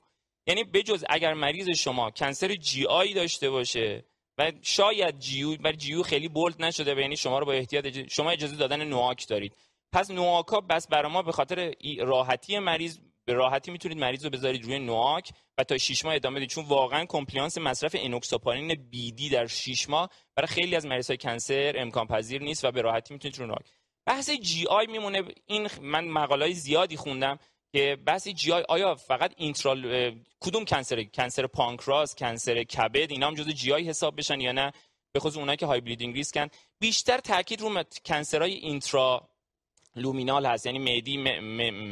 یعنی 0.48 0.64
بجز 0.64 1.04
اگر 1.10 1.34
مریض 1.34 1.70
شما 1.70 2.12
cancer 2.12 2.56
GI 2.56 3.14
داشته 3.14 3.50
باشه 3.50 4.06
و 4.38 4.52
شاید 4.62 5.20
GU 5.20 5.58
برای 5.58 5.78
GU 5.78 6.04
خیلی 6.04 6.28
bold 6.28 6.62
نشده 6.62 6.96
و 6.96 7.00
یعنی 7.00 7.18
شما 7.18 7.40
رو 7.40 7.46
با 7.46 7.54
احتیاط 7.54 7.88
شما 8.10 8.32
اجازه 8.32 8.56
دادن 8.56 8.84
NOAC 8.84 9.28
دارید. 9.28 9.56
پس 9.92 10.12
NOAC 10.12 10.52
ا 10.52 10.62
بس 10.62 10.88
برای 10.88 11.12
ما 11.12 11.22
به 11.22 11.32
خاطر 11.32 11.74
راحتی 12.00 12.60
مریض 12.60 13.00
به 13.26 13.34
راحتی 13.34 13.72
می‌تونید 13.72 13.98
مریض 13.98 14.24
رو 14.24 14.30
بذارید 14.30 14.64
روی 14.64 14.80
NOAC 14.80 15.30
و 15.58 15.64
تا 15.64 15.78
6 15.78 16.06
ماه 16.06 16.16
ادامه 16.16 16.36
بدید. 16.36 16.50
چون 16.50 16.66
واقعا 16.66 17.06
compliance 17.06 17.58
مصرف 17.58 17.96
انوکساپارین 18.00 18.76
BD 18.90 19.30
در 19.30 19.48
6 19.48 19.90
ماه 19.90 20.10
برای 20.36 20.48
خیلی 20.48 20.76
از 20.76 20.86
مریض 20.86 21.08
های 21.08 21.18
cancer 21.18 21.74
امکان 21.78 22.08
پذیر 22.08 22.42
نیست 22.42 22.66
و 22.66 22.72
به 22.72 22.82
راحتی 22.82 23.14
می‌تونید 23.14 23.38
روی 23.38 23.48
NOAC. 23.48 23.66
بحث 24.08 24.30
GI 24.30 24.88
میمونه. 24.88 25.24
این 25.46 25.68
من 25.82 26.08
مقاله 26.08 26.52
زیادی 26.52 26.98
خوندم 26.98 27.40
که 27.72 27.98
بحث 28.06 28.28
GI 28.28 28.64
آیا 28.70 28.96
فقط 28.96 29.34
enteral 29.38 30.12
کدوم 30.40 30.66
cancer 30.66 31.04
cancer 31.04 31.48
پانکراس 31.48 32.16
cancer 32.16 32.64
کبد 32.64 33.12
اینا 33.12 33.28
هم 33.28 33.36
جزو 33.36 33.52
GI 33.52 33.90
حساب 33.90 34.18
بشن 34.18 34.42
یا 34.42 34.52
نه؟ 34.52 34.72
به 35.12 35.20
خصوص 35.20 35.38
اونایی 35.38 35.58
که 35.58 35.66
high 35.66 35.82
bleeding 35.82 36.16
risk 36.16 36.41
ن 36.41 36.48
بیشتر 36.80 37.18
تاکید 37.18 37.62
رو 37.62 37.84
cancer 38.06 38.54
های 38.54 39.30
intraluminal 39.96 40.46
هست. 40.46 40.66
یعنی 40.66 40.80
معدی 40.80 41.18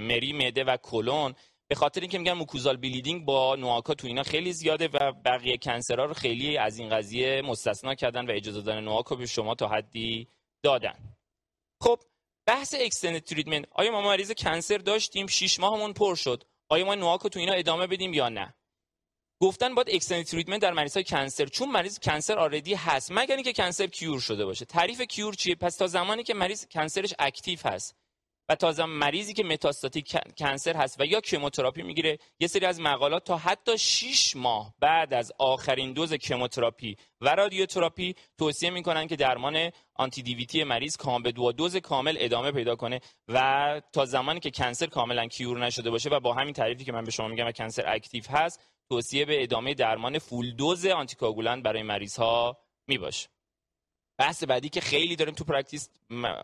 مری 0.06 0.34
معده 0.34 0.64
و 0.64 0.78
کلون. 0.78 1.34
به 1.68 1.76
خاطر 1.76 2.02
اینکه 2.02 2.18
میگن 2.18 2.34
mucosal 2.34 2.78
bleeding 2.78 3.26
با 3.26 3.56
NOAC 3.56 3.86
ا 3.86 3.94
تو 3.94 4.08
اینا 4.08 4.24
خیلی 4.24 4.54
زیاده 4.54 4.88
و 4.88 5.12
بقیه 5.12 5.58
cancer 5.58 5.99
ها 5.99 6.06
رو 6.06 6.14
خیلی 6.14 6.58
از 6.58 6.80
این 6.80 6.90
قضیه 6.90 7.42
مستثنا 7.42 7.96
کردن 7.96 8.26
و 8.26 8.32
اجازه 8.32 8.62
دادن 8.62 8.80
NOAC 8.84 9.09
ا 9.09 9.16
به 9.16 9.26
شما 9.26 9.56
تا 9.56 9.68
حدی 9.68 10.28
دادن. 10.64 11.15
خب 11.86 12.00
بحث 12.46 12.76
extended 12.80 13.20
treatment 13.20 13.66
آیا 13.72 13.92
ما 13.92 14.02
مریض 14.02 14.32
cancer 14.32 14.78
داشتیم؟ 14.78 15.28
6 15.28 15.60
ماهمون 15.60 15.94
پر 15.94 16.16
شد. 16.16 16.44
آیا 16.70 16.86
ما 16.86 16.96
NOAC 16.96 17.23
و 17.23 17.30
تو 17.30 17.40
اینا 17.40 17.54
ادامه 17.54 17.88
بدیم 17.88 18.14
یا 18.14 18.30
نه؟ 18.30 18.54
گفتن 19.42 19.76
باید 19.76 19.90
extended 19.90 20.24
treatment 20.24 20.62
در 20.62 20.74
مریض 20.74 20.94
های 20.94 21.04
cancer 21.04 21.46
چون 21.46 21.72
مریض 21.72 22.00
cancer 22.00 22.40
آردی 22.40 22.74
هست 22.74 23.12
مگر 23.12 23.36
اینکه 23.36 23.54
cancer 23.54 23.88
cure 23.88 24.20
شده 24.20 24.46
باشه. 24.46 24.66
تعریف 24.66 25.02
cure 25.02 25.34
چیه؟ 25.34 25.56
پس 25.56 25.76
تا 25.76 25.88
زمانی 25.88 26.24
که 26.24 26.34
مریض 26.34 26.66
cancer 26.72 27.03
ش 27.03 27.14
active 27.20 27.60
هست. 27.66 27.96
و 28.50 28.56
تازه 28.56 28.86
مریضی 28.86 29.34
که 29.34 29.44
metastatic 29.44 30.18
cancer 30.38 30.78
هست 30.78 31.02
و 31.02 31.06
یا 31.06 31.22
chemotherapy 31.22 31.82
می‌گیره. 31.82 32.18
یه 32.40 32.48
سری 32.48 32.66
از 32.66 32.80
مقالات 32.80 33.24
تا 33.24 33.38
حتی 33.38 33.78
6 33.78 34.36
ماه 34.36 34.74
بعد 34.80 35.14
از 35.14 35.32
آخرین 35.40 35.94
دوز 35.94 36.14
chemotherapy 36.14 36.96
و 37.22 37.36
رادیوتراپی 37.36 38.16
توصیه 38.38 38.70
می‌کنن 38.70 39.08
که 39.08 39.16
درمان 39.16 39.72
anti 39.96 40.22
DVT 40.22 40.64
مریض 40.64 40.98
کام 40.98 41.24
به 41.24 41.32
دو 41.32 41.52
دوز 41.52 41.78
کامل 41.78 42.16
ادامه 42.20 42.52
پیدا 42.52 42.76
کنه 42.76 43.00
و 43.28 43.82
تا 43.94 44.06
زمانی 44.06 44.40
که 44.40 44.52
cancer 44.52 44.86
کاملا 44.86 45.28
cure 45.28 45.66
نشده 45.66 45.90
باشه 45.90 46.10
و 46.10 46.20
با 46.20 46.34
همین 46.34 46.54
تعریفی 46.54 46.84
که 46.84 46.92
من 46.92 47.04
به 47.04 47.12
شما 47.12 47.28
میگم 47.28 47.48
و 47.48 47.52
cancer 47.52 47.84
active 47.88 48.24
هست 48.30 48.62
توصیه 48.90 49.26
به 49.26 49.44
ادامه 49.44 49.74
درمان 49.74 50.20
full 50.20 50.52
dose 50.52 50.86
آنتیکاگولان 50.86 51.62
برای 51.62 51.84
مریض 51.84 52.16
ها 52.16 52.58
می‌باشه. 52.88 53.30
بحث 54.18 54.44
بعدی 54.44 54.70
که 54.70 54.82
خیلی 54.82 55.16
داریم 55.16 55.34
تو 55.34 55.44
practice 55.44 55.90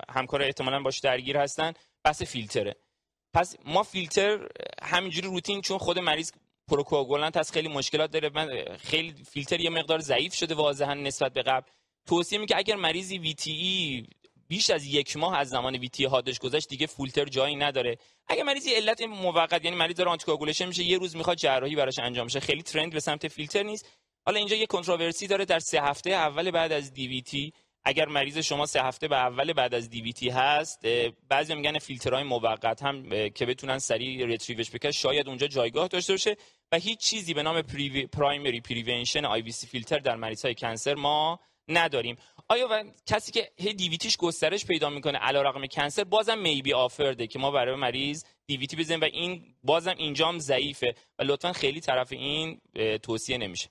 همکار 0.10 0.42
احتمالا 0.42 0.80
باش 0.80 1.00
درگیر 1.00 1.38
هستن 1.38 1.74
بحث 2.04 2.24
فیلتره. 2.24 2.76
پس 3.34 3.56
ما 3.66 3.84
فیلتر 3.84 4.48
همینجوری 4.84 5.28
روتین 5.28 5.62
چون 5.62 5.78
خود 5.78 6.00
مریض 6.00 6.32
procoagulant 6.68 7.38
هست 7.38 7.54
خیلی 7.54 7.68
مشکلات 7.68 8.12
داره. 8.12 8.30
من 8.30 8.78
خیلی 8.78 9.14
فیلتر 9.32 9.60
یه 9.60 9.70
مقدار 9.70 10.00
ضعیف 10.00 10.34
شده 10.34 10.56
واضحا 10.56 10.94
نسبت 10.94 11.34
به 11.34 11.42
قبل. 11.42 11.70
توصیه 12.08 12.40
می 12.40 12.46
که 12.46 12.58
اگر 12.58 12.76
مریضی 12.76 13.18
VTE 13.18 14.06
بیش 14.48 14.70
از 14.70 14.86
یک 14.86 15.18
ماه 15.18 15.38
از 15.38 15.50
زمان 15.50 15.76
VTE 15.76 16.06
حادش 16.06 16.40
گذشت 16.40 16.70
دیگه 16.70 16.88
فیلتر 16.88 17.26
جایی 17.26 17.56
نداره. 17.56 17.98
اگر 18.28 18.44
مریضی 18.44 18.74
علت 18.74 19.02
موقت 19.02 19.66
یعنی 19.66 19.78
مریض 19.78 19.96
داره 19.96 20.10
anticoagulation 20.10 20.66
میشه 20.66 20.84
یه 20.84 20.98
روز 20.98 21.16
می‌خواد 21.16 21.38
جراحی 21.38 21.76
براش 21.76 22.00
انجام 22.00 22.28
شه 22.28 22.40
خیلی 22.40 22.64
trend 22.64 22.94
به 22.94 23.00
سمت 23.00 23.28
فیلتر 23.28 23.64
نیست. 23.64 23.90
حالا 24.26 24.38
اینجا 24.38 24.56
یه 24.56 24.66
controversy 24.66 25.28
داره. 25.28 25.46
در 25.46 25.60
سه 25.60 25.82
هفته 25.82 26.10
اول 26.10 26.52
بعد 26.52 26.72
از 26.72 26.94
DVT 26.94 27.24
اگر 27.84 28.06
مریض 28.06 28.38
شما 28.38 28.66
سه 28.66 28.82
هفته 28.82 29.08
به 29.08 29.16
اول 29.16 29.54
بعد 29.54 29.74
از 29.74 29.90
DVT 29.90 30.30
هست 30.30 30.86
بعضی 31.30 31.56
میگن 31.56 31.80
فیلترهای 31.80 32.24
موقت 32.24 32.84
هم 32.84 33.30
که 33.30 33.46
بتونن 33.46 33.80
سریع 33.80 34.26
retrieve 34.26 34.62
ش 34.62 34.72
بکنن. 34.72 34.92
شاید 34.92 35.28
اونجا 35.28 35.48
جایگاه 35.48 35.88
داشته 35.88 36.14
باشه 36.14 36.38
و 36.72 36.78
هیچ 36.78 37.00
چیزی 37.00 37.34
به 37.34 37.44
نام 37.44 37.62
primary 38.12 38.62
prevention 38.62 39.26
IVC 39.26 39.68
filter 39.68 40.00
در 40.00 40.16
مریض 40.16 40.46
های 40.46 40.56
cancer 40.56 40.96
ما 40.96 41.40
نداریم. 41.68 42.18
آیا 42.48 42.68
و 42.72 42.84
کسی 43.06 43.32
که 43.32 43.52
هی 43.58 43.74
DVT 43.74 43.96
یش 43.96 44.18
گسترش 44.18 44.66
پیدا 44.66 44.90
می‌کنه 44.90 45.18
علیرغم 45.18 45.66
cancer 45.66 46.04
بازم 46.04 46.40
may 46.40 46.60
be 46.60 46.74
offered 46.74 47.21
ه 47.21 47.28
که 47.28 47.40
ما 47.40 47.52
برای 47.52 47.76
مریض 47.76 48.24
DVT 48.48 48.76
بزنیم 48.76 49.02
و 49.02 49.04
این 49.04 49.56
بازم 49.64 49.96
اینجام 49.98 50.40
ضعیفه. 50.40 50.96
و 51.20 51.24
لطفا 51.24 51.54
خیلی 51.54 51.80
طرف 51.80 52.12
این 52.12 52.62
توصیه 53.04 53.38
نمیشه. 53.38 53.70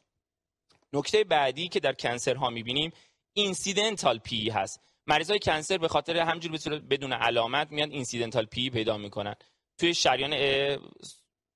نکته 0.93 1.25
بعدی 1.25 1.69
که 1.69 1.81
در 1.81 1.93
cancer 1.93 2.35
ها 2.35 2.51
می‌بینیم 2.51 2.93
incidental 3.33 4.19
PE 4.19 4.51
هست. 4.51 4.81
مریض 5.07 5.31
های 5.31 5.39
cancer 5.39 5.79
به 5.79 5.89
خاطر 5.89 6.17
همجور 6.17 6.79
بدون 6.79 7.13
علامت 7.13 7.71
میان 7.71 7.91
incidental 7.91 8.47
PE 8.47 8.71
پیدا 8.71 8.97
می‌کنن. 8.99 9.35
توی 9.79 9.95
شریان 9.95 10.35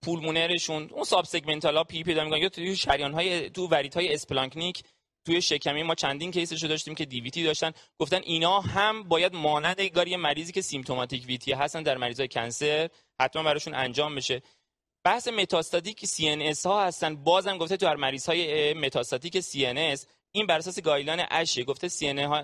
pulmonary 0.02 0.63
شون 0.63 0.90
اون 0.92 1.04
subsegmental 1.04 1.76
ها 1.76 1.84
PE 1.84 2.02
پیدا 2.02 2.24
می‌کنن. 2.24 2.42
یا 2.42 2.48
توی 2.48 2.76
شریان 2.76 3.12
های 3.12 3.50
تو 3.50 3.66
ورید 3.66 3.94
های 3.94 4.14
splanchnic 4.14 4.82
توی 5.26 5.42
شکمی 5.42 5.82
ما 5.82 5.94
چندین 5.94 6.30
case 6.30 6.52
ش 6.52 6.62
رو 6.62 6.68
داشتیم 6.68 6.94
که 6.94 7.04
DVT 7.04 7.44
داشتن. 7.44 7.72
گفتن 7.98 8.20
اینا 8.24 8.60
هم 8.60 9.02
باید 9.02 9.34
مانند 9.34 9.80
گاری 9.80 10.16
مریضی 10.16 10.52
که 10.52 10.60
symptomatic 10.60 11.26
VTE 11.26 11.52
هستن 11.52 11.82
در 11.82 11.96
مریضای 11.96 12.28
cancer 12.28 12.90
حتما 13.20 13.42
براشون 13.42 13.74
انجام 13.74 14.14
بشه. 14.14 14.42
بحث 15.04 15.28
metastatic 15.28 16.06
CNS 16.06 16.66
ها 16.66 16.84
هستن. 16.84 17.16
بازم 17.16 17.58
گفته 17.58 17.76
تو 17.76 17.86
هر 17.86 17.96
مریض 17.96 18.26
های 18.26 18.74
metastatic 18.74 19.40
CNS 19.40 20.00
این 20.36 20.46
بر 20.46 20.58
اساس 20.58 20.80
guideline 20.80 21.22
ASH 21.30 21.56
ه 21.56 21.64
گفته 21.64 21.88
CNS 21.88 22.18
ها 22.18 22.42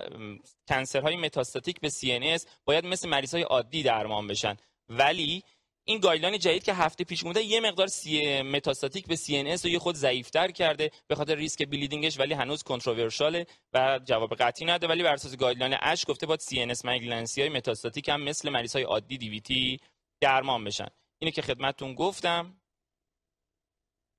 cancer 0.67 1.01
های 1.01 1.15
metastatic 1.15 1.79
به 1.79 1.89
CNS 1.89 2.45
باید 2.65 2.85
مثل 2.85 3.09
مریض 3.09 3.33
های 3.33 3.43
عادی 3.43 3.83
درمان 3.83 4.27
بشن. 4.27 4.57
ولی 4.89 5.43
این 5.83 5.99
guideline 5.99 6.39
جدید 6.39 6.63
که 6.63 6.73
هفته 6.73 7.03
پیش 7.03 7.23
بوده 7.23 7.43
یه 7.43 7.59
مقدار 7.59 7.87
سی 7.87 8.41
metastatic 8.41 9.07
به 9.07 9.15
CNS 9.15 9.61
رو 9.63 9.69
یه 9.69 9.79
خورده 9.79 9.95
ضعیفتر 9.95 10.51
کرده 10.51 10.91
به 11.07 11.15
خاطر 11.15 11.35
ریسک 11.35 11.67
bleeding 11.67 12.09
ش 12.09 12.19
ولی 12.19 12.33
هنوز 12.33 12.63
controversial 12.63 13.39
ه 13.39 13.45
و 13.73 13.99
جواب 14.05 14.35
قطعی 14.35 14.67
نده 14.67 14.87
ولی 14.87 15.03
بر 15.03 15.13
اساس 15.13 15.35
guideline 15.35 15.75
ASH 15.79 16.05
گفته 16.07 16.25
باید 16.25 16.41
CNS 16.41 16.85
malignancy 16.85 17.41
های 17.41 17.49
metastatic 17.49 18.09
هم 18.09 18.21
مثل 18.21 18.49
مریض 18.49 18.75
های 18.75 18.83
عادی 18.83 19.17
DVT 19.17 19.79
درمان 20.21 20.63
بشن. 20.63 20.87
اینه 21.19 21.31
که 21.31 21.41
خدمتتون 21.41 21.95
گفتم. 21.95 22.60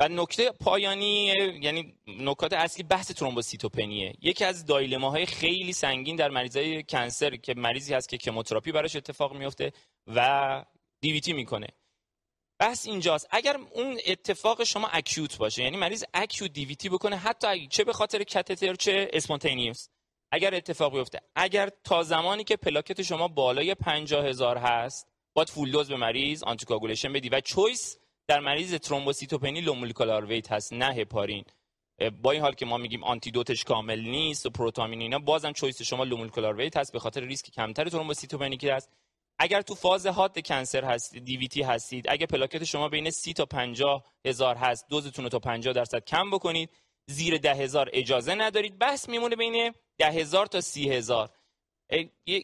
و 0.03 0.09
نکته 0.09 0.51
پایانی 0.51 1.27
یعنی 1.63 1.95
نکات 2.07 2.53
اصلی 2.53 2.83
بحث 2.83 3.13
ترومبوسیتوپنیه. 3.13 4.15
یکی 4.21 4.45
از 4.45 4.71
های 4.71 5.27
خیلی 5.27 5.73
سنگین 5.73 6.17
در 6.17 6.29
مریضای 6.29 6.83
cancer 6.83 7.37
که 7.37 7.55
مریضی 7.55 7.95
هست 7.95 8.09
که 8.09 8.19
chemotherapy 8.19 8.73
براش 8.73 8.97
اتفاق 8.97 9.37
میفته 9.37 9.73
و 10.07 10.65
DVT 11.01 11.33
می‌کنه. 11.33 11.67
پس 12.61 12.87
اینجاست. 12.87 13.29
اگر 13.31 13.57
اون 13.73 13.99
اتفاق 14.07 14.65
شما 14.65 14.89
acute 14.93 15.39
باشه 15.39 15.63
یعنی 15.63 15.77
مریض 15.77 16.05
acute 16.15 16.53
DVT 16.53 16.89
بکنه 16.89 17.17
حتی 17.17 17.67
چه 17.67 17.85
به 17.85 17.93
خاطر 17.93 18.23
کاتتر 18.23 18.75
چه 18.75 19.11
spontaneous 19.13 19.89
اگر 20.33 20.55
اتفاق 20.55 20.93
بیفته. 20.99 21.21
اگر 21.37 21.69
تا 21.85 22.03
زمانی 22.03 22.45
که 22.45 22.57
پلاکت 22.57 23.03
شما 23.03 23.29
بالای 23.29 23.75
50 23.75 24.27
هزار 24.27 24.59
هست 24.59 25.07
باید 25.35 25.49
full 25.49 25.71
dose 25.71 25.89
به 25.89 25.97
مریض 25.97 26.43
anticoagulation 26.43 27.13
بدی 27.13 27.29
و 27.29 27.41
choice 27.41 27.99
در 28.29 28.41
مریض 28.41 28.75
ترومبوسیتوپنی 28.75 29.61
low 29.61 29.75
molecular 29.75 30.25
weight 30.25 30.53
هست 30.53 30.73
نه 30.73 30.95
هپارین. 30.95 31.45
با 32.23 32.31
این 32.31 32.43
حال 32.43 32.55
که 32.55 32.67
ما 32.67 32.77
میگیم 32.79 33.05
antidote 33.05 33.53
ش 33.53 33.65
کامل 33.65 34.01
نیست 34.01 34.47
و 34.47 34.51
پروتامین 34.51 35.01
اینا 35.01 35.19
بازم 35.19 35.53
choice 35.53 35.83
شما 35.83 36.05
low 36.05 36.17
molecular 36.17 36.57
weight 36.57 36.77
هست 36.77 36.93
به 36.93 36.99
خاطر 36.99 37.21
ریسک 37.21 37.51
کمتر 37.51 37.89
ترومبوسیتوپنی 37.89 38.57
که 38.57 38.75
هست. 38.75 38.91
اگر 39.39 39.63
تو 39.63 39.75
فاز 39.75 40.07
حاد 40.07 40.47
cancer 40.47 40.85
هستید 40.85 41.25
DVT 41.25 41.63
هستید 41.63 42.07
اگر 42.09 42.27
پلاکت 42.27 42.65
شما 42.65 42.89
بین 42.89 43.11
30 43.11 43.33
تا 43.33 43.47
50 43.47 44.05
هزار 44.25 44.57
هست 44.57 44.89
دوزتون 44.89 45.25
رو 45.25 45.29
تا 45.29 45.39
50 45.39 45.75
درصد 45.75 46.05
کم 46.05 46.31
بکنید. 46.31 46.71
زیر 47.07 47.39
ده 47.39 47.55
هزار 47.55 47.91
اجازه 47.93 48.35
ندارید. 48.35 48.79
پس 48.79 49.09
میمونه 49.09 49.37
بین 49.37 49.73
ده 49.99 50.11
هزار 50.11 50.47
تا 50.47 50.61
سی 50.61 50.91
هزار. 50.91 51.31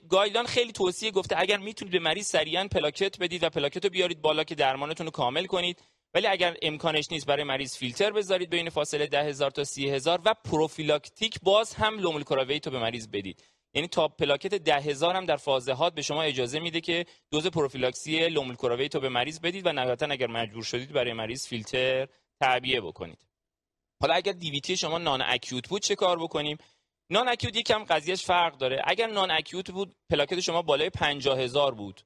guideline 0.09 0.47
خیلی 0.47 0.73
توصیه 0.73 1.11
گفته 1.11 1.35
اگر 1.39 1.57
می‌تونید 1.57 1.93
به 1.93 1.99
مریض 1.99 2.27
سریعا 2.27 2.69
پلاکت 2.69 3.19
بدید 3.19 3.43
و 3.43 3.51
پلاکت 3.51 3.85
رو 3.85 3.91
بیارید 3.91 4.21
بالا 4.21 4.45
که 4.45 4.55
درمانتون 4.55 5.07
رو 5.07 5.11
کامل 5.11 5.47
کنید. 5.47 5.83
ولی 6.15 6.27
اگر 6.27 6.57
امکانش 6.63 7.07
نیست 7.11 7.27
برای 7.27 7.45
مریض 7.45 7.77
فیلتر 7.77 8.11
بذارید 8.11 8.51
بین 8.51 8.71
فاصله 8.71 9.07
ده 9.07 9.25
هزار 9.25 9.51
تا 9.51 9.65
سی 9.65 9.91
هزار 9.91 10.21
و 10.25 10.35
prophylactic 10.45 11.41
باز 11.43 11.75
هم 11.75 11.99
low 11.99 12.10
molecular 12.10 12.44
weight 12.44 12.67
رو 12.67 12.73
به 12.73 12.79
مریض 12.79 13.09
بدید. 13.09 13.43
یعنی 13.75 13.89
تا 13.89 14.09
پلاکت 14.09 14.55
ده 14.55 14.81
هزار 14.81 15.15
هم 15.15 15.27
در 15.27 15.37
فاز 15.37 15.66
حاد 15.66 15.95
به 15.95 16.03
شما 16.03 16.23
اجازه 16.23 16.61
میده 16.61 16.81
که 16.81 17.07
دوز 17.31 17.47
پروفیلاکسی 17.47 18.29
low 18.29 18.40
molecular 18.40 18.73
weight 18.73 18.95
رو 18.95 19.01
به 19.01 19.09
مریض 19.09 19.41
بدید 19.41 19.67
و 19.67 19.73
نهایتا 19.73 20.07
اگر 20.07 20.27
مجبور 20.27 20.63
شدید 20.63 20.93
برای 20.93 21.13
مریض 21.13 21.47
فیلتر 21.47 22.09
تعبیه 22.41 22.81
بکنید. 22.81 23.19
حالا 24.01 24.15
اگر 24.15 24.33
DVT 24.33 24.77
شما 24.77 24.99
non 24.99 25.23
acute 25.23 25.69
بود 25.69 25.83
چه 25.83 25.95
کار 25.95 26.19
بکنیم؟ 26.19 26.59
non 27.11 27.29
acute 27.29 27.57
یکم 27.57 27.85
قضیهش 27.85 28.25
فرق 28.25 28.57
داره. 28.57 28.83
اگر 28.85 29.07
non 29.07 29.31
acute 29.31 29.71
بود 29.71 29.97
پلاکت 30.11 30.41
شما 30.41 30.63
بالای 30.63 30.91
50 30.91 31.39
هزار 31.39 31.75
بود. 31.75 32.01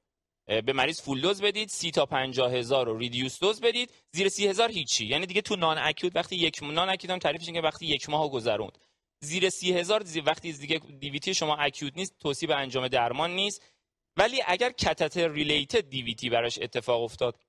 به 0.45 0.73
مریض 0.73 1.01
full 1.01 1.21
dose 1.21 1.41
بدید 1.41 1.69
سی 1.69 1.91
تا 1.91 2.05
50 2.05 2.53
هزار 2.53 2.85
رو 2.85 2.97
reduce 2.97 3.39
dose 3.39 3.61
بدید 3.61 3.91
زیر 4.11 4.29
سی 4.29 4.47
هزار 4.47 4.71
هیچی. 4.71 5.05
یعنی 5.05 5.25
دیگه 5.25 5.41
تو 5.41 5.55
non 5.55 5.77
acute 5.77 6.15
وقتی 6.15 6.35
یک 6.35 6.63
non 6.63 6.89
acute 6.89 7.11
هم 7.11 7.19
تعریفش 7.19 7.49
که 7.49 7.61
وقتی 7.61 7.85
یک 7.85 8.09
ماه 8.09 8.31
گذروند. 8.31 8.77
زیر 9.19 9.49
سی 9.49 9.73
هزار 9.73 10.03
وقتی 10.25 10.53
دیگه 10.53 10.81
DVT 10.99 11.33
شما 11.33 11.55
acute 11.55 11.97
نیست 11.97 12.15
توصیه 12.19 12.47
به 12.47 12.55
انجام 12.55 12.87
درمان 12.87 13.31
نیست. 13.31 13.61
ولی 14.17 14.41
اگر 14.47 14.71
catheter 14.71 15.31
related 15.31 15.89
DVT 15.89 16.29
براش 16.29 16.59
اتفاق 16.61 17.01
افتاد 17.01 17.39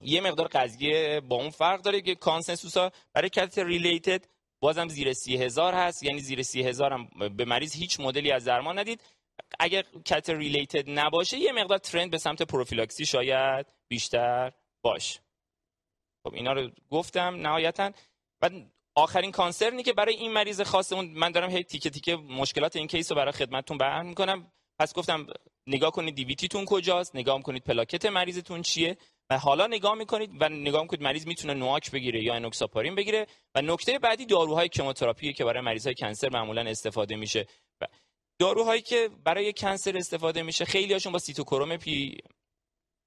یه 0.00 0.20
مقدار 0.20 0.48
قضیه 0.48 1.20
با 1.20 1.36
اون 1.36 1.50
فرق 1.50 1.82
داره 1.82 2.00
که 2.00 2.14
consensus 2.14 2.76
ها 2.76 2.92
برای 3.12 3.28
catheter 3.28 3.64
related 3.64 4.24
بازم 4.62 4.88
زیر 4.88 5.12
سی 5.12 5.36
هزار 5.36 5.74
هست. 5.74 6.02
یعنی 6.02 6.20
زیر 6.20 6.42
سی 6.42 6.62
هزار 6.62 6.92
هم 6.92 7.08
به 7.36 7.44
مریض 7.44 7.74
هیچ 7.74 8.00
مدلی 8.00 8.32
از 8.32 8.44
درمان 8.44 8.78
ندید. 8.78 9.02
اگر 9.60 9.82
catheter 10.04 10.36
related 10.36 10.90
نباشه 10.90 11.38
یه 11.38 11.52
مقدار 11.52 11.78
trend 11.78 12.10
به 12.10 12.18
سمت 12.18 12.42
پروفیلاکسی 12.42 13.06
شاید 13.06 13.66
بیشتر 13.88 14.52
باش. 14.82 15.20
خب 16.26 16.34
اینا 16.34 16.52
رو 16.52 16.70
گفتم 16.90 17.34
نهایتا. 17.46 17.92
و 18.42 18.50
آخرین 18.94 19.30
concern 19.30 19.76
ی 19.76 19.82
که 19.82 19.92
برای 19.92 20.14
این 20.14 20.32
مریض 20.32 20.60
خاصمون 20.60 21.06
من 21.06 21.32
دارم 21.32 21.50
هی 21.50 21.62
تیکه 21.62 21.90
تیکه 21.90 22.16
مشکلات 22.16 22.76
این 22.76 22.86
case 22.86 23.12
رو 23.12 23.16
برای 23.16 23.32
خدمتتون 23.32 23.78
بیان 23.78 24.06
می‌کنم. 24.06 24.52
پس 24.78 24.94
گفتم 24.94 25.26
نگاه 25.66 25.90
کنید 25.90 26.14
DVT 26.14 26.39
تون 26.39 26.64
کجاست؟ 26.64 27.16
نگاه 27.16 27.42
کنید 27.42 27.64
پلاکت 27.64 28.06
مریضتون 28.06 28.62
چیه؟ 28.62 28.96
حالا 29.30 29.66
نگاه 29.66 29.94
می‌کنید 29.94 30.30
و 30.40 30.48
نگاه 30.48 30.82
می‌کنید 30.82 31.02
مریض 31.02 31.26
می‌تونه 31.26 31.54
NOAC 31.54 31.90
بگیره 31.90 32.22
یا 32.22 32.34
انوکساپارین 32.34 32.94
بگیره 32.94 33.26
و 33.54 33.62
نکته 33.62 33.98
بعدی 33.98 34.26
داروهای 34.26 34.68
chemotherapy 34.68 35.32
که 35.32 35.44
برای 35.44 35.62
مریضای 35.62 35.94
cancer 35.94 36.28
معمولا 36.28 36.62
استفاده 36.62 37.16
میشه. 37.16 37.46
داروهایی 38.38 38.82
که 38.82 39.10
برای 39.24 39.52
cancer 39.52 39.96
استفاده 39.96 40.42
میشه 40.42 40.64
خیلی 40.64 40.92
هاشون 40.92 41.12
با 41.12 41.18
cytochrome 41.18 41.76
P 41.76 42.16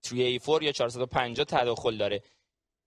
3A4 0.08 0.62
یا 0.62 0.72
450 0.72 1.46
تداخل 1.46 1.98
داره. 1.98 2.24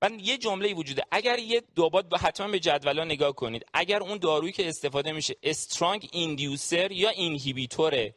و 0.02 0.10
یه 0.20 0.38
جمله 0.38 0.74
وجوده. 0.74 1.02
اگر 1.10 1.38
یه 1.38 1.62
دوبات 1.74 2.08
با 2.08 2.16
حتما 2.16 2.48
به 2.48 2.60
جدولا 2.60 3.04
نگاه 3.04 3.32
کنید. 3.32 3.66
اگر 3.74 4.02
اون 4.02 4.18
دارویی 4.18 4.52
که 4.52 4.68
استفاده 4.68 5.12
میشه 5.12 5.34
استرانگ 5.42 6.08
ایندیوسر 6.12 6.92
یا 6.92 7.10
اینهیبیتور 7.10 8.10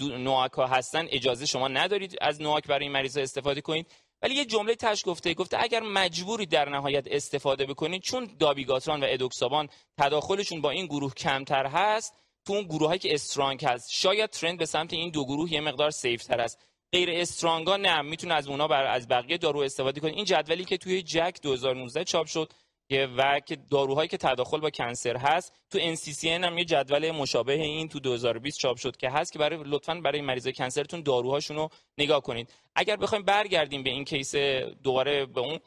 نواک 0.00 0.52
ها 0.52 0.66
هستن 0.66 1.06
اجازه 1.10 1.46
شما 1.46 1.68
ندارید 1.68 2.16
از 2.20 2.42
نواک 2.42 2.66
برای 2.66 2.84
این 2.84 2.92
مریض 2.92 3.18
استفاده 3.18 3.60
کنید. 3.60 3.86
ولی 4.22 4.34
یه 4.34 4.44
جمله 4.44 4.74
تش 4.74 5.02
گفته 5.06 5.34
گفته 5.34 5.62
اگر 5.62 5.80
مجبوری 5.80 6.46
در 6.46 6.68
نهایت 6.68 7.06
استفاده 7.10 7.66
بکنید 7.66 8.02
چون 8.02 8.30
دابیگاتران 8.38 9.00
و 9.00 9.06
ادوکسابان 9.08 9.68
تداخلشون 9.98 10.60
با 10.60 10.70
این 10.70 10.86
گروه 10.86 11.14
کمتر 11.14 11.66
هست 11.66 12.14
تو 12.46 12.52
اون 12.52 12.62
گروه 12.62 12.88
هایی 12.88 12.98
که 12.98 13.14
استرانگ 13.14 13.64
هست. 13.64 13.90
شاید 13.92 14.30
ترند 14.30 14.58
به 14.58 14.66
سمت 14.66 14.92
این 14.92 15.10
دو 15.10 15.24
گروه 15.24 15.52
یه 15.52 15.60
مقدار 15.60 15.90
سیف 15.90 16.24
تر 16.24 16.40
است. 16.40 16.58
غیر 16.92 17.10
strong 17.10 17.67
ا 17.67 17.76
نه 17.76 18.02
می‌تونه 18.02 18.34
از 18.34 18.48
اونا 18.48 18.68
بر 18.68 18.84
از 18.84 19.08
بقیه 19.08 19.38
دارو 19.38 19.60
استفاده 19.60 20.00
کنه. 20.00 20.12
این 20.12 20.24
جدولی 20.24 20.64
که 20.64 20.76
توی 20.76 21.02
JACC 21.02 21.38
2019 21.42 22.04
چاپ 22.04 22.26
شد 22.26 22.52
و 22.90 23.40
که 23.40 23.56
داروهایی 23.70 24.08
که 24.08 24.16
تداخل 24.16 24.60
با 24.60 24.70
cancer 24.70 25.16
هست 25.16 25.52
تو 25.70 25.94
NCCN 25.94 26.24
هم 26.24 26.58
یه 26.58 26.64
جدول 26.64 27.10
مشابه 27.10 27.52
این 27.52 27.88
تو 27.88 28.00
2020 28.00 28.58
چاپ 28.58 28.76
شد 28.76 28.96
که 28.96 29.10
هست 29.10 29.32
که 29.32 29.38
برای 29.38 29.58
لطفا 29.64 29.94
برای 29.94 30.20
مریضای 30.20 30.52
cancer 30.52 30.85
تون 30.85 31.02
داروهاشون 31.02 31.56
رو 31.56 31.68
نگاه 31.98 32.20
کنید. 32.20 32.52
اگر 32.74 32.96
بخوایم 32.96 33.24
برگردیم 33.24 33.82
به 33.82 33.90
این 33.90 34.04
case 34.04 34.34
دوباره 34.82 35.26
به 35.26 35.40
اون 35.40 35.58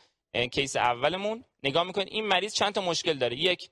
case 0.47 0.75
اولمون 0.75 1.43
نگاه 1.63 1.83
می‌کنید 1.83 2.07
این 2.11 2.25
مریض 2.27 2.53
چند 2.53 2.73
تا 2.73 2.81
مشکل 2.81 3.13
داره. 3.13 3.37
یک 3.37 3.69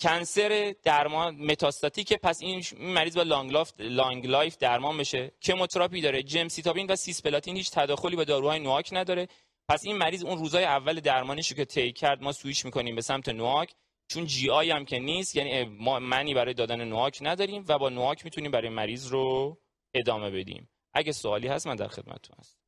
cancer 0.00 0.74
درمان 0.82 1.36
metastatic 1.36 2.12
پس 2.12 2.42
این 2.42 2.64
مریض 2.78 3.16
با 3.16 3.22
long 3.22 3.52
life 3.52 3.72
long 3.78 4.26
life 4.26 4.56
درمان 4.56 4.98
بشه. 4.98 5.32
chemotherapy 5.42 6.00
داره 6.00 6.22
جمسیتابین 6.22 6.86
و 6.86 6.96
سیسپلاتین 6.96 7.56
هیچ 7.56 7.70
تداخلی 7.70 8.16
با 8.16 8.24
داروهای 8.24 8.60
NOAC 8.60 8.88
نداره. 8.92 9.28
پس 9.68 9.82
این 9.84 9.96
مریض 9.96 10.24
اون 10.24 10.38
روزای 10.38 10.64
اول 10.64 11.00
درمانش 11.00 11.52
که 11.52 11.64
طی 11.64 11.92
کرد 11.92 12.22
ما 12.22 12.32
سویش 12.32 12.64
می‌کنیم 12.64 12.94
به 12.94 13.02
سمت 13.02 13.28
نواک. 13.28 13.74
چون 14.08 14.26
جی 14.26 14.50
آی 14.50 14.70
هم 14.70 14.84
که 14.84 14.98
نیست 14.98 15.36
یعنی 15.36 15.64
ما 15.64 15.98
منی 15.98 16.34
برای 16.34 16.54
دادن 16.54 16.84
نواک 16.84 17.18
نداریم 17.22 17.64
و 17.68 17.78
با 17.78 17.88
نواک 17.88 18.24
می‌تونیم 18.24 18.50
برای 18.50 18.68
مریض 18.68 19.06
رو 19.06 19.58
ادامه 19.94 20.30
بدیم. 20.30 20.68
اگه 20.94 21.12
سوالی 21.12 21.48
هست 21.48 21.66
من 21.66 21.76
در 21.76 21.88
خدمتتون 21.88 22.36
هستم. 22.38 22.60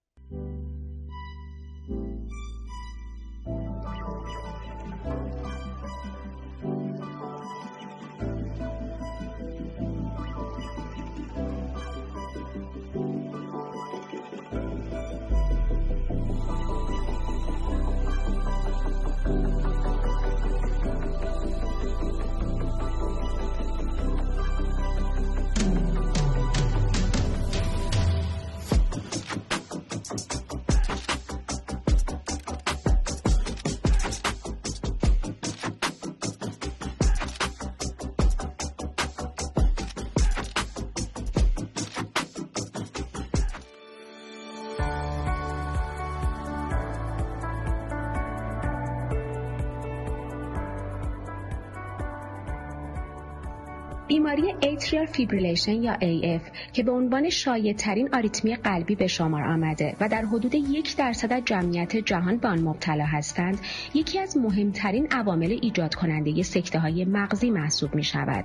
بیماری 54.08 54.54
atrial 54.60 55.06
fibrillation 55.06 55.82
یا 55.82 55.94
AF 55.94 56.42
که 56.72 56.82
به 56.82 56.92
عنوان 56.92 57.30
شایع 57.30 57.72
ترین 57.72 58.08
آریتمی 58.14 58.56
قلبی 58.56 58.94
به 58.94 59.06
شمار 59.06 59.44
آمده 59.44 59.96
و 60.00 60.08
در 60.08 60.22
حدود 60.22 60.54
یک 60.54 60.96
درصد 60.96 61.32
از 61.32 61.42
جمعیت 61.44 61.96
جهان 61.96 62.36
به 62.36 62.48
آن 62.48 62.60
مبتلا 62.60 63.04
هستند 63.04 63.60
یکی 63.94 64.18
از 64.18 64.36
مهمترین 64.36 65.08
عوامل 65.10 65.58
ایجاد 65.62 65.94
کننده 65.94 66.42
سکته 66.42 66.78
های 66.78 67.04
مغزی 67.04 67.50
محسوب 67.50 67.94
می 67.94 68.04
شود 68.04 68.44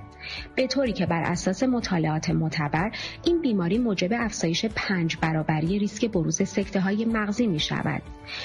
به 0.56 0.66
طوری 0.66 0.92
که 0.92 1.06
بر 1.06 1.22
اساس 1.22 1.62
مطالعات 1.62 2.30
معتبر 2.30 2.90
این 3.24 3.40
بیماری 3.40 3.78
موجب 3.78 4.10
افزایش 4.12 4.64
پنج 4.64 5.16
برابری 5.20 5.78
ریسک 5.78 6.10
بروز 6.10 6.42
سکته 6.42 6.80
های 6.80 7.04
مغزی 7.04 7.46
می 7.46 7.60
شود 7.60 8.02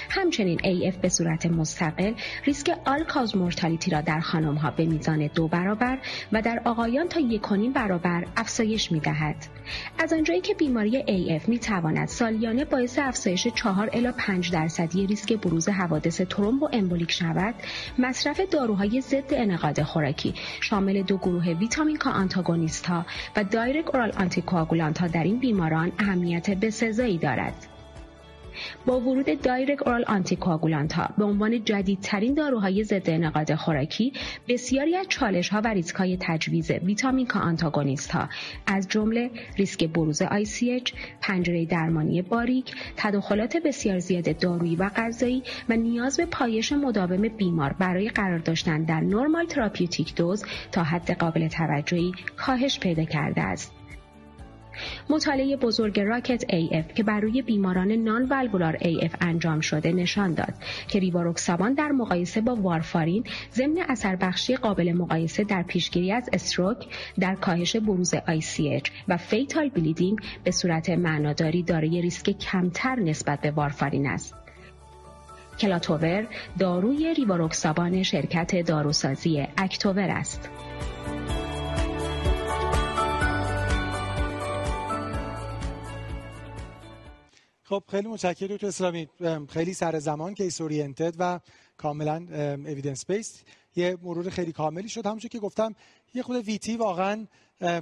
همچنین 0.10 0.60
AF 0.60 0.96
به 0.96 1.10
صورت 1.10 1.46
مستقل 1.46 2.14
ریسک 2.46 2.78
all 2.86 3.04
cause 3.04 3.38
mortality 3.38 3.92
را 3.92 4.02
در 4.02 4.20
خانم 4.20 4.56
ها 4.56 4.72
به 4.72 4.86
میزان 4.86 5.30
دو 5.36 5.48
برابر 5.48 5.98
و 6.32 6.42
در 6.42 6.62
آقایان 6.66 7.07
تا 7.08 7.20
یکونیم 7.20 7.74
برابر 7.74 8.26
افزایش 8.38 8.92
می 8.92 9.00
دهد. 9.00 9.36
از 10.00 10.14
آنجایی 10.14 10.42
که 10.42 10.54
بیماری 10.54 11.04
AF 11.40 11.50
می 11.50 11.60
تواند 11.60 12.08
سالیانه 12.08 12.66
باعث 12.66 13.00
افزایش 13.00 13.48
4 13.48 13.90
الی 13.94 14.12
5 14.18 14.52
درصدی 14.52 15.08
ریسک 15.08 15.34
بروز 15.34 15.70
حوادث 15.70 16.22
thromboembolic 16.22 17.12
شود، 17.12 17.56
مصرف 18.00 18.42
داروهای 18.52 19.02
ضد 19.02 19.34
انعقاد 19.34 19.84
خوراکی 19.84 20.34
شامل 20.62 21.02
دو 21.02 21.18
گروه 21.18 21.50
vitamin 21.50 21.98
K 21.98 22.12
antagonist 22.12 22.86
ها 22.86 23.06
و 23.36 23.44
direct 23.44 23.88
oral 23.88 24.12
anticoagulant 24.18 24.98
ها 24.98 25.08
در 25.08 25.24
این 25.24 25.40
بیماران 25.40 25.92
اهمیت 26.00 26.50
بسزایی 26.50 27.18
دارد. 27.18 27.77
با 28.86 29.00
ورود 29.00 29.42
direct 29.42 29.88
oral 29.88 30.06
anticoagulant 30.08 30.94
ها 30.94 31.10
به 31.18 31.24
عنوان 31.24 31.64
جدیدترین 31.64 32.34
داروهای 32.34 32.84
ضد 32.84 33.10
انعقاد 33.10 33.56
خوراکی 33.56 34.14
بسیاری 34.48 34.96
از 34.96 35.06
چالش 35.10 35.50
ها 35.50 35.62
و 35.62 35.68
ریسک 35.68 35.96
های 35.96 36.18
تجویز 36.22 36.72
vitamin 36.72 37.26
K 37.28 37.40
antagonist 37.40 38.12
ها 38.12 38.30
از 38.68 38.88
جمله 38.88 39.32
ریسک 39.58 39.84
بروز 39.84 40.24
ICH، 40.24 40.94
پنجره 41.22 41.66
درمانی 41.66 42.22
باریک، 42.22 42.76
تداخلات 42.98 43.58
بسیار 43.58 44.00
زیاد 44.00 44.38
دارویی 44.38 44.76
و 44.76 44.90
غذایی 44.96 45.44
و 45.70 45.76
نیاز 45.76 46.18
به 46.18 46.26
پایش 46.26 46.72
مداوم 46.72 47.28
بیمار 47.28 47.74
برای 47.74 48.10
قرار 48.10 48.40
داشتن 48.40 48.84
در 48.84 49.00
normal 49.00 49.46
therapeutic 49.46 50.16
dose 50.16 50.46
تا 50.72 50.84
حد 50.84 51.12
قابل 51.12 51.48
توجهی 51.48 52.12
کاهش 52.38 52.80
پیدا 52.80 53.04
کرده 53.04 53.42
است. 53.42 53.77
مطالعه 55.10 55.58
بزرگ 55.58 56.00
ROCKET 56.00 56.44
AF 56.44 56.94
که 56.94 57.04
بر 57.04 57.20
روی 57.20 57.42
بیماران 57.42 57.92
non-valvular 57.92 58.78
AF 58.78 59.16
انجام 59.22 59.60
شده 59.60 59.92
نشان 59.92 60.34
داد 60.34 60.54
که 60.88 61.00
ریواروکسابان 61.00 61.74
در 61.74 61.92
مقایسه 61.92 62.42
با 62.42 62.56
وارفارین 62.56 63.24
ضمن 63.54 63.78
اثر 63.90 64.16
بخشی 64.16 64.56
قابل 64.56 64.94
مقایسه 64.94 65.44
در 65.44 65.64
پیشگیری 65.64 66.12
از 66.12 66.30
stroke 66.34 66.86
در 67.20 67.36
کاهش 67.36 67.76
بروز 67.76 68.16
ICH 68.16 68.90
و 69.08 69.18
fatal 69.18 69.70
bleeding 69.70 70.20
به 70.44 70.52
صورت 70.52 70.90
معناداری 70.90 71.64
دارای 71.64 72.02
ریسک 72.02 72.38
کمتر 72.38 72.96
نسبت 72.96 73.42
به 73.42 73.52
وارفارین 73.52 74.08
است. 74.08 74.36
کلاتوور 75.60 76.28
داروی 76.60 77.14
ریواروکسابان 77.14 78.04
شرکت 78.04 78.66
داروسازی 78.66 79.48
اکتوور 79.58 80.10
است. 80.10 80.50
خب 87.70 87.84
خیلی 87.92 88.08
متشکرم 88.08 88.56
دکتر 88.56 88.68
اسلامی. 88.68 89.08
خیلی 89.50 89.74
سر 89.74 90.00
زمان 90.00 90.34
case 90.34 90.62
oriented 90.62 91.16
و 91.20 91.40
کاملا 91.78 92.28
evidence 92.66 93.06
based 93.06 93.44
یه 93.76 93.98
مرور 94.04 94.30
خیلی 94.30 94.52
کاملی 94.52 94.90
شد. 94.90 95.06
همونجور 95.06 95.30
که 95.30 95.40
گفتم 95.40 95.76
یه 96.14 96.24
خود 96.24 96.36
VTE 96.36 96.78
واقعا 96.78 97.28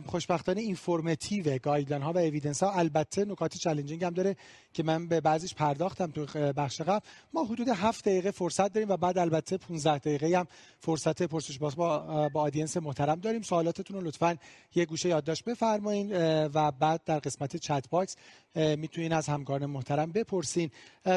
خوشبختانه 0.06 0.62
informative 0.62 1.58
guideline 1.58 2.04
ها 2.04 2.14
و 2.14 2.18
evidence 2.18 2.64
ها. 2.64 2.72
البته 2.72 3.26
نکات 3.26 3.58
challenging 3.58 4.04
هم 4.04 4.14
داره. 4.14 4.36
که 4.76 4.84
من 4.84 5.08
به 5.08 5.22
بعضیش 5.22 5.54
پرداختم 5.54 6.12
تو 6.12 6.26
بخش 6.54 6.82
قبل. 6.82 7.00
ما 7.34 7.44
حدود 7.44 7.70
7 7.70 8.06
دقیقه 8.06 8.32
فرصت 8.32 8.74
داریم 8.74 8.90
و 8.90 8.98
بعد 8.98 9.18
البته 9.18 9.58
15 9.58 9.98
دقیقه 9.98 10.40
هم 10.40 10.48
فرصت 10.80 11.24
پرسش 11.24 11.58
باز 11.58 11.76
با 11.76 12.30
با 12.30 12.42
audience 12.42 12.78
محترم 12.78 13.20
داریم. 13.20 13.42
سوالاتتون 13.42 13.98
رو 13.98 14.08
لطفا 14.08 14.38
یه 14.76 14.86
گوشه 14.86 15.10
یادداشت 15.10 15.44
بفرمایید 15.44 16.12
و 16.54 16.72
بعد 16.72 17.02
در 17.06 17.20
قسمت 17.20 17.58
chat 17.58 17.90
box 17.90 18.16
می‌تونین 18.56 19.14
از 19.14 19.28
همکاران 19.28 19.66
محترم 19.66 20.12
بپرسین. 20.12 20.70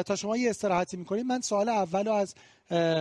تا 0.05 0.15
شما 0.15 0.37
یه 0.37 0.49
استراحتی 0.49 0.97
می‌کنید 0.97 1.25
من 1.25 1.41
سوال 1.41 1.69
اول 1.69 2.05
رو 2.05 2.13
از 2.13 2.35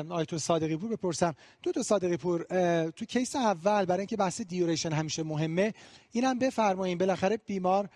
آقای 0.09 0.20
دکتر 0.20 0.39
صادقی 0.39 0.76
پور 0.76 0.90
بپرسم. 0.90 1.35
دکتر 1.62 1.82
صادقی 1.82 2.16
پور 2.16 2.43
تو 2.90 3.05
case 3.05 3.36
اول 3.36 3.85
برای 3.85 4.01
اینکه 4.01 4.16
بحث 4.16 4.40
duration 4.40 4.93
همیشه 4.93 5.22
مهمه 5.22 5.74
اینم 6.12 6.39
بفرمایید 6.39 6.98
بالاخره 6.98 7.36
بیمار 7.36 7.89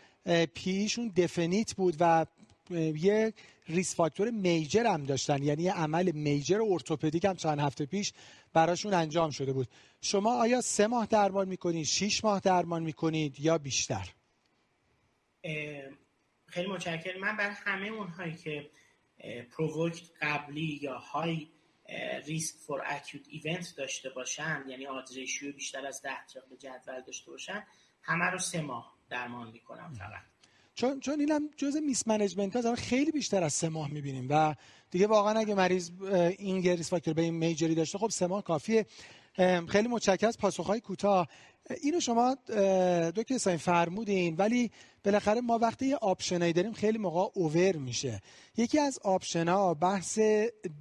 PE 0.55 0.74
شون 0.74 1.12
definite 1.16 1.74
بود 1.74 1.97
و 2.01 2.26
یه 2.74 3.35
risk 3.69 3.94
factor 3.94 4.31
major 4.31 4.86
هم 4.86 5.05
داشتن. 5.05 5.43
یعنی 5.43 5.62
یه 5.62 5.73
عمل 5.73 6.11
major 6.10 6.60
orthopedic 6.62 7.24
هم 7.24 7.36
چند 7.36 7.61
هفته 7.61 7.86
پیش 7.86 8.12
براشون 8.53 8.94
انجام 8.94 9.31
شده 9.31 9.53
بود. 9.53 9.69
شما 10.01 10.35
آیا 10.40 10.61
سه 10.61 10.86
ماه 10.86 11.07
درمان 11.07 11.49
می‌کنید 11.49 11.86
شیش 11.86 12.24
ماه 12.24 12.40
درمان 12.40 12.82
می‌کنید 12.82 13.40
یا 13.40 13.59
بیشتر؟ 13.59 14.09
خیلی 16.47 16.69
متشکرم. 16.69 17.20
من 17.20 17.36
بر 17.36 17.51
همه 17.51 17.89
اونهایی 17.89 18.36
که 18.36 18.70
provoked 19.51 20.10
قبلی 20.23 20.78
یا 20.82 20.99
high 20.98 21.48
risk 22.27 22.56
for 22.56 22.82
acute 22.86 23.24
event 23.28 23.74
داشته 23.77 24.11
باشن 24.11 24.65
یعنی 24.69 24.86
odds 24.86 25.14
بیشتر 25.57 25.86
از 25.86 26.03
ده 26.03 26.40
به 26.51 26.57
جدول 26.57 27.01
داشته 27.07 27.31
باشن 27.31 27.66
همه 28.03 28.24
رو 28.24 28.39
سه 28.39 28.61
ماه 28.61 28.94
درمان 29.11 29.51
می‌کنم 29.51 29.93
فقط. 29.99 30.31
چون 30.82 31.00
چون 31.00 31.20
اینم 31.20 31.50
جزء 31.56 31.80
mismanagement 31.81 32.56
ها 32.56 32.74
خیلی 32.74 33.10
بیشتر 33.10 33.44
از 33.44 33.52
سه 33.52 33.68
ماه 33.68 33.90
می‌بینیم 33.90 34.26
و 34.30 34.54
دیگه 34.90 35.06
واقعا 35.06 35.38
اگه 35.38 35.54
مریض 35.54 35.90
این 36.38 36.62
risk 36.62 36.90
factor 36.90 37.14
به 37.14 37.22
این 37.22 37.34
major 37.35 37.68
ی 37.68 37.74
داشته 37.74 37.98
خب 37.98 38.10
سه 38.10 38.26
ماه 38.26 38.44
کافیه. 38.44 38.86
خیلی 39.68 39.88
متشکرم 39.88 40.28
از 40.28 40.38
پاسخهای 40.38 40.80
کوتاه. 40.80 41.28
اینو 41.82 42.00
شما 42.00 42.34
دکتر 43.16 43.38
ساین 43.38 43.56
فرمودین 43.56 44.36
ولی 44.36 44.70
بالاخره 45.04 45.40
ما 45.40 45.59
وقتی 45.59 45.86
یه 45.86 45.96
option 45.97 46.39
ایی 46.39 46.52
داریم 46.52 46.72
خیلی 46.72 46.98
موقع 46.98 47.30
over 47.35 47.77
میشه. 47.76 48.20
یکی 48.56 48.78
از 48.78 48.98
option 48.98 49.64
ا 49.64 49.74
بحث 49.74 50.18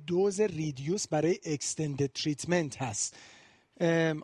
dose 0.08 0.42
reduce 0.42 1.08
برای 1.08 1.40
extended 1.46 2.12
treatment 2.12 2.82
هست. 2.82 3.16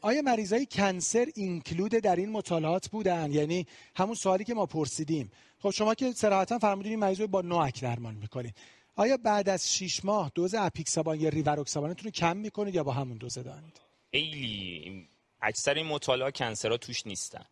آیا 0.01 0.21
مریضای 0.21 0.67
cancer 0.71 1.27
include 1.35 1.91
در 1.91 2.15
این 2.15 2.29
مطالعات 2.29 2.87
بودن؟ 2.87 3.31
یعنی 3.31 3.65
همون 3.95 4.15
سوالی 4.15 4.43
که 4.43 4.53
ما 4.53 4.65
پرسیدیم. 4.65 5.31
خب 5.59 5.69
شما 5.69 5.95
که 5.95 6.11
صراحتا 6.11 6.59
فرمودین 6.59 6.91
این 6.91 6.99
مریض 6.99 7.21
با 7.21 7.41
NOAC 7.41 7.81
درمان 7.81 8.15
می‌کنید 8.15 8.55
آیا 8.95 9.17
بعد 9.17 9.49
از 9.49 9.73
6 9.75 10.05
ماه 10.05 10.31
دوز 10.35 10.55
اپیکسابان 10.55 11.19
یا 11.19 11.29
ریواروکسابانتون 11.29 12.05
رو 12.05 12.11
کم 12.11 12.37
می‌کنید 12.37 12.75
یا 12.75 12.83
با 12.83 12.91
همون 12.91 13.17
دوز 13.17 13.33
دارید؟ 13.33 13.81
خیلی. 14.11 15.07
اکثر 15.41 15.73
این 15.73 15.85
مطالعه 15.85 16.31
cancer 16.31 16.70
ها 16.70 16.77
توش 16.77 17.07
نیستن. 17.07 17.45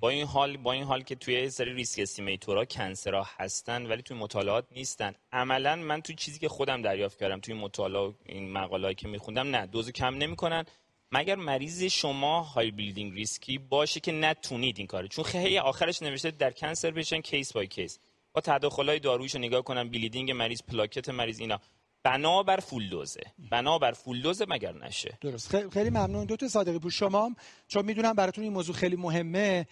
با 0.00 0.08
این 0.08 0.26
حال 0.26 0.56
با 0.56 0.72
این 0.72 0.84
حال 0.84 1.02
که 1.02 1.14
توی 1.14 1.50
سری 1.50 1.74
risk 1.74 1.98
estimator 1.98 2.64
ها 2.64 2.72
cancer 2.72 3.18
ها 3.18 3.26
هستن 3.36 3.86
ولی 3.86 4.02
توی 4.02 4.16
مطالعات 4.16 4.66
نیستن. 4.72 5.14
عملا 5.32 5.76
من 5.76 6.02
توی 6.02 6.14
چیزی 6.14 6.38
که 6.38 6.48
خودم 6.48 6.82
دریافت 6.82 7.18
کردم 7.18 7.40
توی 7.40 7.54
مطالعه 7.54 8.14
این 8.26 8.52
مقاله‌ای 8.52 8.94
که 8.94 9.08
میخوندم 9.08 9.56
نه. 9.56 9.66
دوز 9.66 9.90
کم 9.90 10.14
نمی‌کنن. 10.14 10.64
مگر 11.12 11.34
مریض 11.34 11.82
شما 11.82 12.42
high 12.42 12.70
bleeding 12.70 13.12
risk 13.12 13.49
ی 13.49 13.58
باشه 13.58 14.00
که 14.00 14.12
نتونید 14.12 14.78
این 14.78 14.86
کارو؟ 14.86 15.08
چون 15.08 15.24
خیلی 15.24 15.58
آخرش 15.58 16.02
نوشته 16.02 16.30
در 16.30 16.50
cancer 16.50 16.90
patient 16.90 17.20
case 17.20 17.52
by 17.52 17.66
case 17.66 17.98
با 18.32 18.40
تداخلای 18.40 18.98
دارویش 18.98 19.34
نگاه 19.34 19.62
کنم 19.62 19.90
bleeding 19.90 20.30
مریض 20.30 20.62
پلاکت 20.62 21.08
مریض 21.08 21.40
اینا. 21.40 21.60
بنابر 22.04 22.56
full 22.56 22.88
dose 22.88 23.14
ه 23.14 23.20
بنابر 23.50 23.92
full 23.92 24.22
dose 24.22 24.41
ه 24.41 24.46
مگر 24.48 24.72
نشه؟ 24.72 25.18
درست. 25.20 25.68
خیلی 25.68 25.90
ممنون. 25.90 26.26
دکتر 26.26 26.48
صادقی 26.48 26.78
پور 26.78 26.90
شما 26.90 27.30
چون 27.68 27.84
می‌دونم 27.84 28.12
براتون 28.12 28.44
این 28.44 28.52
موضوع 28.52 28.74
خیلی 28.74 28.96
مهمه 28.96 29.66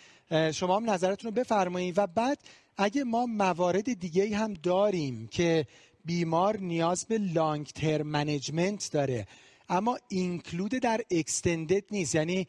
شما 0.54 0.76
هم 0.76 0.90
نظرتون 0.90 1.30
رو 1.30 1.40
بفرمایید 1.40 1.98
و 1.98 2.06
بعد 2.06 2.38
اگه 2.76 3.04
ما 3.04 3.26
موارد 3.26 4.00
دیگه 4.00 4.36
هم 4.36 4.54
داریم 4.54 5.28
که 5.28 5.66
بیمار 6.04 6.56
نیاز 6.56 7.06
به 7.06 7.18
long 7.18 7.66
term 7.66 8.06
management 8.06 8.90
داره 8.92 9.26
اما 9.70 9.98
include 10.08 10.70
در 10.70 11.00
extended 11.10 11.84
نیست. 11.90 12.14
یعنی 12.14 12.46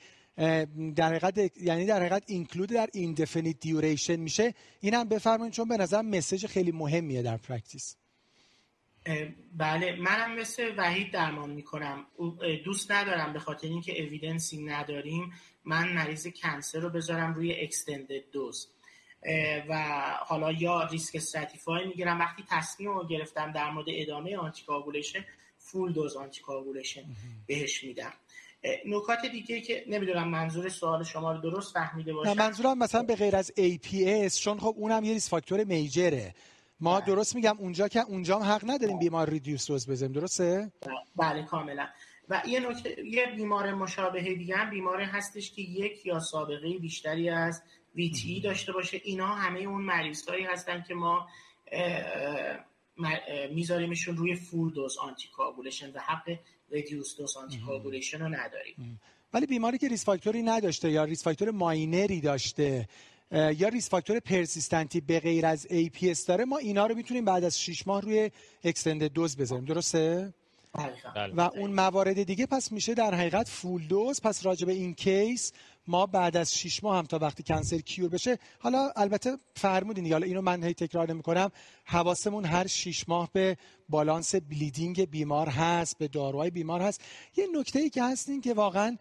در 0.95 1.13
حقیقت 1.13 1.57
یعنی 1.57 1.85
در 1.85 1.99
حقیقت 1.99 2.23
include 2.27 2.69
در 2.69 2.89
indefinite 2.93 3.59
duration 3.59 4.15
میشه. 4.15 4.53
اینم 4.79 5.09
بفرمایید 5.09 5.53
چون 5.53 5.67
به 5.67 5.77
نظر 5.77 6.01
message 6.01 6.45
خیلی 6.45 6.71
مهمیه 6.71 7.21
در 7.21 7.37
practice 7.37 7.95
بله 9.57 9.95
منم 9.95 10.35
مثل 10.39 10.73
وحید 10.77 11.11
درمان 11.13 11.49
می‌کنم. 11.49 12.05
دوست 12.65 12.91
ندارم 12.91 13.33
به 13.33 13.39
خاطر 13.39 13.67
اینکه 13.67 14.03
evidence 14.03 14.57
ی 14.57 14.63
نداریم. 14.63 15.33
من 15.65 15.93
مریض 15.93 16.27
cancer 16.27 16.79
رو 16.79 16.89
بذارم 16.89 17.33
روی 17.33 17.53
extended 17.61 18.31
dose 18.31 18.67
و 19.69 19.83
حالا 20.19 20.51
یا 20.51 20.83
risk 20.83 21.15
stratify 21.15 21.87
می‌گیرم. 21.87 22.19
وقتی 22.19 22.43
تصمیم 22.49 22.89
رو 22.89 23.07
گرفتم 23.07 23.51
در 23.51 23.71
مورد 23.71 23.87
ادامه 23.89 24.37
anticoagulation 24.37 25.25
full 25.71 25.93
dose 25.93 26.15
anticoagulation 26.15 27.03
بهش 27.47 27.83
میدم. 27.83 28.13
نکات 28.85 29.25
دیگه 29.31 29.61
که 29.61 29.85
نمی‌دونم 29.87 30.27
منظور 30.27 30.69
سوال 30.69 31.03
شما 31.03 31.31
رو 31.31 31.41
درست 31.41 31.73
فهمیده 31.73 32.13
باشم. 32.13 32.33
منظورم 32.33 32.77
مثلا 32.77 33.03
به 33.03 33.15
غیر 33.15 33.35
از 33.35 33.51
APS 33.57 34.35
چون 34.35 34.59
خب 34.59 34.75
اونم 34.77 35.03
یه 35.03 35.13
ریس 35.13 35.29
فاکتور 35.29 35.63
میجره. 35.63 36.35
ما 36.79 36.99
بله. 36.99 37.05
درست 37.05 37.35
میگم 37.35 37.57
اونجا 37.57 37.87
که 37.87 37.99
اونجا 37.99 38.39
هم 38.39 38.51
حق 38.51 38.61
نداریم 38.69 38.99
بیمار 38.99 39.29
ریدیوس 39.29 39.67
دوز 39.67 39.89
بزنیم 39.89 40.11
درسته؟ 40.11 40.71
بله 41.15 41.43
کاملا. 41.43 41.87
و 42.29 42.41
یه 42.47 42.69
نکته 42.69 43.05
یه 43.05 43.25
بیمار 43.35 43.73
مشابه 43.73 44.21
دیگه 44.21 44.55
هم 44.55 44.69
بیماری 44.69 45.03
هستش 45.03 45.51
که 45.51 45.61
یک 45.61 46.05
یا 46.05 46.19
سابقه 46.19 46.77
بیشتری 46.77 47.29
از 47.29 47.61
ویتی 47.95 48.41
داشته 48.41 48.71
باشه. 48.71 49.01
اینا 49.03 49.27
همه 49.27 49.59
اون 49.59 49.81
مریض 49.81 50.29
هایی 50.29 50.43
هستن 50.43 50.83
که 50.87 50.93
ما 50.93 51.27
میذاریمشون 53.53 54.17
روی 54.17 54.35
فول 54.35 54.73
دوز 54.73 54.97
آنتی 54.97 55.27
و 55.93 55.99
حق 55.99 56.37
ریدیوس 56.71 57.17
دوز 57.17 57.37
آنتی 57.37 57.59
رو 58.19 58.27
نداریم. 58.27 59.01
ولی 59.33 59.45
بیماری 59.45 59.77
که 59.77 59.87
risk 59.87 60.05
factor 60.05 60.38
ی 60.38 60.43
نداشته 60.43 60.91
یا 60.91 61.03
risk 61.03 61.23
factor 61.23 61.51
minor 61.51 62.10
ی 62.10 62.21
داشته 62.21 62.87
یا 63.31 63.67
risk 63.67 63.89
factor 63.89 64.19
persistent 64.19 64.94
ی 64.94 65.01
به 65.01 65.19
غیر 65.19 65.45
از 65.45 65.67
APS 65.67 66.25
داره 66.27 66.45
ما 66.45 66.57
اینا 66.57 66.87
رو 66.87 66.95
می‌تونیم 66.95 67.25
بعد 67.25 67.43
از 67.43 67.61
6 67.61 67.87
ماه 67.87 68.01
روی 68.01 68.31
extend 68.63 69.03
dose 69.03 69.37
بذاریم 69.37 69.65
درسته؟ 69.65 70.33
و 71.37 71.41
اون 71.41 71.73
موارد 71.73 72.23
دیگه 72.23 72.45
پس 72.45 72.71
میشه 72.71 72.93
در 72.93 73.15
حقیقت 73.15 73.47
full 73.47 73.87
dose 73.87 74.21
پس 74.21 74.45
راجع 74.45 74.65
به 74.65 74.73
این 74.73 74.93
case 74.93 75.53
ما 75.87 76.05
بعد 76.05 76.37
از 76.37 76.55
6 76.55 76.83
ماه 76.83 76.97
هم 76.97 77.05
تا 77.05 77.19
وقتی 77.19 77.43
cancer 77.43 77.77
cure 77.77 78.09
بشه 78.09 78.37
حالا 78.59 78.91
البته 78.95 79.37
فرمودین 79.55 80.11
حالا 80.11 80.25
اینو 80.25 80.41
من 80.41 80.63
هی 80.63 80.73
تکرار 80.73 81.09
نمی‌کنم 81.13 81.51
حواسمون 81.85 82.45
هر 82.45 82.67
6 82.67 83.09
ماه 83.09 83.29
به 83.33 83.57
balance 83.91 84.35
bleeding 84.35 85.09
بیمار 85.09 85.49
هست 85.49 85.97
به 85.97 86.07
داروهای 86.07 86.49
بیمار 86.49 86.81
هست. 86.81 87.01
یه 87.37 87.47
نکته 87.59 87.79
ای 87.79 87.89
که 87.89 88.03
هست 88.03 88.29
این 88.29 88.41
که 88.41 88.53
واقعا 88.53 88.97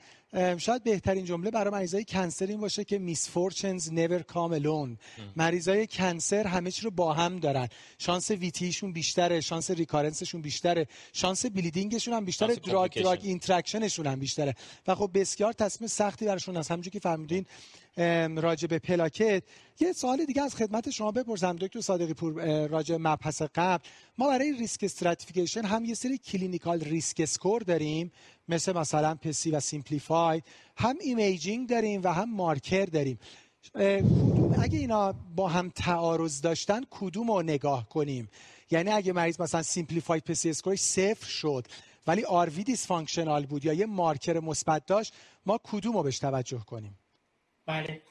شاید 0.58 0.82
بهترین 0.84 1.24
جمله 1.24 1.50
برای 1.50 1.72
مریضای 1.72 2.04
cancer 2.05 2.47
این 2.46 2.60
باشه 2.60 2.84
که 2.84 3.00
misfortunes 3.14 3.82
never 3.82 4.32
come 4.32 4.62
alone. 4.62 4.96
مریضای 5.36 5.86
cancer 5.86 6.47
همه 6.46 6.70
چی 6.70 6.82
رو 6.82 6.90
با 6.90 7.12
هم 7.12 7.38
دارن. 7.38 7.68
شانس 7.98 8.30
VTE 8.31 8.57
شون 8.57 8.93
بیشتره 8.92 9.40
شانس 9.40 9.70
recurrence 9.70 10.20
شون 10.20 10.40
بیشتره 10.40 10.86
شانس 11.12 11.46
bleeding 11.47 11.92
شون 11.92 12.14
هم 12.14 12.24
بیشتره 12.24 12.54
drug 12.55 12.93
drug 13.02 13.20
interaction 13.22 13.84
شون 13.84 14.06
هم 14.06 14.18
بیشتره. 14.18 14.54
و 14.86 14.94
خب 14.94 15.10
بسیار 15.14 15.52
تصمیم 15.52 15.88
سختی 15.88 16.26
براشون 16.26 16.56
هست. 16.56 16.70
همونجوری 16.70 16.92
که 16.92 17.00
فهمیدین 17.00 17.46
راجع 18.36 18.68
به 18.68 18.78
پلاکت. 18.78 19.42
یه 19.80 19.92
سوال 19.92 20.24
دیگه 20.24 20.42
از 20.42 20.54
خدمت 20.54 20.90
شما 20.90 21.12
بپرسم 21.12 21.56
دکتر 21.56 21.80
صادقی 21.80 22.14
پور 22.14 22.66
راجع 22.66 22.96
مبحث 23.00 23.42
قبل. 23.54 23.84
ما 24.18 24.28
برای 24.28 24.52
risk 24.52 24.85
stratification 24.85 25.64
هم 25.64 25.84
یه 25.84 25.94
سری 25.94 26.18
clinical 26.18 26.81
risk 26.81 27.20
score 27.20 27.62
داریم 27.62 28.12
مثل 28.48 28.72
مثلا 28.72 29.14
PESI 29.14 29.51
و 29.50 29.60
simplified 29.60 30.43
هم 30.76 30.96
imaging 31.01 31.68
داریم 31.68 32.00
و 32.04 32.12
هم 32.12 32.34
مارکر 32.34 32.84
داریم. 32.84 33.18
اگه 34.62 34.78
اینا 34.78 35.12
با 35.12 35.48
هم 35.48 35.70
تعارض 35.74 36.40
داشتن 36.40 36.80
کدوم 36.90 37.30
رو 37.30 37.42
نگاه 37.42 37.88
کنیم؟ 37.88 38.28
یعنی 38.70 38.90
اگه 38.90 39.12
مریض 39.12 39.40
مثلا 39.40 39.62
simplified 39.62 40.20
PESI 40.20 40.51
score 40.51 40.72
ش 40.72 40.81
صفر 40.80 41.26
شد 41.26 41.66
ولی 42.06 42.24
RV 42.24 42.64
dysfunctional 42.64 43.47
بود 43.46 43.64
یا 43.64 43.72
یه 43.72 43.86
مارکر 43.86 44.40
مثبت 44.40 44.86
داشت 44.86 45.14
ما 45.46 45.60
کدوم 45.64 45.96
رو 45.96 46.02
بهش 46.02 46.18
توجه 46.18 46.58
کنیم؟ 46.58 46.99
بله. 47.70 48.02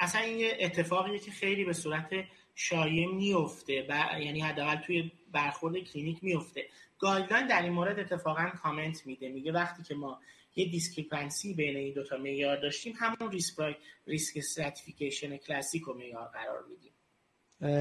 اصلا 0.00 0.20
این 0.20 0.38
یه 0.38 0.56
اتفاقیه 0.60 1.18
که 1.18 1.30
خیلی 1.30 1.64
به 1.64 1.72
صورت 1.72 2.10
شایع 2.54 3.06
میفته. 3.06 3.86
و 3.88 4.20
یعنی 4.20 4.40
حداقل 4.40 4.76
توی 4.76 5.12
برخورد 5.32 5.78
کلینیک 5.78 6.24
میفته. 6.24 6.66
guideline 6.98 7.46
در 7.46 7.62
این 7.62 7.72
مورد 7.72 7.98
اتفاقا 7.98 8.50
کامنت 8.62 9.06
میده. 9.06 9.28
میگه 9.28 9.52
وقتی 9.52 9.82
که 9.82 9.94
ما 9.94 10.20
یه 10.56 10.70
discrepancy 10.70 11.54
بین 11.54 11.76
این 11.76 11.94
دوتا 11.94 12.16
معیار 12.16 12.56
داشتیم 12.60 12.94
همون 12.96 13.32
risk 13.32 13.76
risk 14.06 14.36
stratification 14.36 15.36
کلاسیک 15.36 15.82
رو 15.82 15.94
معیار 15.94 16.28
قرار 16.28 16.64
میدیم. 16.70 16.92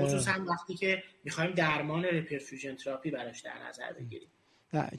خصوصا 0.06 0.32
وقتی 0.32 0.76
که 0.76 1.04
می‌خوایم 1.24 1.52
درمان 1.52 2.06
reperfusion 2.06 2.76
therapy 2.76 3.12
براش 3.12 3.42
در 3.42 3.68
نظر 3.68 3.94
بگیریم. 3.94 4.30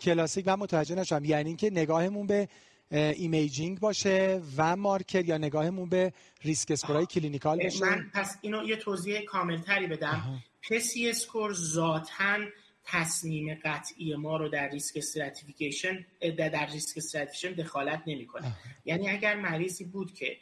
کلاسیک 0.00 0.48
من 0.48 0.54
متوجه 0.54 0.94
نشم 0.94 1.24
یعنی 1.24 1.48
اینکه 1.48 1.70
نگاهمون 1.70 2.26
به 2.26 2.48
imaging 2.92 3.80
باشه 3.80 4.42
و 4.56 4.76
مارکر 4.76 5.24
یا 5.24 5.38
نگاهمون 5.38 5.88
به 5.88 6.12
risk 6.42 6.70
score 6.70 7.06
ای 7.06 7.13
clinical 7.13 7.62
باشه. 7.62 7.84
من 7.84 8.10
پس 8.14 8.36
اینو 8.40 8.64
یه 8.64 8.76
توضیح 8.76 9.20
کامل 9.20 9.60
تری 9.60 9.86
بدم 9.86 10.42
PESI 10.70 11.10
score 11.10 11.52
ذاتاً 11.52 12.38
تصمیم 12.84 13.60
قطعی 13.64 14.14
ما 14.14 14.36
رو 14.36 14.48
در 14.48 14.68
risk 14.68 14.96
stratification 14.96 16.06
در 16.36 16.66
risk 16.66 16.96
stratification 16.96 17.52
دخالت 17.52 18.02
نمی‌کنه. 18.06 18.56
یعنی 18.84 19.08
اگر 19.08 19.36
مریضی 19.36 19.84
بود 19.84 20.14
که 20.14 20.36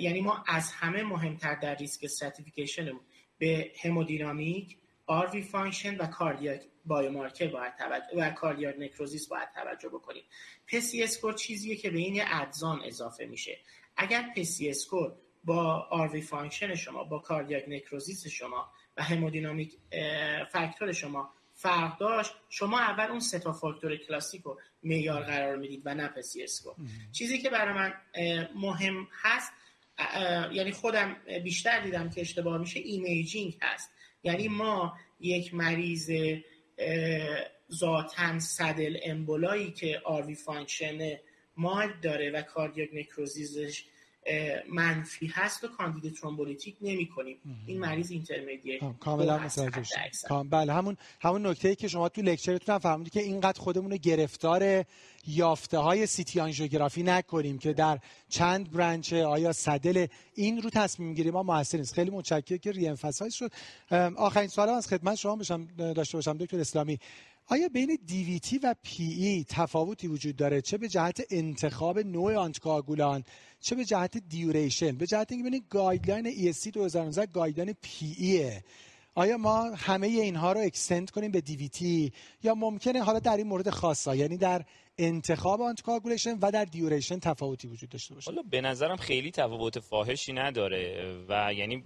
یعنی 0.00 0.20
ما 0.20 0.44
از 0.46 0.72
همه 0.72 1.02
مهمتر 1.02 1.54
در 1.54 1.74
risk 1.74 2.04
stratification 2.04 2.90
به 3.38 3.70
hemodynamic 3.84 4.76
RV 5.06 5.42
function 5.42 5.96
و 5.96 6.06
cardiac 6.06 6.62
biomarker 6.84 7.48
باید 7.48 7.76
توجه 7.76 8.16
و 8.16 8.30
cardiac 8.30 8.74
necrosis 8.78 9.28
باید 9.28 9.48
توجه 9.54 9.88
بکنیم. 9.88 10.22
PESI 10.66 11.02
score 11.02 11.34
چیزیه 11.34 11.76
که 11.76 11.90
به 11.90 11.98
این 11.98 12.22
adds 12.26 12.63
on 12.63 12.82
اضافه 12.84 13.26
میشه. 13.26 13.58
اگر 13.96 14.32
PESI 14.36 14.70
score 14.70 15.12
با 15.44 15.86
RV 15.90 16.20
function 16.20 16.74
شما 16.74 17.04
با 17.04 17.18
cardiac 17.18 17.64
necrosis 17.68 18.26
شما 18.26 18.70
و 18.96 19.02
hemodynamic 19.02 19.76
factor 20.52 20.92
شما 20.92 21.32
فرق 21.54 21.98
داشت 21.98 22.32
شما 22.48 22.78
اول 22.78 23.10
اون 23.10 23.20
سه 23.20 23.38
تا 23.38 23.52
فاکتور 23.52 23.96
کلاسیک 23.96 24.42
رو 24.42 24.60
معیار 24.82 25.22
قرار 25.22 25.56
می‌دید 25.56 25.82
و 25.84 25.94
نه 25.94 26.08
PESI 26.08 26.42
score 26.42 26.74
چیزی 27.12 27.38
که 27.38 27.50
برای 27.50 27.74
من 27.74 27.94
مهم 28.54 29.08
هست 29.22 29.52
یعنی 30.52 30.72
خودم 30.72 31.16
بیشتر 31.44 31.80
دیدم 31.80 32.10
که 32.10 32.20
اشتباه 32.20 32.58
میشه 32.58 32.80
imaging 32.80 33.58
هست. 33.62 33.90
یعنی 34.22 34.48
ما 34.48 34.98
یک 35.20 35.54
مریض 35.54 36.10
ذاتاً 37.72 38.38
saddle 38.38 38.98
emboli 39.02 39.60
ای 39.60 39.70
که 39.72 40.00
RV 40.04 40.34
function 40.34 41.18
ماد 41.56 42.00
داره 42.02 42.30
و 42.30 42.42
cardiac 42.42 42.88
necrosis 42.92 43.66
ش 43.66 43.84
منفی 44.68 45.26
هست 45.26 45.64
و 45.64 45.68
کاندید 45.68 46.14
thrombolytic 46.14 46.76
نمی 46.80 47.08
کنیم. 47.08 47.36
این 47.66 47.80
مریض 47.80 48.10
intermediate 48.10 48.80
کاملا 49.00 49.38
متوجه 49.38 50.42
بله 50.50 50.72
همون 50.72 50.96
همون 51.20 51.46
نکته 51.46 51.68
ای 51.68 51.74
که 51.74 51.88
شما 51.88 52.08
تو 52.08 52.22
lecture 52.22 52.58
تون 52.58 52.74
هم 52.74 52.78
فرمودید 52.78 53.12
که 53.12 53.20
اینقدر 53.20 53.60
خودمون 53.60 53.90
رو 53.90 53.96
گرفتار 53.96 54.84
یافته 55.26 55.78
های 55.78 56.06
CT 56.06 56.40
angiography 56.40 57.02
نکنیم 57.02 57.58
که 57.58 57.72
در 57.72 57.98
چند 58.28 58.70
branch 58.70 59.12
آیا 59.12 59.52
saddle 59.52 60.06
این 60.34 60.62
رو 60.62 60.70
تصمیم 60.70 61.14
گیری 61.14 61.30
ما 61.30 61.42
موثر 61.42 61.78
نیست. 61.78 61.94
خیلی 61.94 62.10
متشکرم 62.10 62.58
که 62.58 62.72
ری 62.72 62.96
شد. 63.30 63.52
آخرین 64.16 64.48
سوالم 64.48 64.74
از 64.74 64.88
خدمت 64.88 65.14
شما 65.14 65.36
بشم 65.36 65.66
داشته 65.76 66.18
باشم 66.18 66.36
دکتر 66.36 66.60
اسلامی. 66.60 66.98
آیا 67.52 67.68
بین 67.68 67.98
DVT 68.06 68.58
و 68.58 68.74
PE 68.82 69.44
تفاوتی 69.48 70.08
وجود 70.08 70.36
داره؟ 70.36 70.60
چه 70.60 70.78
به 70.78 70.88
جهت 70.88 71.22
انتخاب 71.30 71.98
نوع 71.98 72.34
anticoagulant 72.34 73.24
چه 73.60 73.74
به 73.74 73.84
جهت 73.84 74.16
duration 74.16 74.96
به 74.96 75.06
جهت 75.06 75.32
اینکه 75.32 75.48
ببینید 75.48 75.68
guideline 75.70 76.52
ESC 76.52 76.70
2019 76.72 77.26
guideline 77.26 77.74
PE 77.82 78.14
ه 78.18 78.64
آیا 79.14 79.36
ما 79.36 79.62
همه 79.62 80.06
اینها 80.06 80.52
رو 80.52 80.60
extend 80.60 81.10
کنیم 81.10 81.30
به 81.30 81.40
DVT 81.40 82.12
یا 82.42 82.54
ممکنه 82.54 83.02
حالا 83.02 83.18
در 83.18 83.36
این 83.36 83.46
مورد 83.46 83.70
خاصا 83.70 84.14
یعنی 84.14 84.36
در 84.36 84.64
انتخاب 84.98 85.62
anticoagulation 85.62 86.38
و 86.42 86.50
در 86.50 86.64
duration 86.64 87.18
تفاوتی 87.18 87.68
وجود 87.68 87.88
داشته 87.88 88.14
باشه؟ 88.14 88.30
حالا 88.30 88.42
به 88.42 88.60
نظرم 88.60 88.96
خیلی 88.96 89.30
تفاوت 89.30 89.78
فاحشی 89.78 90.32
نداره 90.32 91.14
و 91.28 91.54
یعنی 91.54 91.84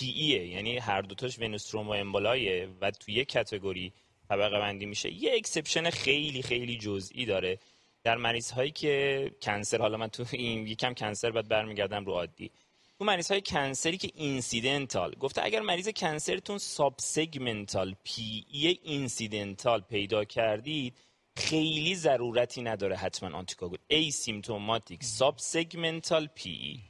ایه 0.00 0.48
یعنی 0.48 0.78
هر 0.78 1.02
دوتاش 1.02 1.38
venous 1.38 1.88
thromboemboli 1.88 1.90
ه 1.90 2.68
و 2.80 2.90
توی 2.90 3.14
یک 3.14 3.28
category 3.28 3.92
طبقه 4.28 4.58
بندی 4.58 4.86
میشه. 4.86 5.12
یه 5.12 5.34
exception 5.34 5.90
خیلی 5.90 6.42
خیلی 6.42 6.78
جزئی 6.78 7.24
داره 7.26 7.58
در 8.04 8.16
مریض 8.16 8.50
هایی 8.50 8.70
که 8.70 9.30
cancer 9.42 9.78
حالا 9.78 9.96
من 9.96 10.08
تو 10.08 10.24
این 10.32 10.66
یکم 10.66 10.94
cancer 10.94 11.30
بعد 11.30 11.48
برمیگردم 11.48 12.04
رو 12.04 12.12
عادی. 12.12 12.50
تو 12.98 13.04
مریض 13.04 13.30
های 13.30 13.40
cancer 13.40 13.88
ی 13.88 13.96
که 13.96 14.10
incidental 14.14 15.14
گفته 15.20 15.44
اگر 15.44 15.60
مریض 15.60 15.88
cancer 15.88 16.35
تون 16.35 16.58
subsegmental 16.58 17.94
PE 18.04 18.46
incidental 18.52 19.80
پیدا 19.80 20.24
کردید 20.24 20.94
خیلی 21.36 21.94
ضرورتی 21.94 22.62
نداره 22.62 22.96
حتما 22.96 23.38
anticoagul. 23.38 23.78
asymptomatic 23.88 25.04
subsegmental 25.04 26.28
PE 26.34 26.80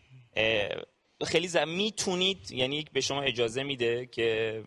خیلی 1.25 1.49
زم 1.49 1.69
می‌تونید 1.69 2.51
یعنی 2.51 2.85
به 2.93 3.01
شما 3.01 3.23
اجازه 3.23 3.63
میده 3.63 4.07
که 4.07 4.63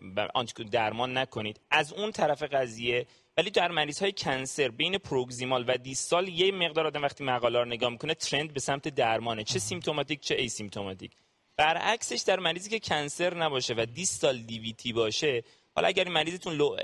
درمان 0.70 1.18
نکنید. 1.18 1.60
از 1.70 1.92
اون 1.92 2.12
طرف 2.12 2.42
قضیه 2.42 3.06
ولی 3.36 3.50
در 3.50 3.70
مریض 3.70 3.98
های 3.98 4.12
cancer 4.12 4.68
بین 4.68 4.98
proximal 4.98 5.64
و 5.68 5.76
distal 5.76 6.28
یه 6.28 6.52
مقدار 6.52 6.86
آدم 6.86 7.02
وقتی 7.02 7.24
مقاله 7.24 7.58
رو 7.58 7.64
نگاه 7.64 7.90
می‌کنه 7.90 8.14
trend 8.14 8.54
به 8.54 8.60
سمت 8.60 8.88
درمانه. 8.88 9.44
چه 9.44 9.58
symptomatic 9.58 10.20
چه 10.20 10.34
asymptomatic 10.34 11.12
برعکسش 11.56 12.22
در 12.26 12.38
مریضی 12.38 12.70
که 12.70 12.78
cancer 12.78 13.34
نباشه 13.34 13.74
و 13.74 13.86
distal 13.94 14.38
DVT 14.38 14.92
باشه 14.92 15.42
حالا 15.74 15.88
اگر 15.88 16.08
مریضتون 16.08 16.54
low 16.54 16.76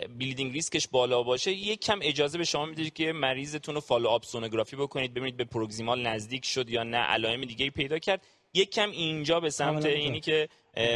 risk 0.52 0.76
ش 0.76 0.88
بالا 0.88 1.22
باشه 1.22 1.52
یک 1.52 1.80
کم 1.80 1.98
اجازه 2.02 2.38
به 2.38 2.44
شما 2.44 2.66
میده 2.66 2.90
که 2.90 3.12
مریضتون 3.12 3.74
رو 3.74 3.80
follow 3.80 4.08
up 4.08 4.24
سونوگرافی 4.24 4.76
بکنید 4.76 5.14
ببینید 5.14 5.36
به 5.36 5.44
proximal 5.44 6.06
نزدیک 6.06 6.44
شد 6.44 6.70
یا 6.70 6.82
نه 6.82 6.96
علائم 6.96 7.44
دیگه 7.44 7.70
پیدا 7.70 7.98
کرد. 7.98 8.26
یک 8.54 8.70
کم 8.70 8.90
اینجا 8.90 9.40
به 9.40 9.50
سمت 9.50 9.86
اینی 9.86 10.20
که 10.20 10.48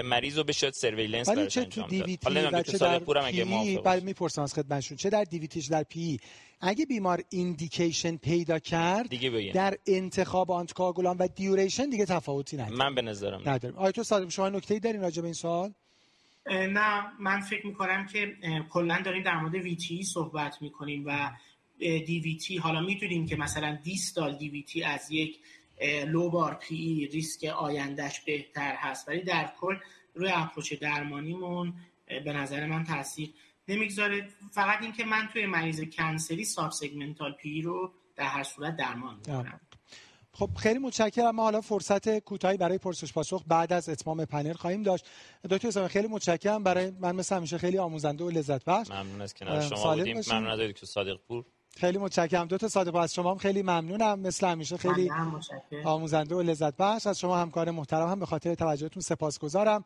مریض 0.04 0.38
رو 0.38 0.44
بشه 0.44 0.70
surveillance 0.70 1.28
ولی 1.28 1.46
چه 1.46 1.64
تو 1.64 1.82
DVT 1.82 2.30
و 2.30 2.62
چه 2.62 2.78
در 2.78 2.98
PE 2.98 3.78
بله 3.78 4.00
می‌پرسم 4.00 4.42
از 4.42 4.54
خدمتشون. 4.54 4.96
چه 4.96 5.10
در 5.10 5.24
DVT 5.24 5.49
ش 5.49 5.66
در 5.66 5.82
PE 5.82 6.20
اگه 6.60 6.86
بیمار 6.86 7.22
indication 7.30 8.16
پیدا 8.16 8.58
کرد 8.58 9.08
دیگه 9.08 9.52
در 9.54 9.76
انتخاب 9.86 10.50
anticoagulant 10.50 11.16
و 11.16 11.28
duration 11.28 11.90
دیگه 11.90 12.04
تفاوتی 12.04 12.56
نداره. 12.56 12.76
من 12.76 12.94
به 12.94 13.02
نظرم 13.02 13.42
نداریم. 13.46 13.78
آیا 13.78 13.92
تو 13.92 14.02
صادق 14.02 14.28
شما 14.28 14.48
نکته‌ای 14.48 14.80
دارین 14.80 15.00
راجع 15.00 15.20
به 15.22 15.26
این 15.26 15.34
سوال؟ 15.34 15.72
نه. 16.50 17.02
من 17.20 17.40
فکر 17.40 17.66
می‌کنم 17.66 18.06
که 18.06 18.36
کلا 18.70 19.02
داریم 19.04 19.22
در 19.22 19.36
مورد 19.40 19.54
VTE 19.54 20.02
صحبت 20.02 20.62
می‌کنیم 20.62 21.04
و 21.06 21.30
DVT 21.78 22.56
حالا 22.56 22.80
می‌دونیم 22.80 23.26
که 23.26 23.36
مثلا 23.36 23.78
distal 23.84 24.36
DVT 24.36 24.82
از 24.82 25.10
یک 25.10 25.38
lobar 26.06 26.54
PE 26.54 27.08
ریسک 27.12 27.44
آیندهش 27.44 28.20
بهتر 28.20 28.74
هست. 28.78 29.08
ولی 29.08 29.22
در 29.22 29.52
کل 29.60 29.76
روی 30.14 30.30
approach 30.34 30.74
درمانیمون 30.74 31.74
به 32.24 32.32
نظر 32.32 32.66
من 32.66 32.84
تاثیر 32.84 33.30
نمی‌گذاره. 33.68 34.28
فقط 34.52 34.82
اینکه 34.82 35.04
من 35.04 35.28
توی 35.32 35.46
مریض 35.46 35.80
cancer 35.92 36.44
ی 36.44 36.70
subsegmental 36.70 37.32
PE 37.32 37.62
رو 37.62 37.92
در 38.16 38.24
هر 38.24 38.42
صورت 38.42 38.76
درمان 38.76 39.16
می‌کنم. 39.16 39.60
خب 40.32 40.50
خیلی 40.58 40.78
متشکرم. 40.78 41.36
ما 41.36 41.42
حالا 41.42 41.60
فرصت 41.60 42.18
کوتاهی 42.18 42.56
برای 42.56 42.78
پرسش 42.78 43.12
پاسخ 43.12 43.44
بعد 43.46 43.72
از 43.72 43.88
اتمام 43.88 44.24
پنل 44.24 44.52
خواهیم 44.52 44.82
داشت. 44.82 45.06
دکتر 45.50 45.68
اسلامی 45.68 45.88
خیلی 45.88 46.08
متشکرم. 46.08 46.62
برای 46.62 46.90
من 46.90 47.16
مثل 47.16 47.36
همیشه 47.36 47.58
خیلی 47.58 47.78
آموزنده 47.78 48.24
و 48.24 48.30
لذت 48.30 48.64
بخش 48.64 48.90
ممنون 48.90 49.20
از 49.20 49.34
کنار 49.34 49.60
شما 49.60 49.96
بودیم. 49.96 50.20
ممنون 50.28 50.46
از 50.46 50.60
دکتر 50.60 50.86
صادق 50.86 51.16
پور 51.28 51.44
خیلی 51.78 51.98
متشکرم. 51.98 52.46
دو 52.46 52.58
تا 52.58 52.68
صادق 52.68 52.94
از 52.94 53.14
شما 53.14 53.30
هم 53.30 53.38
خیلی 53.38 53.62
ممنونم. 53.62 54.18
مثل 54.20 54.46
همیشه 54.46 54.76
خیلی 54.76 55.10
آموزنده 55.84 56.34
و 56.34 56.42
لذت 56.42 56.76
بخش. 56.76 57.06
از 57.06 57.18
شما 57.18 57.36
همکار 57.36 57.70
محترم 57.70 58.08
هم 58.08 58.20
به 58.20 58.26
خاطر 58.26 58.54
توجهتون 58.54 59.02
سپاسگزارم. 59.02 59.84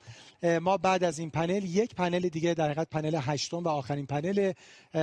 ما 0.60 0.76
بعد 0.76 1.04
از 1.04 1.18
این 1.18 1.30
پنل 1.30 1.64
یک 1.64 1.94
پنل 1.94 2.28
دیگه 2.28 2.54
در 2.54 2.64
حقیقت 2.64 2.90
پنل 2.90 3.18
هشتم 3.22 3.56
و 3.56 3.68
آخرین 3.68 4.06
پنل 4.06 4.52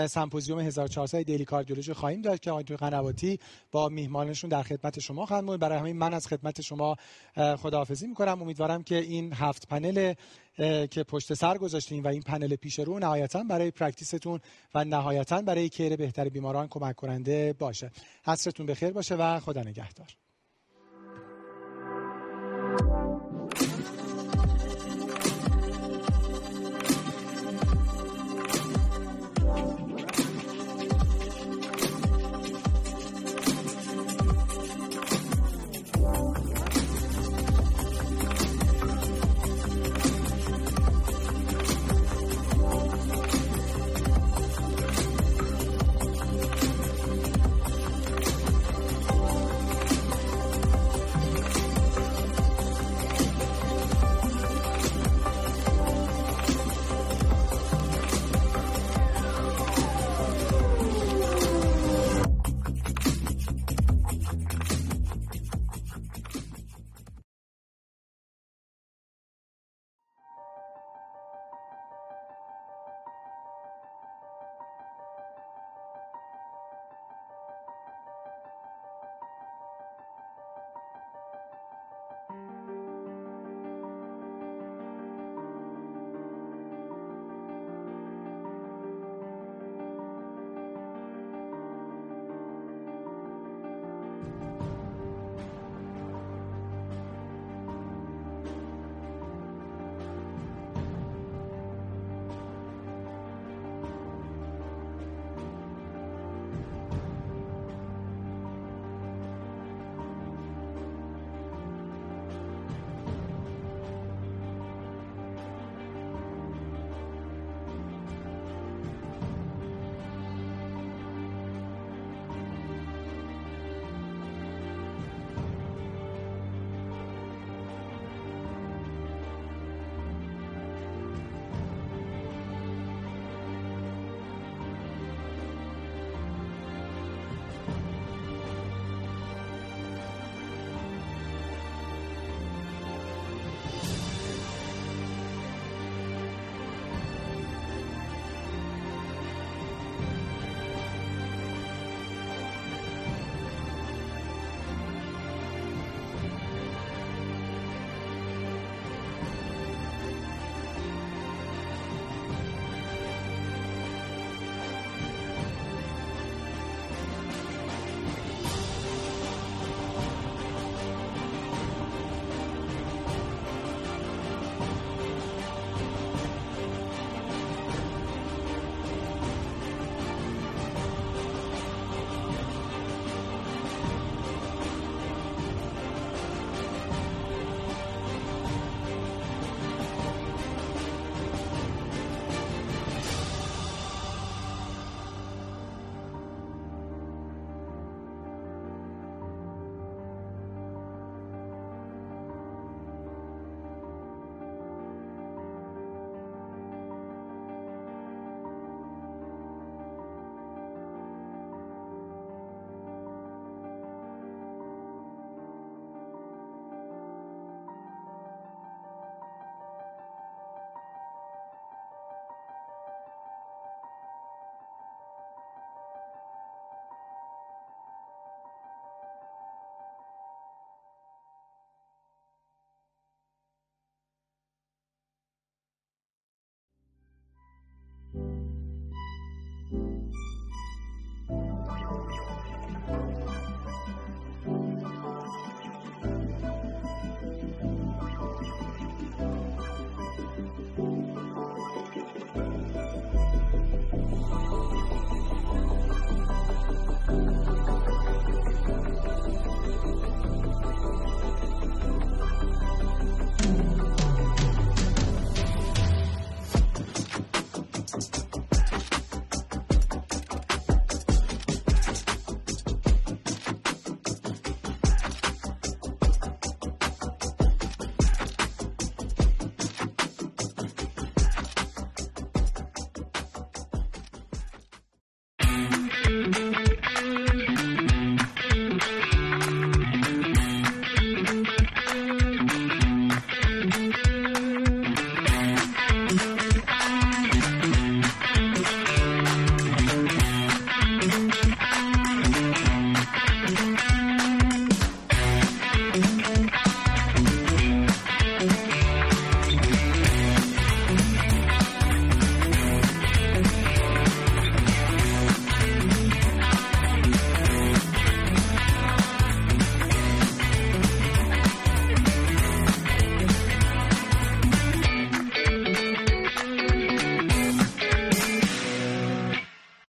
سمپوزیوم 0.08 0.60
1400 0.60 1.22
Daily 1.22 1.46
Cardiology 1.46 1.94
خواهیم 1.94 2.22
داشت 2.22 2.42
که 2.42 2.52
آقای 2.52 2.64
قنواتی 2.64 3.40
با 3.72 3.90
میهمانشون 3.90 4.50
در 4.50 4.64
خدمت 4.64 5.00
شما 5.00 5.26
خواهند 5.26 5.46
بود. 5.46 5.60
برای 5.60 5.80
همین 5.80 5.98
من 5.98 6.14
از 6.14 6.28
خدمت 6.28 6.62
شما 6.62 6.96
خداحافظی 7.36 8.08
می‌کنم. 8.08 8.42
امیدوارم 8.42 8.84
که 8.84 8.96
این 8.96 9.34
هفت 9.34 9.68
پنل 9.68 10.14
که 10.92 11.04
پشت 11.08 11.34
سر 11.34 11.58
گذاشتیم 11.58 12.04
و 12.04 12.08
این 12.08 12.22
پنل 12.22 12.56
پیش 12.56 12.80
رو 12.80 13.00
نهایتا 13.00 13.44
برای 13.44 13.72
practice 13.72 14.21
تون 14.21 14.40
و 14.76 14.86
نهایتا 14.86 15.42
برای 15.42 15.70
care 15.70 15.96
بهتر 15.96 16.30
بیماران 16.30 16.68
کمک 16.68 16.96
کننده 16.96 17.54
باشه. 17.54 17.92
عصرتون 18.26 18.66
بخیر 18.66 18.92
باشه 18.92 19.16
و 19.16 19.40
خدا 19.40 19.62
نگهدار. 19.62 20.08